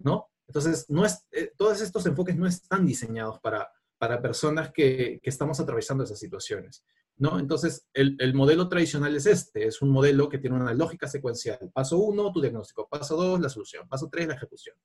¿no? 0.00 0.33
Entonces, 0.46 0.86
no 0.88 1.04
es, 1.04 1.26
eh, 1.32 1.52
todos 1.56 1.80
estos 1.80 2.06
enfoques 2.06 2.36
no 2.36 2.46
están 2.46 2.84
diseñados 2.84 3.40
para, 3.40 3.70
para 3.98 4.20
personas 4.20 4.72
que, 4.72 5.20
que, 5.22 5.30
estamos 5.30 5.58
atravesando 5.60 6.04
esas 6.04 6.18
situaciones. 6.18 6.84
¿no? 7.16 7.38
Entonces, 7.38 7.86
el, 7.92 8.16
el, 8.18 8.34
modelo 8.34 8.68
tradicional 8.68 9.14
es 9.16 9.26
este, 9.26 9.66
es 9.66 9.80
un 9.80 9.90
modelo 9.90 10.28
que 10.28 10.38
tiene 10.38 10.56
una 10.56 10.74
lógica 10.74 11.06
secuencial. 11.08 11.70
Paso 11.72 11.98
uno, 11.98 12.32
tu 12.32 12.40
diagnóstico. 12.40 12.88
Paso 12.88 13.16
dos, 13.16 13.40
la 13.40 13.48
solución. 13.48 13.88
Paso 13.88 14.08
tres, 14.10 14.26
la 14.26 14.34
ejecución. 14.34 14.76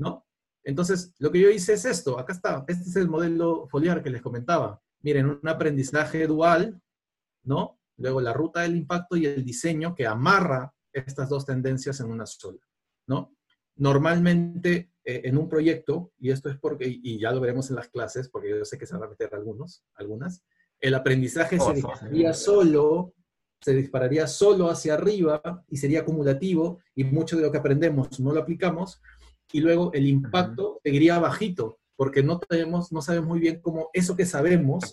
¿no? 0.00 0.26
Entonces, 0.64 1.14
lo 1.18 1.30
que 1.30 1.40
yo 1.40 1.50
hice 1.50 1.74
es 1.74 1.84
esto. 1.84 2.18
Acá 2.18 2.32
está. 2.32 2.64
Este 2.66 2.88
es 2.88 2.96
el 2.96 3.08
modelo 3.08 3.68
foliar 3.68 4.02
que 4.02 4.10
les 4.10 4.22
comentaba. 4.22 4.82
Miren, 5.02 5.26
un 5.26 5.48
aprendizaje 5.48 6.26
dual, 6.26 6.80
¿no? 7.44 7.78
Luego 7.96 8.20
la 8.20 8.32
ruta 8.32 8.62
del 8.62 8.76
impacto 8.76 9.16
y 9.16 9.26
el 9.26 9.44
diseño 9.44 9.94
que 9.94 10.06
amarra 10.06 10.74
estas 10.92 11.28
dos 11.28 11.46
tendencias 11.46 12.00
en 12.00 12.10
una 12.10 12.26
sola, 12.26 12.60
¿no? 13.06 13.34
Normalmente 13.80 14.92
eh, 15.02 15.22
en 15.24 15.38
un 15.38 15.48
proyecto, 15.48 16.12
y 16.18 16.30
esto 16.30 16.50
es 16.50 16.58
porque, 16.58 16.84
y 16.86 17.18
ya 17.18 17.32
lo 17.32 17.40
veremos 17.40 17.70
en 17.70 17.76
las 17.76 17.88
clases, 17.88 18.28
porque 18.28 18.50
yo 18.50 18.62
sé 18.66 18.76
que 18.76 18.84
se 18.84 18.92
van 18.92 19.04
a 19.04 19.08
meter 19.08 19.34
algunos, 19.34 19.82
algunas, 19.94 20.44
el 20.78 20.92
aprendizaje 20.92 21.58
se 21.58 21.72
dispararía 21.72 22.34
solo, 22.34 23.14
se 23.58 23.72
dispararía 23.72 24.26
solo 24.26 24.68
hacia 24.68 24.94
arriba 24.94 25.64
y 25.66 25.78
sería 25.78 26.00
acumulativo, 26.00 26.80
y 26.94 27.04
mucho 27.04 27.38
de 27.38 27.42
lo 27.42 27.50
que 27.50 27.56
aprendemos 27.56 28.20
no 28.20 28.34
lo 28.34 28.40
aplicamos, 28.40 29.00
y 29.50 29.60
luego 29.60 29.90
el 29.94 30.06
impacto 30.06 30.78
seguiría 30.84 31.18
bajito, 31.18 31.78
porque 31.96 32.22
no, 32.22 32.38
tenemos, 32.38 32.92
no 32.92 33.00
sabemos 33.00 33.28
muy 33.28 33.40
bien 33.40 33.62
cómo 33.62 33.88
eso 33.94 34.14
que 34.14 34.26
sabemos, 34.26 34.92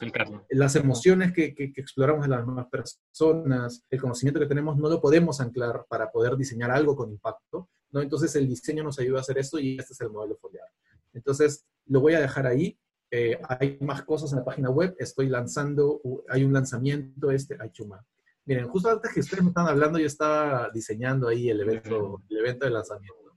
las 0.49 0.77
emociones 0.77 1.33
que, 1.33 1.53
que, 1.53 1.73
que, 1.73 1.81
exploramos 1.81 2.23
en 2.23 2.31
las 2.31 2.45
demás 2.45 2.67
personas, 2.67 3.83
el 3.89 3.99
conocimiento 3.99 4.39
que 4.39 4.47
tenemos, 4.47 4.77
no 4.77 4.87
lo 4.87 5.01
podemos 5.01 5.41
anclar 5.41 5.85
para 5.89 6.09
poder 6.09 6.37
diseñar 6.37 6.71
algo 6.71 6.95
con 6.95 7.11
impacto, 7.11 7.69
¿no? 7.91 8.01
Entonces 8.01 8.35
el 8.35 8.47
diseño 8.47 8.83
nos 8.83 8.99
ayuda 8.99 9.19
a 9.19 9.21
hacer 9.21 9.37
esto 9.37 9.59
y 9.59 9.77
este 9.77 9.93
es 9.93 10.01
el 10.01 10.09
modelo 10.09 10.37
foliar. 10.37 10.67
Entonces 11.13 11.65
lo 11.85 12.01
voy 12.01 12.13
a 12.13 12.19
dejar 12.19 12.47
ahí. 12.47 12.77
Eh, 13.09 13.39
hay 13.47 13.77
más 13.81 14.03
cosas 14.03 14.31
en 14.31 14.39
la 14.39 14.45
página 14.45 14.69
web. 14.69 14.95
Estoy 14.99 15.27
lanzando, 15.27 16.01
hay 16.29 16.43
un 16.43 16.53
lanzamiento 16.53 17.31
este, 17.31 17.57
chuma. 17.71 18.05
Miren, 18.45 18.67
justo 18.67 18.89
antes 18.89 19.13
que 19.13 19.19
ustedes 19.19 19.43
me 19.43 19.49
están 19.49 19.67
hablando, 19.67 19.99
yo 19.99 20.07
estaba 20.07 20.69
diseñando 20.73 21.27
ahí 21.27 21.49
el 21.49 21.59
evento, 21.61 22.21
el 22.29 22.37
evento 22.37 22.65
de 22.65 22.71
lanzamiento. 22.71 23.27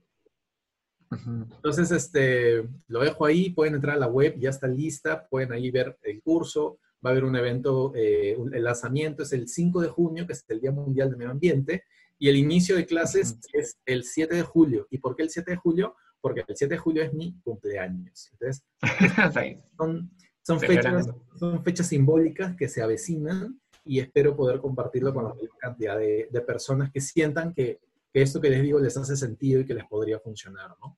Entonces, 1.11 1.91
este, 1.91 2.67
lo 2.87 3.01
dejo 3.01 3.25
ahí, 3.25 3.49
pueden 3.49 3.75
entrar 3.75 3.97
a 3.97 3.99
la 3.99 4.07
web, 4.07 4.35
ya 4.39 4.49
está 4.49 4.67
lista, 4.67 5.27
pueden 5.27 5.51
ahí 5.51 5.69
ver 5.69 5.97
el 6.03 6.21
curso, 6.21 6.79
va 7.05 7.09
a 7.09 7.11
haber 7.11 7.25
un 7.25 7.35
evento, 7.35 7.91
eh, 7.95 8.37
el 8.53 8.63
lanzamiento 8.63 9.23
es 9.23 9.33
el 9.33 9.49
5 9.49 9.81
de 9.81 9.89
junio, 9.89 10.25
que 10.25 10.33
es 10.33 10.45
el 10.47 10.61
Día 10.61 10.71
Mundial 10.71 11.09
del 11.09 11.17
Medio 11.17 11.31
Ambiente, 11.31 11.83
y 12.21 12.29
el 12.29 12.35
inicio 12.35 12.75
de 12.75 12.85
clases 12.85 13.35
es 13.51 13.79
el 13.83 14.03
7 14.03 14.35
de 14.35 14.43
julio. 14.43 14.85
¿Y 14.91 14.99
por 14.99 15.15
qué 15.15 15.23
el 15.23 15.31
7 15.31 15.49
de 15.49 15.57
julio? 15.57 15.95
Porque 16.21 16.43
el 16.47 16.55
7 16.55 16.75
de 16.75 16.77
julio 16.77 17.01
es 17.01 17.11
mi 17.13 17.33
cumpleaños. 17.41 18.29
Entonces, 18.33 18.63
son, 19.75 20.11
son, 20.43 20.59
fechas, 20.59 21.09
son 21.39 21.63
fechas 21.63 21.87
simbólicas 21.87 22.55
que 22.55 22.69
se 22.69 22.83
avecinan 22.83 23.59
y 23.83 23.99
espero 23.99 24.35
poder 24.35 24.59
compartirlo 24.59 25.11
con 25.15 25.23
la 25.23 25.33
mayor 25.33 25.49
cantidad 25.57 25.97
de, 25.97 26.29
de 26.31 26.41
personas 26.41 26.91
que 26.91 27.01
sientan 27.01 27.55
que, 27.55 27.79
que, 28.13 28.21
esto 28.21 28.39
que 28.39 28.51
les 28.51 28.61
digo 28.61 28.79
les 28.79 28.95
hace 28.95 29.17
sentido 29.17 29.61
y 29.61 29.65
que 29.65 29.73
les 29.73 29.85
podría 29.85 30.19
funcionar, 30.19 30.75
¿no? 30.79 30.95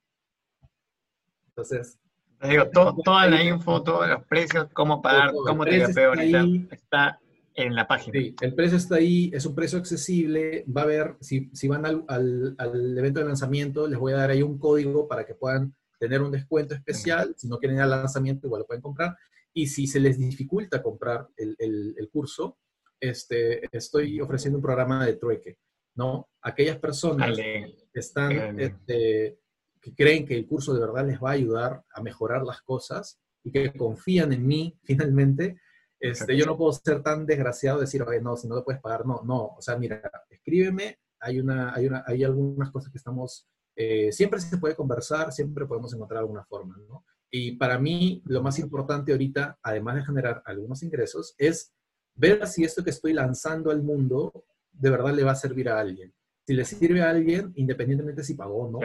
Entonces... 1.48 1.98
digo, 2.42 2.68
toda 3.02 3.30
la 3.30 3.42
info, 3.42 3.82
todos 3.82 4.06
los 4.10 4.22
precios, 4.26 4.68
cómo 4.74 5.00
pagar, 5.00 5.32
cómo 5.32 5.64
te 5.64 5.88
peor, 5.88 6.20
está 6.20 7.18
en 7.54 7.74
la 7.74 7.86
página. 7.86 8.18
Sí, 8.18 8.34
el 8.40 8.54
precio 8.54 8.76
está 8.76 8.96
ahí, 8.96 9.30
es 9.32 9.46
un 9.46 9.54
precio 9.54 9.78
accesible. 9.78 10.64
Va 10.64 10.82
a 10.82 10.84
haber, 10.84 11.16
si, 11.20 11.50
si 11.52 11.68
van 11.68 11.86
al, 11.86 12.04
al, 12.08 12.98
evento 12.98 13.20
de 13.20 13.26
lanzamiento, 13.26 13.86
les 13.86 13.98
voy 13.98 14.12
a 14.12 14.16
dar 14.16 14.30
ahí 14.30 14.42
un 14.42 14.58
código 14.58 15.06
para 15.06 15.24
que 15.24 15.34
puedan 15.34 15.74
tener 15.98 16.20
un 16.20 16.32
descuento 16.32 16.74
especial. 16.74 17.34
Si 17.36 17.48
no 17.48 17.58
quieren 17.58 17.76
ir 17.76 17.82
al 17.82 17.90
lanzamiento, 17.90 18.46
igual 18.46 18.60
lo 18.60 18.66
pueden 18.66 18.82
comprar. 18.82 19.16
Y 19.52 19.68
si 19.68 19.86
se 19.86 20.00
les 20.00 20.18
dificulta 20.18 20.82
comprar 20.82 21.28
el, 21.36 21.56
el, 21.58 22.10
curso, 22.10 22.58
este, 22.98 23.64
estoy 23.76 24.20
ofreciendo 24.20 24.58
un 24.58 24.64
programa 24.64 25.06
de 25.06 25.14
trueque, 25.14 25.58
¿no? 25.94 26.28
Aquellas 26.42 26.78
personas 26.78 27.36
que 27.36 27.76
están, 27.94 28.58
este, 28.58 29.38
que 29.80 29.94
creen 29.94 30.26
que 30.26 30.34
el 30.34 30.46
curso 30.48 30.74
de 30.74 30.80
verdad 30.80 31.06
les 31.06 31.22
va 31.22 31.30
a 31.30 31.34
ayudar 31.34 31.84
a 31.92 32.02
mejorar 32.02 32.42
las 32.42 32.62
cosas 32.62 33.20
y 33.44 33.52
que 33.52 33.72
confían 33.72 34.32
en 34.32 34.44
mí 34.44 34.76
finalmente, 34.82 35.60
este, 36.00 36.36
yo 36.36 36.46
no 36.46 36.56
puedo 36.56 36.72
ser 36.72 37.02
tan 37.02 37.24
desgraciado 37.26 37.78
de 37.78 37.84
decir, 37.84 38.02
oye, 38.02 38.20
no, 38.20 38.36
si 38.36 38.46
no 38.48 38.56
lo 38.56 38.64
puedes 38.64 38.80
pagar, 38.80 39.06
no, 39.06 39.22
no. 39.24 39.54
O 39.56 39.62
sea, 39.62 39.76
mira, 39.76 40.02
escríbeme, 40.28 40.98
hay, 41.20 41.40
una, 41.40 41.74
hay, 41.74 41.86
una, 41.86 42.04
hay 42.06 42.24
algunas 42.24 42.70
cosas 42.70 42.90
que 42.90 42.98
estamos, 42.98 43.48
eh, 43.74 44.12
siempre 44.12 44.40
se 44.40 44.58
puede 44.58 44.76
conversar, 44.76 45.32
siempre 45.32 45.66
podemos 45.66 45.92
encontrar 45.94 46.20
alguna 46.20 46.44
forma, 46.44 46.76
¿no? 46.88 47.04
Y 47.30 47.56
para 47.56 47.78
mí, 47.78 48.22
lo 48.26 48.42
más 48.42 48.58
importante 48.58 49.12
ahorita, 49.12 49.58
además 49.62 49.96
de 49.96 50.04
generar 50.04 50.42
algunos 50.44 50.82
ingresos, 50.82 51.34
es 51.38 51.72
ver 52.14 52.46
si 52.46 52.62
esto 52.64 52.84
que 52.84 52.90
estoy 52.90 53.12
lanzando 53.12 53.70
al 53.70 53.82
mundo 53.82 54.44
de 54.70 54.90
verdad 54.90 55.12
le 55.12 55.24
va 55.24 55.32
a 55.32 55.36
servir 55.36 55.68
a 55.68 55.80
alguien. 55.80 56.12
si 56.46 56.52
le 56.52 56.64
sirve 56.64 57.00
a 57.00 57.10
alguien, 57.10 57.52
independientemente 57.56 58.22
si 58.22 58.34
pagó 58.34 58.66
o 58.66 58.70
no, 58.70 58.78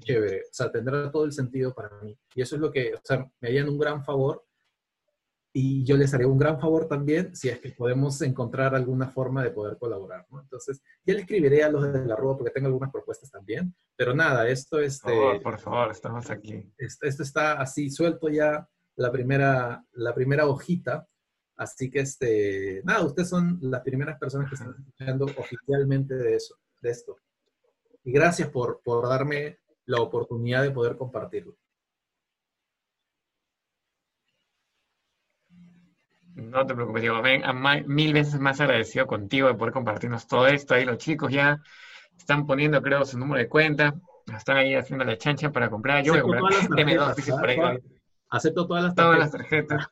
chévere. 0.00 0.42
O 0.50 0.52
sea, 0.52 0.72
tendrá 0.72 1.10
todo 1.12 1.24
el 1.24 1.32
sentido 1.32 1.72
para 1.72 1.90
mí. 2.02 2.18
Y 2.34 2.42
eso 2.42 2.56
es 2.56 2.60
lo 2.60 2.72
que, 2.72 2.92
o 2.94 3.00
sea, 3.04 3.30
me 3.40 3.48
harían 3.48 3.68
un 3.68 3.78
gran 3.78 4.04
favor 4.04 4.44
y 5.56 5.84
yo 5.84 5.96
les 5.96 6.12
haré 6.12 6.26
un 6.26 6.36
gran 6.36 6.58
favor 6.58 6.88
también 6.88 7.34
si 7.36 7.48
es 7.48 7.60
que 7.60 7.70
podemos 7.70 8.20
encontrar 8.22 8.74
alguna 8.74 9.08
forma 9.08 9.42
de 9.44 9.50
poder 9.50 9.78
colaborar, 9.78 10.26
¿no? 10.28 10.40
Entonces, 10.40 10.82
ya 11.06 11.14
le 11.14 11.20
escribiré 11.20 11.62
a 11.62 11.70
los 11.70 11.92
de 11.92 12.04
la 12.04 12.16
Rúa 12.16 12.36
porque 12.36 12.50
tengo 12.50 12.66
algunas 12.66 12.90
propuestas 12.90 13.30
también, 13.30 13.72
pero 13.96 14.14
nada, 14.14 14.48
esto 14.48 14.80
este, 14.80 15.12
Por 15.12 15.14
favor, 15.14 15.42
por 15.42 15.58
favor, 15.60 15.90
estamos 15.92 16.28
aquí. 16.28 16.68
Esto, 16.76 17.06
esto, 17.06 17.22
está 17.22 17.60
así, 17.60 17.88
suelto 17.88 18.28
ya 18.28 18.68
la 18.96 19.12
primera, 19.12 19.84
la 19.92 20.12
primera 20.12 20.46
hojita, 20.46 21.06
así 21.56 21.88
que 21.88 22.00
este, 22.00 22.82
nada, 22.84 23.04
ustedes 23.04 23.28
son 23.28 23.58
las 23.62 23.82
primeras 23.82 24.18
personas 24.18 24.48
que 24.48 24.56
están 24.56 24.74
escuchando 24.76 25.26
oficialmente 25.26 26.16
de 26.16 26.34
eso 26.34 26.56
de 26.84 26.90
esto. 26.90 27.16
Y 28.04 28.12
gracias 28.12 28.48
por, 28.50 28.80
por 28.84 29.08
darme 29.08 29.58
la 29.86 30.00
oportunidad 30.00 30.62
de 30.62 30.70
poder 30.70 30.96
compartirlo. 30.96 31.56
No 36.34 36.66
te 36.66 36.74
preocupes, 36.74 37.02
Diego. 37.02 37.22
Ven, 37.22 37.42
mil 37.86 38.12
veces 38.12 38.40
más 38.40 38.60
agradecido 38.60 39.06
contigo 39.06 39.48
de 39.48 39.54
poder 39.54 39.72
compartirnos 39.72 40.26
todo 40.26 40.46
esto. 40.46 40.74
Ahí 40.74 40.84
los 40.84 40.98
chicos 40.98 41.32
ya 41.32 41.60
están 42.16 42.46
poniendo, 42.46 42.82
creo, 42.82 43.04
su 43.04 43.18
número 43.18 43.40
de 43.40 43.48
cuenta. 43.48 43.94
Están 44.36 44.56
ahí 44.56 44.74
haciendo 44.74 45.04
la 45.04 45.16
chancha 45.16 45.50
para 45.52 45.70
comprar. 45.70 46.02
Yo 46.02 46.12
voy 46.12 46.20
a 46.20 46.22
comprar 46.22 47.80
Acepto 48.30 48.66
todas 48.66 48.84
las 48.84 48.94
tarjetas. 48.94 49.04
Todas 49.04 49.18
las 49.18 49.30
tarjetas. 49.30 49.88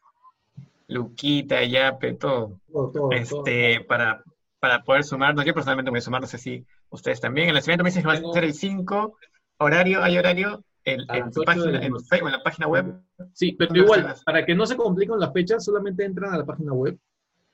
Luquita, 0.89 1.63
Yape, 1.63 2.15
todo. 2.15 2.59
todo, 2.73 2.91
todo 2.91 3.13
este, 3.13 3.81
Para, 3.83 4.25
para 4.59 4.83
poder 4.83 5.05
sumarnos. 5.05 5.45
Yo 5.45 5.55
personalmente 5.55 5.91
me 5.91 5.97
voy 5.97 5.99
a 5.99 6.03
sumar, 6.03 6.21
no 6.23 6.27
sé 6.27 6.39
si 6.39 6.67
ustedes 6.91 7.21
también. 7.21 7.49
En 7.49 7.57
el 7.57 7.63
evento 7.63 7.85
me 7.85 7.91
dicen 7.91 8.03
que 8.03 8.09
va 8.09 8.15
a 8.15 8.33
ser 8.33 8.45
el 8.45 8.55
5, 8.55 9.17
horario, 9.59 10.03
hay 10.03 10.19
horario 10.19 10.65
en, 10.85 11.31
tu 11.31 11.43
página, 11.43 11.85
en, 11.85 11.99
Facebook, 12.01 12.29
en 12.29 12.33
la 12.33 12.43
página 12.43 12.67
web. 12.67 13.01
Sí, 13.33 13.53
pero 13.53 13.75
igual, 13.75 14.15
para 14.25 14.45
que 14.45 14.55
no 14.55 14.67
se 14.67 14.77
compliquen 14.77 15.19
las 15.19 15.33
fechas, 15.33 15.65
solamente 15.65 16.05
entran 16.05 16.35
a 16.35 16.39
la 16.39 16.47
página 16.47 16.73
web 16.73 16.99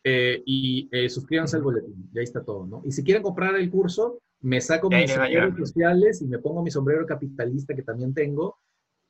eh, 0.05 0.43
y 0.47 0.89
eh, 0.93 1.09
suscríbanse 1.09 1.57
al 1.57 1.63
boletín. 1.63 2.11
Y 2.13 2.19
ahí 2.19 2.25
está 2.25 2.43
todo, 2.43 2.67
¿no? 2.67 2.83
Y 2.85 2.93
si 2.93 3.05
quieren 3.05 3.23
comprar 3.23 3.55
el 3.57 3.71
curso, 3.71 4.21
me 4.41 4.61
saco 4.61 4.89
mis 4.89 5.13
sombreros 5.13 5.57
sociales 5.57 6.23
y 6.23 6.27
me 6.27 6.39
pongo 6.39 6.63
mi 6.63 6.71
sombrero 6.71 7.05
capitalista 7.07 7.75
que 7.75 7.83
también 7.83 8.15
tengo 8.15 8.59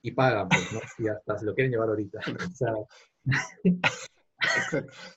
y 0.03 0.13
pagan, 0.13 0.49
pues, 0.49 0.73
¿no? 0.73 0.81
Y 0.99 1.09
hasta 1.09 1.39
se 1.39 1.45
lo 1.45 1.55
quieren 1.55 1.71
llevar 1.71 1.89
ahorita. 1.89 2.19
o 2.53 2.55
sea, 2.55 2.75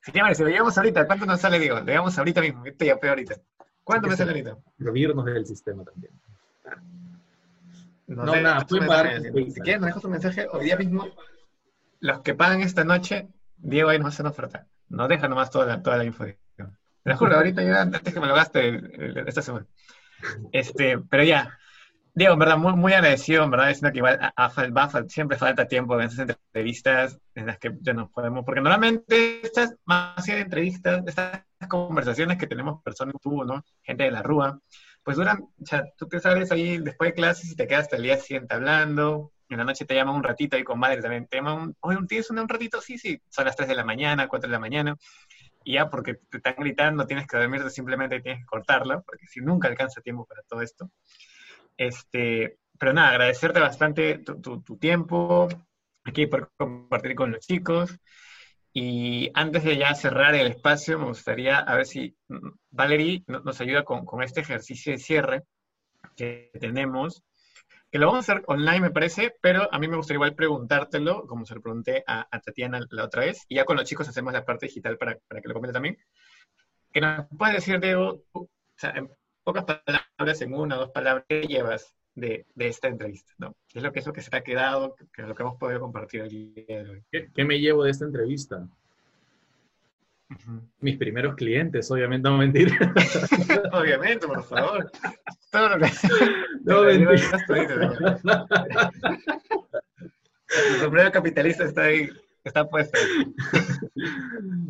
Señores, 0.03 0.37
si 0.37 0.43
lo 0.43 0.49
llevamos 0.49 0.77
ahorita, 0.77 1.05
¿cuánto 1.05 1.25
nos 1.25 1.39
sale, 1.39 1.59
digo? 1.59 1.79
Lo 1.79 1.85
llevamos 1.85 2.17
ahorita 2.17 2.41
mismo, 2.41 2.65
esto 2.65 2.85
ya 2.85 2.97
ahorita. 3.01 3.35
¿Cuánto 3.83 4.07
me 4.07 4.15
sale 4.15 4.31
ahorita? 4.31 4.57
Revirnos 4.79 5.25
del 5.25 5.45
sistema 5.45 5.83
también. 5.83 6.13
No, 8.15 8.25
nada, 8.25 8.65
pueden 8.65 8.87
pagar. 8.87 9.21
Si 9.21 9.61
quieren, 9.61 9.81
dejo 9.81 10.01
tu 10.01 10.09
mensaje 10.09 10.47
hoy 10.51 10.65
día 10.65 10.75
mismo. 10.75 11.07
Los 11.99 12.19
que 12.21 12.33
pagan 12.33 12.61
esta 12.61 12.83
noche, 12.83 13.29
Diego 13.57 13.89
ahí 13.89 13.99
nos 13.99 14.09
hace 14.09 14.23
una 14.23 14.31
oferta. 14.31 14.67
No 14.89 15.07
deja 15.07 15.27
nomás 15.27 15.49
toda 15.49 15.65
la, 15.65 15.81
toda 15.81 15.97
la 15.97 16.03
info. 16.03 16.25
Te 16.25 17.09
lo 17.09 17.17
juro, 17.17 17.35
ahorita 17.37 17.63
ya, 17.63 17.81
antes 17.81 18.13
que 18.13 18.19
me 18.19 18.27
lo 18.27 18.35
gaste 18.35 18.81
esta 19.27 19.41
semana. 19.41 19.65
Este, 20.51 20.99
pero 20.99 21.23
ya, 21.23 21.57
Diego, 22.13 22.33
en 22.33 22.39
verdad, 22.39 22.57
muy, 22.57 22.73
muy 22.73 22.93
agradecido, 22.93 23.43
en 23.43 23.51
verdad, 23.51 23.69
diciendo 23.69 23.91
que 23.91 23.97
igual 23.99 24.19
a, 24.35 25.03
siempre 25.07 25.37
falta 25.37 25.67
tiempo 25.67 25.99
en 25.99 26.07
esas 26.07 26.27
entrevistas 26.29 27.17
en 27.33 27.45
las 27.47 27.57
que 27.57 27.71
ya 27.79 27.93
nos 27.93 28.11
podemos, 28.11 28.43
porque 28.43 28.59
normalmente 28.59 29.39
estas 29.41 29.75
más 29.85 30.25
de 30.25 30.41
entrevistas, 30.41 31.01
estas 31.07 31.43
conversaciones 31.69 32.37
que 32.37 32.47
tenemos 32.47 32.83
personas, 32.83 33.15
tú, 33.21 33.45
¿no? 33.45 33.63
Gente 33.81 34.03
de 34.03 34.11
la 34.11 34.21
Rúa, 34.21 34.59
pues 35.03 35.17
duran, 35.17 35.41
o 35.41 35.65
sea, 35.65 35.85
tú 35.97 36.07
te 36.07 36.19
sales 36.19 36.51
ahí 36.51 36.77
después 36.77 37.09
de 37.09 37.13
clases 37.15 37.51
y 37.51 37.55
te 37.55 37.67
quedas 37.67 37.83
hasta 37.83 37.97
el 37.97 38.03
día 38.03 38.17
siguiente 38.17 38.53
hablando, 38.53 39.31
en 39.49 39.57
la 39.57 39.63
noche 39.63 39.85
te 39.85 39.95
llaman 39.95 40.15
un 40.15 40.23
ratito 40.23 40.55
ahí 40.55 40.63
con 40.63 40.79
madre 40.79 41.01
también, 41.01 41.27
te 41.27 41.37
llaman, 41.37 41.75
oye, 41.81 41.97
¿tienes 42.07 42.29
un, 42.29 42.39
un 42.39 42.49
ratito? 42.49 42.81
Sí, 42.81 42.97
sí, 42.97 43.21
son 43.29 43.45
las 43.45 43.55
3 43.55 43.67
de 43.67 43.75
la 43.75 43.83
mañana, 43.83 44.27
4 44.27 44.47
de 44.47 44.53
la 44.53 44.59
mañana, 44.59 44.97
y 45.63 45.73
ya 45.73 45.89
porque 45.89 46.15
te 46.29 46.37
están 46.37 46.55
gritando, 46.57 47.05
tienes 47.05 47.27
que 47.27 47.37
dormirte, 47.37 47.69
simplemente 47.69 48.21
tienes 48.21 48.41
que 48.41 48.45
cortarlo, 48.45 49.03
porque 49.03 49.27
si 49.27 49.41
nunca 49.41 49.67
alcanza 49.67 50.01
tiempo 50.01 50.25
para 50.25 50.41
todo 50.43 50.61
esto. 50.61 50.89
Este, 51.77 52.57
pero 52.77 52.93
nada, 52.93 53.09
agradecerte 53.09 53.59
bastante 53.59 54.19
tu, 54.19 54.61
tiempo 54.79 55.47
aquí 56.03 56.27
por 56.27 56.51
compartir 56.57 57.15
con 57.15 57.31
los 57.31 57.45
chicos. 57.45 57.97
Y 58.73 59.29
antes 59.33 59.63
de 59.63 59.77
ya 59.77 59.93
cerrar 59.95 60.33
el 60.35 60.47
espacio, 60.47 60.97
me 60.97 61.05
gustaría 61.05 61.59
a 61.59 61.75
ver 61.75 61.85
si 61.85 62.15
mm, 62.29 62.49
Valerie 62.69 63.23
nos 63.27 63.59
ayuda 63.59 63.83
con, 63.83 64.23
este 64.23 64.41
ejercicio 64.41 64.93
de 64.93 64.97
cierre 64.97 65.43
que 66.15 66.51
tenemos, 66.59 67.23
que 67.91 67.99
lo 67.99 68.07
vamos 68.07 68.29
a 68.29 68.33
hacer 68.33 68.43
online, 68.47 68.79
me 68.79 68.91
parece, 68.91 69.35
pero 69.41 69.67
a 69.73 69.79
mí 69.79 69.87
me 69.87 69.97
gustaría 69.97 70.17
igual 70.17 70.35
preguntártelo, 70.35 71.27
como 71.27 71.45
se 71.45 71.55
lo 71.55 71.61
pregunté 71.61 72.03
a, 72.07 72.27
Tatiana 72.39 72.79
la 72.89 73.05
otra 73.05 73.25
vez, 73.25 73.45
y 73.49 73.55
ya 73.55 73.65
con 73.65 73.75
los 73.75 73.85
chicos 73.85 74.07
hacemos 74.07 74.31
la 74.31 74.45
parte 74.45 74.67
digital 74.67 74.97
para, 74.97 75.17
para 75.27 75.41
que 75.41 75.47
lo 75.49 75.53
comente 75.53 75.73
también. 75.73 75.97
Que 76.93 77.01
nos 77.01 77.27
puedes 77.37 77.55
decir, 77.55 77.79
Diego, 77.79 78.23
o 78.31 78.49
sea, 78.77 78.93
pocas 79.43 79.65
palabras, 79.65 80.41
en 80.41 80.53
una 80.53 80.77
o 80.77 80.79
dos 80.79 80.91
palabras, 80.91 81.25
¿qué 81.27 81.41
llevas 81.41 81.95
de, 82.15 82.45
de, 82.55 82.67
esta 82.67 82.87
entrevista? 82.87 83.33
¿no? 83.37 83.55
¿Qué 83.67 83.79
es 83.79 83.83
lo 83.83 83.91
que, 83.91 83.99
es 83.99 84.05
lo 84.05 84.13
que 84.13 84.21
se 84.21 84.29
te 84.29 84.37
ha 84.37 84.43
quedado, 84.43 84.95
qué 85.13 85.21
es 85.21 85.27
lo 85.27 85.35
que 85.35 85.43
hemos 85.43 85.57
podido 85.57 85.79
compartir 85.79 86.21
el 86.21 86.29
día 86.29 86.83
de 86.83 86.89
hoy? 86.89 87.03
¿Qué, 87.11 87.45
me 87.45 87.59
llevo 87.59 87.83
de 87.83 87.91
esta 87.91 88.05
entrevista? 88.05 88.67
Mis 90.79 90.97
primeros 90.97 91.35
clientes, 91.35 91.91
obviamente, 91.91 92.29
no 92.29 92.37
mentir. 92.37 92.71
obviamente, 93.73 94.27
por 94.27 94.43
favor. 94.43 94.89
Todo 95.51 95.69
lo 95.69 95.79
que... 95.79 95.91
No 96.63 96.83
mentir. 96.85 97.19
El 100.73 100.79
sombrero 100.79 101.11
capitalista 101.11 101.65
está 101.65 101.83
ahí, 101.83 102.09
está 102.43 102.67
puesto. 102.67 102.97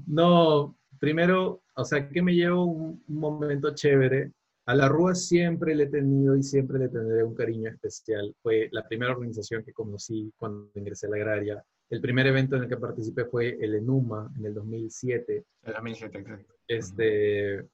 No, 0.07 0.76
primero, 0.99 1.61
o 1.73 1.85
sea, 1.85 2.09
que 2.09 2.22
me 2.22 2.34
llevo 2.34 2.65
un, 2.65 3.01
un 3.07 3.18
momento 3.18 3.73
chévere 3.73 4.31
a 4.65 4.75
la 4.75 4.88
Rúa 4.88 5.15
siempre 5.15 5.75
le 5.75 5.83
he 5.83 5.88
tenido 5.88 6.35
y 6.35 6.43
siempre 6.43 6.79
le 6.79 6.89
tendré 6.89 7.23
un 7.23 7.33
cariño 7.33 7.69
especial. 7.69 8.35
Fue 8.41 8.69
la 8.71 8.88
primera 8.88 9.11
organización 9.11 9.63
que 9.63 9.73
conocí 9.73 10.31
cuando 10.38 10.69
ingresé 10.75 11.07
a 11.07 11.09
la 11.09 11.15
agraria. 11.17 11.63
El 11.89 11.99
primer 11.99 12.27
evento 12.27 12.55
en 12.55 12.63
el 12.63 12.69
que 12.69 12.77
participé 12.77 13.25
fue 13.25 13.57
el 13.59 13.75
ENUMA 13.75 14.31
en 14.38 14.45
el 14.45 14.53
2007. 14.53 15.45
El 15.63 15.73
2007, 15.73 16.17
exacto. 16.19 16.53
Este, 16.67 17.67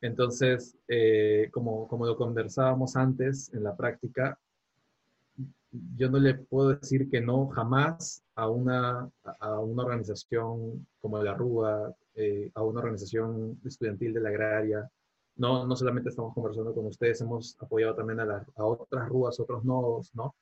entonces, 0.00 0.76
eh, 0.86 1.48
como, 1.50 1.88
como 1.88 2.06
lo 2.06 2.16
conversábamos 2.16 2.94
antes 2.94 3.52
en 3.54 3.64
la 3.64 3.74
práctica, 3.74 4.38
yo 5.96 6.08
no 6.08 6.18
le 6.18 6.34
puedo 6.34 6.74
decir 6.74 7.10
que 7.10 7.20
no 7.20 7.48
jamás 7.48 8.22
a 8.36 8.48
una, 8.48 9.10
a 9.40 9.58
una 9.58 9.82
organización 9.82 10.86
como 11.00 11.22
la 11.22 11.34
Rúa, 11.34 11.92
eh, 12.14 12.50
a 12.54 12.62
una 12.62 12.80
organización 12.80 13.58
estudiantil 13.64 14.12
de 14.12 14.20
la 14.20 14.28
agraria, 14.28 14.88
no, 15.36 15.66
no 15.66 15.76
solamente 15.76 16.10
estamos 16.10 16.34
conversando 16.34 16.74
con 16.74 16.86
ustedes, 16.86 17.20
hemos 17.20 17.56
apoyado 17.60 17.94
también 17.94 18.20
a, 18.20 18.46
otras 18.56 19.08
rúas, 19.08 19.40
otros 19.40 19.64
nodos, 19.64 20.14
¿no? 20.14 20.34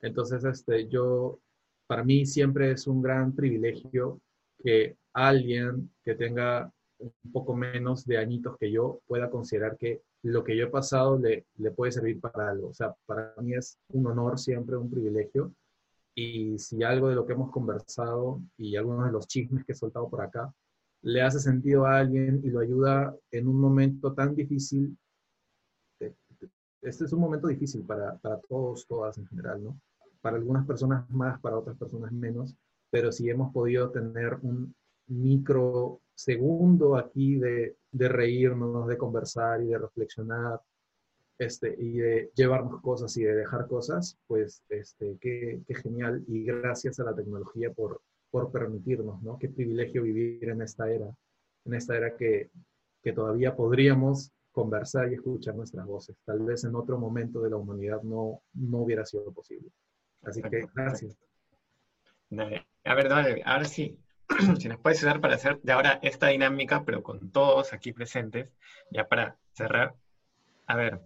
Entonces, 0.00 0.44
este, 0.44 0.88
yo, 0.88 1.38
para 1.86 2.04
mí 2.04 2.26
siempre 2.26 2.72
es 2.72 2.86
un 2.86 3.02
gran 3.02 3.34
privilegio 3.34 4.20
que 4.62 4.96
alguien 5.12 5.90
que 6.02 6.14
tenga 6.14 6.70
un 6.98 7.32
poco 7.32 7.54
menos 7.54 8.04
de 8.04 8.18
añitos 8.18 8.56
que 8.58 8.70
yo 8.70 9.00
pueda 9.06 9.30
considerar 9.30 9.76
que 9.78 10.02
lo 10.22 10.44
que 10.44 10.56
yo 10.56 10.66
he 10.66 10.70
pasado 10.70 11.18
le, 11.18 11.46
le 11.56 11.70
puede 11.70 11.92
servir 11.92 12.20
para 12.20 12.48
algo. 12.50 12.68
O 12.68 12.74
sea, 12.74 12.94
para 13.06 13.34
mí 13.40 13.54
es 13.54 13.78
un 13.88 14.06
honor 14.06 14.38
siempre, 14.38 14.76
un 14.76 14.90
privilegio. 14.90 15.52
Y 16.14 16.58
si 16.58 16.82
algo 16.82 17.08
de 17.08 17.16
lo 17.16 17.26
que 17.26 17.32
hemos 17.32 17.50
conversado 17.50 18.40
y 18.56 18.76
algunos 18.76 19.06
de 19.06 19.12
los 19.12 19.26
chismes 19.26 19.64
que 19.64 19.72
he 19.72 19.74
soltado 19.74 20.08
por 20.08 20.22
acá 20.22 20.52
le 21.04 21.20
hace 21.20 21.38
sentido 21.38 21.84
a 21.84 21.98
alguien 21.98 22.40
y 22.42 22.48
lo 22.48 22.60
ayuda 22.60 23.14
en 23.30 23.46
un 23.46 23.60
momento 23.60 24.14
tan 24.14 24.34
difícil. 24.34 24.96
Este 26.80 27.04
es 27.04 27.12
un 27.12 27.20
momento 27.20 27.46
difícil 27.46 27.84
para, 27.84 28.16
para 28.18 28.40
todos, 28.40 28.86
todas 28.86 29.18
en 29.18 29.26
general, 29.26 29.62
¿no? 29.62 29.80
Para 30.22 30.36
algunas 30.36 30.66
personas 30.66 31.08
más, 31.10 31.38
para 31.40 31.58
otras 31.58 31.76
personas 31.76 32.10
menos, 32.10 32.54
pero 32.90 33.12
si 33.12 33.28
hemos 33.28 33.52
podido 33.52 33.90
tener 33.90 34.38
un 34.40 34.74
micro 35.06 36.00
segundo 36.14 36.96
aquí 36.96 37.36
de, 37.36 37.76
de 37.92 38.08
reírnos, 38.08 38.86
de 38.86 38.96
conversar 38.96 39.62
y 39.62 39.66
de 39.66 39.78
reflexionar, 39.78 40.60
este, 41.38 41.74
y 41.78 41.98
de 41.98 42.30
llevarnos 42.34 42.80
cosas 42.80 43.14
y 43.18 43.24
de 43.24 43.34
dejar 43.34 43.66
cosas, 43.66 44.16
pues 44.26 44.62
este, 44.70 45.18
qué, 45.20 45.60
qué 45.66 45.74
genial. 45.74 46.24
Y 46.28 46.44
gracias 46.44 46.98
a 46.98 47.04
la 47.04 47.14
tecnología 47.14 47.70
por, 47.72 48.00
por 48.34 48.50
permitirnos, 48.50 49.22
¿no? 49.22 49.38
Qué 49.38 49.48
privilegio 49.48 50.02
vivir 50.02 50.48
en 50.48 50.60
esta 50.60 50.90
era, 50.90 51.06
en 51.66 51.74
esta 51.74 51.96
era 51.96 52.16
que, 52.16 52.50
que 53.00 53.12
todavía 53.12 53.54
podríamos 53.54 54.32
conversar 54.50 55.08
y 55.08 55.14
escuchar 55.14 55.54
nuestras 55.54 55.86
voces. 55.86 56.16
Tal 56.24 56.40
vez 56.40 56.64
en 56.64 56.74
otro 56.74 56.98
momento 56.98 57.40
de 57.40 57.50
la 57.50 57.56
humanidad 57.58 58.02
no, 58.02 58.42
no 58.54 58.78
hubiera 58.78 59.06
sido 59.06 59.32
posible. 59.32 59.70
Así 60.24 60.42
que 60.42 60.66
gracias. 60.74 61.16
A 62.82 62.94
ver, 62.96 63.08
dale, 63.08 63.40
ahora 63.44 63.66
sí, 63.66 63.96
si 64.58 64.66
nos 64.68 64.80
puedes 64.80 64.98
ayudar 64.98 65.20
para 65.20 65.36
hacer 65.36 65.60
de 65.62 65.70
ahora 65.70 66.00
esta 66.02 66.26
dinámica, 66.26 66.84
pero 66.84 67.04
con 67.04 67.30
todos 67.30 67.72
aquí 67.72 67.92
presentes, 67.92 68.50
ya 68.90 69.06
para 69.06 69.38
cerrar. 69.52 69.94
A 70.66 70.74
ver, 70.74 71.00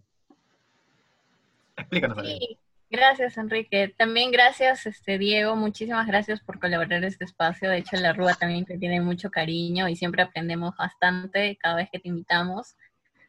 Explícanos. 1.77 2.27
Sí, 2.27 2.59
gracias 2.91 3.37
Enrique. 3.39 3.95
También 3.97 4.31
gracias 4.31 4.87
este 4.87 5.19
Diego, 5.19 5.57
muchísimas 5.57 6.07
gracias 6.07 6.41
por 6.41 6.59
colaborar 6.59 6.95
en 6.95 7.05
este 7.05 7.25
espacio. 7.25 7.71
De 7.71 7.79
hecho, 7.79 7.97
la 7.97 8.13
Rúa 8.13 8.35
también 8.35 8.65
te 8.65 8.79
tiene 8.79 9.01
mucho 9.01 9.31
cariño 9.31 9.89
y 9.89 9.97
siempre 9.97 10.23
aprendemos 10.23 10.77
bastante 10.77 11.57
cada 11.57 11.77
vez 11.77 11.89
que 11.91 11.99
te 11.99 12.09
invitamos. 12.09 12.77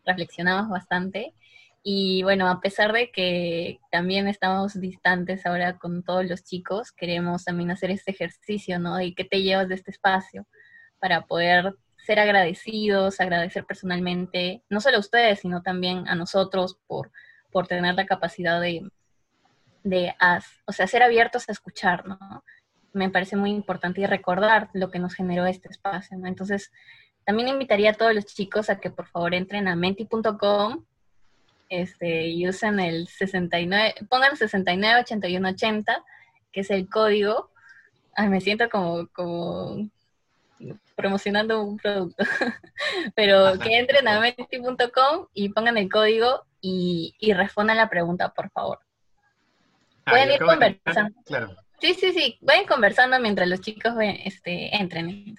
Reflexionamos 0.05 0.69
bastante. 0.69 1.33
Y 1.83 2.23
bueno, 2.23 2.49
a 2.49 2.59
pesar 2.59 2.91
de 2.93 3.11
que 3.11 3.79
también 3.91 4.27
estamos 4.27 4.79
distantes 4.79 5.45
ahora 5.45 5.77
con 5.77 6.03
todos 6.03 6.25
los 6.25 6.43
chicos, 6.43 6.91
queremos 6.91 7.45
también 7.45 7.71
hacer 7.71 7.91
este 7.91 8.11
ejercicio, 8.11 8.79
¿no? 8.79 8.99
Y 9.01 9.13
qué 9.15 9.23
te 9.23 9.41
llevas 9.41 9.69
de 9.69 9.75
este 9.75 9.91
espacio 9.91 10.45
para 10.99 11.25
poder 11.25 11.75
ser 12.05 12.19
agradecidos, 12.19 13.19
agradecer 13.21 13.65
personalmente, 13.65 14.63
no 14.69 14.81
solo 14.81 14.97
a 14.97 15.01
ustedes, 15.01 15.39
sino 15.39 15.61
también 15.61 16.07
a 16.07 16.15
nosotros 16.15 16.77
por, 16.87 17.11
por 17.51 17.67
tener 17.67 17.95
la 17.95 18.05
capacidad 18.05 18.59
de, 18.59 18.89
de 19.83 20.13
o 20.65 20.71
sea, 20.71 20.87
ser 20.87 21.03
abiertos 21.03 21.47
a 21.47 21.51
escuchar, 21.51 22.05
¿no? 22.05 22.43
Me 22.93 23.09
parece 23.09 23.35
muy 23.35 23.51
importante 23.51 24.01
y 24.01 24.05
recordar 24.05 24.69
lo 24.73 24.89
que 24.89 24.99
nos 24.99 25.13
generó 25.13 25.45
este 25.45 25.69
espacio, 25.69 26.17
¿no? 26.17 26.27
Entonces, 26.27 26.71
también 27.25 27.49
invitaría 27.49 27.91
a 27.91 27.93
todos 27.93 28.13
los 28.13 28.25
chicos 28.25 28.69
a 28.69 28.79
que 28.79 28.89
por 28.89 29.07
favor 29.07 29.35
entren 29.35 29.67
a 29.67 29.75
menti.com 29.75 30.85
este, 31.69 32.27
y 32.27 32.47
usen 32.47 32.79
el 32.79 33.07
69, 33.07 33.93
pongan 34.09 34.35
698180, 34.35 36.03
que 36.51 36.61
es 36.61 36.71
el 36.71 36.89
código. 36.89 37.51
Ay, 38.15 38.29
me 38.29 38.41
siento 38.41 38.67
como, 38.69 39.07
como 39.09 39.87
promocionando 40.95 41.61
un 41.63 41.77
producto. 41.77 42.23
Pero 43.15 43.59
que 43.59 43.77
entren 43.77 44.07
a 44.07 44.19
menti.com 44.19 45.27
y 45.33 45.49
pongan 45.49 45.77
el 45.77 45.89
código 45.89 46.45
y, 46.59 47.13
y 47.19 47.33
respondan 47.33 47.77
la 47.77 47.89
pregunta, 47.89 48.33
por 48.33 48.49
favor. 48.49 48.79
Ah, 50.09 50.11
Pueden 50.11 50.31
ir 50.31 50.39
conversando. 50.39 51.21
Claro. 51.25 51.55
Sí, 51.79 51.93
sí, 51.93 52.11
sí. 52.11 52.37
Vayan 52.41 52.65
conversando 52.65 53.19
mientras 53.19 53.47
los 53.47 53.61
chicos 53.61 53.93
este, 54.25 54.75
entren. 54.75 55.35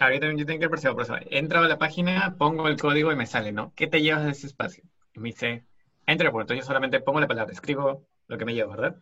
Ah, 0.00 0.12
yo 0.12 0.20
también 0.20 0.38
yo 0.38 0.46
tengo 0.46 0.60
que 0.60 0.68
por 0.68 1.02
eso. 1.02 1.16
Entro 1.30 1.60
a 1.60 1.68
la 1.68 1.78
página, 1.78 2.34
pongo 2.38 2.68
el 2.68 2.78
código 2.78 3.12
y 3.12 3.16
me 3.16 3.26
sale, 3.26 3.52
¿no? 3.52 3.72
¿Qué 3.76 3.86
te 3.86 4.02
llevas 4.02 4.24
de 4.24 4.30
ese 4.30 4.46
espacio? 4.46 4.82
Y 5.14 5.20
me 5.20 5.28
dice, 5.28 5.64
entre 6.06 6.30
por 6.30 6.46
yo 6.52 6.62
solamente 6.62 7.00
pongo 7.00 7.20
la 7.20 7.28
palabra, 7.28 7.52
escribo 7.52 8.06
lo 8.28 8.38
que 8.38 8.44
me 8.44 8.54
llevo, 8.54 8.72
¿verdad? 8.72 8.96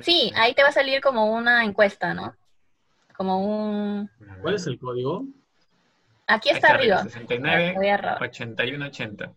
sí, 0.00 0.32
ahí 0.34 0.54
te 0.54 0.62
va 0.62 0.68
a 0.68 0.72
salir 0.72 1.00
como 1.00 1.26
una 1.26 1.64
encuesta, 1.64 2.14
¿no? 2.14 2.34
Como 3.16 3.38
un... 3.38 4.10
¿Cuál 4.40 4.54
es 4.54 4.66
el 4.66 4.78
código? 4.78 5.24
Aquí 6.26 6.50
está, 6.50 6.68
arriba. 6.68 7.02
69 7.02 7.76
81 8.20 8.86
80. 8.86 9.32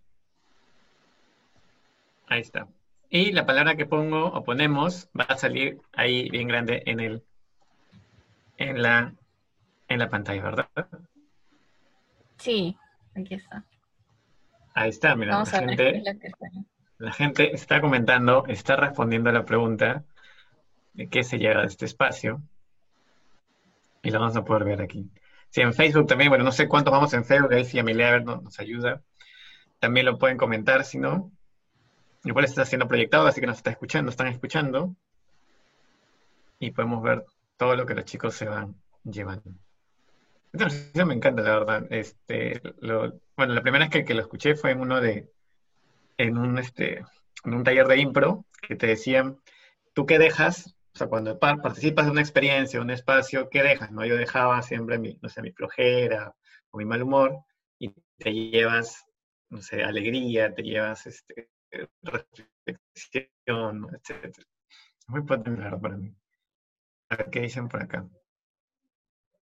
Ahí 2.31 2.39
está. 2.39 2.69
Y 3.09 3.33
la 3.33 3.45
palabra 3.45 3.75
que 3.75 3.85
pongo 3.85 4.27
o 4.27 4.41
ponemos 4.45 5.09
va 5.19 5.25
a 5.25 5.35
salir 5.35 5.81
ahí 5.91 6.29
bien 6.29 6.47
grande 6.47 6.81
en 6.85 7.01
el 7.01 7.23
en 8.55 8.81
la 8.81 9.13
en 9.89 9.99
la 9.99 10.09
pantalla, 10.09 10.41
¿verdad? 10.41 10.69
Sí, 12.37 12.77
aquí 13.17 13.33
está. 13.33 13.65
Ahí 14.73 14.91
está, 14.91 15.13
mira, 15.17 15.39
la 15.39 15.45
gente, 15.45 16.03
la 16.99 17.11
gente 17.11 17.53
está 17.53 17.81
comentando, 17.81 18.45
está 18.47 18.77
respondiendo 18.77 19.29
a 19.29 19.33
la 19.33 19.43
pregunta 19.43 20.05
de 20.93 21.09
qué 21.09 21.25
se 21.25 21.37
llega 21.37 21.59
de 21.59 21.67
este 21.67 21.83
espacio. 21.83 22.41
Y 24.03 24.09
lo 24.09 24.21
vamos 24.21 24.37
a 24.37 24.45
poder 24.45 24.63
ver 24.63 24.81
aquí. 24.81 25.11
Sí, 25.49 25.59
en 25.59 25.73
Facebook 25.73 26.07
también, 26.07 26.29
bueno, 26.29 26.45
no 26.45 26.53
sé 26.53 26.69
cuántos 26.69 26.93
vamos 26.93 27.13
en 27.13 27.25
Facebook, 27.25 27.51
ahí 27.51 27.65
si 27.65 27.77
Amelia 27.77 28.21
nos 28.21 28.57
ayuda. 28.57 29.01
También 29.79 30.05
lo 30.05 30.17
pueden 30.17 30.37
comentar, 30.37 30.85
si 30.85 30.97
no. 30.97 31.29
Igual 32.23 32.45
está 32.45 32.65
siendo 32.65 32.88
proyectado, 32.88 33.27
así 33.27 33.41
que 33.41 33.48
nos 33.48 33.57
está 33.57 33.72
escuchando, 33.72 34.11
están 34.11 34.27
escuchando. 34.27 34.95
Y 36.60 36.72
podemos 36.72 37.02
ver 37.02 37.26
todo 37.57 37.76
lo 37.76 37.85
que 37.85 37.95
los 37.95 38.06
chicos 38.06 38.35
se 38.35 38.45
van 38.45 38.76
llevando. 39.03 39.52
Esta 40.53 41.06
me 41.06 41.15
encanta, 41.15 41.41
la 41.41 41.60
verdad. 41.60 41.88
Este, 41.89 42.61
bueno, 42.81 43.53
la 43.53 43.61
primera 43.61 43.88
vez 43.88 44.06
que, 44.06 44.14
lo 44.14 44.22
escuché 44.22 44.56
fue 44.56 44.72
en 44.72 44.81
uno 44.81 45.02
de, 45.02 45.31
en 46.18 46.38
un, 46.38 46.60
este, 46.60 47.06
en 47.45 47.53
un 47.53 47.64
taller 47.64 47.88
de 47.88 47.98
impro, 47.98 48.45
que 48.61 48.76
te 48.76 48.88
decían, 48.88 49.39
¿tú 49.93 50.06
qué 50.06 50.19
dejas? 50.19 50.76
O 50.93 50.98
sea, 50.98 51.07
cuando 51.07 51.39
participas 51.39 52.06
de 52.06 52.11
una 52.11 52.22
experiencia, 52.22 52.81
un 52.81 52.91
espacio, 52.91 53.49
¿qué 53.49 53.64
dejas? 53.64 53.91
¿no? 53.91 54.06
Yo 54.06 54.18
dejaba 54.18 54.61
siempre 54.61 54.99
mi, 54.99 55.18
no 55.22 55.30
sé, 55.30 55.41
mi 55.41 55.52
flojera 55.52 56.35
o 56.69 56.77
mi 56.77 56.85
mal 56.85 57.02
humor 57.02 57.39
y 57.80 57.93
te 58.18 58.34
llevas, 58.34 59.06
no 59.49 59.61
sé, 59.61 59.84
alegría, 59.84 60.53
te 60.53 60.64
llevas 60.64 61.07
este, 61.07 61.49
reflexión, 62.02 63.88
etc. 63.95 64.38
Muy 65.07 65.23
potente, 65.23 65.64
para 65.81 65.98
mí. 65.98 66.15
Qué 67.31 67.41
dicen 67.41 67.68
por 67.68 67.84
acá 67.84 68.07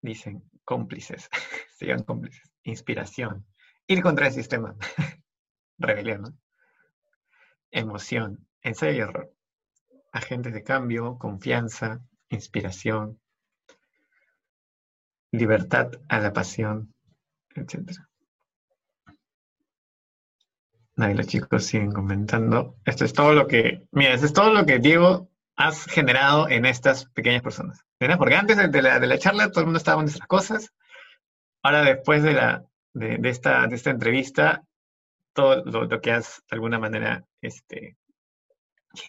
dicen 0.02 0.44
cómplices, 0.64 1.30
sigan 1.78 2.04
cómplices, 2.04 2.52
inspiración, 2.64 3.45
ir 3.88 4.02
contra 4.02 4.28
el 4.28 4.34
sistema, 4.34 4.76
rebelión, 5.78 6.40
emoción, 7.72 8.48
ensayo 8.62 8.94
y 8.94 8.99
error, 8.99 9.34
agentes 10.12 10.54
de 10.54 10.64
cambio, 10.64 11.18
confianza, 11.18 12.02
inspiración, 12.30 13.20
libertad 15.32 15.91
a 16.10 16.20
la 16.20 16.34
pasión, 16.34 16.94
etc. 17.56 18.07
Ahí 20.98 21.14
los 21.14 21.28
chicos 21.28 21.65
siguen 21.65 21.91
comentando. 21.91 22.76
Esto 22.84 23.06
es 23.06 23.14
todo 23.14 23.34
lo 23.34 23.45
que, 23.45 23.88
mira, 23.91 24.14
esto 24.14 24.26
es 24.26 24.34
todo 24.34 24.52
lo 24.52 24.65
que 24.65 24.80
Diego 24.80 25.30
has 25.56 25.86
generado 25.86 26.49
en 26.49 26.65
estas 26.65 27.06
pequeñas 27.11 27.44
personas. 27.44 27.86
Porque 28.18 28.36
antes 28.36 28.57
de, 28.57 28.82
la, 28.82 29.18
charla 29.19 29.52
todo 29.52 29.61
el 29.61 29.65
mundo 29.68 29.78
estaba 29.78 30.02
en 30.02 30.06
nuestras 30.06 30.28
cosas. 30.28 30.74
Ahora, 31.61 31.84
después 31.84 32.24
de, 32.24 32.34
la, 32.34 32.65
de, 32.94 33.19
esta, 33.30 33.68
de 33.68 33.76
esta 33.76 33.91
entrevista, 33.91 34.64
todo 35.34 35.64
lo, 35.65 36.02
que 36.02 36.11
has 36.11 36.44
de 36.49 36.56
alguna 36.56 36.80
manera 36.80 37.26
este, 37.41 37.98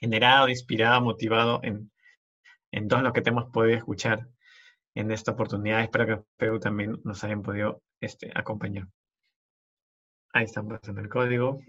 generado, 0.00 0.50
inspirado, 0.50 1.00
motivado 1.00 1.60
en, 1.62 1.90
en 2.70 2.88
todo 2.88 3.00
lo 3.00 3.14
que 3.14 3.22
te 3.22 3.30
hemos 3.30 3.46
podido 3.50 3.78
escuchar 3.78 4.28
en 4.94 5.10
esta 5.10 5.32
oportunidad. 5.32 5.82
Espero 5.82 6.06
que 6.06 6.22
Perú 6.36 6.60
también 6.60 7.00
nos 7.04 7.24
hayan 7.24 7.42
podido 7.42 7.82
este, 8.00 8.30
acompañar. 8.34 8.88
Ahí 10.34 10.44
están 10.44 10.68
pasando 10.68 11.00
el 11.00 11.08
código. 11.08 11.60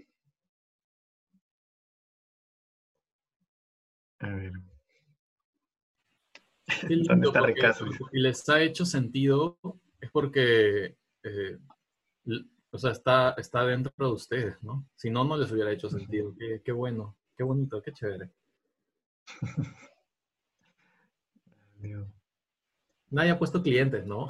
A 4.20 4.28
ver. 4.28 4.52
Si 6.68 6.94
les 8.12 8.48
ha 8.48 8.62
hecho 8.62 8.84
sentido, 8.84 9.58
es 10.00 10.10
porque, 10.10 10.96
eh, 11.22 11.58
o 12.70 12.78
sea, 12.78 12.92
está, 12.92 13.30
está 13.32 13.64
dentro 13.64 13.92
de 13.96 14.12
ustedes, 14.12 14.62
¿no? 14.62 14.86
Si 14.94 15.10
no, 15.10 15.24
no 15.24 15.36
les 15.36 15.50
hubiera 15.50 15.72
hecho 15.72 15.90
sentido. 15.90 16.34
Qué, 16.64 16.72
bueno, 16.72 17.16
qué 17.36 17.42
bonito, 17.42 17.82
qué 17.82 17.92
chévere. 17.92 18.30
Nadie 23.10 23.30
ha 23.30 23.38
puesto 23.38 23.62
clientes, 23.62 24.06
¿no? 24.06 24.28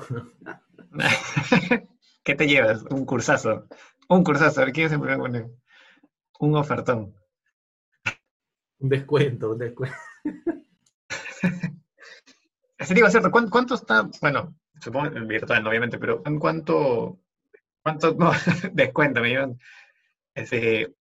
¿Qué 2.23 2.35
te 2.35 2.47
llevas? 2.47 2.83
Un 2.85 3.05
cursazo. 3.05 3.67
Un 4.09 4.25
cursazo. 4.25 4.61
A 4.61 4.65
ver, 4.65 4.73
¿quién 4.73 4.89
se 4.89 4.99
puede 4.99 5.17
poner? 5.17 5.47
Un 6.39 6.57
ofertón. 6.57 7.15
Un 8.81 8.89
descuento, 8.89 9.53
un 9.53 9.59
descuento. 9.59 9.97
Así 12.79 12.95
digo, 12.95 13.11
¿cierto? 13.11 13.31
¿Cuánto, 13.31 13.75
está? 13.75 14.09
Bueno, 14.21 14.57
supongo 14.81 15.17
en 15.17 15.29
virtual, 15.29 15.67
obviamente, 15.67 15.99
pero 15.99 16.23
¿en 16.25 16.39
cuánto, 16.39 17.21
cuánto 17.83 18.15
no, 18.19 18.33
descuenta 18.73 19.21
me 19.21 19.29
llevan? 19.29 19.59
Ese, 20.35 20.95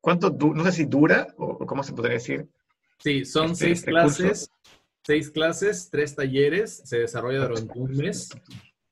¿Cuánto, 0.00 0.30
no 0.30 0.64
sé 0.64 0.72
si 0.72 0.84
dura 0.84 1.28
o 1.36 1.64
cómo 1.66 1.82
se 1.82 1.92
podría 1.92 2.14
decir? 2.14 2.48
Sí, 2.98 3.24
son 3.24 3.52
este, 3.52 3.66
seis 3.66 3.78
este 3.78 3.90
clases, 3.90 4.50
seis 5.04 5.30
clases, 5.30 5.90
tres 5.90 6.14
talleres, 6.14 6.82
se 6.84 6.98
desarrolla 6.98 7.46
durante 7.46 7.78
un 7.78 7.92
mes 7.96 8.30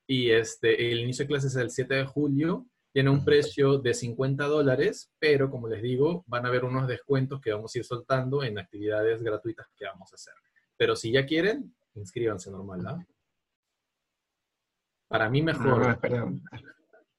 y 0.06 0.30
este, 0.30 0.92
el 0.92 1.00
inicio 1.00 1.24
de 1.24 1.28
clases 1.28 1.52
es 1.52 1.62
el 1.62 1.70
7 1.70 1.94
de 1.94 2.04
julio, 2.04 2.66
tiene 2.94 3.10
un 3.10 3.24
precio 3.24 3.78
de 3.78 3.92
50 3.92 4.44
dólares, 4.44 5.12
pero 5.18 5.50
como 5.50 5.66
les 5.66 5.82
digo, 5.82 6.22
van 6.28 6.46
a 6.46 6.48
haber 6.48 6.64
unos 6.64 6.86
descuentos 6.86 7.40
que 7.40 7.52
vamos 7.52 7.74
a 7.74 7.78
ir 7.78 7.84
soltando 7.84 8.44
en 8.44 8.56
actividades 8.56 9.20
gratuitas 9.20 9.66
que 9.76 9.84
vamos 9.84 10.12
a 10.12 10.14
hacer. 10.14 10.32
Pero 10.76 10.94
si 10.94 11.10
ya 11.10 11.26
quieren, 11.26 11.74
inscríbanse 11.96 12.52
normal, 12.52 12.82
¿no? 12.84 13.04
Para 15.08 15.28
mí 15.28 15.42
mejor. 15.42 15.80
No, 15.80 15.90
espera. 15.90 16.32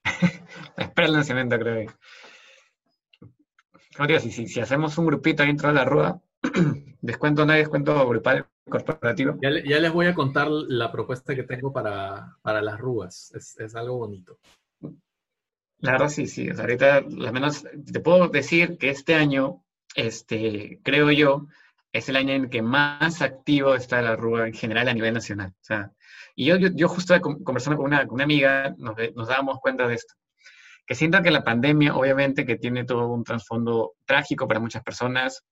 espera 0.78 1.08
el 1.08 1.14
lanzamiento, 1.14 1.60
creo. 1.60 1.92
Como 3.98 4.08
digo, 4.08 4.20
si, 4.22 4.32
si, 4.32 4.60
hacemos 4.62 4.98
un 4.98 5.08
grupito 5.08 5.44
dentro 5.44 5.68
de 5.68 5.76
la 5.76 5.84
rueda, 5.84 6.22
descuento 7.02 7.46
no 7.46 7.52
hay 7.52 7.60
descuento 7.60 8.08
grupal 8.08 8.48
corporativo. 8.70 9.38
Ya, 9.42 9.50
les 9.50 9.92
voy 9.92 10.08
a 10.08 10.16
contar 10.16 10.48
la 10.50 10.90
propuesta 10.90 11.36
que 11.36 11.44
tengo 11.44 11.74
para, 11.74 12.38
las 12.46 12.80
rúas. 12.80 13.34
Es, 13.36 13.76
algo 13.76 13.98
bonito. 13.98 14.40
La 15.86 15.92
verdad 15.94 16.10
sí, 16.10 16.28
sí. 16.28 16.50
ahorita, 16.50 16.98
al 16.98 17.34
menos 17.34 17.64
te 17.64 18.00
puedo 18.00 18.28
decir 18.30 18.78
que 18.80 18.90
este 18.90 19.14
año, 19.14 19.64
este, 19.96 20.80
creo 20.84 21.12
yo, 21.12 21.46
es 21.92 22.10
el 22.10 22.16
año 22.16 22.34
en 22.34 22.50
que 22.50 22.62
más 22.62 23.22
activo 23.22 23.76
está 23.76 24.02
la 24.02 24.16
Rúa 24.16 24.48
en 24.48 24.54
general 24.54 24.88
a 24.90 24.94
nivel 24.94 25.14
nacional. 25.14 25.52
O 25.52 25.64
sea, 25.64 25.92
y 26.36 26.46
yo, 26.46 26.58
yo, 26.58 26.70
yo 26.74 26.90
justo 26.90 27.14
conversando 27.22 27.78
con 27.78 27.86
una, 27.86 28.06
con 28.08 28.16
una 28.16 28.24
amiga, 28.24 28.74
nos, 28.78 28.96
nos 29.16 29.28
dábamos 29.28 29.60
cuenta 29.60 29.88
de 29.88 29.94
esto. 29.94 30.16
Que 30.88 30.96
siento 30.96 31.22
que 31.22 31.32
la 31.32 31.44
pandemia, 31.44 31.96
obviamente, 31.96 32.46
que 32.46 32.58
tiene 32.58 32.84
todo 32.84 33.08
un 33.08 33.24
trasfondo 33.24 33.94
trágico 34.06 34.48
para 34.48 34.60
muchas 34.60 34.84
personas, 34.84 35.44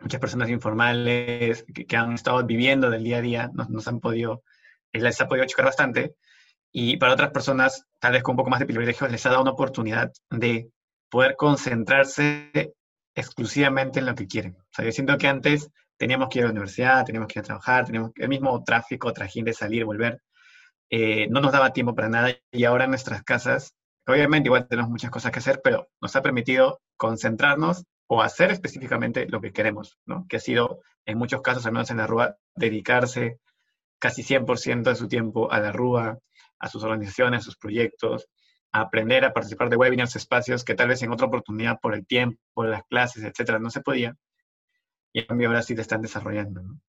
muchas 0.00 0.20
personas 0.20 0.50
informales 0.50 1.64
que, 1.74 1.96
han 1.96 2.12
estado 2.12 2.44
viviendo 2.44 2.90
del 2.90 3.04
día 3.04 3.18
a 3.18 3.22
día, 3.22 3.50
nos, 3.54 3.70
nos 3.70 3.88
han 3.88 4.00
podido, 4.00 4.42
les 4.92 5.20
ha 5.20 5.28
podido 5.28 5.46
chocar 5.46 5.64
bastante, 5.64 6.14
y 6.72 6.96
para 6.96 7.12
otras 7.12 7.30
personas, 7.30 7.84
tal 8.00 8.12
vez 8.12 8.22
con 8.22 8.32
un 8.32 8.38
poco 8.38 8.50
más 8.50 8.60
de 8.60 8.66
privilegios, 8.66 9.10
les 9.10 9.24
ha 9.26 9.30
dado 9.30 9.42
una 9.42 9.50
oportunidad 9.50 10.10
de 10.30 10.70
poder 11.10 11.36
concentrarse 11.36 12.72
exclusivamente 13.14 13.98
en 13.98 14.06
lo 14.06 14.14
que 14.14 14.26
quieren. 14.26 14.56
O 14.58 14.74
sea, 14.74 14.84
yo 14.86 14.92
siento 14.92 15.18
que 15.18 15.28
antes 15.28 15.68
teníamos 15.98 16.28
que 16.28 16.38
ir 16.38 16.44
a 16.44 16.48
la 16.48 16.52
universidad, 16.52 17.04
teníamos 17.04 17.28
que 17.28 17.38
ir 17.38 17.42
a 17.42 17.46
trabajar, 17.46 17.84
teníamos 17.84 18.12
el 18.16 18.28
mismo 18.28 18.64
tráfico, 18.64 19.12
trajín 19.12 19.44
de 19.44 19.52
salir, 19.52 19.84
volver. 19.84 20.22
Eh, 20.88 21.28
no 21.30 21.40
nos 21.40 21.52
daba 21.52 21.72
tiempo 21.72 21.94
para 21.94 22.08
nada 22.08 22.34
y 22.50 22.64
ahora 22.64 22.84
en 22.84 22.90
nuestras 22.90 23.22
casas, 23.22 23.74
obviamente 24.06 24.48
igual 24.48 24.66
tenemos 24.66 24.90
muchas 24.90 25.10
cosas 25.10 25.30
que 25.30 25.40
hacer, 25.40 25.60
pero 25.62 25.88
nos 26.00 26.16
ha 26.16 26.22
permitido 26.22 26.80
concentrarnos 26.96 27.84
o 28.06 28.22
hacer 28.22 28.50
específicamente 28.50 29.26
lo 29.28 29.40
que 29.40 29.52
queremos, 29.52 29.98
¿no? 30.06 30.26
Que 30.28 30.36
ha 30.36 30.40
sido, 30.40 30.80
en 31.06 31.18
muchos 31.18 31.42
casos, 31.42 31.66
al 31.66 31.72
menos 31.72 31.90
en 31.90 31.98
la 31.98 32.06
Rúa, 32.06 32.36
dedicarse 32.56 33.38
casi 33.98 34.22
100% 34.22 34.90
de 34.90 34.96
su 34.96 35.08
tiempo 35.08 35.52
a 35.52 35.60
la 35.60 35.72
Rúa, 35.72 36.18
a 36.62 36.68
sus 36.68 36.82
organizaciones, 36.84 37.40
a 37.40 37.44
sus 37.44 37.56
proyectos, 37.56 38.28
a 38.72 38.80
aprender 38.82 39.24
a 39.24 39.32
participar 39.32 39.68
de 39.68 39.76
webinars, 39.76 40.16
espacios 40.16 40.64
que 40.64 40.74
tal 40.74 40.88
vez 40.88 41.02
en 41.02 41.12
otra 41.12 41.26
oportunidad 41.26 41.78
por 41.80 41.94
el 41.94 42.06
tiempo, 42.06 42.40
por 42.54 42.68
las 42.68 42.84
clases, 42.84 43.24
etcétera, 43.24 43.58
no 43.58 43.68
se 43.68 43.80
podía. 43.82 44.16
Y 45.12 45.20
en 45.20 45.26
cambio 45.26 45.48
ahora 45.48 45.62
sí 45.62 45.74
te 45.74 45.82
están 45.82 46.00
desarrollando. 46.00 46.62
¿no? 46.62 46.80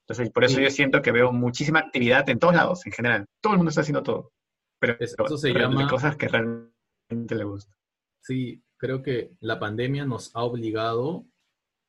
Entonces, 0.00 0.30
por 0.32 0.42
eso 0.42 0.58
yo 0.58 0.70
siento 0.70 1.02
que 1.02 1.12
veo 1.12 1.30
muchísima 1.32 1.78
actividad 1.78 2.28
en 2.30 2.40
todos 2.40 2.54
lados, 2.54 2.84
en 2.86 2.92
general. 2.92 3.26
Todo 3.40 3.52
el 3.52 3.58
mundo 3.58 3.68
está 3.68 3.82
haciendo 3.82 4.02
todo. 4.02 4.32
Pero 4.80 4.96
eso 4.98 5.36
se 5.36 5.52
llama... 5.52 5.86
cosas 5.86 6.16
que 6.16 6.26
realmente 6.26 7.34
le 7.36 7.44
gustan. 7.44 7.76
Sí, 8.20 8.64
creo 8.76 9.02
que 9.02 9.34
la 9.40 9.60
pandemia 9.60 10.06
nos 10.06 10.34
ha 10.34 10.42
obligado 10.42 11.26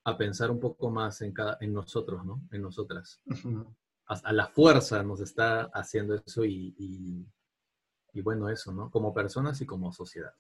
a 0.03 0.17
pensar 0.17 0.51
un 0.51 0.59
poco 0.59 0.91
más 0.91 1.21
en, 1.21 1.31
cada, 1.31 1.57
en 1.61 1.73
nosotros, 1.73 2.25
¿no? 2.25 2.41
En 2.51 2.61
nosotras 2.61 3.21
a, 4.23 4.33
la 4.33 4.47
fuerza 4.47 5.03
nos 5.03 5.21
está 5.21 5.69
haciendo 5.73 6.15
eso 6.15 6.43
y, 6.45 7.25
bueno, 8.15 8.49
eso, 8.49 8.71
¿no? 8.71 8.89
Como 8.89 9.13
personas 9.13 9.61
y 9.61 9.65
como 9.65 9.91
sociedad. 9.91 10.33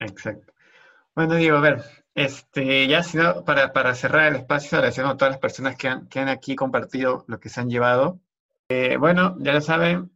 Exacto. 0.00 0.52
Bueno, 1.14 1.34
digo, 1.34 1.56
a 1.58 1.60
ver, 1.60 1.84
este, 2.14 2.86
ya 2.88 3.02
sido 3.02 3.44
para, 3.44 3.72
para 3.72 3.94
cerrar 3.94 4.32
el 4.32 4.36
espacio, 4.40 4.78
agradeciendo 4.78 5.12
a 5.12 5.16
todas 5.16 5.32
las 5.32 5.40
personas 5.40 5.76
que 5.76 5.88
han, 5.88 6.08
que 6.08 6.20
han 6.20 6.28
aquí 6.28 6.56
compartido 6.56 7.24
lo 7.28 7.38
que 7.38 7.50
se 7.50 7.60
han 7.60 7.68
llevado. 7.68 8.20
Eh, 8.68 8.96
bueno, 8.96 9.36
ya 9.40 9.52
lo 9.52 9.60
saben, 9.60 10.10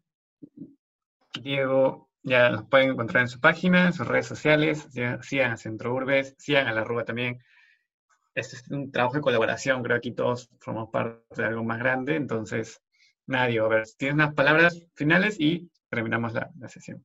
Diego 1.42 2.06
ya 2.22 2.50
los 2.50 2.64
pueden 2.64 2.90
encontrar 2.90 3.22
en 3.22 3.28
su 3.28 3.38
página, 3.40 3.86
en 3.86 3.92
sus 3.92 4.06
redes 4.06 4.26
sociales, 4.26 4.88
sigan 5.22 5.52
a 5.52 5.56
Centro 5.56 5.94
Urbes, 5.94 6.34
sigan 6.38 6.66
a 6.66 6.72
la 6.72 6.82
Rúa 6.82 7.04
también, 7.04 7.40
este 8.36 8.56
es 8.56 8.68
un 8.70 8.92
trabajo 8.92 9.16
de 9.16 9.22
colaboración, 9.22 9.82
creo 9.82 9.94
que 9.96 10.08
aquí 10.08 10.12
todos 10.12 10.50
formamos 10.60 10.90
parte 10.90 11.42
de 11.42 11.48
algo 11.48 11.64
más 11.64 11.78
grande, 11.78 12.16
entonces, 12.16 12.82
nadie, 13.26 13.58
a 13.60 13.66
ver, 13.66 13.84
tienes 13.96 14.14
unas 14.14 14.34
palabras 14.34 14.78
finales 14.94 15.40
y 15.40 15.70
terminamos 15.88 16.34
la, 16.34 16.52
sesión. 16.68 17.04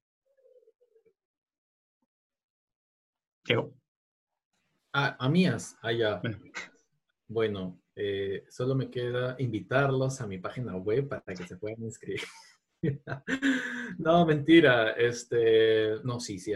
Diego. 3.45 3.73
Ah, 4.93 5.15
a 5.17 5.29
mías, 5.29 5.77
allá. 5.81 6.21
Ah, 6.23 6.37
bueno, 7.29 7.79
eh, 7.95 8.43
solo 8.49 8.75
me 8.75 8.89
queda 8.89 9.37
invitarlos 9.39 10.19
a 10.19 10.27
mi 10.27 10.37
página 10.37 10.75
web 10.75 11.07
para 11.07 11.23
que 11.23 11.47
se 11.47 11.55
puedan 11.55 11.81
inscribir. 11.81 12.21
no, 13.99 14.25
mentira. 14.25 14.91
Este, 14.91 15.95
no, 16.03 16.19
sí, 16.19 16.39
sí, 16.39 16.53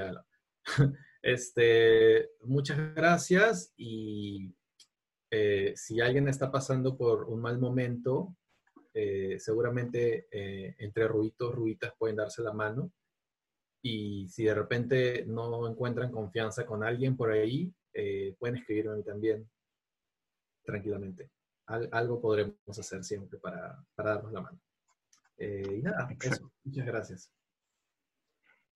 Este, 1.22 2.30
muchas 2.44 2.94
gracias 2.94 3.74
y 3.76 4.54
eh, 5.38 5.74
si 5.76 6.00
alguien 6.00 6.30
está 6.30 6.50
pasando 6.50 6.96
por 6.96 7.26
un 7.26 7.42
mal 7.42 7.60
momento, 7.60 8.38
eh, 8.94 9.38
seguramente 9.38 10.28
eh, 10.32 10.76
entre 10.80 11.10
ruitos, 11.10 11.54
ruitas 11.54 11.94
pueden 11.98 12.16
darse 12.16 12.42
la 12.42 12.54
mano. 12.54 12.94
Y 13.82 14.30
si 14.30 14.46
de 14.46 14.56
repente 14.56 15.26
no 15.28 15.68
encuentran 15.68 16.10
confianza 16.10 16.66
con 16.66 16.84
alguien 16.84 17.18
por 17.18 17.32
ahí, 17.32 17.72
pueden 18.40 18.58
escribirme 18.58 18.94
a 18.94 18.96
mí 18.96 19.04
también, 19.04 19.50
tranquilamente. 20.64 21.30
algo 21.68 22.20
podremos 22.20 22.56
hacer 22.68 23.04
siempre 23.04 23.38
para, 23.38 23.78
para 23.94 24.16
darnos 24.16 24.34
la 24.34 24.42
mano. 24.42 24.60
y 25.38 25.82
nada, 25.82 26.08
eso. 26.20 26.52
Muchas 26.64 26.86
gracias. 26.86 27.35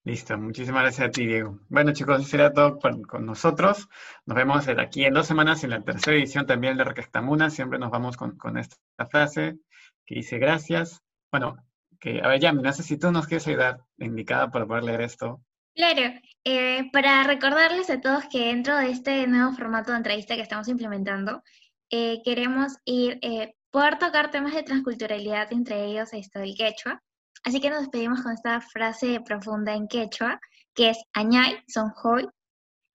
Listo, 0.02 0.38
muchísimas 0.38 0.82
gracias 0.82 1.08
a 1.08 1.10
ti, 1.10 1.26
Diego. 1.26 1.58
Bueno, 1.68 1.92
chicos, 1.92 2.20
eso 2.20 2.30
será 2.30 2.52
todo 2.54 2.78
con, 2.78 3.26
nosotros. 3.26 3.86
Nos 4.24 4.34
vemos 4.34 4.66
aquí 4.66 5.04
en 5.04 5.12
dos 5.12 5.26
semanas 5.26 5.62
en 5.62 5.70
la 5.70 5.82
tercera 5.82 6.16
edición 6.16 6.46
también 6.46 6.78
de 6.78 6.84
Requestamuna. 6.84 7.50
Siempre 7.50 7.78
nos 7.78 7.90
vamos 7.90 8.16
con, 8.16 8.56
esta 8.56 9.06
frase 9.10 9.58
que 10.06 10.14
dice 10.14 10.38
gracias. 10.38 11.02
Bueno, 11.30 11.56
que, 12.00 12.22
a 12.22 12.28
ver, 12.28 12.40
ya, 12.40 12.52
no 12.52 12.72
sé 12.72 12.82
si 12.82 12.98
tú 12.98 13.12
nos 13.12 13.26
quieres 13.26 13.46
ayudar, 13.46 13.80
indicada 13.98 14.50
para 14.50 14.66
poder 14.66 14.84
leer 14.84 15.02
esto. 15.02 15.42
Claro, 15.74 16.14
eh, 16.44 16.90
para 16.92 17.22
recordarles 17.24 17.90
a 17.90 18.00
todos 18.00 18.24
que 18.32 18.46
dentro 18.46 18.76
de 18.78 18.90
este 18.90 19.26
nuevo 19.26 19.52
formato 19.52 19.92
de 19.92 19.98
entrevista 19.98 20.34
que 20.34 20.42
estamos 20.42 20.68
implementando, 20.68 21.42
eh, 21.90 22.22
queremos 22.24 22.78
ir, 22.86 23.18
eh, 23.20 23.54
poder 23.70 23.98
tocar 23.98 24.30
temas 24.30 24.54
de 24.54 24.62
transculturalidad, 24.62 25.52
entre 25.52 25.84
ellos 25.84 26.14
esto 26.14 26.38
del 26.38 26.56
quechua, 26.56 27.02
Así 27.44 27.60
que 27.60 27.70
nos 27.70 27.80
despedimos 27.80 28.22
con 28.22 28.32
esta 28.32 28.60
frase 28.60 29.20
profunda 29.24 29.74
en 29.74 29.88
quechua, 29.88 30.40
que 30.74 30.90
es 30.90 30.98
Añay 31.14 31.62
Sonjoy 31.68 32.28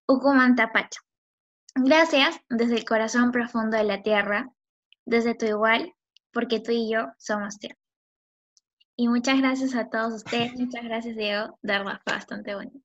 Ucumantapacha. 0.08 1.02
Gracias 1.76 2.40
desde 2.50 2.76
el 2.76 2.86
corazón 2.86 3.32
profundo 3.32 3.76
de 3.76 3.84
la 3.84 4.02
tierra, 4.02 4.50
desde 5.06 5.36
tu 5.36 5.46
igual, 5.46 5.94
porque 6.32 6.60
tú 6.60 6.72
y 6.72 6.90
yo 6.92 7.08
somos 7.18 7.58
tierra. 7.58 7.78
Y 8.96 9.08
muchas 9.08 9.40
gracias 9.40 9.76
a 9.76 9.90
todos 9.90 10.14
ustedes, 10.14 10.54
muchas 10.60 10.84
gracias 10.84 11.16
Diego, 11.16 11.58
de 11.62 11.74
verdad 11.74 12.00
bastante 12.06 12.56
bonito. 12.56 12.80